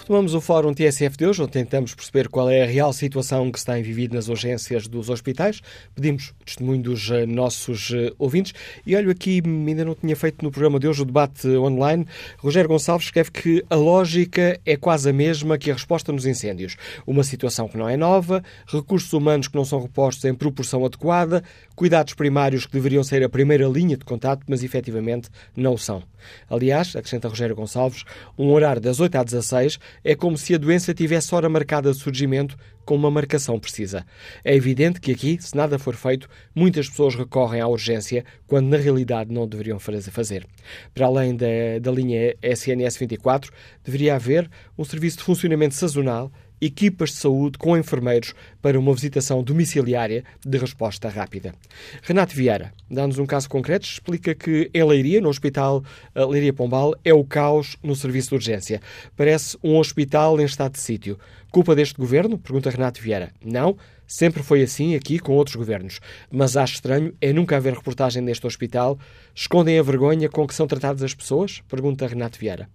Retomamos 0.04 0.34
o 0.34 0.40
Fórum 0.42 0.74
TSF 0.74 1.16
de 1.16 1.24
hoje, 1.24 1.40
onde 1.40 1.52
tentamos 1.52 1.94
perceber 1.94 2.28
qual 2.28 2.50
é 2.50 2.62
a 2.62 2.66
real 2.66 2.92
situação 2.92 3.50
que 3.50 3.58
se 3.58 3.64
tem 3.64 3.82
vivido 3.82 4.14
nas 4.14 4.28
urgências 4.28 4.86
dos 4.86 5.08
hospitais. 5.08 5.62
Pedimos 5.94 6.34
testemunho 6.44 6.82
dos 6.82 7.10
eh, 7.10 7.24
nossos 7.24 7.90
eh, 7.90 8.12
ouvintes. 8.18 8.52
E 8.84 8.94
olho 8.94 9.10
aqui, 9.10 9.40
ainda 9.42 9.82
não 9.82 9.94
tinha 9.94 10.14
feito 10.14 10.44
no 10.44 10.50
programa 10.50 10.78
de 10.78 10.86
hoje 10.86 11.00
o 11.00 11.06
debate 11.06 11.48
online. 11.48 12.06
Rogério 12.36 12.68
Gonçalves 12.68 13.06
escreve 13.06 13.30
que 13.30 13.64
a 13.70 13.76
lógica 13.76 14.60
é 14.66 14.76
quase 14.76 15.08
a 15.08 15.12
mesma 15.14 15.56
que 15.56 15.70
a 15.70 15.72
resposta 15.72 16.12
nos 16.12 16.26
incêndios. 16.26 16.76
Uma 17.06 17.24
situação 17.24 17.66
que 17.66 17.78
não 17.78 17.88
é 17.88 17.96
nova, 17.96 18.44
recursos 18.66 19.10
humanos 19.10 19.48
que 19.48 19.56
não 19.56 19.64
são 19.64 19.80
repostos 19.80 20.26
em 20.26 20.34
proporção 20.34 20.84
adequada, 20.84 21.42
cuidados 21.74 22.12
primários 22.12 22.66
que 22.66 22.72
deveriam 22.74 23.02
ser 23.02 23.24
a 23.24 23.28
primeira 23.30 23.66
linha 23.66 23.96
de 23.96 24.04
contato, 24.04 24.44
mas 24.46 24.62
efetivamente 24.62 25.30
não 25.56 25.78
são. 25.78 26.02
Aliás, 26.48 26.94
acrescenta 26.94 27.28
Rogério 27.28 27.56
Gonçalves, 27.56 28.04
um 28.38 28.50
horário 28.52 28.80
das 28.80 29.00
8 29.00 29.14
às 29.16 29.24
16 29.24 29.78
é 30.02 30.14
como 30.14 30.36
se 30.36 30.54
a 30.54 30.58
doença 30.58 30.94
tivesse 30.94 31.34
hora 31.34 31.48
marcada 31.48 31.92
de 31.92 31.98
surgimento 31.98 32.56
com 32.84 32.94
uma 32.94 33.10
marcação 33.10 33.58
precisa. 33.58 34.04
É 34.44 34.54
evidente 34.54 35.00
que 35.00 35.12
aqui, 35.12 35.38
se 35.40 35.56
nada 35.56 35.78
for 35.78 35.94
feito, 35.94 36.28
muitas 36.54 36.88
pessoas 36.88 37.14
recorrem 37.14 37.60
à 37.60 37.66
urgência 37.66 38.24
quando 38.46 38.68
na 38.68 38.76
realidade 38.76 39.32
não 39.32 39.46
deveriam 39.46 39.78
fazer. 39.78 40.46
Para 40.92 41.06
além 41.06 41.36
da, 41.36 41.46
da 41.80 41.90
linha 41.90 42.34
SNS 42.42 42.96
24, 42.98 43.52
deveria 43.82 44.14
haver 44.16 44.50
um 44.76 44.84
serviço 44.84 45.18
de 45.18 45.24
funcionamento 45.24 45.74
sazonal 45.74 46.30
equipas 46.64 47.10
de 47.10 47.16
saúde 47.16 47.58
com 47.58 47.76
enfermeiros 47.76 48.34
para 48.62 48.78
uma 48.78 48.94
visitação 48.94 49.42
domiciliária 49.42 50.24
de 50.44 50.58
resposta 50.58 51.08
rápida. 51.08 51.54
Renato 52.02 52.34
Vieira 52.34 52.72
dá-nos 52.90 53.18
um 53.18 53.26
caso 53.26 53.48
concreto, 53.48 53.86
explica 53.86 54.34
que 54.34 54.70
em 54.72 54.84
Leiria, 54.84 55.20
no 55.20 55.28
Hospital 55.28 55.84
eh, 56.14 56.24
Leiria 56.24 56.52
Pombal, 56.52 56.94
é 57.04 57.12
o 57.12 57.24
caos 57.24 57.76
no 57.82 57.94
serviço 57.94 58.30
de 58.30 58.34
urgência. 58.36 58.80
Parece 59.16 59.58
um 59.62 59.76
hospital 59.76 60.40
em 60.40 60.44
estado 60.44 60.72
de 60.72 60.80
sítio. 60.80 61.18
Culpa 61.50 61.74
deste 61.74 61.94
governo? 61.94 62.38
Pergunta 62.38 62.70
Renato 62.70 63.00
Vieira. 63.00 63.30
Não, 63.44 63.76
sempre 64.06 64.42
foi 64.42 64.62
assim 64.62 64.94
aqui 64.94 65.18
com 65.18 65.32
outros 65.32 65.56
governos. 65.56 66.00
Mas 66.30 66.56
acho 66.56 66.74
estranho 66.74 67.14
é 67.20 67.32
nunca 67.32 67.56
haver 67.56 67.74
reportagem 67.74 68.22
neste 68.22 68.46
hospital. 68.46 68.98
Escondem 69.34 69.78
a 69.78 69.82
vergonha 69.82 70.28
com 70.28 70.46
que 70.46 70.54
são 70.54 70.66
tratadas 70.66 71.02
as 71.02 71.14
pessoas? 71.14 71.62
Pergunta 71.68 72.06
Renato 72.06 72.38
Vieira. 72.38 72.68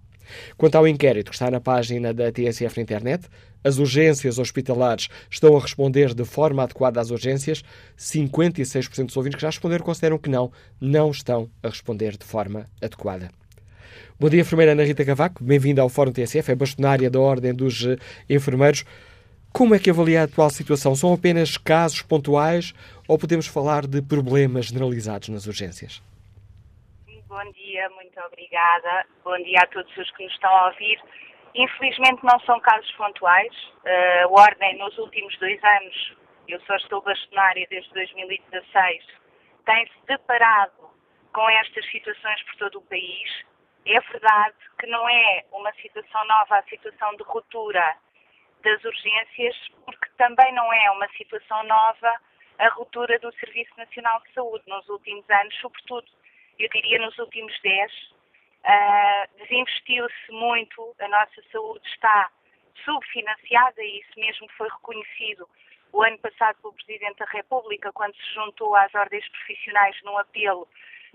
Quanto 0.57 0.75
ao 0.75 0.87
inquérito 0.87 1.29
que 1.29 1.35
está 1.35 1.49
na 1.49 1.59
página 1.59 2.13
da 2.13 2.31
TSF 2.31 2.77
na 2.77 2.83
internet, 2.83 3.27
as 3.63 3.77
urgências 3.77 4.39
hospitalares 4.39 5.09
estão 5.29 5.55
a 5.55 5.59
responder 5.59 6.13
de 6.13 6.23
forma 6.23 6.63
adequada 6.63 7.01
às 7.01 7.11
urgências. 7.11 7.63
56% 7.97 9.07
dos 9.07 9.17
ouvintes 9.17 9.35
que 9.35 9.41
já 9.41 9.49
responderam 9.49 9.83
consideram 9.83 10.17
que 10.17 10.29
não, 10.29 10.51
não 10.79 11.11
estão 11.11 11.49
a 11.61 11.67
responder 11.67 12.17
de 12.17 12.25
forma 12.25 12.65
adequada. 12.81 13.29
Bom 14.19 14.29
dia, 14.29 14.41
enfermeira 14.41 14.73
Ana 14.73 14.83
Rita 14.83 15.05
Cavaco. 15.05 15.43
Bem-vinda 15.43 15.81
ao 15.81 15.89
Fórum 15.89 16.11
TSF, 16.11 16.51
é 16.51 16.55
bastonária 16.55 17.09
da 17.09 17.19
Ordem 17.19 17.53
dos 17.53 17.85
eh, 17.85 17.97
Enfermeiros. 18.29 18.83
Como 19.51 19.73
é 19.73 19.79
que 19.79 19.89
avalia 19.89 20.21
a 20.21 20.23
atual 20.25 20.49
situação? 20.49 20.95
São 20.95 21.13
apenas 21.13 21.57
casos 21.57 22.01
pontuais 22.01 22.73
ou 23.07 23.17
podemos 23.17 23.47
falar 23.47 23.87
de 23.87 24.01
problemas 24.01 24.67
generalizados 24.67 25.29
nas 25.29 25.47
urgências? 25.47 26.01
Bom 27.29 27.51
dia, 27.51 27.87
muito 27.91 28.19
obrigada. 28.21 29.05
Bom 29.23 29.37
dia 29.43 29.59
a 29.61 29.67
todos 29.67 29.95
os 29.95 30.09
que 30.13 30.23
nos 30.23 30.33
estão 30.33 30.49
a 30.49 30.65
ouvir. 30.65 30.99
Infelizmente 31.53 32.25
não 32.25 32.39
são 32.39 32.59
casos 32.59 32.91
pontuais. 32.93 33.53
Uh, 33.85 34.25
a 34.25 34.41
Ordem, 34.41 34.79
nos 34.79 34.97
últimos 34.97 35.37
dois 35.37 35.63
anos, 35.63 36.17
eu 36.47 36.59
só 36.61 36.75
estou 36.77 37.03
bastonária 37.03 37.67
desde 37.69 37.93
2016, 37.93 39.05
tem-se 39.63 39.93
deparado 40.07 40.89
com 41.31 41.47
estas 41.51 41.85
situações 41.91 42.41
por 42.45 42.55
todo 42.55 42.79
o 42.79 42.85
país. 42.87 43.45
É 43.85 43.99
verdade 43.99 44.55
que 44.79 44.87
não 44.87 45.07
é 45.07 45.45
uma 45.51 45.71
situação 45.73 46.25
nova 46.25 46.57
a 46.57 46.63
situação 46.63 47.15
de 47.15 47.21
ruptura 47.21 47.95
das 48.63 48.83
urgências, 48.83 49.55
porque 49.85 50.09
também 50.17 50.51
não 50.55 50.73
é 50.73 50.89
uma 50.89 51.07
situação 51.09 51.63
nova 51.65 52.11
a 52.57 52.69
ruptura 52.69 53.19
do 53.19 53.31
Serviço 53.33 53.71
Nacional 53.77 54.19
de 54.21 54.33
Saúde 54.33 54.63
nos 54.65 54.89
últimos 54.89 55.29
anos, 55.29 55.55
sobretudo, 55.61 56.07
eu 56.59 56.69
diria, 56.69 56.99
nos 56.99 57.17
últimos 57.17 57.57
10, 57.61 57.91
Uh, 58.59 59.37
Desinvestiu-se 59.37 60.31
muito, 60.31 60.95
a 60.99 61.07
nossa 61.07 61.41
saúde 61.51 61.87
está 61.87 62.29
subfinanciada 62.83 63.81
e 63.81 63.99
isso 63.99 64.19
mesmo 64.19 64.47
foi 64.57 64.67
reconhecido 64.69 65.47
o 65.91 66.03
ano 66.03 66.17
passado 66.19 66.57
pelo 66.61 66.73
Presidente 66.73 67.17
da 67.17 67.25
República, 67.25 67.91
quando 67.93 68.15
se 68.15 68.33
juntou 68.33 68.75
às 68.75 68.93
ordens 68.93 69.27
profissionais 69.29 69.97
num 70.03 70.17
apelo 70.17 70.67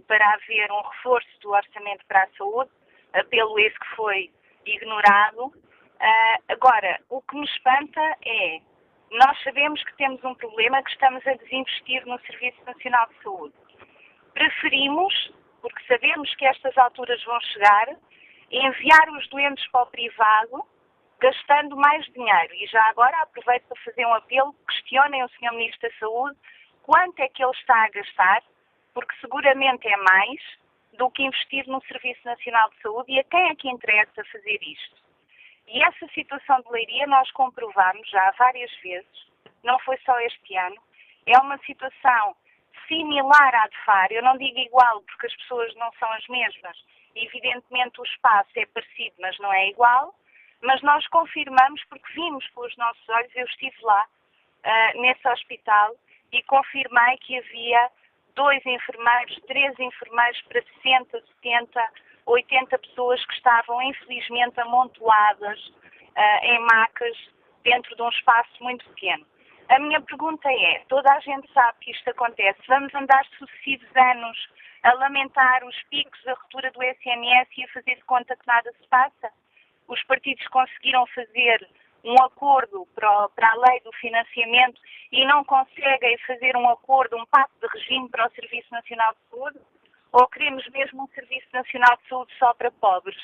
para 0.06 0.26
haver 0.34 0.72
um 0.72 0.80
reforço 0.80 1.28
do 1.40 1.50
orçamento 1.50 2.04
para 2.06 2.24
a 2.24 2.28
saúde, 2.36 2.70
apelo 3.12 3.58
esse 3.58 3.78
que 3.78 3.88
foi 3.94 4.30
ignorado. 4.66 5.46
Uh, 5.46 6.42
agora, 6.48 7.00
o 7.08 7.22
que 7.22 7.36
me 7.36 7.46
espanta 7.46 8.00
é, 8.26 8.60
nós 9.12 9.40
sabemos 9.44 9.82
que 9.84 9.96
temos 9.96 10.24
um 10.24 10.34
problema 10.34 10.82
que 10.82 10.90
estamos 10.90 11.24
a 11.26 11.34
desinvestir 11.34 12.04
no 12.06 12.18
Serviço 12.20 12.58
Nacional 12.66 13.06
de 13.08 13.22
Saúde. 13.22 13.54
Preferimos 14.34 15.32
porque 15.62 15.82
sabemos 15.86 16.34
que 16.34 16.44
estas 16.44 16.76
alturas 16.76 17.22
vão 17.24 17.40
chegar, 17.40 17.96
enviar 18.50 19.08
os 19.16 19.26
doentes 19.30 19.66
para 19.68 19.84
o 19.84 19.86
privado, 19.86 20.62
gastando 21.18 21.74
mais 21.74 22.04
dinheiro. 22.12 22.54
E 22.54 22.66
já 22.66 22.84
agora 22.90 23.16
aproveito 23.22 23.64
para 23.68 23.82
fazer 23.82 24.04
um 24.04 24.12
apelo, 24.12 24.54
questionem 24.68 25.24
o 25.24 25.28
Sr. 25.28 25.52
Ministro 25.52 25.88
da 25.88 25.96
Saúde 25.98 26.36
quanto 26.82 27.18
é 27.20 27.28
que 27.28 27.42
ele 27.42 27.52
está 27.52 27.82
a 27.82 27.88
gastar, 27.88 28.42
porque 28.92 29.14
seguramente 29.22 29.88
é 29.88 29.96
mais 29.96 30.40
do 30.98 31.10
que 31.10 31.22
investir 31.22 31.66
no 31.66 31.82
Serviço 31.84 32.20
Nacional 32.26 32.68
de 32.70 32.82
Saúde 32.82 33.18
e 33.18 33.24
quem 33.24 33.48
é 33.48 33.54
que 33.54 33.70
interessa 33.70 34.22
fazer 34.30 34.58
isto. 34.62 34.96
E 35.66 35.82
essa 35.82 36.06
situação 36.08 36.60
de 36.60 36.70
leiria 36.70 37.06
nós 37.06 37.30
comprovamos 37.30 38.06
já 38.10 38.30
várias 38.38 38.70
vezes, 38.82 39.32
não 39.62 39.78
foi 39.78 39.96
só 40.04 40.18
este 40.20 40.56
ano, 40.58 40.76
é 41.26 41.38
uma 41.38 41.56
situação 41.58 42.36
similar 42.88 43.54
à 43.54 43.68
de 43.68 43.76
Faro. 43.84 44.12
Eu 44.12 44.22
não 44.22 44.36
digo 44.38 44.58
igual 44.58 45.02
porque 45.02 45.26
as 45.26 45.36
pessoas 45.36 45.74
não 45.76 45.90
são 45.98 46.10
as 46.12 46.26
mesmas. 46.28 46.76
Evidentemente 47.14 48.00
o 48.00 48.04
espaço 48.04 48.50
é 48.56 48.66
parecido, 48.66 49.14
mas 49.20 49.38
não 49.38 49.52
é 49.52 49.68
igual. 49.68 50.14
Mas 50.62 50.80
nós 50.82 51.06
confirmamos 51.08 51.82
porque 51.84 52.12
vimos 52.14 52.46
pelos 52.48 52.76
nossos 52.76 53.08
olhos, 53.08 53.30
eu 53.34 53.44
estive 53.46 53.76
lá 53.82 54.04
uh, 54.04 55.00
nesse 55.00 55.26
hospital 55.28 55.94
e 56.32 56.42
confirmei 56.44 57.16
que 57.18 57.38
havia 57.38 57.90
dois 58.34 58.64
enfermeiros, 58.66 59.40
três 59.46 59.78
enfermeiros 59.78 60.40
para 60.42 60.62
60, 60.62 61.22
70, 61.42 61.92
80 62.26 62.78
pessoas 62.78 63.24
que 63.26 63.34
estavam 63.34 63.80
infelizmente 63.82 64.58
amontoadas 64.60 65.66
uh, 65.68 66.44
em 66.44 66.58
macas 66.60 67.16
dentro 67.62 67.94
de 67.94 68.02
um 68.02 68.08
espaço 68.08 68.62
muito 68.62 68.84
pequeno. 68.90 69.24
A 69.68 69.78
minha 69.78 70.00
pergunta 70.00 70.48
é: 70.50 70.84
toda 70.88 71.10
a 71.12 71.20
gente 71.20 71.50
sabe 71.52 71.78
que 71.80 71.90
isto 71.90 72.08
acontece, 72.10 72.60
vamos 72.68 72.94
andar 72.94 73.24
sucessivos 73.38 73.88
anos 73.96 74.48
a 74.82 74.92
lamentar 74.94 75.64
os 75.64 75.82
picos 75.84 76.22
da 76.24 76.34
ruptura 76.34 76.70
do 76.70 76.82
SNS 76.82 77.48
e 77.56 77.64
a 77.64 77.68
fazer 77.68 77.96
de 77.96 78.04
conta 78.04 78.36
que 78.36 78.46
nada 78.46 78.70
se 78.72 78.86
passa? 78.88 79.32
Os 79.88 80.02
partidos 80.04 80.46
conseguiram 80.48 81.06
fazer 81.06 81.66
um 82.04 82.14
acordo 82.22 82.86
para, 82.94 83.28
para, 83.30 83.50
a 83.50 83.68
lei 83.68 83.80
do 83.80 83.92
financiamento 83.92 84.78
e 85.10 85.24
não 85.24 85.42
conseguem 85.44 86.18
fazer 86.26 86.54
um 86.56 86.68
acordo, 86.68 87.16
um 87.16 87.24
pacto 87.26 87.54
de 87.60 87.78
regime 87.78 88.08
para 88.10 88.26
o 88.26 88.30
Serviço 88.32 88.70
Nacional 88.70 89.14
de 89.14 89.30
Saúde? 89.30 89.58
Ou 90.12 90.28
queremos 90.28 90.68
mesmo 90.68 91.04
um 91.04 91.08
Serviço 91.08 91.48
Nacional 91.52 91.96
de 91.96 92.08
Saúde 92.08 92.32
só 92.38 92.52
para 92.52 92.70
pobres? 92.70 93.16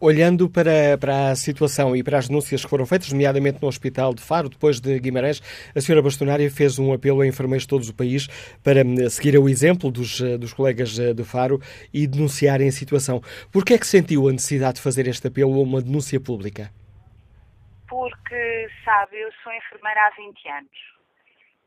Olhando 0.00 0.48
para, 0.48 0.96
para 0.98 1.30
a 1.30 1.36
situação 1.36 1.96
e 1.96 2.04
para 2.04 2.18
as 2.18 2.28
denúncias 2.28 2.64
que 2.64 2.70
foram 2.70 2.86
feitas, 2.86 3.12
nomeadamente 3.12 3.58
no 3.60 3.66
Hospital 3.66 4.14
de 4.14 4.22
Faro, 4.22 4.48
depois 4.48 4.78
de 4.78 4.98
Guimarães, 5.00 5.40
a 5.74 5.80
senhora 5.80 6.02
bastonária 6.02 6.48
fez 6.50 6.78
um 6.78 6.92
apelo 6.92 7.20
a 7.20 7.26
enfermeiros 7.26 7.64
de 7.64 7.68
todo 7.68 7.82
o 7.82 7.94
país 7.94 8.28
para 8.62 8.84
hum, 8.84 9.10
seguir 9.10 9.36
o 9.36 9.48
exemplo 9.48 9.90
dos, 9.90 10.20
eh, 10.20 10.38
dos 10.38 10.52
colegas 10.52 10.96
eh, 10.98 11.12
de 11.12 11.24
Faro 11.24 11.60
e 11.92 12.06
denunciarem 12.06 12.68
a 12.68 12.72
situação. 12.72 13.20
Por 13.52 13.64
que 13.64 13.74
é 13.74 13.78
que 13.78 13.86
sentiu 13.86 14.28
a 14.28 14.32
necessidade 14.32 14.76
de 14.76 14.82
fazer 14.82 15.08
este 15.08 15.26
apelo 15.26 15.54
a 15.54 15.62
uma 15.62 15.82
denúncia 15.82 16.20
pública? 16.20 16.70
Porque, 17.88 18.68
sabe, 18.84 19.20
eu 19.20 19.30
sou 19.42 19.52
enfermeira 19.52 20.00
há 20.06 20.10
20 20.16 20.48
anos 20.48 20.98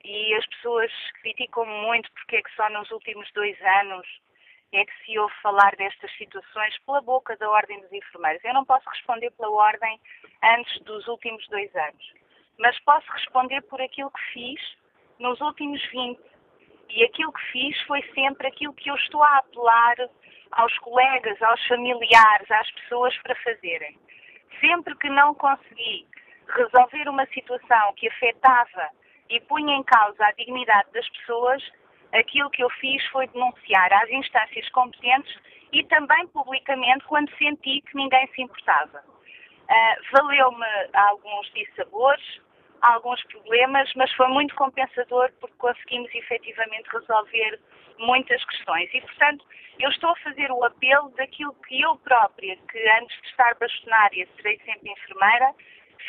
e 0.03 0.34
as 0.36 0.45
pessoas 0.47 0.91
criticam 1.21 1.65
muito 1.65 2.09
porque 2.13 2.38
é 2.38 2.41
que 2.41 2.55
só 2.55 2.69
nos 2.69 2.89
últimos 2.91 3.29
dois 3.34 3.57
anos 3.82 4.07
é 4.74 4.86
que 4.86 5.05
se 5.05 5.19
ouve 5.19 5.34
falar 5.41 5.76
destas 5.76 6.11
situações 6.17 6.78
pela 6.86 7.01
boca 7.01 7.36
da 7.38 7.49
Ordem 7.49 7.80
dos 7.82 7.91
Enfermeiros. 7.91 8.43
Eu 8.43 8.53
não 8.53 8.65
posso 8.65 8.89
responder 8.89 9.32
pela 9.32 9.51
Ordem 9.51 9.99
antes 10.43 10.82
dos 10.84 11.07
últimos 11.07 11.45
dois 11.49 11.74
anos, 11.76 12.13
mas 12.57 12.80
posso 12.80 13.11
responder 13.11 13.61
por 13.63 13.82
aquilo 13.82 14.11
que 14.11 14.34
fiz 14.34 14.78
nos 15.19 15.39
últimos 15.41 15.82
20. 15.91 16.19
E 16.89 17.03
aquilo 17.03 17.32
que 17.32 17.51
fiz 17.51 17.82
foi 17.84 18.01
sempre 18.13 18.47
aquilo 18.47 18.74
que 18.74 18.89
eu 18.89 18.95
estou 18.95 19.24
a 19.24 19.38
apelar 19.38 19.95
aos 20.51 20.78
colegas, 20.80 21.41
aos 21.41 21.65
familiares, 21.67 22.51
às 22.51 22.72
pessoas 22.72 23.17
para 23.19 23.36
fazerem. 23.36 23.97
Sempre 24.59 24.95
que 24.97 25.09
não 25.09 25.34
consegui 25.34 26.05
resolver 26.47 27.07
uma 27.07 27.26
situação 27.28 27.93
que 27.95 28.07
afetava 28.09 28.89
e 29.30 29.39
punha 29.41 29.76
em 29.76 29.84
causa 29.84 30.26
a 30.26 30.32
dignidade 30.34 30.91
das 30.91 31.07
pessoas, 31.09 31.63
aquilo 32.14 32.49
que 32.49 32.64
eu 32.64 32.70
fiz 32.70 33.03
foi 33.07 33.28
denunciar 33.28 33.91
às 33.93 34.09
instâncias 34.09 34.68
competentes 34.70 35.36
e 35.72 35.84
também 35.86 36.28
publicamente 36.28 37.05
quando 37.05 37.30
senti 37.38 37.82
que 37.82 37.95
ninguém 37.95 38.28
se 38.36 38.41
importava. 38.41 38.99
Uh, 38.99 40.12
Valeu-me 40.12 40.66
alguns 40.93 41.51
dissabores, 41.53 42.41
alguns 42.82 43.24
problemas, 43.26 43.89
mas 43.95 44.12
foi 44.14 44.28
muito 44.28 44.53
compensador 44.55 45.32
porque 45.39 45.55
conseguimos 45.57 46.14
efetivamente 46.14 46.89
resolver 46.91 47.59
muitas 47.99 48.43
questões. 48.45 48.89
E, 48.93 49.01
portanto, 49.01 49.45
eu 49.80 49.89
estou 49.89 50.09
a 50.09 50.16
fazer 50.18 50.51
o 50.51 50.64
apelo 50.64 51.09
daquilo 51.12 51.53
que 51.68 51.82
eu 51.82 51.95
própria, 51.97 52.57
que 52.57 52.89
antes 52.99 53.22
de 53.22 53.28
estar 53.30 53.55
bastonária 53.55 54.28
serei 54.36 54.59
sempre 54.66 54.91
enfermeira, 54.91 55.53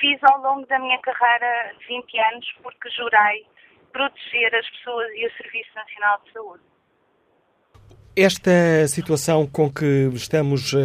fiz 0.00 0.18
ao 0.24 0.40
longo 0.40 0.66
da 0.66 0.78
minha 0.78 0.98
carreira 0.98 1.74
de 1.78 1.86
20 1.86 2.18
anos 2.18 2.52
porque 2.62 2.90
jurei 2.90 3.46
proteger 3.92 4.54
as 4.54 4.68
pessoas 4.70 5.08
e 5.14 5.26
o 5.26 5.30
Serviço 5.36 5.70
Nacional 5.74 6.20
de 6.24 6.32
Saúde. 6.32 6.62
Esta 8.14 8.86
situação 8.88 9.46
com 9.46 9.72
que 9.72 10.10
estamos 10.12 10.72
uh, 10.74 10.78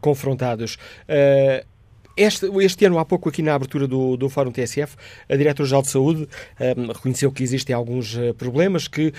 confrontados, 0.00 0.76
uh, 0.76 1.68
este, 2.16 2.46
este, 2.62 2.84
ano, 2.86 2.98
há 2.98 3.04
pouco, 3.04 3.28
aqui 3.28 3.42
na 3.42 3.54
abertura 3.54 3.86
do, 3.86 4.16
do 4.16 4.28
Fórum 4.28 4.50
TSF, 4.50 4.96
a 5.28 5.36
Diretora-Geral 5.36 5.82
de 5.82 5.88
Saúde 5.88 6.28
um, 6.76 6.86
reconheceu 6.86 7.30
que 7.30 7.42
existem 7.42 7.74
alguns 7.74 8.16
problemas, 8.36 8.88
que, 8.88 9.08
uh, 9.08 9.12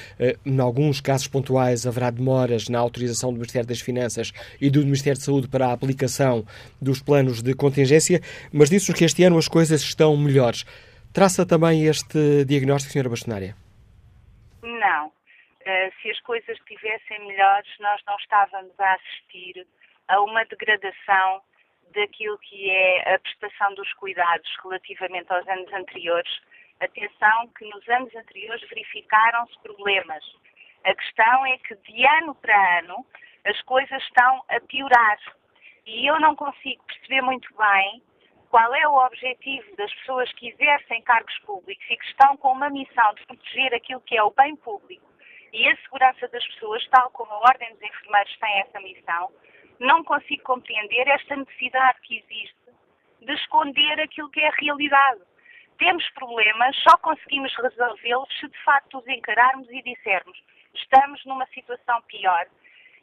em 0.44 0.60
alguns 0.60 1.02
casos 1.02 1.28
pontuais, 1.28 1.86
haverá 1.86 2.10
demoras 2.10 2.68
na 2.68 2.80
autorização 2.80 3.32
do 3.32 3.38
Ministério 3.38 3.68
das 3.68 3.80
Finanças 3.80 4.32
e 4.60 4.70
do 4.70 4.84
Ministério 4.84 5.20
de 5.20 5.26
Saúde 5.26 5.48
para 5.48 5.68
a 5.68 5.72
aplicação 5.72 6.44
dos 6.82 7.00
planos 7.00 7.44
de 7.44 7.54
contingência, 7.54 8.22
mas 8.52 8.72
disse 8.72 8.92
que 8.92 9.06
este 9.06 9.24
ano 9.24 9.38
as 9.38 9.48
coisas 9.48 9.82
estão 9.82 10.18
melhores. 10.18 10.66
Traça 11.14 11.45
também 11.45 11.88
este 11.88 12.45
diagnóstico, 12.45 12.93
Sra. 12.93 13.09
Bastonária? 13.09 13.53
Não. 14.64 15.07
Uh, 15.07 15.91
se 16.01 16.09
as 16.09 16.20
coisas 16.22 16.57
estivessem 16.57 17.20
melhores, 17.28 17.70
nós 17.82 18.01
não 18.07 18.16
estávamos 18.16 18.80
a 18.80 18.93
assistir 18.93 19.68
a 20.07 20.22
uma 20.22 20.45
degradação 20.45 21.41
daquilo 21.93 22.38
que 22.39 22.70
é 22.70 23.14
a 23.16 23.20
prestação 23.20 23.76
dos 23.76 23.91
cuidados 23.95 24.49
relativamente 24.64 25.32
aos 25.34 25.45
anos 25.49 25.72
anteriores. 25.74 26.32
Atenção 26.80 27.47
que 27.57 27.66
nos 27.70 27.88
anos 27.89 28.16
anteriores 28.16 28.68
verificaram-se 28.70 29.59
problemas. 29.59 30.24
A 30.86 30.95
questão 30.95 31.45
é 31.45 31.57
que 31.57 31.76
de 31.76 32.07
ano 32.22 32.34
para 32.36 32.80
ano 32.80 33.05
as 33.45 33.62
coisas 33.64 34.01
estão 34.03 34.43
a 34.47 34.62
piorar. 34.62 35.20
E 35.86 36.09
eu 36.09 36.20
não 36.22 36.38
consigo 36.38 36.82
perceber 36.86 37.22
muito 37.22 37.53
bem 37.57 38.01
qual 38.52 38.76
é 38.76 38.88
o 38.88 39.06
objetivo 39.06 39.76
das 39.78 39.91
pessoas 39.95 40.32
que 40.34 40.49
exercem 40.49 41.02
cargos 41.04 41.38
públicos 41.39 41.86
e 41.89 41.97
que 41.97 42.06
estão 42.06 42.36
com 42.38 42.52
uma 42.52 42.70
missão 42.70 43.14
de 43.16 43.26
proteger 43.26 43.74
aquilo 43.74 44.02
que 44.02 44.18
é 44.18 44.22
o 44.22 44.32
bem 44.32 44.56
público 44.58 45.10
e 45.54 45.68
a 45.70 45.78
segurança 45.78 46.28
das 46.28 46.45
pessoas, 46.47 46.86
tal 46.89 47.10
como 47.12 47.32
a 47.32 47.39
Ordem 47.39 47.72
dos 47.72 47.82
Enfermeiros 47.82 48.38
tem 48.39 48.60
essa 48.60 48.80
missão, 48.82 49.32
não 49.80 50.04
consigo 50.04 50.43
compreender 50.43 51.08
esta 51.08 51.36
necessidade 51.36 51.99
que 52.02 52.18
existe 52.18 52.56
de 53.22 53.34
esconder 53.34 54.02
aquilo 54.02 54.30
que 54.30 54.41
é 54.41 54.49
a 54.49 54.56
realidade. 54.60 55.22
Temos 55.78 56.08
problemas, 56.12 56.76
só 56.84 56.97
conseguimos 56.97 57.56
resolvê-los 57.56 58.30
se 58.39 58.47
de 58.47 58.58
facto 58.64 58.99
os 58.99 59.08
encararmos 59.08 59.70
e 59.70 59.82
dissermos 59.82 60.38
estamos 60.74 61.24
numa 61.26 61.45
situação 61.47 62.02
pior. 62.04 62.47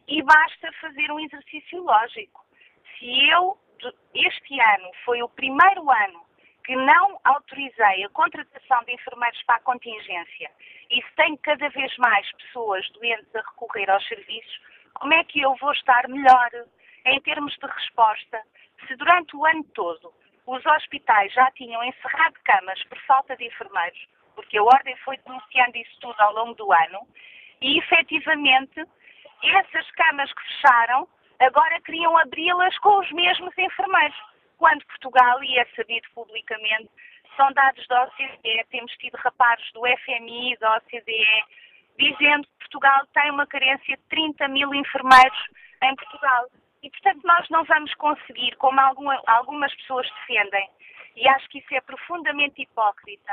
E 0.07 0.22
basta 0.22 0.72
fazer 0.80 1.11
um 1.11 1.20
exercício 1.20 1.82
lógico. 1.82 2.44
Se 2.99 3.28
eu 3.30 3.59
este 4.14 4.61
ano 4.61 4.91
foi 5.05 5.22
o 5.22 5.29
primeiro 5.29 5.91
ano 5.91 6.26
que 6.64 6.76
não 6.76 7.18
autorizei 7.24 8.05
a 8.05 8.09
contratação 8.11 8.85
de 8.85 8.93
enfermeiros 8.93 9.43
para 9.45 9.57
a 9.57 9.61
contingência. 9.61 10.51
E 10.91 11.03
se 11.03 11.14
tem 11.16 11.37
cada 11.39 11.68
vez 11.70 11.97
mais 11.97 12.31
pessoas 12.33 12.87
doentes 12.91 13.35
a 13.35 13.41
recorrer 13.41 13.91
aos 13.91 14.07
serviços, 14.07 14.61
como 14.95 15.14
é 15.14 15.24
que 15.24 15.41
eu 15.41 15.55
vou 15.57 15.72
estar 15.72 16.07
melhor 16.09 16.51
em 17.07 17.20
termos 17.22 17.55
de 17.57 17.66
resposta 17.66 18.43
se 18.87 18.97
durante 18.97 19.35
o 19.35 19.47
ano 19.47 19.64
todo 19.74 20.12
os 20.47 20.64
hospitais 20.64 21.33
já 21.33 21.51
tinham 21.53 21.83
encerrado 21.85 22.35
camas 22.45 22.83
por 22.85 22.99
falta 23.01 23.37
de 23.37 23.47
enfermeiros, 23.47 23.99
porque 24.35 24.57
a 24.57 24.62
Ordem 24.62 24.97
foi 25.05 25.16
denunciando 25.18 25.76
isso 25.76 26.01
tudo 26.01 26.18
ao 26.20 26.33
longo 26.33 26.55
do 26.55 26.72
ano, 26.72 27.07
e 27.61 27.79
efetivamente 27.79 28.83
essas 29.43 29.91
camas 29.93 30.33
que 30.33 30.43
fecharam 30.43 31.09
agora 31.41 31.80
queriam 31.82 32.16
abri-las 32.18 32.76
com 32.78 32.99
os 32.99 33.11
mesmos 33.12 33.57
enfermeiros. 33.57 34.16
Quando 34.57 34.84
Portugal, 34.86 35.43
e 35.45 35.59
é 35.59 35.64
sabido 35.76 36.09
publicamente, 36.14 36.91
são 37.36 37.53
dados 37.53 37.86
da 37.86 38.05
OCDE, 38.05 38.64
temos 38.70 38.93
tido 38.97 39.16
reparos 39.16 39.70
do 39.72 39.82
FMI, 39.86 40.57
da 40.59 40.76
OCDE, 40.76 41.45
dizendo 41.97 42.47
que 42.47 42.59
Portugal 42.59 43.07
tem 43.14 43.30
uma 43.30 43.47
carência 43.47 43.97
de 43.97 44.03
30 44.09 44.49
mil 44.49 44.74
enfermeiros 44.74 45.39
em 45.82 45.95
Portugal. 45.95 46.47
E, 46.82 46.91
portanto, 46.91 47.20
nós 47.24 47.49
não 47.49 47.64
vamos 47.64 47.95
conseguir, 47.95 48.57
como 48.57 48.80
alguma, 48.80 49.20
algumas 49.26 49.72
pessoas 49.76 50.09
defendem, 50.11 50.68
e 51.16 51.28
acho 51.28 51.49
que 51.49 51.59
isso 51.59 51.74
é 51.74 51.80
profundamente 51.80 52.62
hipócrita, 52.62 53.32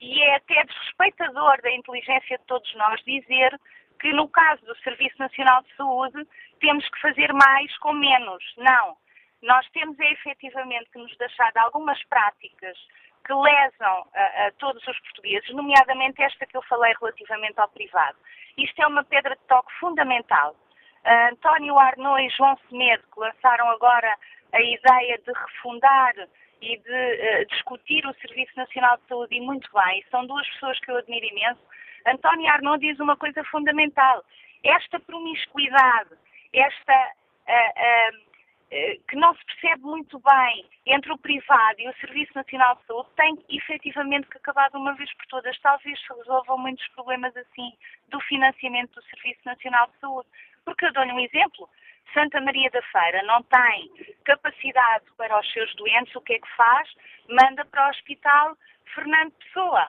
e 0.00 0.22
é 0.22 0.36
até 0.36 0.64
desrespeitador 0.64 1.60
da 1.62 1.70
inteligência 1.70 2.38
de 2.38 2.44
todos 2.44 2.74
nós 2.74 3.02
dizer 3.04 3.58
que 4.00 4.12
no 4.12 4.28
caso 4.28 4.64
do 4.66 4.76
Serviço 4.78 5.18
Nacional 5.18 5.62
de 5.62 5.74
Saúde 5.76 6.26
temos 6.64 6.88
que 6.88 7.00
fazer 7.00 7.30
mais 7.34 7.76
com 7.78 7.92
menos. 7.92 8.42
Não. 8.56 8.96
Nós 9.42 9.68
temos 9.72 10.00
é 10.00 10.12
efetivamente 10.12 10.90
que 10.90 10.98
nos 10.98 11.14
deixar 11.18 11.52
de 11.52 11.58
algumas 11.58 12.02
práticas 12.04 12.78
que 13.26 13.34
lesam 13.34 14.06
a, 14.14 14.46
a, 14.46 14.52
todos 14.52 14.86
os 14.86 14.98
portugueses, 15.00 15.50
nomeadamente 15.50 16.22
esta 16.22 16.46
que 16.46 16.56
eu 16.56 16.62
falei 16.62 16.94
relativamente 16.98 17.60
ao 17.60 17.68
privado. 17.68 18.16
Isto 18.56 18.80
é 18.80 18.86
uma 18.86 19.04
pedra 19.04 19.36
de 19.36 19.42
toque 19.42 19.72
fundamental. 19.78 20.56
Uh, 21.04 21.32
António 21.32 21.78
Arnaud 21.78 22.22
e 22.22 22.30
João 22.30 22.58
Semedo, 22.68 23.04
que 23.12 23.20
lançaram 23.20 23.68
agora 23.68 24.16
a 24.52 24.62
ideia 24.62 25.18
de 25.18 25.32
refundar 25.32 26.14
e 26.62 26.78
de 26.78 27.42
uh, 27.42 27.46
discutir 27.50 28.06
o 28.06 28.14
Serviço 28.14 28.56
Nacional 28.56 28.96
de 28.96 29.06
Saúde, 29.08 29.36
e 29.36 29.40
muito 29.40 29.68
bem, 29.72 30.02
são 30.10 30.26
duas 30.26 30.48
pessoas 30.48 30.80
que 30.80 30.90
eu 30.90 30.96
admiro 30.96 31.26
imenso, 31.26 31.60
António 32.06 32.50
Arnaud 32.50 32.80
diz 32.80 32.98
uma 33.00 33.16
coisa 33.16 33.44
fundamental. 33.44 34.24
Esta 34.62 34.98
promiscuidade, 35.00 36.10
esta 36.54 37.12
uh, 37.48 38.16
uh, 38.16 39.04
que 39.08 39.16
não 39.16 39.34
se 39.34 39.44
percebe 39.46 39.82
muito 39.82 40.18
bem 40.20 40.66
entre 40.86 41.12
o 41.12 41.18
privado 41.18 41.80
e 41.80 41.88
o 41.88 41.96
Serviço 41.96 42.32
Nacional 42.34 42.76
de 42.76 42.86
Saúde 42.86 43.08
tem 43.16 43.44
efetivamente 43.48 44.28
que 44.28 44.38
acabar 44.38 44.70
de 44.70 44.76
uma 44.76 44.94
vez 44.94 45.12
por 45.14 45.26
todas. 45.26 45.58
Talvez 45.60 45.98
se 46.00 46.14
resolvam 46.14 46.58
muitos 46.58 46.86
problemas 46.88 47.36
assim 47.36 47.72
do 48.08 48.20
financiamento 48.22 48.94
do 48.94 49.02
Serviço 49.02 49.40
Nacional 49.44 49.86
de 49.88 49.98
Saúde. 50.00 50.28
Porque 50.64 50.86
eu 50.86 50.92
dou-lhe 50.92 51.12
um 51.12 51.20
exemplo. 51.20 51.68
Santa 52.12 52.40
Maria 52.40 52.70
da 52.70 52.82
Feira 52.82 53.22
não 53.24 53.42
tem 53.42 53.90
capacidade 54.24 55.04
para 55.16 55.38
os 55.38 55.52
seus 55.52 55.74
doentes, 55.74 56.14
o 56.14 56.20
que 56.20 56.34
é 56.34 56.38
que 56.38 56.56
faz? 56.56 56.88
Manda 57.28 57.64
para 57.64 57.86
o 57.86 57.90
Hospital 57.90 58.56
Fernando 58.94 59.32
Pessoa. 59.32 59.88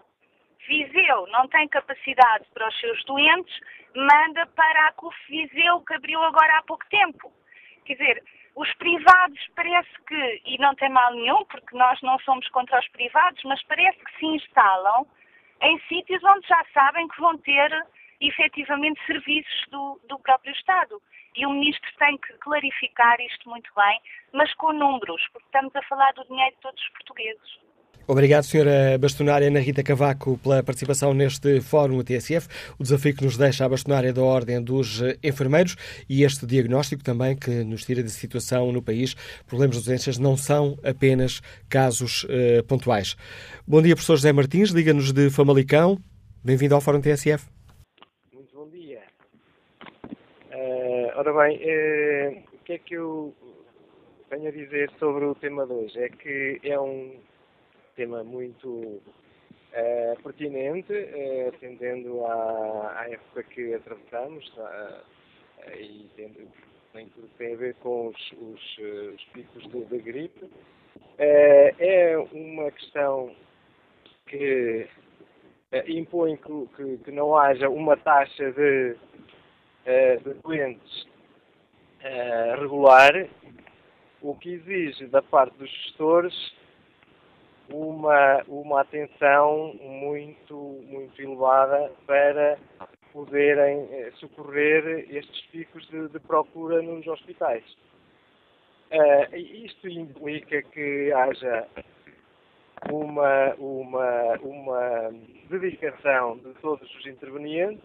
Viseu 0.67 1.27
não 1.27 1.47
tem 1.47 1.67
capacidade 1.67 2.45
para 2.53 2.67
os 2.67 2.79
seus 2.79 3.03
doentes, 3.05 3.59
manda 3.95 4.45
para 4.47 4.87
a 4.87 4.91
CUF 4.93 5.15
Viseu, 5.29 5.81
que 5.81 5.93
abriu 5.93 6.21
agora 6.23 6.57
há 6.57 6.63
pouco 6.63 6.85
tempo. 6.89 7.31
Quer 7.85 7.93
dizer, 7.93 8.23
os 8.55 8.73
privados 8.75 9.39
parece 9.55 9.89
que, 10.07 10.41
e 10.45 10.57
não 10.57 10.73
tem 10.75 10.89
mal 10.89 11.13
nenhum, 11.13 11.43
porque 11.45 11.75
nós 11.77 12.01
não 12.01 12.17
somos 12.19 12.47
contra 12.49 12.79
os 12.79 12.87
privados, 12.89 13.41
mas 13.43 13.61
parece 13.63 13.97
que 13.99 14.17
se 14.17 14.25
instalam 14.25 15.05
em 15.61 15.79
sítios 15.87 16.23
onde 16.23 16.47
já 16.47 16.65
sabem 16.73 17.07
que 17.07 17.19
vão 17.19 17.37
ter 17.37 17.85
efetivamente 18.21 19.03
serviços 19.05 19.65
do, 19.69 19.99
do 20.07 20.17
próprio 20.19 20.53
Estado. 20.53 21.01
E 21.35 21.45
o 21.45 21.49
Ministro 21.49 21.91
tem 21.97 22.17
que 22.17 22.33
clarificar 22.37 23.19
isto 23.19 23.49
muito 23.49 23.69
bem, 23.75 24.01
mas 24.31 24.53
com 24.55 24.71
números, 24.71 25.21
porque 25.33 25.45
estamos 25.47 25.75
a 25.75 25.81
falar 25.83 26.13
do 26.13 26.25
dinheiro 26.25 26.55
de 26.55 26.61
todos 26.61 26.81
os 26.81 26.89
portugueses. 26.89 27.64
Obrigado, 28.07 28.43
Sra. 28.43 28.99
Bastonária 28.99 29.47
Ana 29.47 29.59
Rita 29.59 29.81
Cavaco, 29.81 30.37
pela 30.37 30.61
participação 30.61 31.11
neste 31.11 31.59
Fórum 31.59 32.03
TSF. 32.03 32.47
O 32.77 32.83
desafio 32.83 33.15
que 33.15 33.23
nos 33.23 33.35
deixa 33.35 33.65
a 33.65 33.69
bastonária 33.69 34.13
da 34.13 34.21
Ordem 34.21 34.61
dos 34.61 35.01
Enfermeiros 35.23 35.75
e 36.07 36.23
este 36.23 36.45
diagnóstico 36.45 37.03
também 37.03 37.35
que 37.35 37.63
nos 37.63 37.83
tira 37.83 38.03
da 38.03 38.09
situação 38.09 38.71
no 38.71 38.79
país. 38.79 39.15
Problemas 39.47 39.77
de 39.77 39.85
doenças 39.85 40.19
não 40.19 40.37
são 40.37 40.77
apenas 40.83 41.41
casos 41.67 42.25
uh, 42.25 42.63
pontuais. 42.67 43.17
Bom 43.67 43.81
dia, 43.81 43.95
professor 43.95 44.17
José 44.17 44.31
Martins, 44.31 44.69
liga-nos 44.69 45.11
de 45.11 45.31
Famalicão. 45.31 45.97
Bem-vindo 46.43 46.75
ao 46.75 46.81
Fórum 46.81 47.01
TSF. 47.01 47.49
Muito 48.31 48.55
bom 48.55 48.69
dia. 48.69 49.01
Uh, 50.53 51.09
ora 51.15 51.33
bem, 51.33 51.57
uh, 51.57 52.43
o 52.53 52.63
que 52.65 52.73
é 52.73 52.77
que 52.77 52.93
eu 52.93 53.33
tenho 54.29 54.47
a 54.47 54.51
dizer 54.51 54.91
sobre 54.99 55.25
o 55.25 55.33
tema 55.33 55.65
de 55.65 55.73
hoje? 55.73 55.97
É 55.97 56.09
que 56.09 56.59
é 56.63 56.79
um 56.79 57.15
tema 57.95 58.23
muito 58.23 58.69
uh, 58.69 60.23
pertinente, 60.23 60.93
uh, 60.93 61.49
atendendo 61.49 62.25
à, 62.25 62.99
à, 62.99 63.09
época 63.09 63.43
que 63.43 63.73
atravessamos 63.73 64.47
uh, 64.57 65.01
e 65.77 66.09
tendo, 66.15 66.47
tem 67.37 67.53
a 67.53 67.57
ver 67.57 67.75
com 67.75 68.07
os, 68.07 68.31
os, 68.33 68.77
os 69.13 69.23
picos 69.33 69.67
da 69.89 69.97
gripe. 69.97 70.49
é 71.17 72.17
uma 72.31 72.71
questão 72.71 73.35
que 74.27 74.87
impõe 75.87 76.37
que, 76.37 76.67
que, 76.75 76.97
que, 76.99 77.11
não 77.11 77.35
haja 77.35 77.69
uma 77.69 77.97
taxa 77.97 78.51
de, 78.51 78.95
de 80.23 80.33
doentes 80.41 81.07
regular, 82.59 83.27
o 84.21 84.35
que 84.35 84.53
exige 84.53 85.07
da 85.07 85.21
parte 85.21 85.57
dos 85.57 85.69
gestores 85.69 86.33
uma, 87.71 88.43
uma 88.47 88.81
atenção 88.81 89.73
muito, 89.81 90.55
muito 90.87 91.21
elevada 91.21 91.91
para 92.05 92.57
poderem 93.11 93.87
eh, 93.91 94.11
socorrer 94.15 95.05
estes 95.09 95.41
picos 95.47 95.87
de, 95.87 96.09
de 96.09 96.19
procura 96.19 96.81
nos 96.81 97.07
hospitais. 97.07 97.63
Uh, 98.91 99.35
isto 99.35 99.87
implica 99.87 100.61
que 100.61 101.11
haja 101.11 101.67
uma, 102.91 103.55
uma, 103.55 104.33
uma 104.41 105.13
dedicação 105.49 106.37
de 106.37 106.53
todos 106.61 106.93
os 106.95 107.05
intervenientes, 107.07 107.83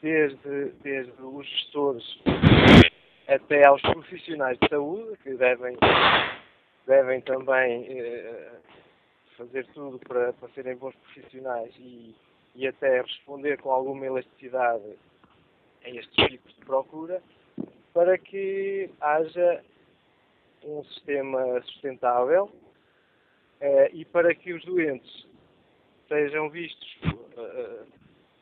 desde, 0.00 0.70
desde 0.82 1.22
os 1.22 1.46
gestores 1.46 2.22
até 3.26 3.66
aos 3.66 3.82
profissionais 3.82 4.58
de 4.58 4.68
saúde, 4.68 5.16
que 5.22 5.34
devem, 5.34 5.76
devem 6.86 7.20
também 7.22 7.86
eh, 7.88 8.50
fazer 9.38 9.64
tudo 9.68 9.98
para, 10.00 10.32
para 10.32 10.48
serem 10.50 10.76
bons 10.76 10.94
profissionais 10.96 11.72
e, 11.78 12.14
e 12.56 12.66
até 12.66 13.00
responder 13.00 13.56
com 13.62 13.70
alguma 13.70 14.04
elasticidade 14.04 14.98
a 15.84 15.88
estes 15.88 16.28
picos 16.28 16.54
de 16.56 16.64
procura, 16.64 17.22
para 17.94 18.18
que 18.18 18.90
haja 19.00 19.64
um 20.64 20.82
sistema 20.84 21.62
sustentável 21.62 22.50
eh, 23.60 23.90
e 23.94 24.04
para 24.04 24.34
que 24.34 24.52
os 24.52 24.64
doentes 24.64 25.26
sejam 26.08 26.50
vistos 26.50 26.98
uh, 27.36 27.86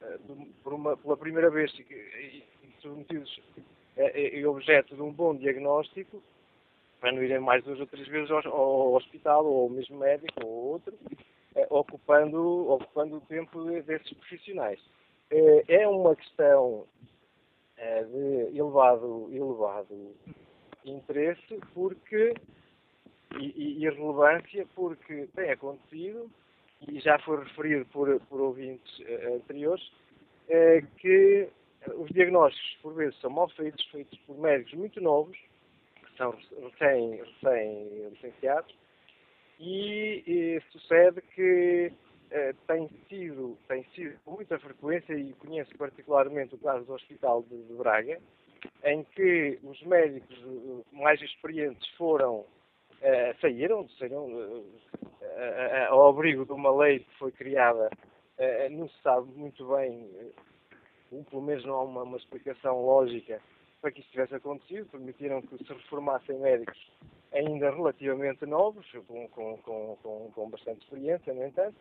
uh, 0.02 0.46
por 0.62 0.72
uma, 0.72 0.96
pela 0.96 1.16
primeira 1.16 1.50
vez 1.50 1.70
e 1.78 2.42
submetidos 2.80 3.40
e 4.14 4.44
objeto 4.46 4.94
de 4.94 5.02
um 5.02 5.12
bom 5.12 5.34
diagnóstico 5.34 6.22
para 7.00 7.12
não 7.12 7.22
irem 7.22 7.38
mais 7.38 7.62
duas 7.64 7.78
ou 7.80 7.86
três 7.86 8.06
vezes 8.08 8.30
ao, 8.30 8.46
ao 8.46 8.94
hospital, 8.94 9.44
ou 9.44 9.64
ao 9.64 9.68
mesmo 9.68 9.98
médico, 9.98 10.44
ou 10.44 10.72
outro, 10.72 10.94
eh, 11.54 11.66
ocupando, 11.70 12.70
ocupando 12.70 13.16
o 13.16 13.20
tempo 13.22 13.64
desses 13.82 14.12
profissionais. 14.14 14.80
Eh, 15.30 15.64
é 15.68 15.88
uma 15.88 16.14
questão 16.16 16.86
eh, 17.76 18.04
de 18.04 18.58
elevado, 18.58 19.28
elevado 19.32 20.14
interesse 20.84 21.58
porque, 21.74 22.34
e, 23.38 23.82
e 23.82 23.90
relevância 23.90 24.66
porque 24.74 25.28
tem 25.34 25.50
acontecido, 25.50 26.30
e 26.88 27.00
já 27.00 27.18
foi 27.20 27.42
referido 27.42 27.86
por, 27.86 28.20
por 28.28 28.40
ouvintes 28.40 29.00
anteriores, 29.34 29.90
que 30.98 31.48
os 31.96 32.08
diagnósticos, 32.10 32.78
por 32.82 32.94
vezes, 32.94 33.18
são 33.20 33.30
mal 33.30 33.48
feitos, 33.48 33.84
feitos 33.86 34.16
por 34.20 34.38
médicos 34.38 34.74
muito 34.74 35.00
novos, 35.00 35.36
são 36.16 36.30
recém, 36.30 37.16
recém 37.16 38.12
e, 39.58 40.22
e 40.26 40.60
sucede 40.70 41.20
que 41.34 41.92
eh, 42.30 42.54
tem 42.66 42.88
sido, 43.08 43.56
tem 43.68 43.84
sido 43.94 44.18
muita 44.26 44.58
frequência, 44.58 45.14
e 45.14 45.32
conheço 45.34 45.76
particularmente 45.76 46.54
o 46.54 46.58
caso 46.58 46.84
do 46.84 46.94
Hospital 46.94 47.42
de, 47.42 47.62
de 47.62 47.74
Braga, 47.74 48.20
em 48.84 49.04
que 49.04 49.58
os 49.62 49.80
médicos 49.82 50.36
eh, 50.36 50.82
mais 50.92 51.20
experientes 51.22 51.88
foram, 51.96 52.44
eh, 53.00 53.34
saíram, 53.40 53.88
saíram 53.98 54.64
eh, 55.22 55.86
ao 55.88 56.08
abrigo 56.08 56.44
de 56.44 56.52
uma 56.52 56.74
lei 56.74 57.00
que 57.00 57.18
foi 57.18 57.32
criada, 57.32 57.88
eh, 58.38 58.68
não 58.68 58.88
se 58.88 59.02
sabe 59.02 59.26
muito 59.34 59.66
bem, 59.68 60.10
ou 61.10 61.24
pelo 61.24 61.42
menos 61.42 61.64
não 61.64 61.74
há 61.74 61.82
uma, 61.82 62.02
uma 62.02 62.16
explicação 62.16 62.84
lógica 62.84 63.40
para 63.80 63.90
que 63.90 64.00
isso 64.00 64.10
tivesse 64.10 64.34
acontecido, 64.34 64.86
permitiram 64.86 65.42
que 65.42 65.56
se 65.58 65.72
reformassem 65.72 66.38
médicos 66.38 66.90
ainda 67.32 67.70
relativamente 67.70 68.46
novos, 68.46 68.86
com, 69.06 69.28
com, 69.28 69.56
com, 69.58 70.30
com 70.34 70.50
bastante 70.50 70.82
experiência, 70.82 71.34
no 71.34 71.44
entanto, 71.44 71.76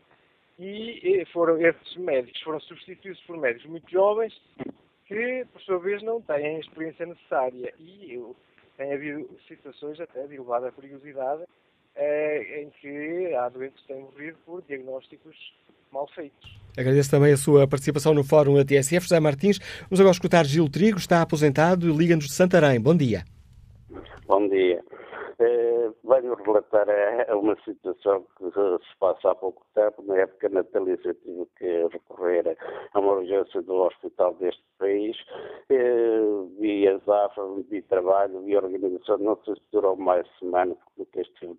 e 0.58 1.26
foram, 1.34 1.60
esses 1.60 1.96
médicos 1.98 2.42
foram 2.42 2.60
substituídos 2.62 3.22
por 3.22 3.38
médicos 3.38 3.70
muito 3.70 3.90
jovens 3.92 4.34
que, 5.06 5.46
por 5.52 5.62
sua 5.62 5.80
vez, 5.80 6.02
não 6.02 6.22
têm 6.22 6.58
a 6.58 6.60
experiência 6.60 7.06
necessária. 7.06 7.74
E 7.80 8.20
tem 8.78 8.94
havido 8.94 9.30
situações 9.48 10.00
até 10.00 10.26
de 10.28 10.36
elevada 10.36 10.72
perigosidade 10.72 11.44
eh, 11.96 12.62
em 12.62 12.70
que 12.70 13.34
há 13.36 13.50
doentes 13.50 13.82
que 13.82 13.88
têm 13.88 14.02
morrido 14.02 14.38
por 14.46 14.62
diagnósticos 14.64 15.36
mal 15.92 16.08
feitos. 16.14 16.56
Agradeço 16.78 17.10
também 17.10 17.32
a 17.32 17.38
sua 17.38 17.68
participação 17.68 18.14
no 18.14 18.24
Fórum 18.24 18.56
da 18.56 18.66
TSF. 18.66 19.08
José 19.08 19.20
Martins, 19.20 19.60
vamos 19.90 20.00
agora 20.00 20.14
escutar 20.14 20.46
Gil 20.46 20.70
Trigo, 20.70 20.98
está 20.98 21.22
aposentado 21.22 21.90
e 21.90 21.96
liga-nos 21.96 22.26
de 22.26 22.34
Santarém. 22.34 22.80
Bom 22.80 22.96
dia. 22.96 23.24
Bom 24.28 24.48
dia. 24.50 24.84
Eh, 25.56 25.90
venho 26.04 26.36
relatar 26.36 26.86
a, 26.90 27.38
uma 27.38 27.56
situação 27.64 28.26
que 28.38 28.52
se 28.52 28.98
passa 29.00 29.32
há 29.32 29.36
pouco 29.36 29.66
tempo. 29.74 30.04
Na 30.04 30.18
época 30.18 30.50
natalícia 30.50 31.14
tive 31.14 31.46
que 31.58 31.88
recorrer 31.88 32.58
a 32.94 33.00
uma 33.00 33.14
urgência 33.14 33.62
do 33.62 33.76
hospital 33.76 34.34
deste 34.36 34.62
país. 34.78 35.16
Eh, 35.70 36.20
vi 36.60 36.88
a 36.90 36.98
ZAFA, 36.98 37.42
vi 37.70 37.82
trabalho, 37.84 38.42
vi 38.42 38.58
organização. 38.58 39.18
Não 39.20 39.38
sei 39.46 39.56
se 39.56 39.62
durou 39.72 39.96
mais 39.96 40.28
semana, 40.40 40.76
porque 40.98 41.22
estive 41.22 41.56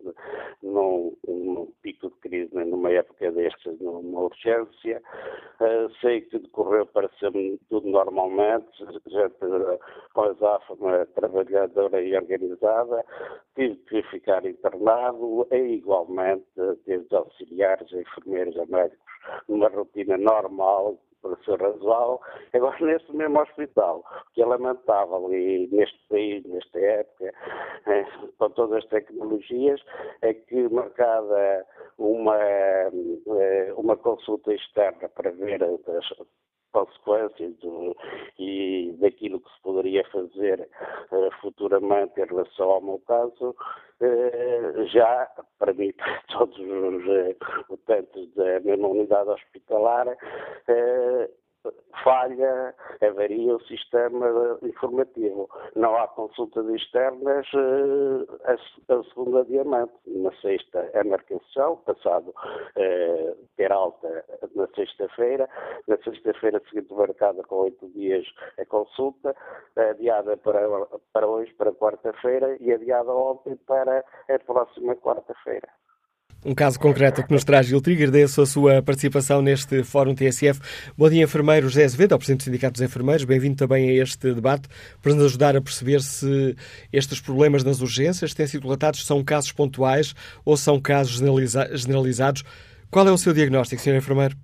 num, 0.62 1.16
num 1.26 1.72
pico 1.80 2.10
de 2.10 2.16
crise, 2.16 2.54
numa 2.54 2.90
época 2.90 3.32
destas, 3.32 3.80
numa 3.80 4.20
urgência. 4.20 5.02
Uh, 5.58 5.90
sei 6.02 6.20
que 6.20 6.38
decorreu, 6.38 6.84
pareceu-me 6.84 7.58
tudo 7.70 7.88
normalmente. 7.88 8.68
Gente 9.06 9.36
com 10.12 10.22
a 10.22 10.32
ZAFA, 10.34 10.74
uma 10.74 11.06
trabalhadora 11.06 12.02
e 12.02 12.14
organizada 12.14 13.02
tive 13.56 13.76
que 13.88 14.02
ficar 14.04 14.44
internado 14.44 15.46
e 15.50 15.56
igualmente 15.56 16.46
desde 16.86 17.14
auxiliares 17.14 17.92
enfermeiros 17.92 18.58
a 18.58 18.66
médicos 18.66 19.06
numa 19.48 19.68
rotina 19.68 20.16
normal 20.16 20.98
para 21.22 21.36
ser 21.44 21.60
razoável, 21.60 22.20
agora 22.52 22.76
nesse 22.80 23.12
mesmo 23.12 23.40
hospital, 23.40 24.04
que 24.32 24.42
é 24.42 24.46
lamentável 24.46 25.32
e 25.32 25.68
neste 25.72 25.98
país, 26.08 26.44
nesta 26.44 26.78
época, 26.78 27.32
é, 27.86 28.04
com 28.38 28.50
todas 28.50 28.84
as 28.84 28.90
tecnologias, 28.90 29.80
é 30.22 30.34
que 30.34 30.68
marcada 30.68 31.66
uma, 31.98 32.36
eh, 32.38 33.72
uma 33.76 33.96
consulta 33.96 34.52
externa 34.52 35.08
para 35.08 35.30
ver 35.32 35.62
as, 35.64 36.12
consequências 36.72 37.54
do, 37.58 37.96
e 38.38 38.94
daquilo 39.00 39.40
que 39.40 39.50
se 39.50 39.60
poderia 39.62 40.04
fazer 40.10 40.68
uh, 41.12 41.30
futuramente 41.40 42.20
em 42.20 42.26
relação 42.26 42.70
ao 42.70 42.80
meu 42.80 43.00
caso, 43.06 43.50
uh, 44.00 44.86
já 44.88 45.28
permite 45.58 46.00
a 46.02 46.22
todos 46.38 46.58
os 46.58 47.06
uh, 47.06 47.36
utentes 47.70 48.34
da 48.34 48.60
mesma 48.60 48.88
unidade 48.88 49.30
hospitalar 49.30 50.06
falha, 52.06 52.72
avaria 53.02 53.56
o 53.56 53.60
sistema 53.62 54.28
informativo. 54.62 55.50
Não 55.74 55.96
há 55.96 56.06
consultas 56.06 56.64
externas 56.68 57.44
uh, 57.52 58.26
a, 58.44 58.94
a 58.94 59.04
segunda 59.08 59.44
diamante. 59.44 59.92
Na 60.06 60.30
sexta 60.36 60.88
é 60.92 61.02
marcação, 61.02 61.78
passado 61.78 62.28
uh, 62.30 63.36
ter 63.56 63.72
alta 63.72 64.24
na 64.54 64.68
sexta-feira, 64.68 65.48
na 65.88 65.96
sexta-feira 65.98 66.62
seguinte 66.70 66.94
marcada 66.94 67.42
com 67.42 67.56
oito 67.56 67.88
dias 67.88 68.24
a 68.56 68.64
consulta, 68.66 69.34
adiada 69.76 70.36
para, 70.36 70.60
para 71.12 71.26
hoje, 71.26 71.52
para 71.54 71.72
quarta-feira, 71.72 72.56
e 72.60 72.72
adiada 72.72 73.10
ontem 73.12 73.56
para 73.66 74.04
a 74.30 74.38
próxima 74.38 74.94
quarta-feira. 74.94 75.68
Um 76.46 76.54
caso 76.54 76.78
concreto 76.78 77.26
que 77.26 77.32
nos 77.32 77.42
traz 77.42 77.66
Gil 77.66 77.80
Trigger, 77.80 78.06
agradeço 78.06 78.40
a 78.40 78.46
sua 78.46 78.80
participação 78.80 79.42
neste 79.42 79.82
Fórum 79.82 80.14
TSF. 80.14 80.60
Bom 80.96 81.08
dia, 81.10 81.24
enfermeiro 81.24 81.66
José 81.66 81.82
Azevedo, 81.82 82.12
ao 82.12 82.18
Presidente 82.18 82.42
do 82.42 82.44
Sindicato 82.44 82.74
dos 82.74 82.82
Enfermeiros. 82.82 83.24
Bem-vindo 83.24 83.56
também 83.56 83.90
a 83.90 83.92
este 84.00 84.32
debate 84.32 84.68
para 85.02 85.12
nos 85.12 85.24
ajudar 85.24 85.56
a 85.56 85.60
perceber 85.60 86.00
se 86.00 86.54
estes 86.92 87.20
problemas 87.20 87.64
nas 87.64 87.80
urgências 87.80 88.32
têm 88.32 88.46
sido 88.46 88.62
relatados, 88.62 89.04
são 89.04 89.24
casos 89.24 89.50
pontuais 89.50 90.14
ou 90.44 90.56
são 90.56 90.80
casos 90.80 91.20
generalizados. 91.74 92.44
Qual 92.92 93.08
é 93.08 93.10
o 93.10 93.18
seu 93.18 93.34
diagnóstico, 93.34 93.82
Sr. 93.82 93.96
Enfermeiro? 93.96 94.36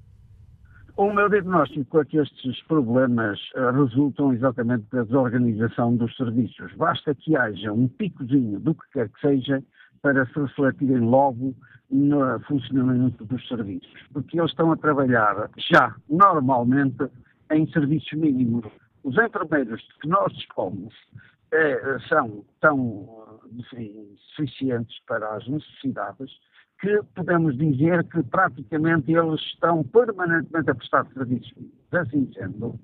O 0.96 1.12
meu 1.12 1.28
diagnóstico 1.28 2.00
é 2.00 2.04
que 2.04 2.18
estes 2.18 2.60
problemas 2.64 3.38
eh, 3.54 3.70
resultam 3.70 4.34
exatamente 4.34 4.86
da 4.92 5.04
desorganização 5.04 5.94
dos 5.94 6.14
serviços. 6.16 6.74
Basta 6.74 7.14
que 7.14 7.36
haja 7.36 7.72
um 7.72 7.86
picozinho 7.86 8.58
do 8.58 8.74
que 8.74 8.82
quer 8.92 9.08
que 9.08 9.20
seja 9.20 9.62
para 10.02 10.26
se 10.26 10.38
refletirem 10.38 10.98
logo 10.98 11.54
no 11.88 12.40
funcionamento 12.40 13.24
dos 13.24 13.46
serviços, 13.46 13.92
porque 14.12 14.38
eles 14.38 14.50
estão 14.50 14.72
a 14.72 14.76
trabalhar 14.76 15.48
já 15.70 15.94
normalmente 16.08 17.08
em 17.50 17.70
serviços 17.70 18.12
mínimos. 18.12 18.64
Os 19.04 19.16
enfermeiros 19.16 19.80
que 20.00 20.08
nós 20.08 20.32
dispomos 20.32 20.94
é, 21.52 21.98
são 22.08 22.44
tão 22.60 23.38
enfim, 23.52 24.16
suficientes 24.34 24.98
para 25.06 25.36
as 25.36 25.46
necessidades 25.46 26.30
que 26.80 27.00
podemos 27.14 27.56
dizer 27.56 28.02
que 28.08 28.22
praticamente 28.24 29.12
eles 29.12 29.40
estão 29.52 29.84
permanentemente 29.84 30.70
a 30.70 30.74
prestar 30.74 31.06
serviços 31.12 31.52
mínimos. 31.54 31.78
Assim 31.92 32.30
sendo, 32.32 32.80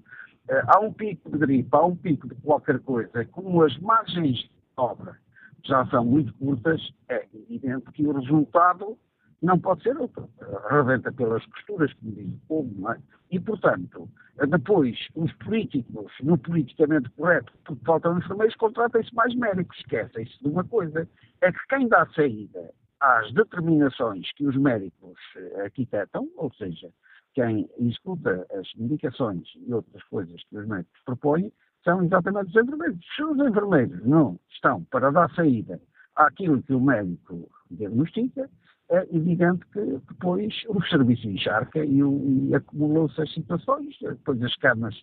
é, 0.48 0.62
há 0.66 0.78
um 0.80 0.92
pico 0.92 1.30
de 1.30 1.38
gripe, 1.38 1.68
há 1.72 1.84
um 1.84 1.96
pico 1.96 2.28
de 2.28 2.34
qualquer 2.36 2.78
coisa, 2.80 3.24
como 3.32 3.62
as 3.62 3.76
margens 3.78 4.36
de 4.36 4.50
obra 4.76 5.16
já 5.64 5.86
são 5.86 6.04
muito 6.04 6.32
curtas, 6.34 6.80
é 7.08 7.26
evidente 7.34 7.90
que 7.92 8.06
o 8.06 8.12
resultado 8.12 8.98
não 9.42 9.58
pode 9.58 9.82
ser 9.82 9.96
outro. 9.96 10.28
Rebenta 10.70 11.12
pelas 11.12 11.44
costuras, 11.46 11.92
como 11.94 12.12
diz 12.12 12.34
o 12.34 12.40
povo, 12.48 12.74
não 12.76 12.92
é? 12.92 12.98
E, 13.30 13.38
portanto, 13.38 14.08
depois, 14.48 14.96
os 15.14 15.32
políticos, 15.34 16.12
no 16.22 16.38
politicamente 16.38 17.10
correto, 17.10 17.52
porque 17.64 17.84
faltam 17.84 18.18
enfermeiros, 18.18 18.56
contratam-se 18.56 19.14
mais 19.14 19.34
médicos. 19.34 19.78
Esquecem-se 19.78 20.42
de 20.42 20.48
uma 20.48 20.64
coisa, 20.64 21.08
é 21.40 21.52
que 21.52 21.66
quem 21.68 21.88
dá 21.88 22.06
saída 22.14 22.72
às 23.00 23.32
determinações 23.32 24.32
que 24.32 24.46
os 24.46 24.56
médicos 24.56 25.18
eh, 25.36 25.62
arquitetam, 25.62 26.28
ou 26.36 26.52
seja, 26.54 26.90
quem 27.34 27.68
executa 27.78 28.46
as 28.52 28.66
indicações 28.76 29.46
e 29.56 29.72
outras 29.72 30.02
coisas 30.04 30.42
que 30.44 30.56
os 30.56 30.66
médicos 30.66 31.00
propõem, 31.04 31.52
são 31.84 32.02
exatamente 32.02 32.48
os 32.48 32.62
enfermeiros. 32.62 32.98
Se 33.14 33.22
os 33.22 33.38
enfermeiros 33.38 34.04
não 34.04 34.38
estão 34.50 34.84
para 34.84 35.10
dar 35.10 35.30
saída 35.34 35.80
àquilo 36.16 36.62
que 36.62 36.74
o 36.74 36.80
médico 36.80 37.48
diagnostica, 37.70 38.48
é 38.90 39.06
evidente 39.14 39.64
que 39.66 39.80
depois 40.08 40.54
o 40.68 40.82
serviço 40.84 41.28
encharca 41.28 41.84
e, 41.84 41.98
e 41.98 42.54
acumulam-se 42.54 43.20
as 43.20 43.32
situações, 43.32 43.94
depois 44.00 44.42
as 44.42 44.54
camas, 44.56 44.94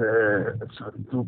eh, 0.00 0.54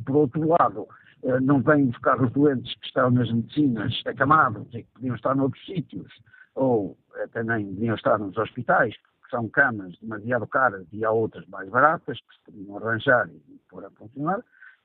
por 0.05 0.17
outro 0.17 0.49
lado, 0.49 0.89
eh, 1.23 1.39
não 1.41 1.63
vêm 1.63 1.87
buscar 1.87 2.21
os 2.21 2.33
doentes 2.33 2.75
que 2.81 2.87
estão 2.87 3.11
nas 3.11 3.31
medicinas 3.33 4.03
acamados 4.07 4.67
e 4.75 4.83
que 4.83 4.91
podiam 4.95 5.15
estar 5.15 5.37
noutros 5.37 5.65
sítios, 5.65 6.13
ou 6.57 6.99
até 7.23 7.45
nem 7.45 7.73
deviam 7.75 7.95
estar 7.95 8.19
nos 8.19 8.37
hospitais, 8.37 8.95
que 8.97 9.31
são 9.31 9.49
camas 9.49 9.97
demasiado 10.01 10.47
caras 10.49 10.87
e 10.93 11.05
há 11.05 11.13
outras 11.13 11.47
mais 11.47 11.69
baratas 11.69 12.19
que 12.19 12.35
se 12.35 12.45
podiam 12.45 12.77
arranjar 12.77 13.29
e 13.29 13.61
pôr 13.69 13.85
a 13.85 13.91
funcionar, 13.91 14.43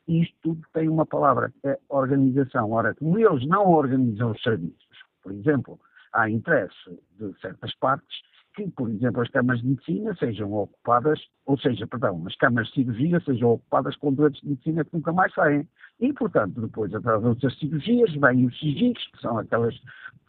e 0.08 0.22
isto 0.22 0.36
tudo 0.42 0.62
tem 0.74 0.88
uma 0.88 1.06
palavra, 1.06 1.54
é 1.64 1.80
organização. 1.90 2.72
Ora, 2.72 2.94
como 2.96 3.18
eles 3.18 3.48
não 3.48 3.68
organizam 3.70 4.32
os 4.32 4.42
serviços, 4.42 4.86
por 5.24 5.32
exemplo, 5.32 5.80
há 6.14 6.30
interesse 6.30 7.00
de 7.20 7.34
certas 7.40 7.74
partes 7.76 8.18
que, 8.56 8.70
por 8.72 8.90
exemplo, 8.90 9.22
as 9.22 9.30
camas 9.30 9.60
de 9.60 9.68
medicina 9.68 10.16
sejam 10.16 10.54
ocupadas, 10.54 11.20
ou 11.46 11.58
seja, 11.60 11.86
perdão, 11.86 12.24
as 12.26 12.36
camas 12.38 12.68
de 12.68 12.74
cirurgia 12.76 13.20
sejam 13.20 13.52
ocupadas 13.52 13.98
com 13.98 14.14
doentes 14.14 14.42
de 14.42 14.50
medicina 14.50 14.86
que 14.86 14.94
nunca 14.94 15.12
mais 15.12 15.34
saem. 15.34 15.68
E, 16.00 16.14
portanto, 16.14 16.62
depois, 16.62 16.94
através 16.94 17.38
das 17.40 17.58
cirurgias, 17.60 18.14
vêm 18.16 18.46
os 18.46 18.58
SIGICs, 18.58 19.12
que 19.12 19.22
são 19.22 19.38
aquelas 19.38 19.76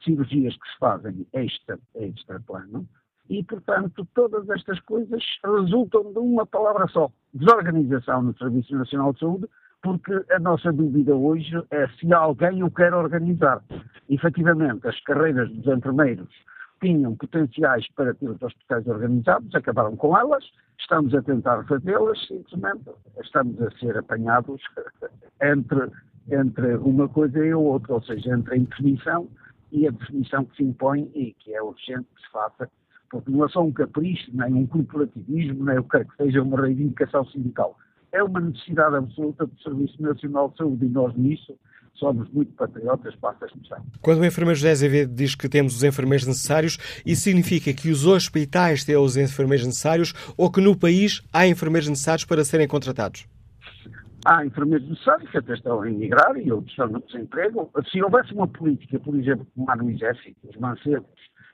cirurgias 0.03 0.57
que 0.57 0.69
se 0.69 0.79
fazem 0.79 1.27
extra, 1.33 1.79
extra 1.95 2.41
plano, 2.41 2.89
e, 3.29 3.43
portanto, 3.45 4.07
todas 4.15 4.49
estas 4.51 4.81
coisas 4.81 5.23
resultam 5.45 6.13
de 6.13 6.19
uma 6.19 6.47
palavra 6.47 6.87
só, 6.89 7.11
desorganização 7.35 8.23
no 8.23 8.37
Serviço 8.37 8.75
Nacional 8.77 9.13
de 9.13 9.21
Saúde, 9.21 9.49
porque 9.87 10.21
a 10.33 10.41
nossa 10.41 10.73
dúvida 10.73 11.15
hoje 11.15 11.55
é 11.71 11.87
se 12.01 12.13
alguém 12.13 12.61
o 12.65 12.71
quer 12.73 12.93
organizar. 12.93 13.63
Efetivamente, 14.11 14.85
as 14.89 14.99
carreiras 15.03 15.49
dos 15.49 15.65
enfermeiros 15.65 16.29
tinham 16.83 17.15
potenciais 17.15 17.87
para 17.95 18.13
ter 18.15 18.29
os 18.29 18.43
hospitais 18.43 18.85
organizados, 18.89 19.55
acabaram 19.55 19.95
com 19.95 20.19
elas, 20.19 20.45
estamos 20.77 21.15
a 21.15 21.23
tentar 21.23 21.63
fazê-las, 21.69 22.19
simplesmente 22.27 22.91
estamos 23.23 23.63
a 23.63 23.71
ser 23.79 23.97
apanhados 23.97 24.61
entre, 25.41 25.89
entre 26.33 26.75
uma 26.79 27.09
coisa 27.09 27.39
e 27.39 27.55
outra, 27.55 27.95
ou 27.95 28.03
seja, 28.03 28.35
entre 28.35 28.55
a 28.55 28.59
indefinição 28.59 29.29
e 29.71 29.87
a 29.87 29.93
definição 29.93 30.47
que 30.47 30.57
se 30.57 30.65
impõe 30.65 31.09
e 31.15 31.33
que 31.35 31.55
é 31.55 31.63
urgente 31.63 32.09
que 32.17 32.23
se 32.23 32.33
faça, 32.33 32.69
porque 33.09 33.31
não 33.31 33.45
é 33.45 33.49
só 33.49 33.63
um 33.63 33.71
capricho, 33.71 34.33
nem 34.35 34.53
um 34.53 34.67
corporativismo, 34.67 35.65
nem 35.65 35.79
o 35.79 35.85
que 35.85 36.05
que 36.05 36.17
seja 36.17 36.43
uma 36.43 36.61
reivindicação 36.61 37.25
sindical 37.27 37.79
é 38.13 38.23
uma 38.23 38.41
necessidade 38.41 38.97
absoluta 38.97 39.47
do 39.47 39.63
Serviço 39.63 40.01
Nacional 40.01 40.51
de 40.51 40.59
Saúde 40.59 40.87
e 40.87 40.89
nós 40.89 41.15
nisso 41.17 41.57
somos 41.99 42.29
muito 42.31 42.53
patriotas, 42.53 43.15
para 43.17 43.37
a 43.41 43.47
expressão. 43.47 43.85
Quando 44.01 44.21
o 44.21 44.25
enfermeiro 44.25 44.57
José 44.57 44.71
Azevedo 44.71 45.15
diz 45.15 45.35
que 45.35 45.49
temos 45.49 45.77
os 45.77 45.83
enfermeiros 45.83 46.27
necessários, 46.27 46.79
isso 47.05 47.23
significa 47.23 47.73
que 47.73 47.91
os 47.91 48.07
hospitais 48.07 48.85
têm 48.85 48.97
os 48.97 49.17
enfermeiros 49.17 49.67
necessários 49.67 50.13
ou 50.37 50.51
que 50.51 50.61
no 50.61 50.79
país 50.79 51.23
há 51.33 51.47
enfermeiros 51.47 51.89
necessários 51.89 52.25
para 52.25 52.45
serem 52.45 52.69
contratados? 52.69 53.27
Há 54.25 54.45
enfermeiros 54.45 54.89
necessários 54.89 55.31
que 55.31 55.39
até 55.39 55.55
estão 55.55 55.81
a 55.81 55.89
emigrar 55.89 56.37
e 56.37 56.51
outros 56.51 56.73
estão 56.73 56.89
no 56.89 57.01
desemprego. 57.01 57.71
Se 57.91 58.03
houvesse 58.03 58.35
uma 58.35 58.49
política, 58.49 58.99
por 58.99 59.15
exemplo, 59.15 59.47
como 59.55 59.71
há 59.71 59.77
no 59.77 59.91
exército, 59.91 60.37
os 60.49 60.57
mancedos 60.57 61.07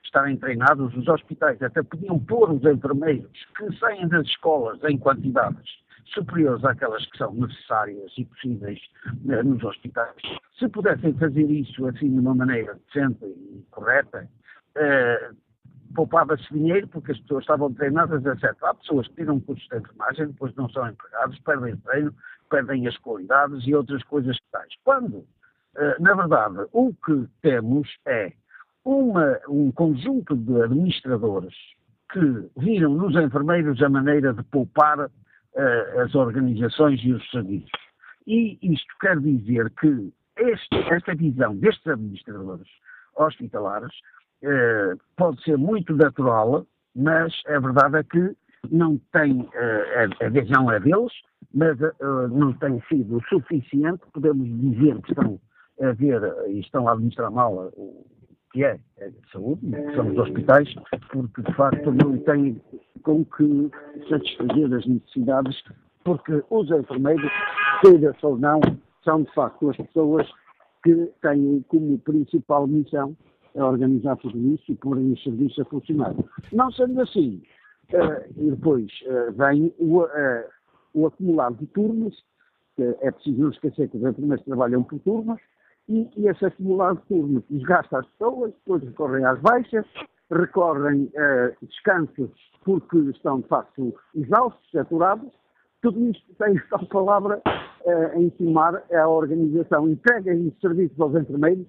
estarem 0.03 0.35
treinados, 0.37 0.95
os 0.95 1.07
hospitais 1.07 1.61
até 1.61 1.81
podiam 1.83 2.19
pôr 2.19 2.51
os 2.51 2.63
enfermeiros 2.63 3.31
que 3.57 3.77
saem 3.77 4.07
das 4.07 4.25
escolas 4.27 4.79
em 4.83 4.97
quantidades 4.97 5.82
superiores 6.05 6.63
àquelas 6.63 7.05
que 7.07 7.17
são 7.17 7.33
necessárias 7.33 8.11
e 8.17 8.25
possíveis 8.25 8.79
né, 9.23 9.41
nos 9.43 9.63
hospitais. 9.63 10.15
Se 10.57 10.67
pudessem 10.69 11.13
fazer 11.13 11.49
isso 11.49 11.85
assim 11.87 12.11
de 12.11 12.19
uma 12.19 12.35
maneira 12.35 12.79
decente 12.87 13.25
e 13.25 13.65
correta, 13.71 14.29
eh, 14.75 15.31
poupava-se 15.95 16.51
dinheiro 16.51 16.87
porque 16.87 17.11
as 17.11 17.19
pessoas 17.19 17.43
estavam 17.43 17.73
treinadas, 17.73 18.25
etc. 18.25 18.55
Há 18.63 18.73
pessoas 18.73 19.07
que 19.07 19.15
tiram 19.15 19.39
cursos 19.39 19.67
de 19.67 19.77
enfermagem, 19.77 20.27
depois 20.27 20.55
não 20.55 20.69
são 20.69 20.87
empregados, 20.87 21.39
perdem 21.39 21.77
treino, 21.77 22.13
perdem 22.49 22.87
as 22.87 22.97
qualidades 22.97 23.65
e 23.65 23.75
outras 23.75 24.03
coisas 24.03 24.37
que 24.37 24.51
tais. 24.51 24.73
Quando, 24.83 25.25
eh, 25.75 25.95
na 25.99 26.13
verdade, 26.13 26.67
o 26.71 26.93
que 26.93 27.27
temos 27.41 27.87
é 28.05 28.33
uma, 28.85 29.39
um 29.47 29.71
conjunto 29.71 30.35
de 30.35 30.61
administradores 30.61 31.55
que 32.11 32.49
viram 32.57 32.93
nos 32.93 33.15
enfermeiros 33.15 33.81
a 33.81 33.89
maneira 33.89 34.33
de 34.33 34.43
poupar 34.43 35.09
as 36.03 36.15
organizações 36.15 36.99
e 37.03 37.13
os 37.13 37.29
serviços. 37.29 37.71
E 38.25 38.57
isto 38.61 38.93
quer 38.99 39.19
dizer 39.19 39.69
que 39.79 40.11
este, 40.37 40.75
esta 40.91 41.13
visão 41.15 41.55
destes 41.55 41.85
administradores 41.87 42.67
hospitalares 43.15 43.93
uh, 44.43 44.97
pode 45.15 45.41
ser 45.43 45.57
muito 45.57 45.95
natural, 45.95 46.65
mas 46.95 47.33
a 47.47 47.59
verdade 47.59 47.97
é 47.97 48.03
que 48.03 48.35
não 48.71 48.97
tem, 49.11 49.41
uh, 49.41 50.21
a, 50.21 50.25
a 50.25 50.29
visão 50.29 50.71
é 50.71 50.79
deles, 50.79 51.11
mas 51.53 51.79
uh, 51.79 52.27
não 52.29 52.53
tem 52.53 52.81
sido 52.87 53.21
suficiente, 53.27 54.01
podemos 54.13 54.47
dizer 54.59 54.99
que 55.01 55.11
estão 55.11 55.39
a 55.81 55.91
ver 55.91 56.21
e 56.47 56.59
estão 56.59 56.87
a 56.87 56.93
administrar 56.93 57.31
mal 57.31 57.71
o 57.75 58.05
que 58.53 58.63
é 58.63 58.79
a 59.01 59.31
saúde, 59.31 59.61
que 59.65 59.95
são 59.95 60.07
os 60.09 60.17
hospitais, 60.17 60.73
porque 61.11 61.41
de 61.41 61.53
facto 61.55 61.91
não 61.91 62.17
têm 62.19 62.61
com 63.01 63.25
que 63.25 63.71
satisfazer 64.07 64.73
as 64.73 64.85
necessidades, 64.85 65.61
porque 66.03 66.43
os 66.49 66.69
enfermeiros, 66.69 67.31
seja 67.83 68.15
ou 68.21 68.37
não, 68.37 68.61
são 69.03 69.23
de 69.23 69.33
facto 69.33 69.71
as 69.71 69.77
pessoas 69.77 70.29
que 70.83 71.11
têm 71.21 71.65
como 71.67 71.97
principal 71.99 72.67
missão 72.67 73.17
a 73.57 73.65
organizar 73.65 74.17
tudo 74.17 74.37
isso 74.53 74.71
e 74.71 74.75
porem 74.75 75.13
o 75.13 75.17
serviço 75.17 75.61
a 75.61 75.65
funcionar. 75.65 76.13
Não 76.51 76.71
sendo 76.71 77.01
assim, 77.01 77.41
uh, 77.91 78.31
e 78.37 78.51
depois 78.51 78.91
uh, 79.05 79.31
vem 79.33 79.73
o, 79.79 80.03
uh, 80.03 80.09
o 80.93 81.07
acumulado 81.07 81.57
de 81.57 81.65
turnos, 81.67 82.23
que 82.75 82.83
é 83.01 83.11
preciso 83.11 83.41
não 83.41 83.49
esquecer 83.49 83.89
que 83.89 83.97
os 83.97 84.03
enfermeiros 84.03 84.45
trabalham 84.45 84.83
por 84.83 84.99
turnos, 84.99 85.39
e, 85.89 86.09
e 86.15 86.27
esse 86.27 86.45
acumulado 86.45 86.99
de 87.01 87.07
turnos 87.07 87.43
desgasta 87.49 87.99
as 87.99 88.07
pessoas, 88.07 88.51
depois 88.53 88.83
recorrem 88.83 89.25
às 89.25 89.39
baixas, 89.39 89.85
recorrem 90.31 91.11
a 91.17 91.49
uh, 91.49 91.67
descansos 91.67 92.31
porque 92.63 92.97
estão 92.97 93.41
de 93.41 93.47
facto 93.47 93.93
exaustos, 94.15 94.71
saturados. 94.71 95.31
Tudo 95.81 96.09
isto 96.09 96.33
tem 96.35 96.61
a 96.71 96.85
palavra 96.85 97.41
uh, 97.45 98.19
em 98.19 98.31
é 98.89 98.97
a 98.97 99.07
organização. 99.07 99.89
Entreguem 99.89 100.47
os 100.47 100.59
serviços 100.61 100.99
aos 100.99 101.15
enfermeiros 101.15 101.67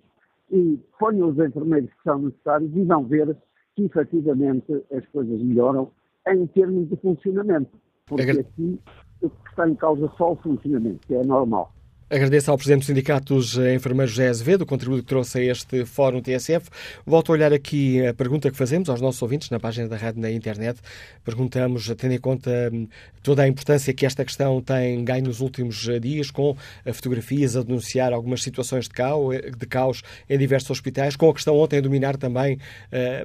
e 0.51 0.79
ponham 0.99 1.29
os 1.29 1.39
enfermeiros 1.39 1.91
que 1.91 2.03
são 2.05 2.19
necessários 2.19 2.71
e 2.75 2.85
vão 2.85 3.05
ver 3.05 3.37
que 3.75 3.85
efetivamente 3.85 4.85
as 4.93 5.05
coisas 5.09 5.43
melhoram 5.43 5.91
em 6.29 6.47
termos 6.49 6.89
de 6.89 6.97
funcionamento. 6.97 7.77
Porque 8.07 8.31
aqui 8.31 8.81
o 9.21 9.31
que 9.31 9.51
está 9.51 9.69
em 9.69 9.75
causa 9.75 10.09
só 10.17 10.33
o 10.33 10.37
funcionamento, 10.37 11.07
que 11.07 11.15
é 11.15 11.25
normal. 11.25 11.74
Agradeço 12.15 12.49
ao 12.49 12.57
Presidente 12.57 12.83
do 12.83 12.87
Sindicato 12.87 13.35
dos 13.35 13.59
Enfermeiros 13.59 14.13
José 14.15 14.29
Azevedo 14.29 14.63
o 14.63 14.67
contributo 14.67 15.03
que 15.03 15.09
trouxe 15.09 15.37
a 15.41 15.43
este 15.43 15.85
Fórum 15.85 16.23
TSF. 16.23 16.71
Volto 17.05 17.31
a 17.31 17.33
olhar 17.33 17.53
aqui 17.53 18.07
a 18.07 18.15
pergunta 18.15 18.53
que 18.53 18.57
fazemos 18.57 18.89
aos 18.89 19.01
nossos 19.01 19.21
ouvintes 19.21 19.51
na 19.51 19.59
página 19.59 19.89
da 19.89 19.97
rádio 19.97 20.23
na 20.23 20.31
internet. 20.31 20.79
Perguntamos, 21.25 21.93
tendo 21.99 22.13
em 22.13 22.21
conta 22.21 22.71
hum, 22.73 22.87
toda 23.21 23.43
a 23.43 23.49
importância 23.49 23.93
que 23.93 24.07
esta 24.07 24.25
questão 24.25 24.63
tem 24.63 25.05
ganho 25.05 25.25
nos 25.25 25.41
últimos 25.41 25.89
dias, 26.01 26.31
com 26.31 26.57
fotografias 26.93 27.57
a 27.57 27.65
denunciar 27.65 28.13
algumas 28.13 28.45
situações 28.45 28.85
de 28.85 28.91
caos, 28.91 29.37
de 29.59 29.67
caos 29.67 30.03
em 30.31 30.39
diversos 30.39 30.71
hospitais, 30.71 31.17
com 31.17 31.29
a 31.29 31.35
questão 31.35 31.57
ontem 31.57 31.79
a 31.79 31.81
dominar 31.81 32.17
também, 32.17 32.61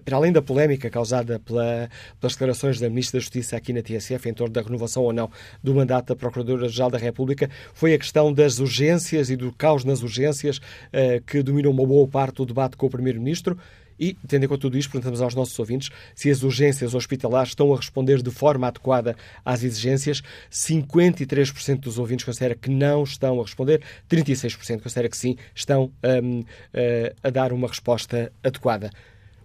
para 0.03 0.17
além 0.17 0.31
da 0.31 0.41
polémica 0.41 0.89
causada 0.89 1.37
pela, 1.37 1.87
pelas 2.19 2.33
declarações 2.33 2.79
da 2.79 2.89
Ministra 2.89 3.19
da 3.19 3.21
Justiça 3.21 3.55
aqui 3.55 3.71
na 3.71 3.83
TSF 3.83 4.27
em 4.27 4.33
torno 4.33 4.51
da 4.51 4.63
renovação 4.63 5.03
ou 5.03 5.13
não 5.13 5.29
do 5.61 5.75
mandato 5.75 6.07
da 6.07 6.15
Procuradora-Geral 6.15 6.89
da 6.89 6.97
República, 6.97 7.47
foi 7.75 7.93
a 7.93 7.97
questão 7.99 8.33
das 8.33 8.57
urgências 8.57 8.78
urgências 8.79 9.29
e 9.29 9.35
do 9.35 9.51
caos 9.51 9.83
nas 9.83 10.01
urgências 10.01 10.57
uh, 10.57 11.21
que 11.27 11.43
dominam 11.43 11.71
uma 11.71 11.85
boa 11.85 12.07
parte 12.07 12.37
do 12.37 12.45
debate 12.45 12.77
com 12.77 12.87
o 12.87 12.89
Primeiro-Ministro. 12.89 13.57
E, 13.99 14.15
tendo 14.25 14.45
em 14.45 14.47
conta 14.47 14.61
tudo 14.61 14.77
isto, 14.77 14.89
perguntamos 14.89 15.21
aos 15.21 15.35
nossos 15.35 15.59
ouvintes 15.59 15.89
se 16.15 16.31
as 16.31 16.41
urgências 16.41 16.95
hospitalares 16.95 17.49
estão 17.49 17.73
a 17.73 17.75
responder 17.75 18.21
de 18.21 18.31
forma 18.31 18.65
adequada 18.65 19.13
às 19.43 19.61
exigências. 19.61 20.21
53% 20.49 21.79
dos 21.81 21.99
ouvintes 21.99 22.23
considera 22.23 22.55
que 22.55 22.69
não 22.69 23.03
estão 23.03 23.37
a 23.41 23.43
responder, 23.43 23.81
36% 24.09 24.81
considera 24.81 25.09
que 25.09 25.17
sim, 25.17 25.35
estão 25.53 25.91
um, 26.23 26.45
eh, 26.73 27.13
a 27.21 27.29
dar 27.29 27.51
uma 27.51 27.67
resposta 27.67 28.31
adequada. 28.41 28.89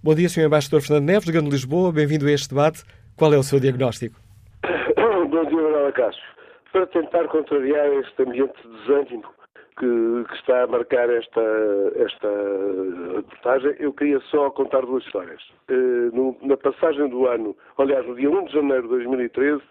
Bom 0.01 0.15
dia, 0.15 0.29
Sr. 0.29 0.43
Embaixador 0.43 0.83
Fernando 0.83 1.07
Neves, 1.07 1.25
de 1.25 1.33
Grande 1.33 1.51
Lisboa, 1.51 1.91
bem-vindo 1.91 2.29
a 2.29 2.31
este 2.31 2.51
debate. 2.51 2.85
Qual 3.17 3.35
é 3.35 3.37
o 3.37 3.43
seu 3.43 3.59
diagnóstico? 3.59 4.15
Bom 4.95 5.45
dia, 5.47 5.63
Manuela 5.63 5.91
Cássio 5.91 6.35
para 6.75 6.89
tentar 6.89 7.29
contrariar 7.29 7.87
este 8.01 8.21
ambiente 8.25 8.61
de 8.61 8.69
desânimo 8.79 9.33
que, 9.79 10.25
que, 10.29 10.35
está 10.35 10.65
a 10.65 10.67
marcar 10.67 11.09
esta, 11.09 11.41
esta 11.95 12.29
reportagem, 13.15 13.77
eu 13.79 13.93
queria 13.93 14.19
só 14.23 14.51
contar 14.51 14.81
duas 14.81 15.05
histórias. 15.05 15.41
Uh, 15.71 16.11
no, 16.13 16.37
na 16.43 16.57
passagem 16.57 17.09
do 17.09 17.29
ano, 17.29 17.57
aliás, 17.79 18.05
no 18.05 18.17
dia 18.17 18.29
1 18.29 18.47
de 18.47 18.53
janeiro 18.55 18.83
de 18.83 18.89
2013, 18.89 19.63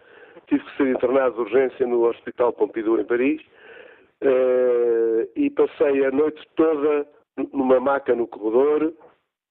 tive 0.48 0.64
que 0.64 0.78
ser 0.78 0.88
internado 0.88 1.36
de 1.36 1.42
urgência 1.42 1.86
no 1.86 2.08
Hospital 2.08 2.54
Pompidou, 2.54 2.98
em 2.98 3.04
Paris, 3.04 3.42
uh, 4.22 5.30
e 5.36 5.50
passei 5.50 6.06
a 6.06 6.12
noite 6.12 6.42
toda 6.56 7.06
numa 7.52 7.82
maca 7.82 8.16
no 8.16 8.28
corredor, 8.28 8.94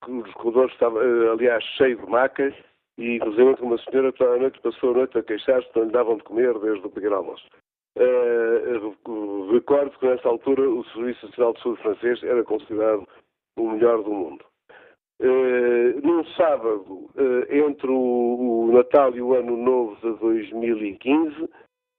que 0.03 0.11
os 0.11 0.33
corredores 0.33 0.73
estavam, 0.73 1.03
uh, 1.03 1.33
aliás, 1.33 1.63
cheios 1.77 2.01
de 2.01 2.11
macas, 2.11 2.55
e 2.99 3.17
inclusive 3.17 3.57
uma 3.61 3.79
senhora 3.79 4.13
toda 4.13 4.35
a 4.35 4.39
noite 4.39 4.61
passou 4.61 4.91
a 4.91 4.99
noite 4.99 5.19
a 5.19 5.23
queixar-se 5.23 5.69
que 5.71 5.79
não 5.79 5.87
lhe 5.87 5.93
davam 5.93 6.17
de 6.17 6.25
comer 6.25 6.59
desde 6.59 6.87
o 6.87 6.91
pequeno 6.91 7.17
almoço. 7.17 7.47
Uh, 7.97 9.53
recordo 9.53 9.99
que 9.99 10.07
nessa 10.07 10.29
altura 10.29 10.63
o 10.63 10.85
Serviço 10.87 11.27
Nacional 11.27 11.53
de 11.53 11.63
Saúde 11.63 11.83
francês 11.83 12.23
era 12.23 12.43
considerado 12.45 13.07
o 13.59 13.71
melhor 13.71 14.03
do 14.03 14.11
mundo. 14.11 14.45
Uh, 15.21 16.01
num 16.03 16.25
sábado, 16.37 17.11
uh, 17.15 17.55
entre 17.55 17.89
o, 17.89 18.67
o, 18.67 18.73
Natal 18.73 19.15
e 19.15 19.21
o 19.21 19.35
Ano 19.35 19.57
Novo 19.57 19.95
de 19.97 20.19
2015, 20.19 21.49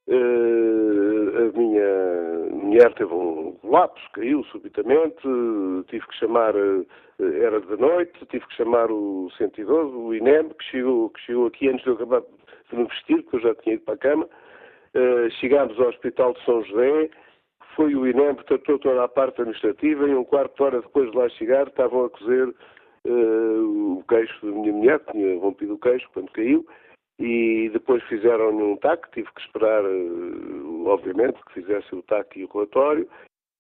a 0.10 1.58
minha 1.58 2.50
mulher 2.52 2.94
teve 2.94 3.14
um 3.14 3.58
lapso, 3.64 4.04
caiu 4.14 4.44
subitamente, 4.46 5.22
tive 5.88 6.06
que 6.08 6.16
chamar 6.16 6.54
era 7.20 7.62
de 7.62 7.78
noite, 7.78 8.26
tive 8.30 8.46
que 8.48 8.56
chamar 8.56 8.92
o 8.92 9.30
112, 9.38 9.96
o 9.96 10.14
INEM, 10.14 10.50
que 10.50 10.64
chegou, 10.66 11.10
que 11.12 11.22
chegou 11.22 11.48
aqui 11.48 11.70
antes 11.70 11.84
de 11.84 11.90
eu 11.90 11.96
acabar 11.96 12.22
de 12.22 12.76
me 12.76 12.86
vestir, 12.86 13.22
porque 13.24 13.38
eu 13.38 13.42
já 13.42 13.56
tinha 13.56 13.76
ido 13.76 13.84
para 13.84 13.94
a 13.94 13.98
cama. 13.98 14.30
Uh, 14.96 15.30
chegámos 15.40 15.80
ao 15.80 15.90
Hospital 15.90 16.34
de 16.34 16.46
São 16.46 16.64
José, 16.64 17.10
foi 17.76 17.96
o 17.96 18.08
INEM 18.08 18.36
que 18.36 18.46
tratou 18.46 18.78
toda 18.80 19.04
a 19.04 19.08
parte 19.08 19.42
administrativa 19.42 20.08
e 20.08 20.14
um 20.14 20.24
quarto 20.24 20.56
de 20.56 20.64
hora 20.64 20.82
depois 20.82 21.10
de 21.12 21.18
lá 21.18 21.30
chegar 21.30 21.68
estavam 21.68 22.06
a 22.06 22.10
cozer 22.10 22.48
uh, 23.06 23.98
o 24.00 24.04
queixo 24.08 24.46
da 24.46 24.52
minha 24.52 24.74
mulher, 24.74 25.00
que 25.00 25.12
tinha 25.12 25.40
rompido 25.40 25.74
o 25.76 25.80
queixo 25.80 26.08
quando 26.14 26.32
caiu, 26.32 26.66
e 27.24 27.70
depois 27.70 28.04
fizeram-lhe 28.04 28.62
um 28.62 28.76
TAC, 28.76 29.10
tive 29.12 29.32
que 29.32 29.40
esperar, 29.40 29.82
uh, 29.86 30.88
obviamente, 30.88 31.40
que 31.46 31.54
fizesse 31.54 31.96
o 31.96 32.04
TAC 32.04 32.38
e 32.38 32.44
o 32.44 32.50
relatório, 32.52 33.08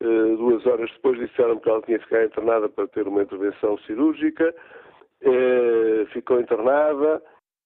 eh, 0.01 0.35
duas 0.35 0.65
horas 0.65 0.91
depois 0.91 1.17
disseram 1.17 1.57
que 1.59 1.69
ela 1.69 1.81
tinha 1.83 1.97
que 1.97 2.03
ficar 2.03 2.25
internada 2.25 2.67
para 2.67 2.89
ter 2.89 3.07
uma 3.07 3.23
intervenção 3.23 3.77
cirúrgica. 3.79 4.53
Eh, 5.21 6.05
ficou 6.11 6.41
internada, 6.41 7.23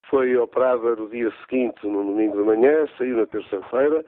foi 0.08 0.36
operada 0.36 0.94
no 0.94 1.08
dia 1.08 1.32
seguinte, 1.40 1.84
no 1.84 2.04
domingo 2.04 2.36
de 2.36 2.44
manhã, 2.44 2.86
saiu 2.96 3.16
na 3.16 3.26
terça-feira. 3.26 4.04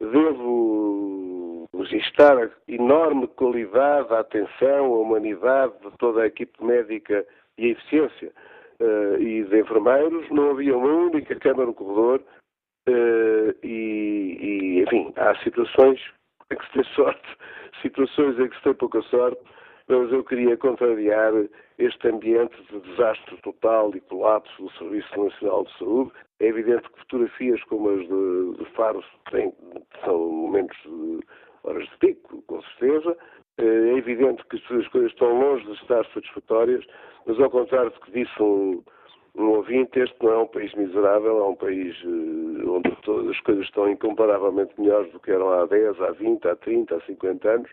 Devo 0.00 1.68
registrar 1.76 2.38
a 2.42 2.50
enorme 2.66 3.26
qualidade, 3.28 4.14
a 4.14 4.20
atenção, 4.20 4.94
a 4.94 4.98
humanidade 5.00 5.74
de 5.82 5.90
toda 5.98 6.22
a 6.22 6.26
equipe 6.26 6.64
médica 6.64 7.26
e 7.58 7.66
a 7.66 7.68
eficiência 7.72 8.32
uh, 8.80 9.20
e 9.20 9.44
de 9.44 9.60
enfermeiros. 9.60 10.28
Não 10.30 10.50
havia 10.50 10.76
uma 10.76 10.92
única 10.92 11.34
cama 11.36 11.66
no 11.66 11.74
corredor 11.74 12.20
uh, 12.88 13.54
e, 13.62 14.38
e, 14.40 14.82
enfim, 14.82 15.12
há 15.16 15.34
situações 15.42 16.00
em 16.50 16.56
que 16.56 16.66
se 16.66 16.72
tem 16.72 16.84
sorte, 16.94 17.36
situações 17.82 18.38
em 18.38 18.48
que 18.48 18.56
se 18.56 18.62
tem 18.62 18.74
pouca 18.74 19.02
sorte, 19.02 19.40
mas 19.88 20.12
eu 20.12 20.22
queria 20.22 20.56
contrariar 20.56 21.32
este 21.78 22.08
ambiente 22.08 22.54
de 22.70 22.80
desastre 22.80 23.36
total 23.38 23.94
e 23.94 24.00
colapso 24.00 24.62
do 24.62 24.70
Serviço 24.72 25.22
Nacional 25.22 25.64
de 25.64 25.78
Saúde. 25.78 26.12
É 26.40 26.46
evidente 26.46 26.88
que 26.90 26.98
fotografias 27.00 27.62
como 27.64 27.90
as 27.90 28.00
de, 28.00 28.58
de 28.58 28.70
Faro 28.72 29.02
têm, 29.30 29.52
são 30.04 30.18
momentos 30.18 30.76
de 30.84 31.20
horas 31.64 31.88
de 31.88 31.96
pico, 31.98 32.42
com 32.42 32.60
certeza. 32.62 33.16
É 33.58 33.96
evidente 33.96 34.44
que 34.46 34.56
as 34.56 34.88
coisas 34.88 35.10
estão 35.10 35.36
longe 35.38 35.64
de 35.66 35.72
estar 35.72 36.04
satisfatórias, 36.14 36.84
mas 37.26 37.40
ao 37.40 37.50
contrário 37.50 37.90
do 37.90 38.00
que 38.00 38.12
disse 38.12 38.42
um, 38.42 38.82
um 39.34 39.50
ouvinte, 39.50 39.98
este 39.98 40.16
não 40.22 40.32
é 40.32 40.38
um 40.38 40.46
país 40.46 40.72
miserável, 40.74 41.38
é 41.38 41.44
um 41.44 41.56
país 41.56 41.96
uh, 42.04 42.76
onde 42.76 42.94
todas 43.02 43.30
as 43.30 43.40
coisas 43.40 43.64
estão 43.64 43.88
incomparavelmente 43.88 44.80
melhores 44.80 45.10
do 45.12 45.20
que 45.20 45.32
eram 45.32 45.50
há 45.50 45.66
10, 45.66 46.00
há 46.00 46.12
20, 46.12 46.48
há 46.48 46.56
30, 46.56 46.96
há 46.96 47.00
50 47.02 47.48
anos. 47.48 47.70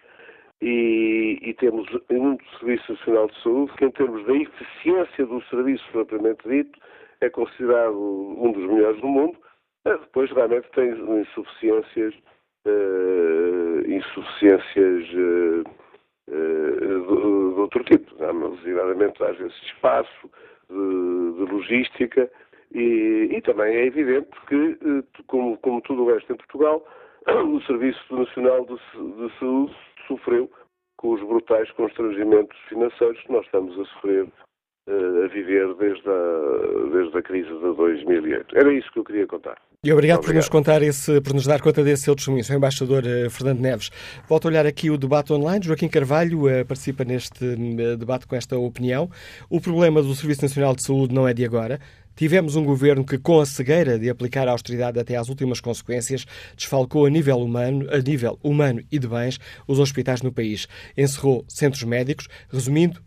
E, 0.61 1.37
e 1.41 1.53
temos 1.55 1.85
um 2.09 2.37
Serviço 2.59 2.93
Nacional 2.93 3.27
de 3.27 3.43
Saúde 3.43 3.73
que, 3.73 3.85
em 3.85 3.91
termos 3.91 4.25
da 4.25 4.33
eficiência 4.33 5.25
do 5.25 5.41
serviço 5.43 5.85
propriamente 5.91 6.47
dito, 6.47 6.79
é 7.21 7.29
considerado 7.29 7.95
um 7.95 8.51
dos 8.51 8.65
melhores 8.67 8.99
do 9.01 9.07
mundo. 9.07 9.37
Eh, 9.85 9.97
depois, 9.97 10.31
realmente, 10.31 10.69
tem 10.71 10.89
insuficiências, 10.89 12.15
uh, 12.65 13.91
insuficiências 13.91 15.13
uh, 15.13 15.63
uh, 16.29 17.53
de, 17.53 17.59
outro 17.59 17.83
tipo, 17.83 18.15
designadamente, 18.55 19.23
às 19.23 19.37
vezes, 19.37 19.59
de 19.61 19.67
espaço, 19.67 20.29
de, 20.69 21.45
de 21.45 21.51
logística 21.51 22.29
e, 22.75 23.29
e, 23.31 23.41
também 23.41 23.75
é 23.75 23.85
evidente 23.85 24.29
que, 24.47 24.77
eh, 24.81 25.03
como, 25.27 25.57
como 25.59 25.81
tudo 25.81 26.03
o 26.03 26.13
resto 26.13 26.33
em 26.33 26.35
Portugal, 26.35 26.85
o 27.25 27.61
Serviço 27.61 28.15
Nacional 28.15 28.65
de, 28.65 28.75
de 28.75 29.39
Saúde 29.39 29.75
sofreu 30.07 30.51
com 30.97 31.13
os 31.13 31.21
brutais 31.21 31.69
constrangimentos 31.71 32.57
financeiros 32.67 33.21
que 33.21 33.31
nós 33.31 33.45
estamos 33.45 33.79
a 33.79 33.85
sofrer 33.85 34.27
eh, 34.87 35.23
a 35.23 35.27
viver 35.27 35.73
desde 35.75 36.09
a, 36.09 36.89
desde 36.91 37.17
a 37.17 37.21
crise 37.21 37.49
de 37.49 37.75
2008. 37.75 38.57
Era 38.57 38.73
isso 38.73 38.91
que 38.91 38.99
eu 38.99 39.05
queria 39.05 39.27
contar. 39.27 39.57
E 39.85 39.93
obrigado, 39.93 40.17
obrigado, 40.17 40.25
por 40.25 40.33
nos 40.33 40.49
contar 40.49 40.81
esse, 40.81 41.21
por 41.21 41.31
nos 41.31 41.45
dar 41.45 41.61
conta 41.61 41.83
desse 41.83 42.05
seu 42.05 42.15
testemunho, 42.15 42.43
Sr. 42.43 42.55
Embaixador 42.55 43.03
uh, 43.03 43.29
Fernando 43.29 43.59
Neves. 43.59 43.91
Volto 44.27 44.45
a 44.45 44.47
olhar 44.47 44.65
aqui 44.65 44.89
o 44.89 44.97
debate 44.97 45.31
online. 45.31 45.63
Joaquim 45.63 45.87
Carvalho 45.87 46.47
uh, 46.47 46.65
participa 46.65 47.03
neste 47.05 47.45
uh, 47.45 47.95
debate 47.95 48.25
com 48.25 48.35
esta 48.35 48.57
opinião. 48.57 49.07
O 49.47 49.61
problema 49.61 50.01
do 50.01 50.15
Serviço 50.15 50.41
Nacional 50.41 50.75
de 50.75 50.83
Saúde 50.83 51.13
não 51.13 51.27
é 51.27 51.35
de 51.35 51.45
agora. 51.45 51.79
Tivemos 52.15 52.55
um 52.55 52.63
governo 52.63 53.05
que, 53.05 53.17
com 53.17 53.39
a 53.39 53.45
cegueira 53.45 53.99
de 53.99 54.09
aplicar 54.09 54.47
a 54.47 54.51
austeridade 54.51 54.99
até 54.99 55.17
às 55.17 55.27
últimas 55.27 55.59
consequências, 55.59 56.25
desfalcou 56.55 57.05
a 57.05 57.09
nível 57.09 57.37
humano, 57.39 57.87
a 57.91 57.97
nível 57.97 58.39
humano 58.41 58.81
e 58.91 58.97
de 58.97 59.07
bens 59.07 59.39
os 59.67 59.79
hospitais 59.79 60.21
no 60.21 60.31
país. 60.31 60.67
Encerrou 60.97 61.43
centros 61.47 61.83
médicos, 61.83 62.27
resumindo, 62.49 63.01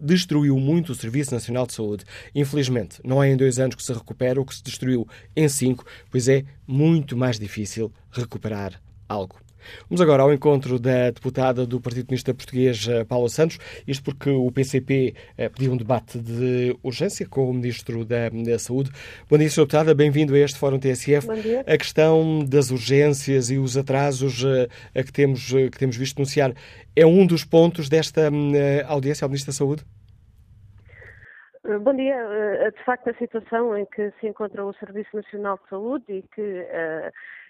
destruiu 0.00 0.58
muito 0.58 0.92
o 0.92 0.94
Serviço 0.94 1.34
Nacional 1.34 1.66
de 1.66 1.74
Saúde. 1.74 2.04
Infelizmente, 2.34 2.98
não 3.04 3.22
é 3.22 3.30
em 3.30 3.36
dois 3.36 3.58
anos 3.58 3.76
que 3.76 3.82
se 3.82 3.92
recupera 3.92 4.40
o 4.40 4.44
que 4.44 4.54
se 4.54 4.62
destruiu 4.62 5.06
em 5.36 5.48
cinco, 5.48 5.84
pois 6.10 6.26
é 6.28 6.44
muito 6.66 7.16
mais 7.16 7.38
difícil 7.38 7.92
recuperar 8.10 8.80
algo. 9.08 9.45
Vamos 9.88 10.00
agora 10.00 10.22
ao 10.22 10.32
encontro 10.32 10.78
da 10.78 11.10
deputada 11.10 11.66
do 11.66 11.80
Partido 11.80 12.06
Comunista 12.06 12.34
Português, 12.34 12.86
eh, 12.88 13.04
Paula 13.04 13.28
Santos, 13.28 13.58
isto 13.86 14.04
porque 14.04 14.30
o 14.30 14.50
PCP 14.50 15.14
eh, 15.36 15.48
pediu 15.48 15.72
um 15.72 15.76
debate 15.76 16.18
de 16.18 16.76
urgência 16.82 17.26
com 17.26 17.48
o 17.48 17.54
Ministro 17.54 18.04
da, 18.04 18.28
da 18.28 18.58
Saúde. 18.58 18.90
Bom 19.28 19.38
dia, 19.38 19.46
Sra. 19.46 19.64
Deputada, 19.64 19.94
bem-vindo 19.94 20.34
a 20.34 20.38
este 20.38 20.58
Fórum 20.58 20.78
TSF. 20.78 21.26
Bom 21.26 21.34
dia. 21.34 21.60
A 21.66 21.76
questão 21.76 22.44
das 22.44 22.70
urgências 22.70 23.50
e 23.50 23.58
os 23.58 23.76
atrasos 23.76 24.44
eh, 24.44 24.68
a 24.98 25.02
que 25.02 25.12
temos, 25.12 25.46
que 25.46 25.78
temos 25.78 25.96
visto 25.96 26.18
anunciar 26.18 26.52
é 26.94 27.06
um 27.06 27.26
dos 27.26 27.44
pontos 27.44 27.88
desta 27.88 28.30
audiência 28.86 29.24
ao 29.24 29.28
Ministro 29.28 29.52
da 29.52 29.56
Saúde? 29.56 29.84
Bom 31.82 31.94
dia. 31.94 32.16
De 32.70 32.84
facto, 32.84 33.10
a 33.10 33.14
situação 33.14 33.76
em 33.76 33.84
que 33.86 34.12
se 34.20 34.28
encontra 34.28 34.64
o 34.64 34.72
Serviço 34.74 35.14
Nacional 35.14 35.58
de 35.62 35.68
Saúde 35.68 36.04
e 36.08 36.22
que 36.22 36.66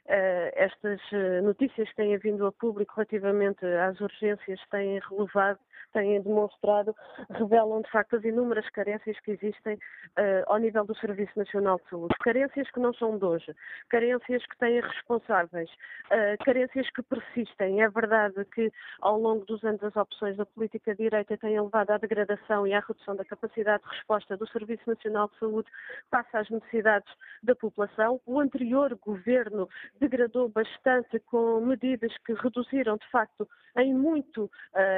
estas 0.09 1.01
notícias 1.43 1.89
que 1.89 1.97
têm 1.97 2.17
vindo 2.19 2.47
a 2.47 2.53
público 2.53 2.95
relativamente 2.95 3.65
às 3.67 4.01
urgências 4.01 4.61
têm 4.71 5.01
relevado 5.11 5.59
têm 5.97 6.20
demonstrado, 6.20 6.94
revelam 7.30 7.80
de 7.80 7.90
facto 7.90 8.16
as 8.16 8.24
inúmeras 8.24 8.68
carências 8.68 9.18
que 9.20 9.30
existem 9.30 9.76
uh, 9.76 10.44
ao 10.47 10.59
nível 10.59 10.84
do 10.84 10.94
Serviço 10.99 11.32
Nacional 11.38 11.78
de 11.78 11.88
Saúde. 11.88 12.14
Carências 12.20 12.70
que 12.70 12.78
não 12.78 12.92
são 12.92 13.16
de 13.16 13.24
hoje, 13.24 13.57
carências 13.88 14.44
que 14.44 14.59
têm 14.59 14.80
responsáveis, 14.80 15.70
uh, 15.70 16.44
carências 16.44 16.90
que 16.90 17.03
persistem. 17.03 17.82
É 17.82 17.88
verdade 17.88 18.44
que 18.55 18.70
ao 19.01 19.18
longo 19.18 19.47
dos 19.47 19.64
anos 19.64 19.82
as 19.82 19.97
opções 19.97 20.36
da 20.36 20.44
política 20.44 20.94
direita 20.94 21.38
têm 21.38 21.59
levado 21.59 21.90
à 21.90 21.97
degradação 21.97 22.66
e 22.66 22.74
à 22.74 22.80
redução 22.80 23.16
da 23.16 23.24
capacidade 23.24 23.82
de 23.82 23.88
resposta 23.97 24.36
do 24.36 24.47
Serviço 24.49 24.82
Nacional 24.86 25.28
de 25.28 25.38
Saúde 25.38 25.68
face 26.11 26.36
às 26.36 26.51
necessidades 26.51 27.11
da 27.42 27.55
população. 27.55 28.20
O 28.26 28.38
anterior 28.38 28.94
governo 28.97 29.66
degradou 29.99 30.51
bastante 30.51 31.18
com 31.20 31.61
medidas 31.61 32.12
que 32.26 32.34
reduziram 32.34 32.99
de 32.99 33.11
facto 33.11 33.49
em 33.78 33.94
muito 33.94 34.44
uh, 34.44 34.51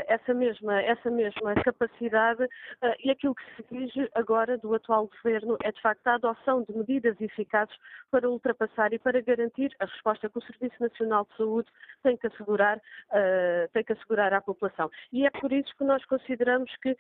essa 0.07 0.33
mesma 0.35 0.81
essa 0.89 1.11
mesma 1.11 1.55
capacidade 1.57 2.43
uh, 2.43 2.95
e 3.05 3.11
aquilo 3.11 3.35
que 3.35 3.45
se 3.45 3.77
exige 3.77 4.09
agora 4.15 4.57
do 4.57 4.75
atual 4.75 5.07
governo 5.07 5.57
é 5.63 5.71
de 5.71 5.81
facto 5.81 6.07
a 6.07 6.15
adoção 6.15 6.63
de 6.63 6.77
medidas 6.77 7.21
eficazes 7.21 7.75
para 8.11 8.29
ultrapassar 8.29 8.93
e 8.93 8.99
para 8.99 9.21
garantir 9.21 9.75
a 9.81 9.85
resposta 9.85 10.29
que 10.29 10.39
o 10.39 10.43
Serviço 10.43 10.77
Nacional 10.81 11.27
de 11.31 11.37
Saúde 11.37 11.69
tem 12.03 12.17
que 12.17 12.27
assegurar, 12.27 12.79
uh, 12.79 13.69
tem 13.73 13.85
que 13.85 13.93
assegurar 13.93 14.33
à 14.33 14.41
população. 14.41 14.91
E 15.13 15.27
é 15.27 15.31
por 15.31 15.53
isso 15.53 15.75
que 15.77 15.85
nós 15.85 16.05
consideramos 16.07 16.75
que 16.77 16.93
uh, 16.93 16.97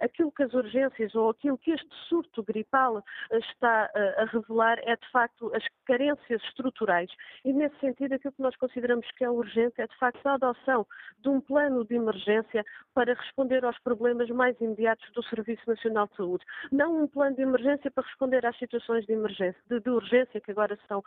aquilo 0.00 0.30
que 0.30 0.44
as 0.44 0.54
urgências 0.54 1.14
ou 1.14 1.30
aquilo 1.30 1.58
que 1.58 1.72
este 1.72 1.94
surto 2.08 2.42
gripal 2.44 3.02
está 3.32 3.90
a 4.18 4.24
revelar 4.26 4.78
é 4.82 4.96
de 4.96 5.10
facto 5.10 5.50
as 5.54 5.64
carências 5.84 6.42
estruturais. 6.44 7.10
E 7.44 7.52
nesse 7.52 7.78
sentido, 7.80 8.14
aquilo 8.14 8.32
que 8.32 8.42
nós 8.42 8.56
consideramos 8.56 9.10
que 9.12 9.24
é 9.24 9.30
urgente 9.30 9.80
é 9.80 9.86
de 9.86 9.96
facto 9.98 10.24
a 10.26 10.34
adoção 10.34 10.86
de 11.18 11.28
um 11.28 11.40
plano 11.40 11.84
de 11.84 11.94
emergência 11.94 12.64
para 12.94 13.05
responder 13.14 13.64
aos 13.64 13.78
problemas 13.80 14.28
mais 14.30 14.58
imediatos 14.60 15.10
do 15.12 15.22
Serviço 15.24 15.62
Nacional 15.66 16.06
de 16.08 16.16
Saúde. 16.16 16.44
Não 16.70 17.02
um 17.02 17.06
plano 17.06 17.36
de 17.36 17.42
emergência 17.42 17.90
para 17.90 18.04
responder 18.04 18.44
às 18.44 18.56
situações 18.58 19.04
de 19.06 19.12
emergência, 19.12 19.60
de, 19.68 19.80
de 19.80 19.90
urgência 19.90 20.40
que 20.40 20.50
agora 20.50 20.74
estão, 20.74 21.02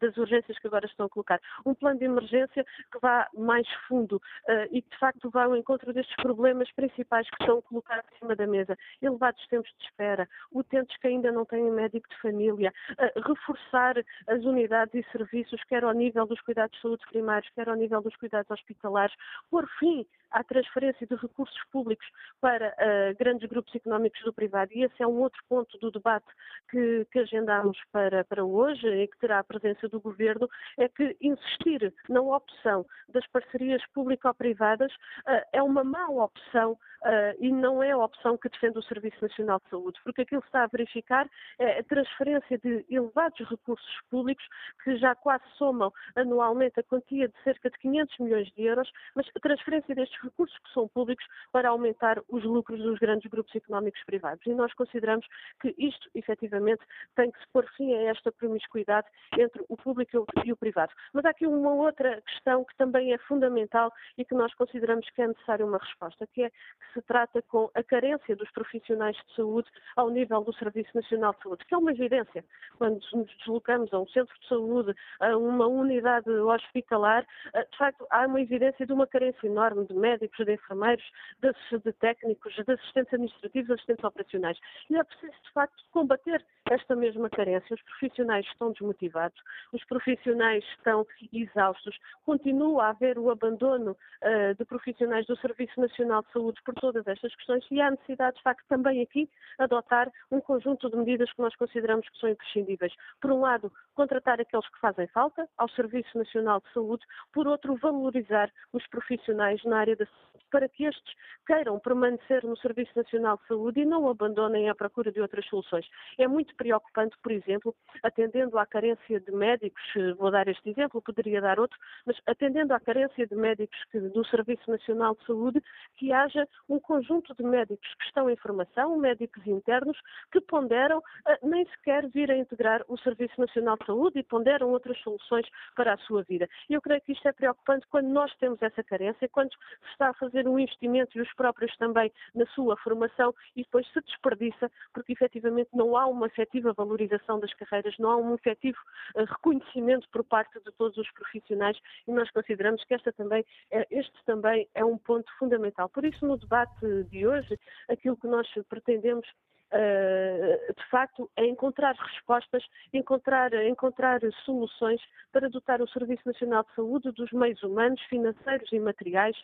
das 0.00 0.16
urgências 0.16 0.58
que 0.58 0.66
agora 0.66 0.86
estão 0.86 1.06
a 1.06 1.08
colocar. 1.08 1.40
Um 1.64 1.74
plano 1.74 1.98
de 1.98 2.04
emergência 2.04 2.64
que 2.92 2.98
vá 3.00 3.28
mais 3.36 3.66
fundo 3.88 4.16
uh, 4.16 4.68
e 4.70 4.82
que 4.82 4.90
de 4.90 4.98
facto 4.98 5.30
vá 5.30 5.44
ao 5.44 5.56
encontro 5.56 5.92
destes 5.92 6.16
problemas 6.16 6.70
principais 6.72 7.28
que 7.30 7.42
estão 7.42 7.62
colocados 7.62 8.04
em 8.12 8.18
cima 8.18 8.36
da 8.36 8.46
mesa. 8.46 8.76
Elevados 9.02 9.46
tempos 9.48 9.70
de 9.78 9.84
espera, 9.84 10.28
utentes 10.52 10.96
que 10.98 11.06
ainda 11.06 11.30
não 11.32 11.44
têm 11.44 11.70
médico 11.70 12.08
de 12.08 12.20
família, 12.20 12.72
uh, 12.92 13.20
reforçar 13.20 13.96
as 14.26 14.44
unidades 14.44 14.94
e 14.94 15.10
serviços, 15.12 15.62
quer 15.64 15.84
ao 15.84 15.92
nível 15.92 16.26
dos 16.26 16.40
cuidados 16.40 16.74
de 16.76 16.82
saúde 16.82 17.04
primários, 17.10 17.50
quer 17.54 17.68
ao 17.68 17.76
nível 17.76 18.00
dos 18.00 18.16
cuidados 18.16 18.50
hospitalares, 18.50 19.14
por 19.50 19.68
fim 19.78 20.06
à 20.30 20.44
transferência 20.44 21.06
de 21.06 21.14
recursos 21.16 21.58
públicos 21.70 22.06
para 22.40 22.68
uh, 22.68 23.16
grandes 23.18 23.48
grupos 23.48 23.74
económicos 23.74 24.20
do 24.22 24.32
privado. 24.32 24.72
E 24.72 24.84
esse 24.84 25.02
é 25.02 25.06
um 25.06 25.20
outro 25.20 25.42
ponto 25.48 25.78
do 25.78 25.90
debate 25.90 26.26
que, 26.70 27.06
que 27.10 27.18
agendámos 27.18 27.78
para, 27.92 28.24
para 28.24 28.44
hoje 28.44 28.86
e 28.86 29.08
que 29.08 29.18
terá 29.18 29.38
a 29.38 29.44
presença 29.44 29.88
do 29.88 30.00
Governo, 30.00 30.48
é 30.78 30.88
que 30.88 31.16
insistir 31.20 31.92
na 32.08 32.20
opção 32.20 32.86
das 33.08 33.26
parcerias 33.28 33.82
público-privadas 33.92 34.92
uh, 34.92 35.42
é 35.52 35.62
uma 35.62 35.84
má 35.84 36.08
opção 36.08 36.72
uh, 36.72 37.36
e 37.38 37.50
não 37.50 37.82
é 37.82 37.92
a 37.92 37.98
opção 37.98 38.36
que 38.36 38.48
defende 38.48 38.78
o 38.78 38.82
Serviço 38.82 39.16
Nacional 39.22 39.60
de 39.64 39.70
Saúde, 39.70 40.00
porque 40.04 40.22
aquilo 40.22 40.42
que 40.42 40.48
está 40.48 40.64
a 40.64 40.68
verificar 40.68 41.28
é 41.58 41.80
a 41.80 41.84
transferência 41.84 42.58
de 42.58 42.84
elevados 42.88 43.48
recursos 43.48 44.00
públicos 44.10 44.44
que 44.84 44.96
já 44.96 45.14
quase 45.14 45.44
somam 45.56 45.92
anualmente 46.16 46.78
a 46.80 46.82
quantia 46.82 47.28
de 47.28 47.34
cerca 47.42 47.70
de 47.70 47.78
500 47.78 48.18
milhões 48.18 48.48
de 48.52 48.62
euros, 48.62 48.90
mas 49.14 49.26
a 49.34 49.40
transferência 49.40 49.94
destes 49.94 50.19
recursos 50.22 50.56
que 50.58 50.72
são 50.72 50.88
públicos 50.88 51.24
para 51.52 51.68
aumentar 51.68 52.22
os 52.28 52.44
lucros 52.44 52.80
dos 52.80 52.98
grandes 52.98 53.30
grupos 53.30 53.54
económicos 53.54 54.02
privados. 54.04 54.44
E 54.46 54.54
nós 54.54 54.72
consideramos 54.74 55.26
que 55.60 55.74
isto, 55.78 56.08
efetivamente, 56.14 56.82
tem 57.16 57.30
que 57.30 57.38
se 57.38 57.46
pôr 57.52 57.66
fim 57.76 57.94
a 57.94 58.02
esta 58.02 58.32
promiscuidade 58.32 59.06
entre 59.38 59.64
o 59.68 59.76
público 59.76 60.26
e 60.44 60.52
o 60.52 60.56
privado. 60.56 60.92
Mas 61.12 61.24
há 61.24 61.30
aqui 61.30 61.46
uma 61.46 61.72
outra 61.72 62.20
questão 62.22 62.64
que 62.64 62.76
também 62.76 63.12
é 63.12 63.18
fundamental 63.18 63.92
e 64.16 64.24
que 64.24 64.34
nós 64.34 64.52
consideramos 64.54 65.08
que 65.10 65.22
é 65.22 65.28
necessária 65.28 65.64
uma 65.64 65.78
resposta, 65.78 66.26
que 66.32 66.42
é 66.42 66.50
que 66.50 66.92
se 66.94 67.02
trata 67.02 67.42
com 67.42 67.70
a 67.74 67.82
carência 67.82 68.36
dos 68.36 68.50
profissionais 68.52 69.16
de 69.16 69.34
saúde 69.34 69.68
ao 69.96 70.10
nível 70.10 70.42
do 70.42 70.52
Serviço 70.54 70.90
Nacional 70.94 71.32
de 71.34 71.42
Saúde, 71.42 71.64
que 71.66 71.74
é 71.74 71.78
uma 71.78 71.92
evidência. 71.92 72.44
Quando 72.78 73.00
nos 73.12 73.36
deslocamos 73.38 73.92
a 73.92 73.98
um 73.98 74.06
centro 74.08 74.34
de 74.40 74.48
saúde, 74.48 74.94
a 75.20 75.36
uma 75.36 75.66
unidade 75.66 76.30
hospitalar, 76.30 77.26
eh, 77.54 77.66
de 77.70 77.76
facto, 77.76 78.06
há 78.10 78.26
uma 78.26 78.40
evidência 78.40 78.86
de 78.86 78.92
uma 78.92 79.06
carência 79.06 79.46
enorme 79.46 79.86
de 79.86 79.94
médicos, 79.94 80.09
de 80.18 80.52
enfermeiros, 80.52 81.04
de, 81.40 81.78
de 81.78 81.92
técnicos, 81.94 82.54
de 82.54 82.72
assistentes 82.72 83.14
administrativos, 83.14 83.70
assistentes 83.70 84.04
operacionais. 84.04 84.58
E 84.88 84.96
é 84.96 85.04
preciso, 85.04 85.32
de 85.42 85.52
facto, 85.52 85.84
combater 85.90 86.44
esta 86.70 86.94
mesma 86.94 87.28
carência. 87.28 87.74
Os 87.74 87.82
profissionais 87.82 88.46
estão 88.46 88.70
desmotivados, 88.72 89.38
os 89.72 89.84
profissionais 89.84 90.64
estão 90.76 91.06
exaustos, 91.32 91.98
continua 92.24 92.86
a 92.86 92.88
haver 92.90 93.18
o 93.18 93.30
abandono 93.30 93.90
uh, 93.92 94.54
de 94.56 94.64
profissionais 94.64 95.26
do 95.26 95.36
Serviço 95.36 95.78
Nacional 95.78 96.22
de 96.22 96.32
Saúde 96.32 96.60
por 96.64 96.74
todas 96.74 97.06
estas 97.06 97.34
questões 97.34 97.66
e 97.70 97.80
há 97.80 97.90
necessidade, 97.90 98.36
de 98.36 98.42
facto, 98.42 98.64
também 98.68 99.02
aqui 99.02 99.28
adotar 99.58 100.10
um 100.30 100.40
conjunto 100.40 100.88
de 100.88 100.96
medidas 100.96 101.30
que 101.32 101.42
nós 101.42 101.54
consideramos 101.56 102.08
que 102.08 102.18
são 102.18 102.30
imprescindíveis. 102.30 102.92
Por 103.20 103.32
um 103.32 103.40
lado, 103.40 103.72
contratar 103.94 104.40
aqueles 104.40 104.68
que 104.68 104.80
fazem 104.80 105.08
falta 105.08 105.48
ao 105.58 105.68
Serviço 105.70 106.16
Nacional 106.16 106.60
de 106.60 106.72
Saúde, 106.72 107.04
por 107.32 107.48
outro, 107.48 107.76
valorizar 107.76 108.50
os 108.72 108.86
profissionais 108.86 109.62
na 109.64 109.80
área 109.80 109.96
da 109.96 110.06
saúde 110.06 110.30
para 110.50 110.68
que 110.68 110.84
estes 110.84 111.14
queiram 111.46 111.78
permanecer 111.78 112.44
no 112.44 112.56
Serviço 112.58 112.90
Nacional 112.94 113.38
de 113.38 113.46
Saúde 113.46 113.80
e 113.80 113.84
não 113.84 114.08
abandonem 114.08 114.68
à 114.68 114.74
procura 114.74 115.10
de 115.10 115.20
outras 115.20 115.46
soluções. 115.46 115.86
É 116.18 116.26
muito 116.26 116.54
preocupante, 116.60 117.16
por 117.22 117.32
exemplo, 117.32 117.74
atendendo 118.02 118.58
à 118.58 118.66
carência 118.66 119.18
de 119.18 119.32
médicos, 119.32 119.82
eh, 119.96 120.12
vou 120.12 120.30
dar 120.30 120.46
este 120.46 120.68
exemplo, 120.68 121.00
poderia 121.00 121.40
dar 121.40 121.58
outro, 121.58 121.78
mas 122.04 122.20
atendendo 122.26 122.74
à 122.74 122.78
carência 122.78 123.26
de 123.26 123.34
médicos 123.34 123.78
do 124.12 124.22
Serviço 124.26 124.70
Nacional 124.70 125.16
de 125.16 125.24
Saúde, 125.24 125.62
que 125.96 126.12
haja 126.12 126.46
um 126.68 126.78
conjunto 126.78 127.34
de 127.34 127.42
médicos 127.42 127.88
que 127.94 128.04
estão 128.04 128.28
em 128.28 128.36
formação, 128.36 128.98
médicos 128.98 129.46
internos, 129.46 129.96
que 130.30 130.38
ponderam 130.42 130.98
uh, 130.98 131.48
nem 131.48 131.64
sequer 131.68 132.06
vir 132.10 132.30
a 132.30 132.36
integrar 132.36 132.84
o 132.88 132.98
Serviço 132.98 133.40
Nacional 133.40 133.78
de 133.78 133.86
Saúde 133.86 134.18
e 134.18 134.22
ponderam 134.22 134.68
outras 134.68 134.98
soluções 135.00 135.46
para 135.74 135.94
a 135.94 135.98
sua 135.98 136.22
vida. 136.24 136.46
E 136.68 136.74
eu 136.74 136.82
creio 136.82 137.00
que 137.00 137.12
isto 137.12 137.26
é 137.26 137.32
preocupante 137.32 137.86
quando 137.88 138.08
nós 138.08 138.30
temos 138.36 138.60
essa 138.60 138.84
carência, 138.84 139.30
quando 139.30 139.50
se 139.50 139.92
está 139.92 140.10
a 140.10 140.14
fazer 140.14 140.46
um 140.46 140.58
investimento 140.58 141.16
e 141.16 141.22
os 141.22 141.32
próprios 141.32 141.74
também 141.78 142.12
na 142.34 142.44
sua 142.48 142.76
formação 142.76 143.34
e 143.56 143.62
depois 143.62 143.90
se 143.94 144.00
desperdiça 144.02 144.70
porque 144.92 145.14
efetivamente 145.14 145.70
não 145.72 145.96
há 145.96 146.06
uma 146.06 146.28
efetiva 146.50 146.72
valorização 146.72 147.38
das 147.38 147.54
carreiras, 147.54 147.96
não 147.98 148.10
há 148.10 148.16
um 148.16 148.34
efetivo 148.34 148.78
uh, 149.14 149.24
reconhecimento 149.24 150.08
por 150.10 150.24
parte 150.24 150.58
de 150.60 150.72
todos 150.72 150.98
os 150.98 151.10
profissionais 151.12 151.78
e 152.06 152.12
nós 152.12 152.30
consideramos 152.30 152.84
que 152.84 152.94
esta 152.94 153.12
também, 153.12 153.44
é, 153.70 153.86
este 153.90 154.12
também 154.24 154.68
é 154.74 154.84
um 154.84 154.98
ponto 154.98 155.30
fundamental. 155.38 155.88
Por 155.88 156.04
isso, 156.04 156.26
no 156.26 156.36
debate 156.36 157.04
de 157.04 157.26
hoje, 157.26 157.58
aquilo 157.88 158.16
que 158.16 158.26
nós 158.26 158.48
pretendemos 158.68 159.26
de 159.72 160.90
facto, 160.90 161.30
a 161.36 161.44
encontrar 161.44 161.94
respostas, 161.94 162.64
encontrar, 162.92 163.52
encontrar 163.66 164.20
soluções 164.44 165.00
para 165.32 165.48
dotar 165.48 165.80
o 165.80 165.88
Serviço 165.88 166.22
Nacional 166.26 166.64
de 166.64 166.74
Saúde 166.74 167.12
dos 167.12 167.30
meios 167.32 167.62
humanos, 167.62 168.00
financeiros 168.08 168.70
e 168.72 168.78
materiais 168.80 169.36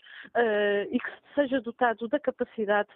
e 0.91 0.99
que 0.99 1.11
seja 1.35 1.61
dotado 1.61 2.09
da 2.09 2.19
capacidade 2.19 2.89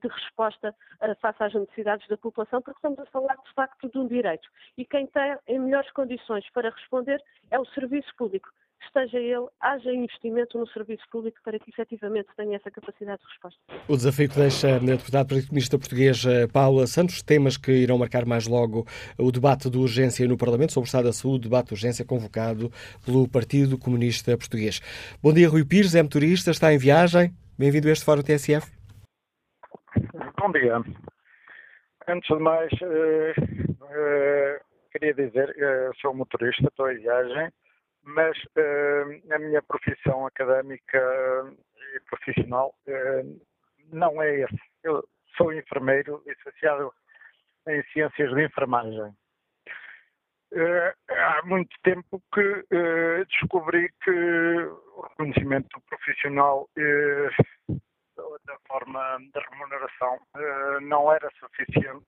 de 0.00 0.08
resposta 0.08 0.74
face 1.20 1.42
às 1.42 1.54
necessidades 1.54 2.06
da 2.08 2.16
população, 2.16 2.60
porque 2.60 2.78
estamos 2.78 2.98
a 2.98 3.06
falar, 3.06 3.36
de 3.36 3.52
facto, 3.54 3.88
de 3.88 3.98
um 3.98 4.06
direito. 4.06 4.48
E 4.76 4.84
quem 4.84 5.06
tem 5.06 5.36
em 5.46 5.58
melhores 5.58 5.90
condições 5.92 6.48
para 6.50 6.70
responder 6.70 7.22
é 7.50 7.58
o 7.58 7.66
serviço 7.66 8.14
público 8.16 8.50
esteja 8.86 9.18
ele, 9.18 9.46
haja 9.60 9.92
investimento 9.92 10.58
no 10.58 10.66
serviço 10.68 11.02
público 11.10 11.38
para 11.42 11.58
que 11.58 11.70
efetivamente 11.70 12.28
tenha 12.36 12.56
essa 12.56 12.70
capacidade 12.70 13.20
de 13.22 13.28
resposta. 13.28 13.60
O 13.88 13.96
desafio 13.96 14.28
que 14.28 14.38
deixa 14.38 14.76
a 14.76 14.78
deputada 14.78 15.42
comunista 15.42 15.78
portuguesa 15.78 16.48
Paula 16.52 16.86
Santos, 16.86 17.22
temas 17.22 17.56
que 17.56 17.72
irão 17.72 17.98
marcar 17.98 18.24
mais 18.24 18.46
logo 18.46 18.86
o 19.18 19.32
debate 19.32 19.68
de 19.70 19.78
urgência 19.78 20.26
no 20.28 20.36
Parlamento 20.36 20.72
sobre 20.72 20.86
o 20.86 20.88
Estado 20.88 21.04
da 21.04 21.12
Saúde, 21.12 21.48
debate 21.48 21.68
de 21.68 21.74
urgência 21.74 22.04
convocado 22.04 22.70
pelo 23.04 23.28
Partido 23.28 23.78
Comunista 23.78 24.36
Português. 24.36 24.80
Bom 25.22 25.32
dia, 25.32 25.48
Rui 25.48 25.64
Pires, 25.64 25.94
é 25.94 26.02
motorista, 26.02 26.50
está 26.50 26.72
em 26.72 26.78
viagem. 26.78 27.30
Bem-vindo 27.58 27.88
a 27.88 27.92
este 27.92 28.04
Fórum 28.04 28.22
TSF. 28.22 28.66
Bom 30.38 30.52
dia. 30.52 30.76
Antes 32.06 32.28
de 32.28 32.42
mais, 32.42 32.70
uh, 32.72 33.40
uh, 33.40 34.60
queria 34.92 35.14
dizer, 35.14 35.48
uh, 35.50 36.00
sou 36.00 36.14
motorista, 36.14 36.68
estou 36.68 36.90
em 36.90 36.98
viagem 36.98 37.50
mas 38.04 38.36
uh, 38.56 39.34
a 39.34 39.38
minha 39.38 39.62
profissão 39.62 40.26
académica 40.26 40.98
e 41.94 42.00
profissional 42.00 42.74
uh, 42.86 43.40
não 43.92 44.22
é 44.22 44.40
esse. 44.40 44.60
Eu 44.82 45.06
sou 45.36 45.52
enfermeiro 45.52 46.22
licenciado 46.26 46.92
em 47.68 47.82
Ciências 47.92 48.30
de 48.34 48.44
Enfermagem. 48.44 49.14
Uh, 50.52 50.94
há 51.10 51.42
muito 51.44 51.74
tempo 51.82 52.22
que 52.32 52.66
descobri 53.28 53.90
que 54.02 54.10
o 54.10 55.00
reconhecimento 55.08 55.80
profissional 55.88 56.68
da 57.66 58.58
forma 58.68 59.18
de 59.18 59.40
remuneração 59.50 60.20
não 60.82 61.10
era 61.12 61.28
suficiente, 61.40 62.06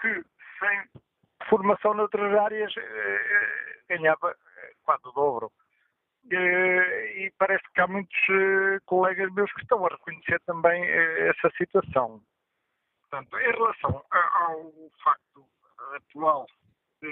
que 0.00 0.24
sem 0.58 1.05
formação 1.48 1.94
noutras 1.94 2.34
áreas 2.34 2.72
eh, 2.76 2.80
eh, 2.80 3.96
ganhava 3.96 4.30
eh, 4.30 4.72
quase 4.84 5.06
o 5.08 5.12
dobro. 5.12 5.52
E 6.28 7.32
parece 7.38 7.62
que 7.72 7.80
há 7.80 7.86
muitos 7.86 8.18
colegas 8.84 9.32
meus 9.32 9.52
que 9.52 9.62
estão 9.62 9.86
a 9.86 9.88
reconhecer 9.88 10.40
também 10.40 10.84
essa 10.84 11.48
situação. 11.56 12.20
Portanto, 13.02 13.38
em 13.38 13.52
relação 13.52 14.04
ao 14.10 14.72
facto 15.04 15.46
atual 15.94 16.48
de 17.00 17.08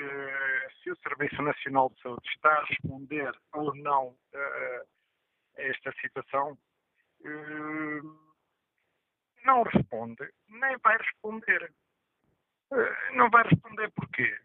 se 0.83 0.91
o 0.91 0.97
Serviço 0.97 1.41
Nacional 1.43 1.91
de 1.91 2.03
Saúde 2.03 2.29
está 2.29 2.55
a 2.55 2.65
responder 2.65 3.31
ou 3.53 3.73
não 3.77 4.17
a 4.35 5.63
esta 5.63 5.93
situação, 6.01 6.59
não 9.45 9.63
responde, 9.63 10.29
nem 10.49 10.77
vai 10.79 10.99
responder. 10.99 11.73
Eh, 12.73 13.13
não 13.13 13.31
vai 13.31 13.43
responder 13.45 13.91
porquê. 13.93 14.41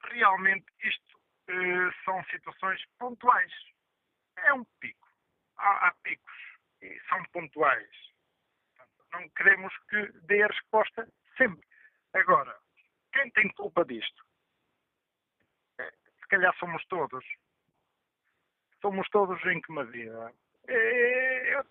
Porque 0.00 0.14
realmente 0.14 0.66
isto 0.82 1.16
uh, 1.50 2.04
são 2.04 2.22
situações 2.24 2.82
pontuais. 2.98 3.52
É 4.38 4.52
um 4.52 4.64
pico. 4.80 5.08
Há, 5.56 5.88
há 5.88 5.94
picos 6.02 6.34
e 6.82 7.00
são 7.08 7.22
pontuais. 7.32 7.90
Portanto, 8.76 9.06
não 9.12 9.28
queremos 9.30 9.72
que 9.88 10.12
dê 10.26 10.42
a 10.42 10.48
resposta 10.48 11.08
sempre. 11.36 11.66
Agora, 12.12 12.56
quem 13.12 13.30
tem 13.30 13.48
culpa 13.54 13.84
disto? 13.84 14.24
É, 15.78 15.90
se 15.90 16.28
calhar 16.28 16.54
somos 16.58 16.84
todos. 16.86 17.24
Somos 18.80 19.08
todos 19.08 19.42
em 19.46 19.60
que 19.60 19.72
medida? 19.72 20.32
Eu, 20.68 21.64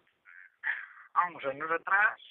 há 1.14 1.28
uns 1.28 1.46
anos 1.46 1.72
atrás, 1.72 2.22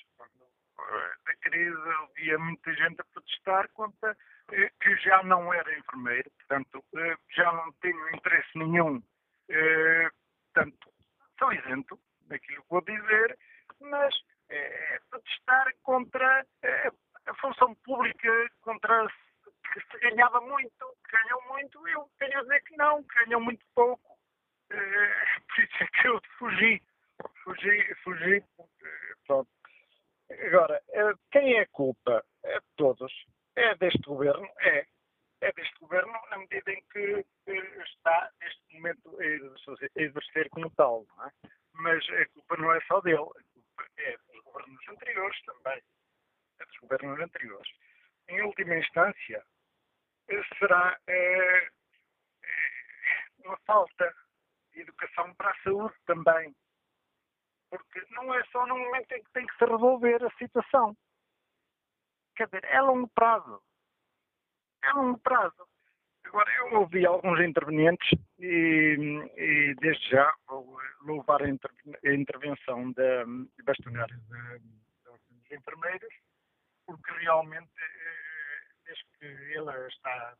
da 0.76 1.34
crise 1.40 1.76
havia 2.02 2.38
muita 2.38 2.72
gente 2.74 3.00
a 3.00 3.04
protestar 3.04 3.68
contra 3.72 4.16
eh, 4.52 4.70
que 4.80 4.96
já 4.96 5.22
não 5.22 5.52
era 5.52 5.78
enfermeiro, 5.78 6.30
portanto, 6.30 6.84
eh, 6.96 7.16
já 7.30 7.52
não 7.52 7.72
tenho 7.74 8.14
interesse 8.14 8.58
nenhum, 8.58 9.02
eh, 9.48 10.10
portanto, 10.52 10.92
sou 11.38 11.52
isento 11.52 11.98
daquilo 12.28 12.62
que 12.62 12.70
vou 12.70 12.80
dizer, 12.82 13.38
mas 13.80 14.14
é, 14.48 15.00
protestar 15.10 15.74
contra 15.82 16.46
a 17.26 17.34
função 17.36 17.74
pública, 17.76 18.50
contra 18.62 19.06
que 19.72 19.80
se 19.80 19.98
ganhava 19.98 20.40
muito, 20.40 20.96
que 21.04 21.16
ganham 21.16 21.40
muito, 21.48 21.88
eu 21.88 22.08
tenho 22.18 22.38
a 22.38 22.42
dizer 22.42 22.62
que 22.62 22.76
não, 22.76 23.02
que 23.02 23.24
ganham 23.24 23.40
muito 23.40 23.64
pouco. 23.74 24.18
Por 24.68 25.64
isso 25.64 25.82
é 25.82 25.86
que 25.86 26.08
eu 26.08 26.20
fugi. 26.38 26.82
Fugi, 27.42 27.94
fugi, 28.02 28.44
pronto, 29.26 29.48
Agora, 30.30 30.82
eh, 30.92 31.12
quem 31.30 31.54
é 31.54 31.60
a 31.60 31.68
culpa? 31.68 32.24
É 32.42 32.58
de 32.58 32.66
todos. 32.76 33.12
É 33.56 33.74
deste 33.76 34.02
governo? 34.02 34.48
É. 34.60 34.86
É 35.40 35.52
deste 35.52 35.78
governo 35.78 36.12
na 36.30 36.38
medida 36.38 36.72
em 36.72 36.82
que 36.90 37.24
está, 37.84 38.30
neste 38.40 38.74
momento, 38.74 39.18
a 39.20 40.00
exercer 40.00 40.48
como 40.50 40.70
tal. 40.70 41.04
Não 41.08 41.26
é? 41.26 41.30
Mas 41.74 42.08
a 42.10 42.26
culpa 42.28 42.56
não 42.56 42.72
é 42.72 42.80
só 42.82 43.00
dele. 43.00 43.18
A 43.18 43.42
culpa 43.52 43.86
é 43.98 44.16
dos 44.16 44.42
governos 44.44 44.88
anteriores 44.88 45.42
também. 45.42 45.82
É 46.60 46.64
dos 46.64 46.76
governos 46.78 47.20
anteriores. 47.20 47.70
Em 48.28 48.40
última 48.40 48.76
instância, 48.76 49.44
eh, 50.28 50.42
será 50.58 50.98
é, 51.06 51.68
uma 53.44 53.58
falta 53.66 54.14
de 54.72 54.80
educação 54.80 55.34
para 55.34 55.50
a 55.50 55.62
saúde 55.62 55.94
também 56.06 56.54
porque 57.78 58.04
não 58.10 58.34
é 58.34 58.42
só 58.52 58.66
no 58.66 58.78
momento 58.78 59.12
em 59.12 59.22
que 59.22 59.32
tem 59.32 59.46
que 59.46 59.56
se 59.56 59.64
resolver 59.64 60.24
a 60.24 60.30
situação. 60.38 60.96
Quer 62.36 62.46
dizer, 62.46 62.64
é 62.64 62.80
longo 62.80 63.08
prazo. 63.08 63.62
É 64.82 64.92
longo 64.92 65.18
prazo. 65.18 65.66
Agora, 66.26 66.50
eu 66.56 66.80
ouvi 66.80 67.06
alguns 67.06 67.40
intervenientes 67.40 68.08
e, 68.38 68.96
e 69.36 69.74
desde 69.80 70.10
já 70.10 70.32
vou 70.48 70.78
louvar 71.02 71.42
a, 71.42 71.48
inter, 71.48 71.70
a 72.04 72.12
intervenção 72.12 72.90
da 72.92 73.24
bastonária 73.62 74.16
dos 74.16 75.50
enfermeiros, 75.52 76.12
porque 76.86 77.12
realmente, 77.20 77.70
eh, 77.78 78.60
desde 78.84 79.04
que 79.18 79.54
ela 79.56 79.86
está 79.86 80.34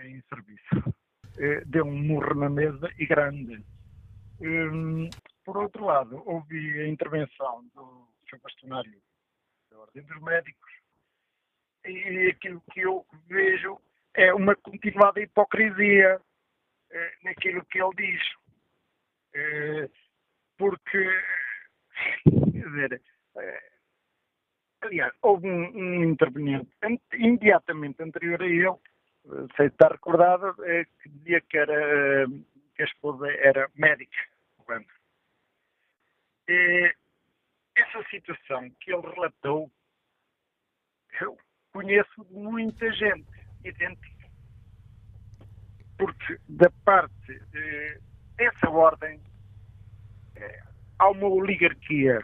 em 0.00 0.20
serviço, 0.28 0.94
eh, 1.38 1.62
deu 1.66 1.86
um 1.86 1.96
murro 2.02 2.34
na 2.34 2.50
mesa 2.50 2.90
e 2.98 3.06
grande. 3.06 3.64
Por 5.44 5.58
outro 5.58 5.84
lado, 5.84 6.22
ouvi 6.26 6.80
a 6.80 6.88
intervenção 6.88 7.64
do 7.74 8.08
Sr. 8.28 8.40
Bastonário 8.42 9.02
da 9.70 9.78
Ordem 9.78 10.02
dos 10.02 10.22
Médicos 10.22 10.72
e 11.84 12.28
aquilo 12.30 12.62
que 12.72 12.80
eu 12.80 13.06
vejo 13.26 13.78
é 14.14 14.32
uma 14.32 14.56
continuada 14.56 15.20
hipocrisia 15.20 16.20
eh, 16.90 17.12
naquilo 17.22 17.64
que 17.66 17.82
ele 17.82 17.94
diz. 17.96 18.22
Eh, 19.34 19.90
porque, 20.56 21.22
quer 22.24 22.64
dizer, 22.64 23.02
eh, 23.36 23.72
aliás, 24.80 25.12
houve 25.20 25.48
um, 25.48 25.76
um 25.76 26.04
interveniente 26.04 26.70
imediatamente 27.12 28.02
anterior 28.02 28.40
a 28.40 28.46
ele, 28.46 28.68
eh, 28.68 29.46
sei 29.56 29.68
se 29.68 29.74
está 29.74 29.88
recordado, 29.88 30.54
eh, 30.64 30.86
que 31.02 31.08
dizia 31.08 31.40
que, 31.42 31.58
era, 31.58 32.26
que 32.76 32.82
a 32.82 32.86
esposa 32.86 33.30
era 33.30 33.68
médica. 33.74 34.16
É, 34.70 35.03
essa 36.48 38.08
situação 38.10 38.70
que 38.80 38.92
ele 38.92 39.02
relatou, 39.14 39.70
eu 41.20 41.36
conheço 41.72 42.26
muita 42.30 42.90
gente 42.92 43.26
idêntica. 43.64 44.24
Porque 45.98 46.38
da 46.48 46.70
parte 46.84 47.40
dessa 48.36 48.68
ordem 48.68 49.20
é, 50.36 50.62
há 50.98 51.10
uma 51.10 51.28
oligarquia. 51.28 52.20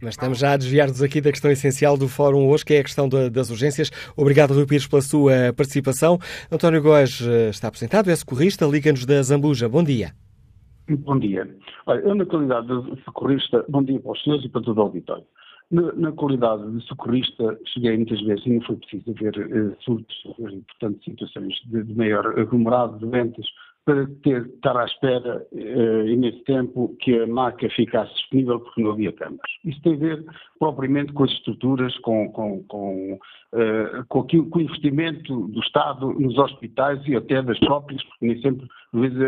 Mas 0.00 0.14
estamos 0.14 0.38
já 0.38 0.52
a 0.52 0.56
desviar-nos 0.56 1.02
aqui 1.02 1.20
da 1.20 1.30
questão 1.30 1.50
essencial 1.50 1.96
do 1.96 2.08
fórum 2.08 2.48
hoje, 2.48 2.64
que 2.64 2.74
é 2.74 2.80
a 2.80 2.84
questão 2.84 3.06
das 3.08 3.50
urgências. 3.50 3.90
Obrigado, 4.16 4.54
Rui 4.54 4.66
Pires, 4.66 4.86
pela 4.86 5.02
sua 5.02 5.52
participação. 5.54 6.18
António 6.50 6.80
Góes 6.80 7.20
eh, 7.20 7.50
está 7.50 7.68
apresentado, 7.68 8.10
é 8.10 8.16
socorrista, 8.16 8.64
liga-nos 8.64 9.04
da 9.04 9.22
Zambuja. 9.22 9.68
Bom 9.68 9.84
dia. 9.84 10.14
Bom 10.98 11.18
dia. 11.18 11.48
Olha, 11.86 12.00
eu, 12.00 12.14
na 12.16 12.26
qualidade 12.26 12.66
de 12.66 13.02
socorrista, 13.04 13.64
bom 13.68 13.82
dia 13.82 14.00
para 14.00 14.10
os 14.10 14.22
senhores 14.22 14.44
e 14.44 14.48
para 14.48 14.62
todo 14.62 14.78
o 14.78 14.82
auditório. 14.82 15.24
Na, 15.70 15.92
na 15.92 16.12
qualidade 16.12 16.68
de 16.68 16.84
socorrista, 16.84 17.56
cheguei 17.66 17.96
muitas 17.96 18.20
vezes 18.22 18.44
e 18.44 18.50
não 18.54 18.62
foi 18.62 18.76
preciso 18.76 19.10
haver 19.10 19.38
uh, 19.38 19.76
surtos, 19.82 20.16
e, 20.26 20.60
portanto, 20.62 21.04
situações 21.04 21.54
de, 21.66 21.84
de, 21.84 21.94
maior 21.94 22.26
aglomerado 22.36 22.98
de 22.98 23.06
doentes 23.06 23.46
para 23.84 24.06
ter, 24.22 24.46
estar 24.46 24.76
à 24.76 24.84
espera 24.84 25.46
uh, 25.52 26.06
imenso 26.06 26.42
tempo 26.44 26.96
que 27.00 27.18
a 27.18 27.26
marca 27.26 27.68
ficasse 27.70 28.14
disponível 28.14 28.60
porque 28.60 28.82
não 28.82 28.92
havia 28.92 29.12
câmaras. 29.12 29.50
Isso 29.64 29.80
tem 29.82 29.94
a 29.94 29.98
ver 29.98 30.24
propriamente 30.58 31.12
com 31.12 31.24
as 31.24 31.30
estruturas, 31.32 31.96
com, 31.98 32.30
com, 32.30 32.62
com, 32.64 33.14
uh, 33.14 34.04
com, 34.08 34.20
aquilo, 34.20 34.48
com 34.50 34.58
o 34.58 34.62
investimento 34.62 35.48
do 35.48 35.60
Estado 35.60 36.12
nos 36.12 36.36
hospitais 36.38 37.00
e 37.06 37.16
até 37.16 37.42
das 37.42 37.58
próprias, 37.60 38.02
porque 38.04 38.26
nem 38.26 38.40
sempre 38.42 38.66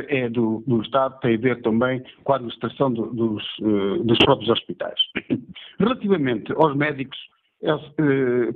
é 0.09 0.29
do, 0.29 0.63
do 0.67 0.83
Estado, 0.83 1.19
tem 1.21 1.35
a 1.35 1.41
ver 1.41 1.63
também 1.63 2.03
com 2.25 2.33
a 2.33 2.37
administração 2.37 2.93
do, 2.93 3.07
dos, 3.15 3.43
uh, 3.61 4.05
dos 4.05 4.19
próprios 4.19 4.51
hospitais. 4.51 5.01
Relativamente 5.79 6.53
aos 6.53 6.77
médicos, 6.77 7.19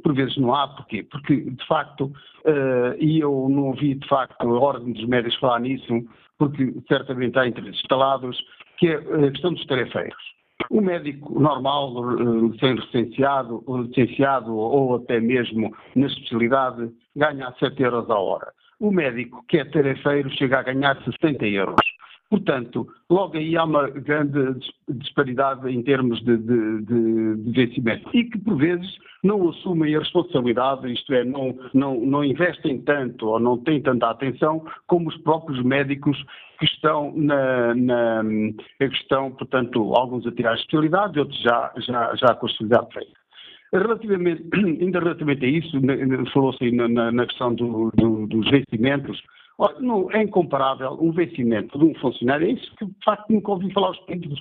por 0.03 0.15
vezes 0.15 0.37
não 0.37 0.55
há, 0.55 0.69
porquê? 0.69 1.03
Porque, 1.05 1.37
de 1.37 1.67
facto, 1.67 2.07
uh, 2.07 2.95
e 2.99 3.21
eu 3.21 3.49
não 3.49 3.69
ouvi, 3.69 3.95
de 3.95 4.09
facto, 4.09 4.43
a 4.43 4.47
Ordem 4.47 4.93
dos 4.93 5.07
Médicos 5.07 5.39
falar 5.39 5.61
nisso, 5.61 6.05
porque 6.39 6.75
certamente 6.89 7.39
há 7.39 7.47
interesses 7.47 7.81
instalados, 7.81 8.37
que 8.79 8.89
é 8.89 8.97
a 8.97 9.31
questão 9.31 9.53
dos 9.53 9.65
tarefeiros. 9.67 10.37
O 10.71 10.81
médico 10.81 11.39
normal, 11.39 11.93
uh, 11.95 12.59
sem 12.59 12.75
licenciado, 12.75 13.63
licenciado 13.69 14.57
ou 14.57 14.97
até 14.97 15.21
mesmo 15.21 15.75
na 15.95 16.07
especialidade, 16.07 16.91
ganha 17.15 17.53
7 17.59 17.83
euros 17.83 18.11
a 18.11 18.19
hora. 18.19 18.53
O 18.81 18.91
médico 18.91 19.45
que 19.49 19.59
é 19.59 19.65
tarefeiro 19.65 20.29
chega 20.31 20.59
a 20.59 20.63
ganhar 20.63 20.97
60 21.03 21.47
euros. 21.47 21.77
Portanto, 22.29 22.87
logo 23.09 23.37
aí 23.37 23.57
há 23.57 23.65
uma 23.65 23.89
grande 23.89 24.59
disparidade 24.89 25.69
em 25.71 25.83
termos 25.83 26.19
de, 26.25 26.37
de, 26.37 26.83
de, 26.83 27.37
de 27.37 27.53
vencimento 27.53 28.11
e 28.13 28.25
que, 28.25 28.39
por 28.39 28.57
vezes, 28.57 28.97
não 29.23 29.49
assumem 29.49 29.95
a 29.95 30.01
responsabilidade, 30.01 30.93
isto 30.93 31.15
é, 31.15 31.25
não, 31.25 31.57
não, 31.73 32.01
não 32.01 32.25
investem 32.25 32.81
tanto 32.83 33.27
ou 33.29 33.39
não 33.39 33.59
têm 33.59 33.81
tanta 33.81 34.11
atenção 34.11 34.65
como 34.89 35.09
os 35.09 35.17
próprios 35.19 35.63
médicos 35.63 36.17
que 36.59 36.65
estão 36.65 37.13
na, 37.15 37.75
na 37.75 38.23
portanto, 39.39 39.95
alguns 39.95 40.27
a 40.27 40.33
tirar 40.33 40.53
a 40.53 40.57
especialidade, 40.57 41.21
outros 41.21 41.41
já, 41.43 41.73
já, 41.79 42.15
já 42.17 42.35
com 42.35 42.47
a 42.47 42.51
especialidade 42.51 42.93
feita. 42.93 43.27
Relativamente, 43.73 44.45
ainda 44.55 44.99
relativamente 45.01 45.45
a 45.45 45.49
isso, 45.49 45.81
falou-se 46.33 46.71
na, 46.73 47.13
na, 47.13 47.27
questão 47.27 47.55
do, 47.55 47.91
do, 47.95 48.27
dos 48.27 48.51
vencimentos, 48.51 49.21
é 50.13 50.23
incomparável 50.23 50.99
um 51.01 51.13
vencimento 51.13 51.79
de 51.79 51.85
um 51.85 51.95
funcionário, 51.95 52.47
é 52.47 52.51
isso 52.51 52.75
que 52.77 52.85
de 52.85 53.05
facto 53.05 53.31
nunca 53.31 53.53
ouvi 53.53 53.73
falar 53.73 53.91
os 53.91 53.99
políticos, 54.01 54.39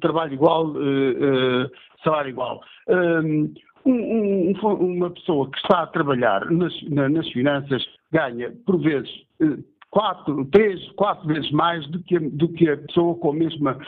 trabalho 0.00 0.32
igual, 0.32 0.66
uh, 0.66 1.64
uh, 1.64 1.70
salário 2.04 2.30
igual. 2.30 2.60
Um, 2.88 3.52
um, 3.84 4.52
uma 4.62 5.10
pessoa 5.10 5.50
que 5.50 5.58
está 5.58 5.82
a 5.82 5.86
trabalhar 5.88 6.48
nas, 6.50 6.72
nas 6.88 7.28
finanças 7.30 7.84
ganha, 8.12 8.52
por 8.64 8.78
vezes, 8.78 9.10
uh, 9.42 9.62
quatro, 9.90 10.44
três, 10.46 10.88
quatro 10.92 11.26
vezes 11.26 11.50
mais 11.50 11.84
do 11.88 12.00
que, 12.04 12.18
do 12.20 12.48
que 12.48 12.70
a 12.70 12.76
pessoa 12.76 13.16
com 13.16 13.30
a 13.30 13.34
mesma, 13.34 13.78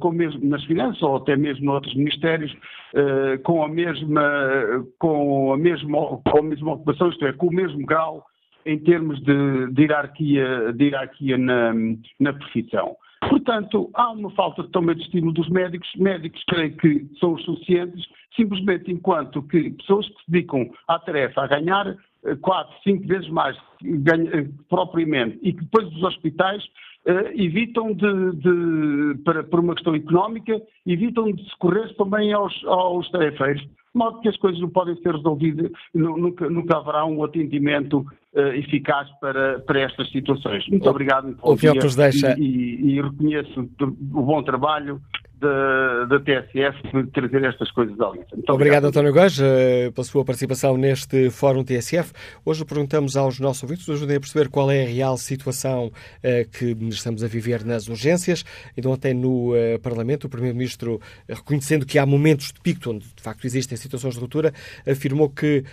com 0.00 0.10
mesmo, 0.10 0.44
nas 0.44 0.64
finanças 0.64 1.02
ou 1.02 1.16
até 1.16 1.36
mesmo 1.36 1.66
noutros 1.66 1.94
ministérios, 1.96 2.56
com 3.42 3.64
a 3.64 3.68
mesma, 3.68 4.86
com 5.00 5.52
a 5.52 5.56
mesma, 5.56 6.20
com 6.24 6.38
a 6.38 6.42
mesma 6.42 6.72
ocupação, 6.74 7.08
isto 7.08 7.26
é, 7.26 7.32
com 7.32 7.48
o 7.48 7.52
mesmo 7.52 7.84
grau 7.84 8.24
em 8.66 8.78
termos 8.80 9.22
de, 9.22 9.72
de 9.72 9.82
hierarquia, 9.82 10.72
de 10.72 10.84
hierarquia 10.84 11.38
na, 11.38 11.72
na 12.20 12.32
profissão. 12.32 12.96
Portanto, 13.28 13.90
há 13.94 14.10
uma 14.10 14.30
falta 14.32 14.64
também 14.64 14.96
de 14.96 15.02
estímulo 15.02 15.32
dos 15.32 15.48
médicos. 15.48 15.88
Médicos, 15.96 16.42
creio 16.48 16.76
que 16.76 17.06
são 17.18 17.34
os 17.34 17.44
suficientes, 17.44 18.04
simplesmente 18.34 18.92
enquanto 18.92 19.42
que 19.42 19.70
pessoas 19.70 20.06
que 20.08 20.24
se 20.24 20.30
dedicam 20.30 20.68
à 20.86 20.98
tarefa 20.98 21.42
a 21.42 21.46
ganhar 21.46 21.96
quatro, 22.40 22.74
cinco 22.82 23.06
vezes 23.06 23.28
mais 23.28 23.56
ganha, 23.82 24.30
eh, 24.32 24.48
propriamente 24.68 25.38
e 25.42 25.52
que 25.52 25.60
depois 25.62 25.86
os 25.88 26.02
hospitais 26.02 26.64
uh, 27.06 27.32
evitam 27.34 27.92
de, 27.92 28.32
de 28.36 29.18
para, 29.24 29.44
por 29.44 29.60
uma 29.60 29.74
questão 29.74 29.94
económica, 29.94 30.60
evitam 30.86 31.30
de 31.32 31.44
socorrer 31.50 31.94
também 31.96 32.32
aos, 32.32 32.52
aos 32.64 33.10
tarefeiros 33.10 33.62
de 33.96 33.98
modo 33.98 34.20
que 34.20 34.28
as 34.28 34.36
coisas 34.36 34.60
não 34.60 34.68
podem 34.68 34.94
ser 34.96 35.14
resolvidas, 35.14 35.70
nunca, 35.94 36.50
nunca 36.50 36.76
haverá 36.76 37.06
um 37.06 37.24
atendimento 37.24 38.00
uh, 38.34 38.40
eficaz 38.54 39.08
para, 39.20 39.60
para 39.60 39.80
estas 39.80 40.10
situações. 40.10 40.68
Muito 40.68 40.86
o, 40.86 40.90
obrigado. 40.90 41.34
O 41.42 41.56
que 41.56 41.72
nos 41.72 41.96
deixa... 41.96 42.38
E, 42.38 42.42
e, 42.42 42.96
e 42.96 43.00
reconheço 43.00 43.60
o 43.80 44.22
bom 44.22 44.42
trabalho 44.42 45.00
da, 45.40 46.04
da 46.06 46.20
TSF 46.20 47.02
de 47.04 47.10
trazer 47.10 47.44
estas 47.44 47.70
coisas 47.70 47.98
à 48.00 48.10
lista. 48.10 48.34
Muito 48.34 48.52
obrigado, 48.52 48.54
obrigado, 48.54 48.84
António 48.86 49.12
Góes, 49.12 49.38
eh, 49.38 49.90
pela 49.90 50.04
sua 50.04 50.24
participação 50.24 50.76
neste 50.76 51.30
Fórum 51.30 51.62
TSF. 51.62 52.12
Hoje 52.44 52.64
perguntamos 52.64 53.16
aos 53.16 53.38
nossos 53.38 53.62
ouvintes, 53.62 53.88
ajudem 53.88 54.16
a 54.16 54.20
perceber 54.20 54.48
qual 54.48 54.70
é 54.70 54.84
a 54.84 54.88
real 54.88 55.16
situação 55.18 55.86
uh, 55.86 56.50
que 56.50 56.76
estamos 56.88 57.22
a 57.22 57.28
viver 57.28 57.64
nas 57.64 57.88
urgências. 57.88 58.44
Então, 58.76 58.92
até 58.92 59.12
no 59.12 59.52
uh, 59.52 59.78
Parlamento, 59.82 60.24
o 60.24 60.28
Primeiro-Ministro, 60.28 61.00
reconhecendo 61.28 61.84
que 61.84 61.98
há 61.98 62.06
momentos 62.06 62.52
de 62.52 62.60
pico 62.60 62.90
onde, 62.90 63.06
de 63.14 63.22
facto, 63.22 63.44
existem 63.44 63.76
situações 63.76 64.14
de 64.14 64.20
ruptura, 64.20 64.52
afirmou 64.86 65.28
que 65.28 65.64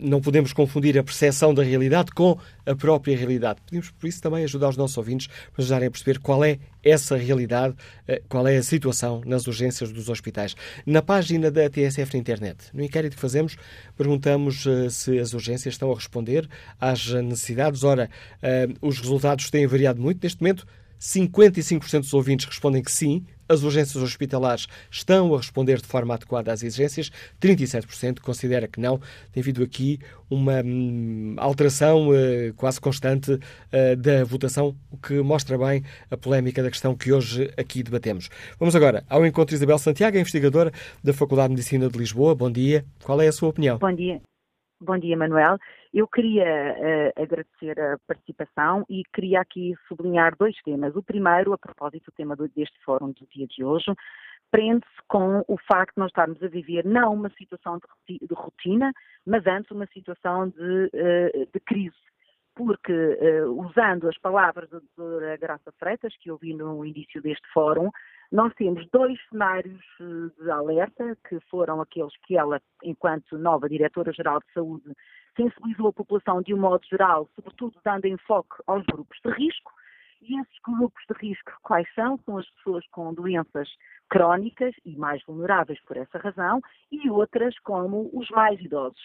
não 0.00 0.20
podemos 0.20 0.52
confundir 0.52 0.98
a 0.98 1.02
percepção 1.02 1.52
da 1.52 1.62
realidade 1.62 2.12
com 2.12 2.38
a 2.66 2.74
própria 2.74 3.16
realidade. 3.16 3.60
Pedimos, 3.64 3.90
por 3.90 4.06
isso, 4.06 4.22
também 4.22 4.44
ajudar 4.44 4.68
os 4.68 4.76
nossos 4.76 4.96
ouvintes 4.96 5.26
para 5.26 5.62
ajudarem 5.62 5.88
a 5.88 5.90
perceber 5.90 6.18
qual 6.18 6.44
é 6.44 6.58
essa 6.84 7.16
realidade, 7.16 7.74
eh, 8.08 8.22
qual 8.28 8.46
é 8.46 8.56
a 8.56 8.62
situação 8.62 9.22
nas 9.24 9.46
urgências 9.46 9.92
dos 9.92 10.08
hospitais. 10.08 10.54
Na 10.84 11.02
página 11.02 11.50
da 11.50 11.68
TSF 11.68 12.14
na 12.14 12.20
internet, 12.20 12.64
no 12.72 12.82
inquérito 12.82 13.14
que 13.14 13.20
fazemos, 13.20 13.56
perguntamos 13.96 14.66
eh, 14.66 14.88
se 14.90 15.18
as 15.18 15.32
urgências 15.32 15.74
estão 15.74 15.90
a 15.92 15.94
responder 15.94 16.48
às 16.80 17.06
necessidades. 17.08 17.84
Ora, 17.84 18.10
eh, 18.42 18.68
os 18.80 18.98
resultados 18.98 19.50
têm 19.50 19.66
variado 19.66 20.00
muito. 20.00 20.22
Neste 20.22 20.40
momento, 20.40 20.66
55% 21.02 22.00
dos 22.02 22.14
ouvintes 22.14 22.46
respondem 22.46 22.80
que 22.80 22.92
sim, 22.92 23.26
as 23.48 23.64
urgências 23.64 24.00
hospitalares 24.00 24.68
estão 24.88 25.34
a 25.34 25.36
responder 25.36 25.78
de 25.78 25.86
forma 25.86 26.14
adequada 26.14 26.52
às 26.52 26.62
exigências, 26.62 27.10
37% 27.40 28.20
considera 28.20 28.68
que 28.68 28.80
não. 28.80 29.00
Tem 29.32 29.42
havido 29.42 29.64
aqui 29.64 29.98
uma 30.30 30.62
hum, 30.64 31.34
alteração 31.38 32.10
uh, 32.10 32.54
quase 32.54 32.80
constante 32.80 33.32
uh, 33.32 33.96
da 33.96 34.22
votação, 34.22 34.76
o 34.92 34.96
que 34.96 35.14
mostra 35.14 35.58
bem 35.58 35.82
a 36.08 36.16
polémica 36.16 36.62
da 36.62 36.70
questão 36.70 36.94
que 36.94 37.12
hoje 37.12 37.52
aqui 37.56 37.82
debatemos. 37.82 38.30
Vamos 38.60 38.76
agora 38.76 39.04
ao 39.10 39.26
encontro 39.26 39.50
de 39.50 39.56
Isabel 39.56 39.78
Santiago, 39.78 40.16
investigadora 40.16 40.70
da 41.02 41.12
Faculdade 41.12 41.48
de 41.48 41.54
Medicina 41.54 41.88
de 41.88 41.98
Lisboa. 41.98 42.32
Bom 42.36 42.50
dia. 42.50 42.84
Qual 43.02 43.20
é 43.20 43.26
a 43.26 43.32
sua 43.32 43.48
opinião? 43.48 43.76
Bom 43.78 43.92
dia. 43.92 44.20
Bom 44.80 44.98
dia, 44.98 45.16
Manuel. 45.16 45.58
Eu 45.92 46.08
queria 46.08 46.44
uh, 46.46 47.22
agradecer 47.22 47.78
a 47.78 47.98
participação 48.06 48.84
e 48.88 49.02
queria 49.12 49.40
aqui 49.42 49.74
sublinhar 49.86 50.34
dois 50.36 50.56
temas. 50.62 50.96
O 50.96 51.02
primeiro, 51.02 51.52
a 51.52 51.58
propósito 51.58 52.06
do 52.06 52.14
tema 52.14 52.34
deste 52.34 52.78
fórum 52.82 53.12
do 53.12 53.26
dia 53.30 53.46
de 53.46 53.62
hoje, 53.62 53.92
prende-se 54.50 55.02
com 55.06 55.44
o 55.46 55.58
facto 55.58 55.94
de 55.94 56.00
nós 56.00 56.08
estarmos 56.08 56.42
a 56.42 56.48
viver 56.48 56.84
não 56.86 57.12
uma 57.12 57.28
situação 57.30 57.78
de 58.08 58.34
rotina, 58.34 58.90
mas 59.26 59.46
antes 59.46 59.70
uma 59.70 59.86
situação 59.86 60.48
de, 60.48 60.86
uh, 60.94 61.48
de 61.52 61.60
crise. 61.60 61.94
Porque, 62.54 62.92
uh, 62.92 63.50
usando 63.50 64.08
as 64.08 64.16
palavras 64.16 64.70
da 64.70 64.78
doutora 64.78 65.36
Graça 65.36 65.72
Freitas, 65.78 66.16
que 66.18 66.30
ouvi 66.30 66.54
no 66.54 66.86
início 66.86 67.20
deste 67.20 67.46
fórum, 67.52 67.90
nós 68.30 68.54
temos 68.54 68.88
dois 68.90 69.18
cenários 69.28 69.82
de 70.40 70.50
alerta, 70.50 71.18
que 71.28 71.38
foram 71.50 71.82
aqueles 71.82 72.16
que 72.22 72.34
ela, 72.34 72.62
enquanto 72.82 73.36
nova 73.36 73.68
Diretora-Geral 73.68 74.40
de 74.40 74.52
Saúde, 74.54 74.94
sensibilizou 75.36 75.88
a 75.88 75.92
população 75.92 76.42
de 76.42 76.54
um 76.54 76.58
modo 76.58 76.86
geral, 76.86 77.28
sobretudo 77.34 77.78
dando 77.84 78.06
enfoque 78.06 78.56
aos 78.66 78.84
grupos 78.86 79.18
de 79.24 79.30
risco. 79.32 79.72
E 80.20 80.40
esses 80.40 80.58
grupos 80.64 81.02
de 81.08 81.26
risco 81.26 81.52
quais 81.62 81.86
são? 81.94 82.18
São 82.24 82.38
as 82.38 82.48
pessoas 82.50 82.86
com 82.88 83.12
doenças 83.12 83.68
crónicas 84.08 84.74
e 84.84 84.96
mais 84.96 85.22
vulneráveis 85.24 85.80
por 85.82 85.96
essa 85.96 86.18
razão, 86.18 86.60
e 86.90 87.10
outras 87.10 87.58
como 87.60 88.10
os 88.12 88.28
mais 88.30 88.60
idosos 88.60 89.02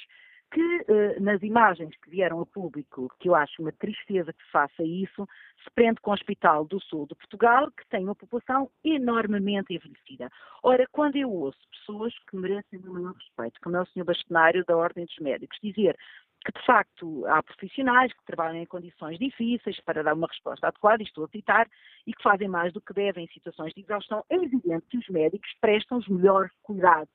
que 0.52 0.86
eh, 0.88 1.19
nas 1.19 1.41
imagens 1.44 1.95
que 1.98 2.10
vieram 2.10 2.41
a 2.41 2.45
público, 2.45 3.14
que 3.19 3.30
eu 3.30 3.36
acho 3.36 3.61
uma 3.61 3.72
tristeza 3.72 4.32
que 4.32 4.44
se 4.44 4.52
faça 4.52 4.84
isso, 4.84 5.28
se 5.64 5.69
prende 5.76 5.99
com 6.02 6.11
o 6.11 6.14
Hospital 6.14 6.65
do 6.65 6.80
Sul 6.82 7.06
de 7.07 7.15
Portugal, 7.15 7.69
que 7.72 7.88
tem 7.90 8.03
uma 8.03 8.15
população 8.15 8.69
enormemente 8.84 9.74
envelhecida. 9.74 10.30
Ora, 10.64 10.88
quando 10.91 11.18
eu 11.18 11.30
ouço 11.30 11.60
pessoas 11.72 12.14
que 12.30 12.38
merecem 12.38 12.80
o 12.80 12.94
meu 12.94 13.11
respeito, 13.11 13.60
como 13.61 13.76
é 13.76 13.82
o 13.82 13.86
Sr. 13.88 14.06
Bastonário 14.06 14.64
da 14.65 14.78
Ordem 14.78 15.06
dos 15.06 15.18
Médicos, 15.19 15.57
dizer 15.61 15.98
que 16.45 16.57
de 16.57 16.65
facto 16.65 17.26
há 17.26 17.44
profissionais 17.44 18.14
que 18.14 18.26
trabalham 18.26 18.61
em 18.61 18.65
condições 18.65 19.19
difíceis 19.19 19.82
para 19.82 20.03
dar 20.03 20.14
uma 20.14 20.28
resposta 20.28 20.68
adequada, 20.68 21.03
estou 21.03 21.26
a 21.26 21.28
citar, 21.28 21.68
e 22.06 22.14
que 22.14 22.24
fazem 22.24 22.48
mais 22.48 22.72
do 22.72 22.80
que 22.80 22.94
devem 22.94 23.26
em 23.26 23.34
situações 23.34 23.74
de 23.74 23.82
exaustão, 23.82 24.24
é 24.30 24.36
evidente 24.36 24.86
que 24.90 24.98
os 24.98 25.07
médicos 25.10 25.49
prestam 25.60 25.98
os 25.98 26.07
melhores 26.07 26.52
cuidados 26.61 27.11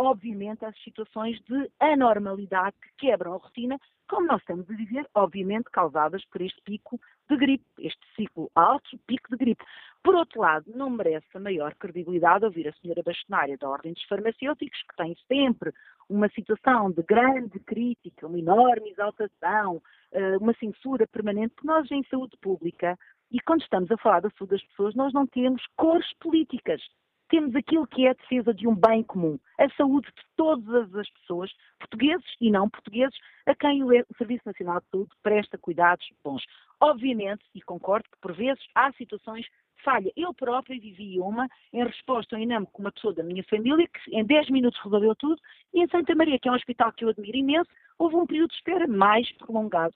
obviamente, 0.00 0.64
às 0.64 0.74
situações 0.82 1.38
de 1.42 1.70
anormalidade 1.78 2.74
que 2.80 3.06
quebram 3.06 3.34
a 3.34 3.36
rotina, 3.36 3.78
como 4.08 4.26
nós 4.26 4.40
estamos 4.40 4.68
a 4.70 4.74
viver, 4.74 5.06
obviamente, 5.14 5.70
causadas 5.70 6.24
por 6.24 6.40
este 6.40 6.60
pico 6.62 6.98
de 7.28 7.36
gripe, 7.36 7.64
este 7.78 8.00
ciclo 8.16 8.50
alto, 8.54 8.98
pico 9.06 9.28
de 9.28 9.36
gripe. 9.36 9.62
Por 10.02 10.14
outro 10.14 10.40
lado, 10.40 10.72
não 10.74 10.88
merece 10.88 11.26
a 11.34 11.38
maior 11.38 11.74
credibilidade 11.74 12.46
ouvir 12.46 12.66
a 12.66 12.72
senhora 12.72 13.02
bastonária 13.02 13.58
da 13.58 13.68
Ordem 13.68 13.92
dos 13.92 14.02
Farmacêuticos, 14.04 14.82
que 14.88 14.96
tem 14.96 15.14
sempre 15.28 15.70
uma 16.08 16.30
situação 16.30 16.90
de 16.90 17.02
grande 17.02 17.60
crítica, 17.60 18.26
uma 18.26 18.38
enorme 18.38 18.90
exaltação, 18.90 19.82
eh, 20.12 20.38
uma 20.38 20.54
censura 20.54 21.06
permanente, 21.06 21.54
que 21.56 21.66
nós, 21.66 21.88
em 21.90 22.02
saúde 22.04 22.36
pública, 22.40 22.98
E 23.32 23.38
quando 23.42 23.62
estamos 23.62 23.88
a 23.92 23.96
falar 23.96 24.18
da 24.20 24.30
saúde 24.30 24.56
das 24.56 24.64
pessoas, 24.70 24.92
nós 24.96 25.12
não 25.12 25.24
temos 25.24 25.62
cores 25.76 26.12
políticas. 26.18 26.82
Temos 27.30 27.54
aquilo 27.54 27.86
que 27.86 28.06
é 28.06 28.10
a 28.10 28.14
defesa 28.14 28.52
de 28.52 28.66
um 28.66 28.74
bem 28.74 29.04
comum, 29.04 29.38
a 29.56 29.70
saúde 29.76 30.08
de 30.08 30.22
todas 30.36 30.92
as 30.96 31.08
pessoas, 31.10 31.50
portugueses 31.78 32.26
e 32.40 32.50
não 32.50 32.68
portugueses, 32.68 33.16
a 33.46 33.54
quem 33.54 33.84
o 33.84 33.90
Serviço 34.18 34.42
Nacional 34.44 34.80
de 34.80 34.88
Saúde 34.90 35.10
presta 35.22 35.56
cuidados 35.56 36.04
bons. 36.24 36.44
Obviamente, 36.80 37.44
e 37.54 37.62
concordo 37.62 38.08
que 38.10 38.18
por 38.20 38.32
vezes 38.32 38.62
há 38.74 38.92
situações 38.94 39.46
falha. 39.84 40.12
Eu 40.16 40.34
própria 40.34 40.78
vivi 40.78 41.20
uma 41.20 41.48
em 41.72 41.84
resposta 41.84 42.34
ao 42.34 42.42
INAM 42.42 42.64
com 42.66 42.82
uma 42.82 42.92
pessoa 42.92 43.14
da 43.14 43.22
minha 43.22 43.44
família 43.44 43.86
que 43.86 44.16
em 44.16 44.24
10 44.24 44.50
minutos 44.50 44.80
resolveu 44.82 45.14
tudo 45.14 45.40
e 45.72 45.82
em 45.82 45.88
Santa 45.88 46.14
Maria, 46.16 46.38
que 46.38 46.48
é 46.48 46.52
um 46.52 46.56
hospital 46.56 46.92
que 46.92 47.04
eu 47.04 47.10
admiro 47.10 47.36
imenso, 47.36 47.70
houve 47.96 48.16
um 48.16 48.26
período 48.26 48.50
de 48.50 48.56
espera 48.56 48.86
mais 48.88 49.30
prolongado 49.36 49.94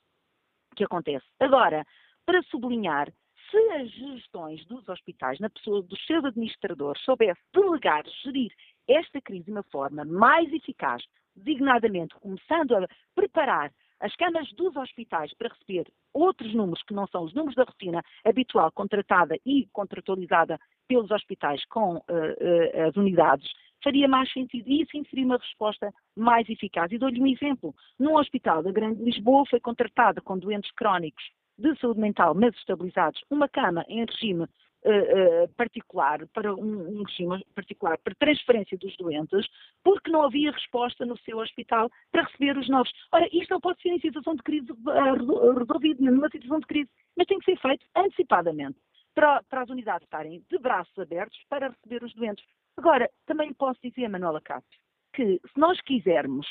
que 0.77 0.85
acontece. 0.85 1.27
Agora, 1.41 1.85
para 2.25 2.43
sublinhar, 2.45 3.13
se 3.55 3.71
as 3.71 3.91
gestões 3.93 4.67
dos 4.67 4.89
hospitais, 4.89 5.39
na 5.39 5.49
pessoa 5.49 5.81
dos 5.83 6.05
seus 6.07 6.25
administradores, 6.25 7.01
soubesse 7.05 7.41
delegar, 7.53 8.05
gerir 8.25 8.53
esta 8.89 9.21
crise 9.21 9.45
de 9.45 9.53
uma 9.53 9.63
forma 9.65 10.05
mais 10.05 10.53
eficaz, 10.53 11.05
designadamente 11.37 12.15
começando 12.17 12.75
a 12.75 12.89
preparar 13.15 13.73
as 14.01 14.15
camas 14.17 14.53
dos 14.55 14.75
hospitais 14.75 15.33
para 15.35 15.49
receber 15.49 15.87
outros 16.13 16.53
números 16.53 16.83
que 16.83 16.93
não 16.93 17.07
são 17.07 17.23
os 17.23 17.33
números 17.33 17.55
da 17.55 17.63
rotina 17.63 18.03
habitual 18.25 18.73
contratada 18.73 19.37
e 19.47 19.69
contratualizada 19.73 20.59
pelos 20.89 21.11
hospitais 21.13 21.65
com 21.67 21.97
uh, 21.97 22.01
uh, 22.01 22.89
as 22.89 22.97
unidades, 22.97 23.49
faria 23.85 24.09
mais 24.09 24.31
sentido 24.33 24.69
e 24.69 24.83
isso 24.83 24.91
seria 25.09 25.25
uma 25.25 25.39
resposta 25.39 25.93
mais 26.17 26.49
eficaz. 26.49 26.91
E 26.91 26.99
dou-lhe 26.99 27.21
um 27.21 27.27
exemplo. 27.27 27.75
Num 27.99 28.17
hospital 28.17 28.65
da 28.65 28.73
Grande 28.73 29.03
Lisboa 29.03 29.45
foi 29.49 29.61
contratada 29.61 30.21
com 30.21 30.37
doentes 30.37 30.73
crónicos 30.73 31.25
de 31.59 31.79
saúde 31.79 32.01
mental, 32.01 32.35
mas 32.35 32.55
estabilizados, 32.57 33.23
uma 33.31 33.49
cama 33.49 33.85
em 33.89 34.05
regime 34.05 34.45
uh, 34.85 35.49
particular, 35.57 36.27
para 36.29 36.55
um, 36.55 37.01
um, 37.01 37.03
regime 37.03 37.45
particular 37.55 37.99
para 37.99 38.15
transferência 38.15 38.77
dos 38.79 38.97
doentes, 38.97 39.47
porque 39.83 40.11
não 40.11 40.23
havia 40.23 40.53
resposta 40.53 41.05
no 41.05 41.17
seu 41.19 41.39
hospital 41.39 41.91
para 42.13 42.25
receber 42.25 42.57
os 42.59 42.69
novos. 42.69 42.93
Ora, 43.13 43.29
isto 43.33 43.51
não 43.51 43.61
pode 43.61 43.81
ser 43.81 43.91
em 43.91 44.01
situação 44.01 44.35
de 44.35 44.43
crise 44.43 44.71
uh, 44.71 45.59
resolvido, 45.59 46.05
numa 46.05 46.29
situação 46.29 46.61
de 46.61 46.67
crise, 46.67 46.91
mas 47.17 47.27
tem 47.27 47.39
que 47.39 47.45
ser 47.45 47.59
feito 47.59 47.85
antecipadamente. 47.97 48.79
Para, 49.15 49.45
para, 49.45 49.63
as 49.63 49.71
unidades 49.71 50.05
estarem 50.05 50.45
de 50.51 50.59
braços 50.59 50.99
abertos 50.99 51.39
para 51.49 51.69
receber 51.69 52.03
os 52.03 52.13
doentes. 52.15 52.45
Agora, 52.77 53.09
também 53.27 53.53
posso 53.53 53.79
dizer, 53.81 54.09
Manuela 54.09 54.41
Cássio, 54.41 54.81
que 55.13 55.39
se 55.39 55.57
nós 55.61 55.81
quisermos 55.83 56.45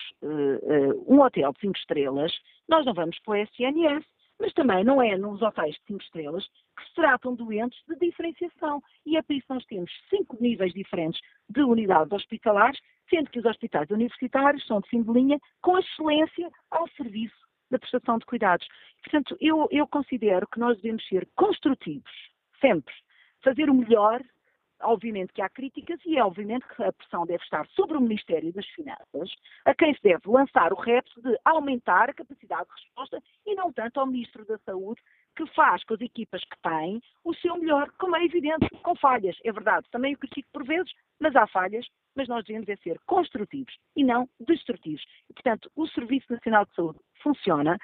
um 1.06 1.20
hotel 1.20 1.52
de 1.52 1.60
5 1.60 1.78
estrelas, 1.78 2.32
nós 2.70 2.86
não 2.86 2.94
vamos 2.94 3.20
para 3.20 3.34
o 3.34 3.36
SNS, 3.36 4.06
mas 4.40 4.54
também 4.54 4.84
não 4.84 5.02
é 5.02 5.18
nos 5.18 5.42
hotéis 5.42 5.76
de 5.76 5.82
5 5.88 6.04
estrelas 6.04 6.46
que 6.78 6.88
se 6.88 6.96
tratam 6.96 7.36
doentes 7.36 7.80
de 7.88 7.96
diferenciação. 7.96 8.82
E 9.06 9.18
é 9.18 9.22
por 9.22 9.34
isso 9.34 9.48
que 9.48 9.54
nós 9.54 9.66
temos 9.66 9.92
cinco 10.10 10.38
níveis 10.42 10.74
diferentes 10.74 11.22
de 11.50 11.62
unidades 11.62 12.12
hospitalares, 12.12 12.80
sendo 13.10 13.30
que 13.30 13.40
os 13.40 13.46
hospitais 13.46 13.90
universitários 13.90 14.66
são 14.66 14.80
de 14.82 14.90
fim 14.90 15.02
de 15.02 15.12
linha 15.12 15.40
com 15.62 15.78
excelência 15.78 16.50
ao 16.72 16.88
serviço 16.90 17.44
da 17.70 17.80
prestação 17.80 18.18
de 18.18 18.26
cuidados. 18.26 18.68
Portanto, 19.04 19.36
eu, 19.40 19.68
eu 19.72 19.88
considero 19.88 20.48
que 20.48 20.60
nós 20.60 20.76
devemos 20.78 21.06
ser 21.08 21.28
construtivos, 21.36 22.12
sempre. 22.60 22.94
Fazer 23.44 23.70
o 23.70 23.74
melhor 23.74 24.22
obviamente 24.84 25.34
que 25.34 25.42
há 25.42 25.50
críticas 25.50 26.00
e 26.06 26.18
é 26.18 26.24
obviamente 26.24 26.66
que 26.68 26.84
a 26.84 26.92
pressão 26.92 27.26
deve 27.26 27.44
estar 27.44 27.66
sobre 27.68 27.98
o 27.98 28.02
Ministério 28.02 28.54
das 28.54 28.66
Finanças, 28.68 29.32
a 29.66 29.74
quem 29.74 29.94
se 29.94 30.02
deve 30.02 30.22
lançar 30.26 30.72
o 30.74 30.80
repto 30.80 31.22
de 31.22 31.38
aumentar 31.46 32.10
a 32.10 32.14
capacidade 32.14 32.66
de 32.66 32.82
resposta 32.84 33.24
e 33.46 33.56
não 33.56 33.72
tanto 33.72 34.00
ao 34.00 34.08
Ministro 34.08 34.46
da 34.46 34.58
Saúde, 34.60 35.02
que 35.36 35.46
faz 35.48 35.84
com 35.84 35.96
as 35.96 36.02
equipas 36.02 36.42
que 36.44 36.62
tem 36.62 37.02
o 37.24 37.34
seu 37.36 37.58
melhor, 37.58 37.92
como 37.98 38.16
é 38.16 38.24
evidente, 38.24 38.70
com 38.84 38.96
falhas. 38.96 39.36
É 39.44 39.52
verdade, 39.52 39.88
também 39.92 40.14
o 40.14 40.18
critico 40.18 40.50
por 40.52 40.64
vezes, 40.64 40.92
mas 41.20 41.36
há 41.36 41.48
falhas, 41.48 41.86
mas 42.16 42.28
nós 42.28 42.44
devemos 42.46 42.70
é 42.70 42.76
ser 42.78 43.00
construtivos 43.06 43.76
e 43.96 44.04
não 44.04 44.30
destrutivos. 44.40 45.04
E, 45.30 45.34
portanto, 45.34 45.72
o 45.76 45.88
Serviço 45.88 46.32
Nacional 46.32 46.66
de 46.66 46.76
Saúde 46.76 47.00
funciona, 47.22 47.78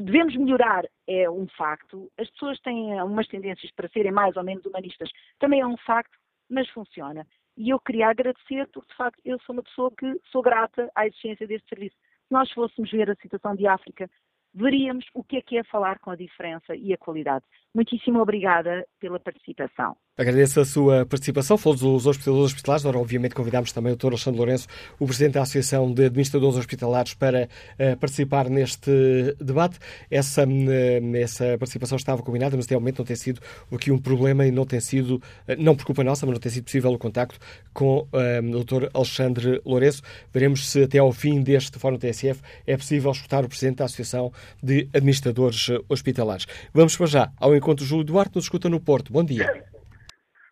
devemos 0.00 0.36
melhorar 0.36 0.84
é 1.06 1.28
um 1.30 1.46
facto. 1.48 2.10
As 2.18 2.28
pessoas 2.30 2.60
têm 2.60 3.00
umas 3.02 3.26
tendências 3.28 3.70
para 3.72 3.88
serem 3.88 4.12
mais 4.12 4.36
ou 4.36 4.44
menos 4.44 4.64
humanistas, 4.64 5.10
também 5.38 5.60
é 5.60 5.66
um 5.66 5.76
facto, 5.78 6.16
mas 6.48 6.68
funciona. 6.70 7.26
E 7.56 7.70
eu 7.70 7.80
queria 7.80 8.08
agradecer, 8.08 8.68
porque 8.68 8.90
de 8.90 8.96
facto 8.96 9.20
eu 9.24 9.38
sou 9.40 9.54
uma 9.54 9.62
pessoa 9.62 9.90
que 9.96 10.20
sou 10.30 10.42
grata 10.42 10.90
à 10.94 11.06
existência 11.06 11.46
deste 11.46 11.68
serviço. 11.68 11.96
Se 11.96 12.32
nós 12.32 12.50
fôssemos 12.52 12.90
ver 12.90 13.10
a 13.10 13.14
situação 13.16 13.56
de 13.56 13.66
África, 13.66 14.10
veríamos 14.52 15.06
o 15.14 15.24
que 15.24 15.38
é 15.38 15.42
que 15.42 15.58
é 15.58 15.64
falar 15.64 15.98
com 15.98 16.10
a 16.10 16.16
diferença 16.16 16.74
e 16.74 16.92
a 16.92 16.98
qualidade. 16.98 17.44
Muitíssimo 17.74 18.20
obrigada 18.20 18.86
pela 19.00 19.18
participação. 19.18 19.96
Agradeço 20.18 20.58
a 20.60 20.64
sua 20.64 21.04
participação. 21.04 21.58
Falou 21.58 21.76
dos 21.76 22.06
hospitais 22.06 22.34
hospitalares. 22.34 22.86
Agora, 22.86 22.98
obviamente, 22.98 23.34
convidámos 23.34 23.70
também 23.70 23.92
o 23.92 23.96
Dr. 23.96 24.06
Alexandre 24.06 24.38
Lourenço, 24.38 24.66
o 24.98 25.04
Presidente 25.04 25.34
da 25.34 25.42
Associação 25.42 25.92
de 25.92 26.06
Administradores 26.06 26.56
Hospitalares, 26.56 27.12
para 27.12 27.50
uh, 27.78 27.96
participar 27.98 28.48
neste 28.48 28.90
debate. 29.38 29.78
Essa, 30.10 30.46
uh, 30.46 31.16
essa 31.16 31.58
participação 31.58 31.96
estava 31.96 32.22
combinada, 32.22 32.56
mas 32.56 32.64
até 32.64 32.74
ao 32.74 32.80
momento 32.80 33.00
não 33.00 33.04
tem 33.04 33.14
sido 33.14 33.42
aqui 33.70 33.92
um 33.92 33.98
problema 33.98 34.46
e 34.46 34.50
não 34.50 34.64
tem 34.64 34.80
sido, 34.80 35.16
uh, 35.16 35.22
não 35.58 35.76
por 35.76 35.84
culpa 35.84 36.02
nossa, 36.02 36.24
mas 36.24 36.32
não 36.32 36.40
tem 36.40 36.50
sido 36.50 36.64
possível 36.64 36.90
o 36.92 36.98
contacto 36.98 37.38
com 37.74 38.08
o 38.10 38.64
Dr. 38.64 38.88
Alexandre 38.94 39.60
Lourenço. 39.66 40.00
Veremos 40.32 40.66
se 40.66 40.84
até 40.84 40.96
ao 40.96 41.12
fim 41.12 41.42
deste 41.42 41.78
Fórum 41.78 41.98
TSF 41.98 42.40
é 42.66 42.74
possível 42.74 43.10
escutar 43.10 43.44
o 43.44 43.48
Presidente 43.48 43.76
da 43.76 43.84
Associação 43.84 44.32
de 44.62 44.88
Administradores 44.94 45.68
Hospitalares. 45.90 46.46
Vamos 46.72 46.96
para 46.96 47.06
já 47.06 47.32
ao 47.36 47.54
encontro 47.54 47.84
Júlio 47.84 48.04
Duarte, 48.04 48.36
nos 48.36 48.46
escuta 48.46 48.70
no 48.70 48.80
Porto. 48.80 49.12
Bom 49.12 49.22
dia. 49.22 49.75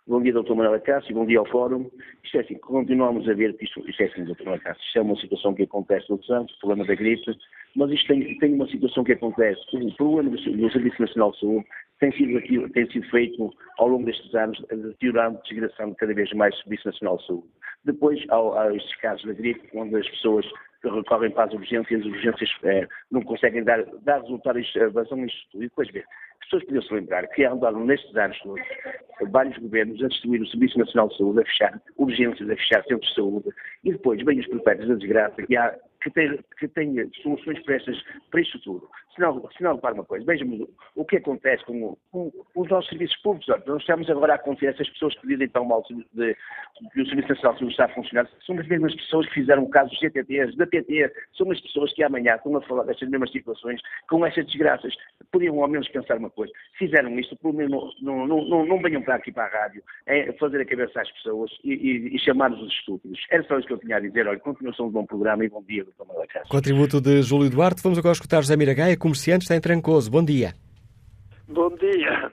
Bom 0.07 0.21
dia, 0.21 0.35
Dr. 0.35 0.53
Manuel 0.53 0.79
Cássio, 0.83 1.15
bom 1.15 1.25
dia 1.25 1.39
ao 1.39 1.47
Fórum. 1.47 1.91
Isto 2.23 2.37
é 2.37 2.41
assim, 2.43 2.59
continuamos 2.59 3.27
a 3.27 3.33
ver 3.33 3.57
que 3.57 3.65
isto, 3.65 3.81
isto 3.89 4.03
é 4.03 4.05
assim, 4.05 4.25
Dr. 4.25 4.45
Manuel 4.45 4.61
Cássio, 4.61 4.85
isto 4.85 4.99
é 4.99 5.01
uma 5.01 5.17
situação 5.17 5.55
que 5.55 5.63
acontece 5.63 6.11
no 6.11 6.23
Santos, 6.25 6.55
o 6.57 6.59
problema 6.59 6.87
da 6.87 6.95
gripe, 6.95 7.35
mas 7.75 7.91
isto 7.91 8.09
tem, 8.09 8.37
tem 8.37 8.53
uma 8.53 8.69
situação 8.69 9.03
que 9.03 9.13
acontece. 9.13 9.59
O 9.73 9.95
problema 9.95 10.29
do, 10.29 10.37
do 10.37 10.73
Serviço 10.73 11.01
Nacional 11.01 11.31
de 11.33 11.41
Saúde 11.41 11.67
tem 12.01 12.13
sido, 12.13 12.69
tem 12.73 12.91
sido 12.91 13.09
feito 13.09 13.51
ao 13.79 13.89
longo 13.89 14.05
destes 14.05 14.35
anos, 14.35 14.63
deteriorando, 14.69 15.41
desgraçando 15.49 15.95
cada 15.95 16.13
vez 16.13 16.31
mais 16.35 16.55
o 16.55 16.63
Serviço 16.65 16.87
Nacional 16.87 17.17
de 17.17 17.27
Saúde. 17.27 17.49
Depois, 17.87 18.23
há, 18.29 18.63
há 18.63 18.77
estes 18.77 18.97
casos 18.97 19.25
da 19.25 19.33
gripe, 19.33 19.71
onde 19.73 19.97
as 19.97 20.09
pessoas 20.11 20.45
recorrem 20.89 21.31
para 21.31 21.45
as 21.45 21.53
urgências, 21.53 22.01
as 22.01 22.07
urgências 22.07 22.51
é, 22.65 22.87
não 23.11 23.23
conseguem 23.23 23.63
dar, 23.63 23.85
dar 24.03 24.21
resultados, 24.21 24.73
avançam 24.77 25.19
nisto 25.19 25.39
tudo. 25.53 25.65
E 25.65 25.69
depois 25.69 25.91
ver, 25.91 26.05
as 26.41 26.45
pessoas 26.47 26.65
podiam 26.65 26.83
se 26.83 26.95
lembrar 26.95 27.27
que 27.29 27.45
andaram 27.45 27.85
nestes 27.85 28.15
anos 28.17 28.39
todos 28.41 28.63
vários 29.31 29.57
governos 29.59 30.03
a 30.03 30.09
destruir 30.09 30.43
o 30.43 30.47
Serviço 30.47 30.79
Nacional 30.79 31.09
de 31.09 31.17
Saúde, 31.17 31.41
a 31.41 31.45
fechar 31.45 31.81
urgências, 31.97 32.51
a 32.51 32.57
fechar 32.57 32.83
centros 32.85 33.09
de 33.09 33.15
saúde, 33.15 33.49
e 33.85 33.93
depois 33.93 34.23
vêm 34.25 34.41
os 34.41 34.47
perpétuos 34.47 34.89
da 34.89 34.95
desgraça, 34.95 35.43
que, 35.43 35.57
há, 35.57 35.75
que, 36.05 36.69
tem, 36.69 37.09
que 37.09 37.23
soluções 37.23 37.59
para, 37.63 37.77
estas, 37.77 38.03
para 38.31 38.41
isto 38.41 38.59
tudo. 38.61 38.89
Se 39.15 39.21
não 39.63 39.75
repara 39.75 39.95
uma 39.95 40.05
coisa, 40.05 40.27
vejam 40.27 40.69
o 40.95 41.05
que 41.05 41.17
acontece 41.17 41.65
com, 41.65 41.97
com, 42.11 42.33
os 42.55 42.69
nossos 42.69 42.91
serviços 42.91 43.17
públicos. 43.23 43.47
Nós 43.67 43.81
estamos 43.81 44.11
agora 44.11 44.33
a 44.33 44.37
acontecer, 44.37 44.67
essas 44.67 44.89
pessoas 44.91 45.17
que 45.19 45.27
dizem 45.27 45.49
tão 45.49 45.65
mal 45.65 45.83
de, 46.13 46.37
que 46.93 47.01
o 47.01 47.07
Serviço 47.07 47.29
Nacional 47.29 47.53
de 47.55 47.59
Saúde 47.61 47.73
está 47.73 47.85
a 47.85 47.89
funcionar, 47.89 48.29
são 48.45 48.59
as 48.59 48.67
mesmas 48.67 48.95
pessoas 48.97 49.27
que 49.29 49.35
fizeram 49.35 49.63
o 49.63 49.71
caso 49.71 49.91
dos 49.91 50.01
CTTs, 50.01 50.57
da 50.57 50.67
PT, 50.67 51.13
são 51.37 51.51
as 51.51 51.61
pessoas 51.61 51.93
que 51.95 52.03
amanhã 52.03 52.35
estão 52.35 52.57
a 52.57 52.63
falar 52.63 52.85
destas 52.85 53.09
mesmas 53.09 53.31
situações, 53.31 53.81
com 54.09 54.27
estas 54.27 54.47
desgraças. 54.47 54.95
Podiam 55.31 55.63
ao 55.63 55.69
menos 55.69 55.89
pensar 55.89 56.19
uma 56.19 56.31
coisa, 56.31 56.53
fizeram 56.77 57.19
isto, 57.19 57.37
pelo 57.37 57.55
menos 57.55 57.95
não, 58.03 58.27
não, 58.27 58.45
não, 58.45 58.67
não 58.67 58.83
venham 58.83 59.03
para 59.03 59.15
aqui 59.15 59.33
para 59.33 59.45
a 59.45 59.63
rádio, 59.63 59.83
é 60.07 60.33
fazer 60.35 60.61
a 60.61 60.67
cabeça 60.67 61.01
às 61.01 61.11
pessoas 61.13 61.51
e, 61.63 61.73
e, 61.73 62.17
e 62.17 62.19
chamar-nos 62.19 62.61
os 62.61 62.73
estúpidos. 62.73 63.25
Era 63.31 63.43
só 63.45 63.59
isso 63.59 63.67
que 63.67 63.73
eu 63.73 63.79
tinha 63.79 63.97
a 63.97 64.01
dizer. 64.01 64.27
Olha, 64.27 64.39
continuação 64.41 64.89
de 64.89 64.93
bom 64.93 65.07
programa 65.07 65.45
e 65.45 65.49
bom 65.49 65.63
dia, 65.63 65.85
doutor 65.97 66.13
Malacaso. 66.15 66.49
Contributo 66.49 67.01
de 67.01 67.23
Júlio 67.23 67.51
Duarte. 67.51 67.83
Vamos 67.83 67.99
agora 67.99 68.13
escutar 68.13 68.43
José 68.43 68.57
Miragaia, 68.57 68.97
comerciante, 68.97 69.43
está 69.43 69.57
em 69.57 69.61
Trancoso. 69.61 70.11
Bom 70.11 70.25
dia. 70.25 70.55
Bom 71.49 71.71
dia. 71.77 72.33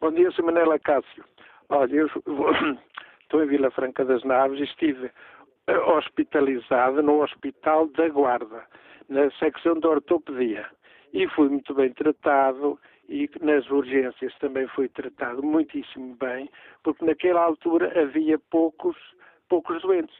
Bom 0.00 0.12
dia, 0.12 0.30
Sr. 0.32 0.44
Manela 0.44 0.78
Cássio. 0.78 1.24
Olha, 1.68 1.94
eu 1.94 2.06
estou 2.06 3.42
em 3.42 3.46
Vila 3.46 3.70
Franca 3.70 4.04
das 4.04 4.24
Naves 4.24 4.60
e 4.60 4.64
estive 4.64 5.10
eh, 5.66 5.78
hospitalizado 5.78 7.02
no 7.02 7.22
Hospital 7.22 7.88
da 7.88 8.08
Guarda, 8.08 8.64
na 9.08 9.30
secção 9.32 9.74
de 9.78 9.86
ortopedia. 9.86 10.66
E 11.12 11.28
fui 11.28 11.48
muito 11.48 11.74
bem 11.74 11.92
tratado 11.92 12.78
e 13.08 13.28
nas 13.40 13.68
urgências 13.68 14.32
também 14.38 14.66
fui 14.68 14.88
tratado 14.88 15.42
muitíssimo 15.42 16.16
bem, 16.16 16.48
porque 16.84 17.04
naquela 17.04 17.42
altura 17.42 17.92
havia 18.00 18.38
poucos, 18.38 18.96
poucos 19.48 19.82
doentes. 19.82 20.14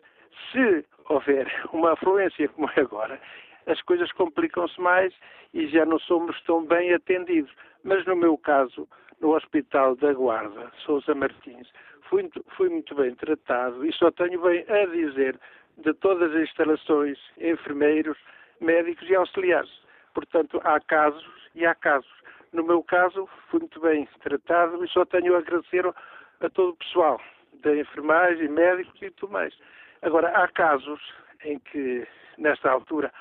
Se 0.53 0.85
houver 1.09 1.47
uma 1.73 1.93
afluência 1.93 2.49
como 2.49 2.71
é 2.77 2.81
agora, 2.81 3.21
as 3.67 3.81
coisas 3.83 4.11
complicam-se 4.13 4.81
mais 4.81 5.15
e 5.53 5.67
já 5.69 5.85
não 5.85 5.99
somos 5.99 6.41
tão 6.43 6.65
bem 6.65 6.93
atendidos. 6.93 7.53
Mas 7.85 8.05
no 8.07 8.17
meu 8.17 8.37
caso, 8.39 8.89
no 9.21 9.35
Hospital 9.35 9.97
da 9.97 10.13
Guarda, 10.13 10.71
Sousa 10.85 11.15
Martins, 11.15 11.69
fui, 12.03 12.29
fui 12.57 12.69
muito 12.69 12.95
bem 12.95 13.15
tratado 13.15 13.85
e 13.87 13.93
só 13.93 14.11
tenho 14.11 14.41
bem 14.41 14.65
a 14.69 14.87
dizer 14.87 15.39
de 15.79 15.95
todas 15.95 16.35
as 16.35 16.43
instalações, 16.43 17.19
enfermeiros, 17.39 18.19
médicos 18.61 19.09
e 19.09 19.15
auxiliares. 19.15 19.71
Portanto, 20.15 20.61
há 20.65 20.81
casos 20.81 21.25
e 21.55 21.65
há 21.65 21.75
casos. 21.75 22.11
no 22.53 22.65
meu 22.65 22.83
caso, 22.83 23.29
fui 23.49 23.61
muito 23.61 23.81
bem 23.81 24.09
tratado 24.21 24.85
e 24.85 24.89
só 24.89 25.05
tenho 25.05 25.37
a 25.37 25.39
agradecer 25.39 25.87
a 25.87 26.51
todo 26.51 26.71
o 26.71 26.77
pessoal, 26.77 27.21
da 27.63 27.77
enfermagem, 27.77 28.49
médicos 28.49 29.01
e 29.01 29.11
tudo 29.11 29.33
mais. 29.33 29.57
Agora, 30.03 30.29
há 30.29 30.49
casos 30.49 31.01
em 31.45 31.59
que, 31.59 32.07
nesta 32.39 32.71
altura, 32.71 33.13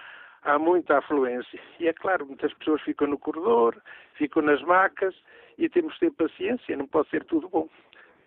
há 0.43 0.57
muita 0.57 0.97
afluência. 0.97 1.59
E 1.79 1.87
é 1.87 1.93
claro, 1.93 2.25
muitas 2.25 2.53
pessoas 2.53 2.81
ficam 2.81 3.07
no 3.07 3.17
corredor, 3.17 3.75
ficam 4.15 4.41
nas 4.41 4.61
macas 4.61 5.15
e 5.57 5.67
temos 5.69 5.93
que 5.95 6.01
ter 6.01 6.11
paciência, 6.11 6.77
não 6.77 6.87
pode 6.87 7.09
ser 7.09 7.23
tudo 7.25 7.49
bom. 7.49 7.67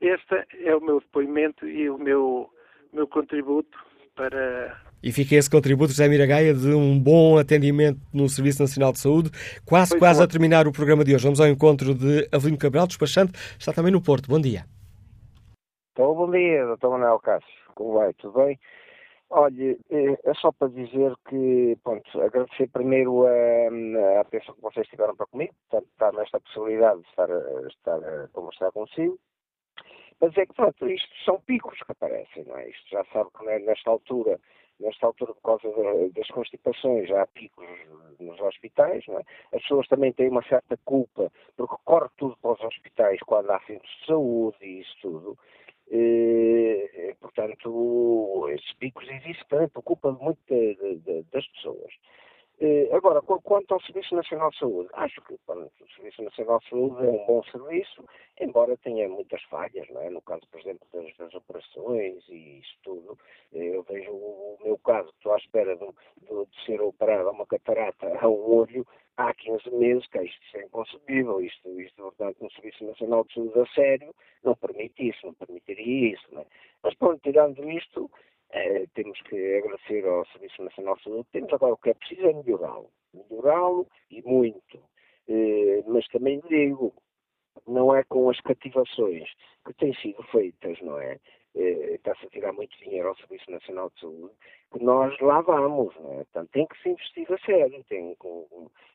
Este 0.01 0.45
é 0.65 0.75
o 0.75 0.81
meu 0.81 1.01
depoimento 1.01 1.67
e 1.67 1.89
o 1.89 1.97
meu, 1.97 2.51
meu 2.93 3.07
contributo 3.07 3.79
para. 4.15 4.77
E 5.03 5.11
fica 5.13 5.35
esse 5.35 5.51
contributo, 5.51 5.91
José 5.91 6.09
Miragaia, 6.09 6.55
de 6.55 6.73
um 6.75 6.99
bom 6.99 7.39
atendimento 7.39 8.01
no 8.13 8.29
Serviço 8.29 8.63
Nacional 8.63 8.93
de 8.93 9.01
Saúde. 9.01 9.31
Quase, 9.65 9.91
pois 9.91 10.01
quase 10.01 10.19
bom. 10.19 10.25
a 10.25 10.29
terminar 10.29 10.67
o 10.67 10.73
programa 10.73 11.05
de 11.05 11.15
hoje. 11.15 11.25
Vamos 11.25 11.41
ao 11.41 11.49
encontro 11.49 11.95
de 11.95 12.29
Avelino 12.33 12.59
Cabral, 12.59 12.87
despachante, 12.87 13.33
está 13.59 13.73
também 13.73 13.93
no 13.93 14.03
Porto. 14.03 14.29
Bom 14.29 14.41
dia. 14.41 14.65
Então, 15.93 16.15
bom 16.15 16.31
dia, 16.31 16.65
doutor 16.67 16.91
Manuel 16.91 17.19
Cássio. 17.19 17.62
Como 17.75 17.95
vai? 17.95 18.13
Tudo 18.15 18.45
bem? 18.45 18.59
Olha, 19.35 19.77
eh, 19.91 20.19
é 20.25 20.35
só 20.35 20.53
para 20.53 20.69
dizer 20.69 21.15
que, 21.27 21.79
pronto, 21.83 22.21
agradecer 22.21 22.69
primeiro 22.69 23.25
a, 23.27 24.19
a 24.19 24.21
atenção 24.21 24.55
que 24.55 24.61
vocês 24.61 24.87
tiveram 24.89 25.17
para 25.17 25.27
comigo, 25.27 25.55
portanto, 25.71 25.91
estar 25.91 26.13
nesta 26.13 26.39
possibilidade 26.39 27.01
de 27.01 27.09
estar, 27.09 27.29
estar 27.69 27.97
a 27.97 28.29
conversar 28.29 28.71
consigo. 28.73 29.19
Mas 30.21 30.37
é 30.37 30.45
que, 30.45 30.55
pronto, 30.55 30.87
isto 30.87 31.09
são 31.25 31.41
picos 31.41 31.79
que 31.79 31.93
aparecem, 31.93 32.45
não 32.45 32.59
é? 32.59 32.69
Isto 32.69 32.91
já 32.91 33.05
sabe 33.07 33.31
que 33.37 33.49
é 33.49 33.59
nesta 33.61 33.91
altura, 33.91 34.39
nesta 34.79 35.07
altura, 35.07 35.33
por 35.35 35.59
causa 35.59 35.69
das 36.15 36.29
constipações, 36.29 37.09
já 37.09 37.23
há 37.23 37.27
picos 37.29 37.67
nos 38.21 38.39
hospitais, 38.39 39.03
não 39.09 39.19
é? 39.19 39.23
As 39.55 39.63
pessoas 39.63 39.89
também 39.89 40.13
têm 40.13 40.29
uma 40.29 40.43
certa 40.45 40.77
culpa, 40.85 41.33
porque 41.57 41.75
corre 41.85 42.09
tudo 42.19 42.37
para 42.43 42.53
os 42.53 42.61
hospitais 42.61 43.19
quando 43.21 43.51
há 43.51 43.59
centros 43.61 43.91
de 44.01 44.07
saúde 44.07 44.59
e 44.61 44.81
isso 44.81 44.95
tudo. 45.01 45.39
Portanto, 47.21 48.49
esses 48.51 48.73
picos 48.75 49.09
existem 49.09 49.69
por 49.69 49.83
culpa 49.83 50.13
de 50.13 51.23
das 51.33 51.47
pessoas. 51.49 51.93
Agora, 52.93 53.21
quanto 53.23 53.75
ao 53.75 53.81
Serviço 53.81 54.15
Nacional 54.15 54.51
de 54.51 54.59
Saúde, 54.59 54.89
acho 54.93 55.21
que 55.23 55.35
o 55.35 55.39
Serviço 55.97 56.23
Nacional 56.23 56.59
de 56.61 56.69
Saúde 56.69 57.07
é 57.07 57.11
um 57.11 57.27
bom 57.27 57.43
serviço, 57.45 58.05
embora 58.41 58.77
tenha 58.77 59.09
muitas 59.09 59.43
falhas, 59.45 59.89
não 59.91 60.01
é? 60.01 60.11
No 60.11 60.23
caso, 60.23 60.43
por 60.51 60.61
exemplo, 60.61 60.87
das, 60.93 61.17
das 61.17 61.35
operações 61.35 62.23
e 62.29 62.61
isso 62.61 62.77
tudo. 62.85 63.19
Eu 63.53 63.83
vejo 63.83 64.13
o 64.13 64.59
meu 64.63 64.79
caso, 64.79 65.09
estou 65.11 65.33
à 65.33 65.37
espera 65.39 65.77
de, 65.77 65.87
de, 65.87 66.47
de 66.47 66.65
ser 66.65 66.81
operado 66.81 67.29
a 67.29 67.33
uma 67.33 67.47
catarata 67.47 68.07
a 68.21 68.29
um 68.29 68.55
olho 68.55 68.87
há 69.17 69.35
15 69.35 69.71
meses, 69.71 70.07
que 70.07 70.23
isto 70.23 70.57
é 70.57 70.65
inconcebível, 70.65 71.41
isto, 71.41 71.81
isto, 71.81 72.03
portanto, 72.03 72.37
no 72.41 72.51
Serviço 72.53 72.85
Nacional 72.85 73.25
de 73.25 73.35
Saúde 73.35 73.61
a 73.61 73.67
sério, 73.75 74.15
não 74.45 74.55
permite 74.55 75.09
isso, 75.09 75.27
não 75.27 75.35
permitiria 75.35 76.15
isso, 76.15 76.27
não 76.33 76.43
é? 76.43 76.47
Mas, 76.83 76.95
pronto, 76.95 77.21
tirando 77.23 77.69
isto, 77.71 78.11
eh, 78.53 78.87
temos 78.95 79.21
que 79.23 79.57
agradecer 79.57 80.07
ao 80.07 80.27
Serviço 80.27 80.63
Nacional 80.63 80.97
de 80.97 81.05
Saúde. 81.05 81.29
Temos 81.33 81.53
agora 81.53 81.75
o 81.75 81.77
que 81.79 81.91
é 81.91 81.95
preciso 81.95 82.27
é 82.27 82.33
melhorá-lo. 82.33 82.91
Melhorá-lo 83.15 83.87
e 84.11 84.23
muito. 84.23 84.83
Eh, 85.29 85.83
mas 85.87 86.07
também 86.09 86.41
digo, 86.49 86.95
não 87.67 87.95
é 87.95 88.03
com 88.05 88.29
as 88.31 88.41
cativações 88.41 89.29
que 89.65 89.75
têm 89.75 89.95
sido 89.95 90.23
feitas, 90.25 90.81
não 90.83 90.99
é? 90.99 91.19
Eh, 91.55 91.97
está-se 91.97 92.25
a 92.25 92.31
tirar 92.31 92.53
muito 92.55 92.77
dinheiro 92.79 93.09
ao 93.09 93.17
Serviço 93.17 93.51
Nacional 93.51 93.91
de 93.91 94.01
Saúde, 94.01 94.35
que 94.73 94.83
nós 94.83 95.19
lá 95.21 95.43
vamos, 95.43 95.95
não 95.97 96.13
é? 96.13 96.17
Portanto, 96.25 96.51
tem 96.53 96.67
que 96.67 96.83
se 96.83 96.89
investir 96.89 97.31
a 97.31 97.39
sério, 97.39 97.85
tem, 97.91 98.15
com, 98.15 98.47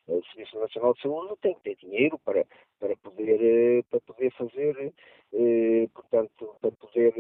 o 0.08 0.24
Serviço 0.34 0.60
Nacional 0.60 0.94
de 0.96 1.02
Saúde 1.02 1.36
tem 1.42 1.54
que 1.54 1.62
ter 1.62 1.76
dinheiro 1.76 2.18
para, 2.26 2.46
para, 2.80 2.96
poder, 2.98 3.40
eh, 3.42 3.84
para 3.92 4.00
poder 4.02 4.32
fazer, 4.32 4.94
eh, 5.34 5.88
portanto, 5.94 6.56
para 6.60 6.72
poder 6.72 7.14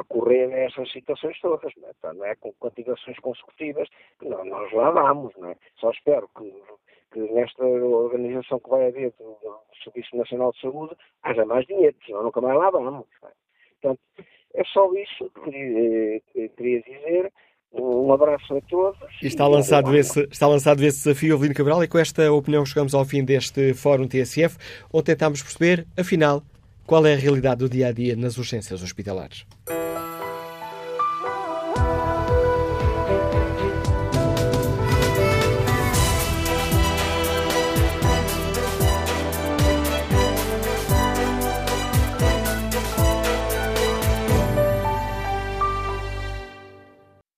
ocorrer 0.00 0.48
nessas 0.48 0.90
situações 0.90 1.38
todas, 1.40 1.72
não 1.76 1.88
é? 1.88 1.92
Portanto, 1.92 2.18
não 2.18 2.24
é 2.24 2.34
com 2.34 2.52
quantificações 2.54 3.18
consecutivas 3.20 3.88
que 4.18 4.28
nós, 4.28 4.72
lá 4.72 4.90
vamos, 4.90 5.36
não 5.36 5.50
é? 5.50 5.56
Só 5.76 5.90
espero 5.90 6.28
que, 6.36 6.52
que 7.12 7.20
nesta 7.32 7.64
organização 7.64 8.58
que 8.58 8.70
vai 8.70 8.88
haver 8.88 9.12
do, 9.12 9.34
do 9.34 9.60
Serviço 9.84 10.16
Nacional 10.16 10.50
de 10.50 10.60
Saúde 10.62 10.96
haja 11.22 11.44
mais 11.44 11.64
dinheiro, 11.66 11.96
senão 12.04 12.24
nunca 12.24 12.40
mais 12.40 12.58
lá 12.58 12.70
vamos. 12.70 13.06
É? 13.24 13.41
Portanto, 13.82 14.00
é 14.54 14.62
só 14.72 14.88
isso 14.94 15.30
que 15.34 15.50
queria, 15.50 16.20
que 16.32 16.48
queria 16.50 16.82
dizer. 16.82 17.32
Um 17.74 18.12
abraço 18.12 18.54
a 18.54 18.60
todos. 18.62 18.98
E 19.22 19.26
está 19.26 19.46
lançado, 19.46 19.96
esse, 19.96 20.28
está 20.30 20.46
lançado 20.46 20.84
esse 20.84 20.98
desafio, 20.98 21.34
Avelino 21.34 21.54
Cabral, 21.54 21.82
e 21.82 21.88
com 21.88 21.98
esta 21.98 22.30
opinião 22.30 22.66
chegamos 22.66 22.94
ao 22.94 23.04
fim 23.04 23.24
deste 23.24 23.72
Fórum 23.72 24.06
TSF, 24.06 24.58
onde 24.92 25.04
tentámos 25.04 25.42
perceber, 25.42 25.86
afinal, 25.96 26.42
qual 26.86 27.06
é 27.06 27.14
a 27.14 27.16
realidade 27.16 27.60
do 27.60 27.70
dia 27.70 27.88
a 27.88 27.92
dia 27.92 28.14
nas 28.14 28.36
urgências 28.36 28.82
hospitalares. 28.82 29.46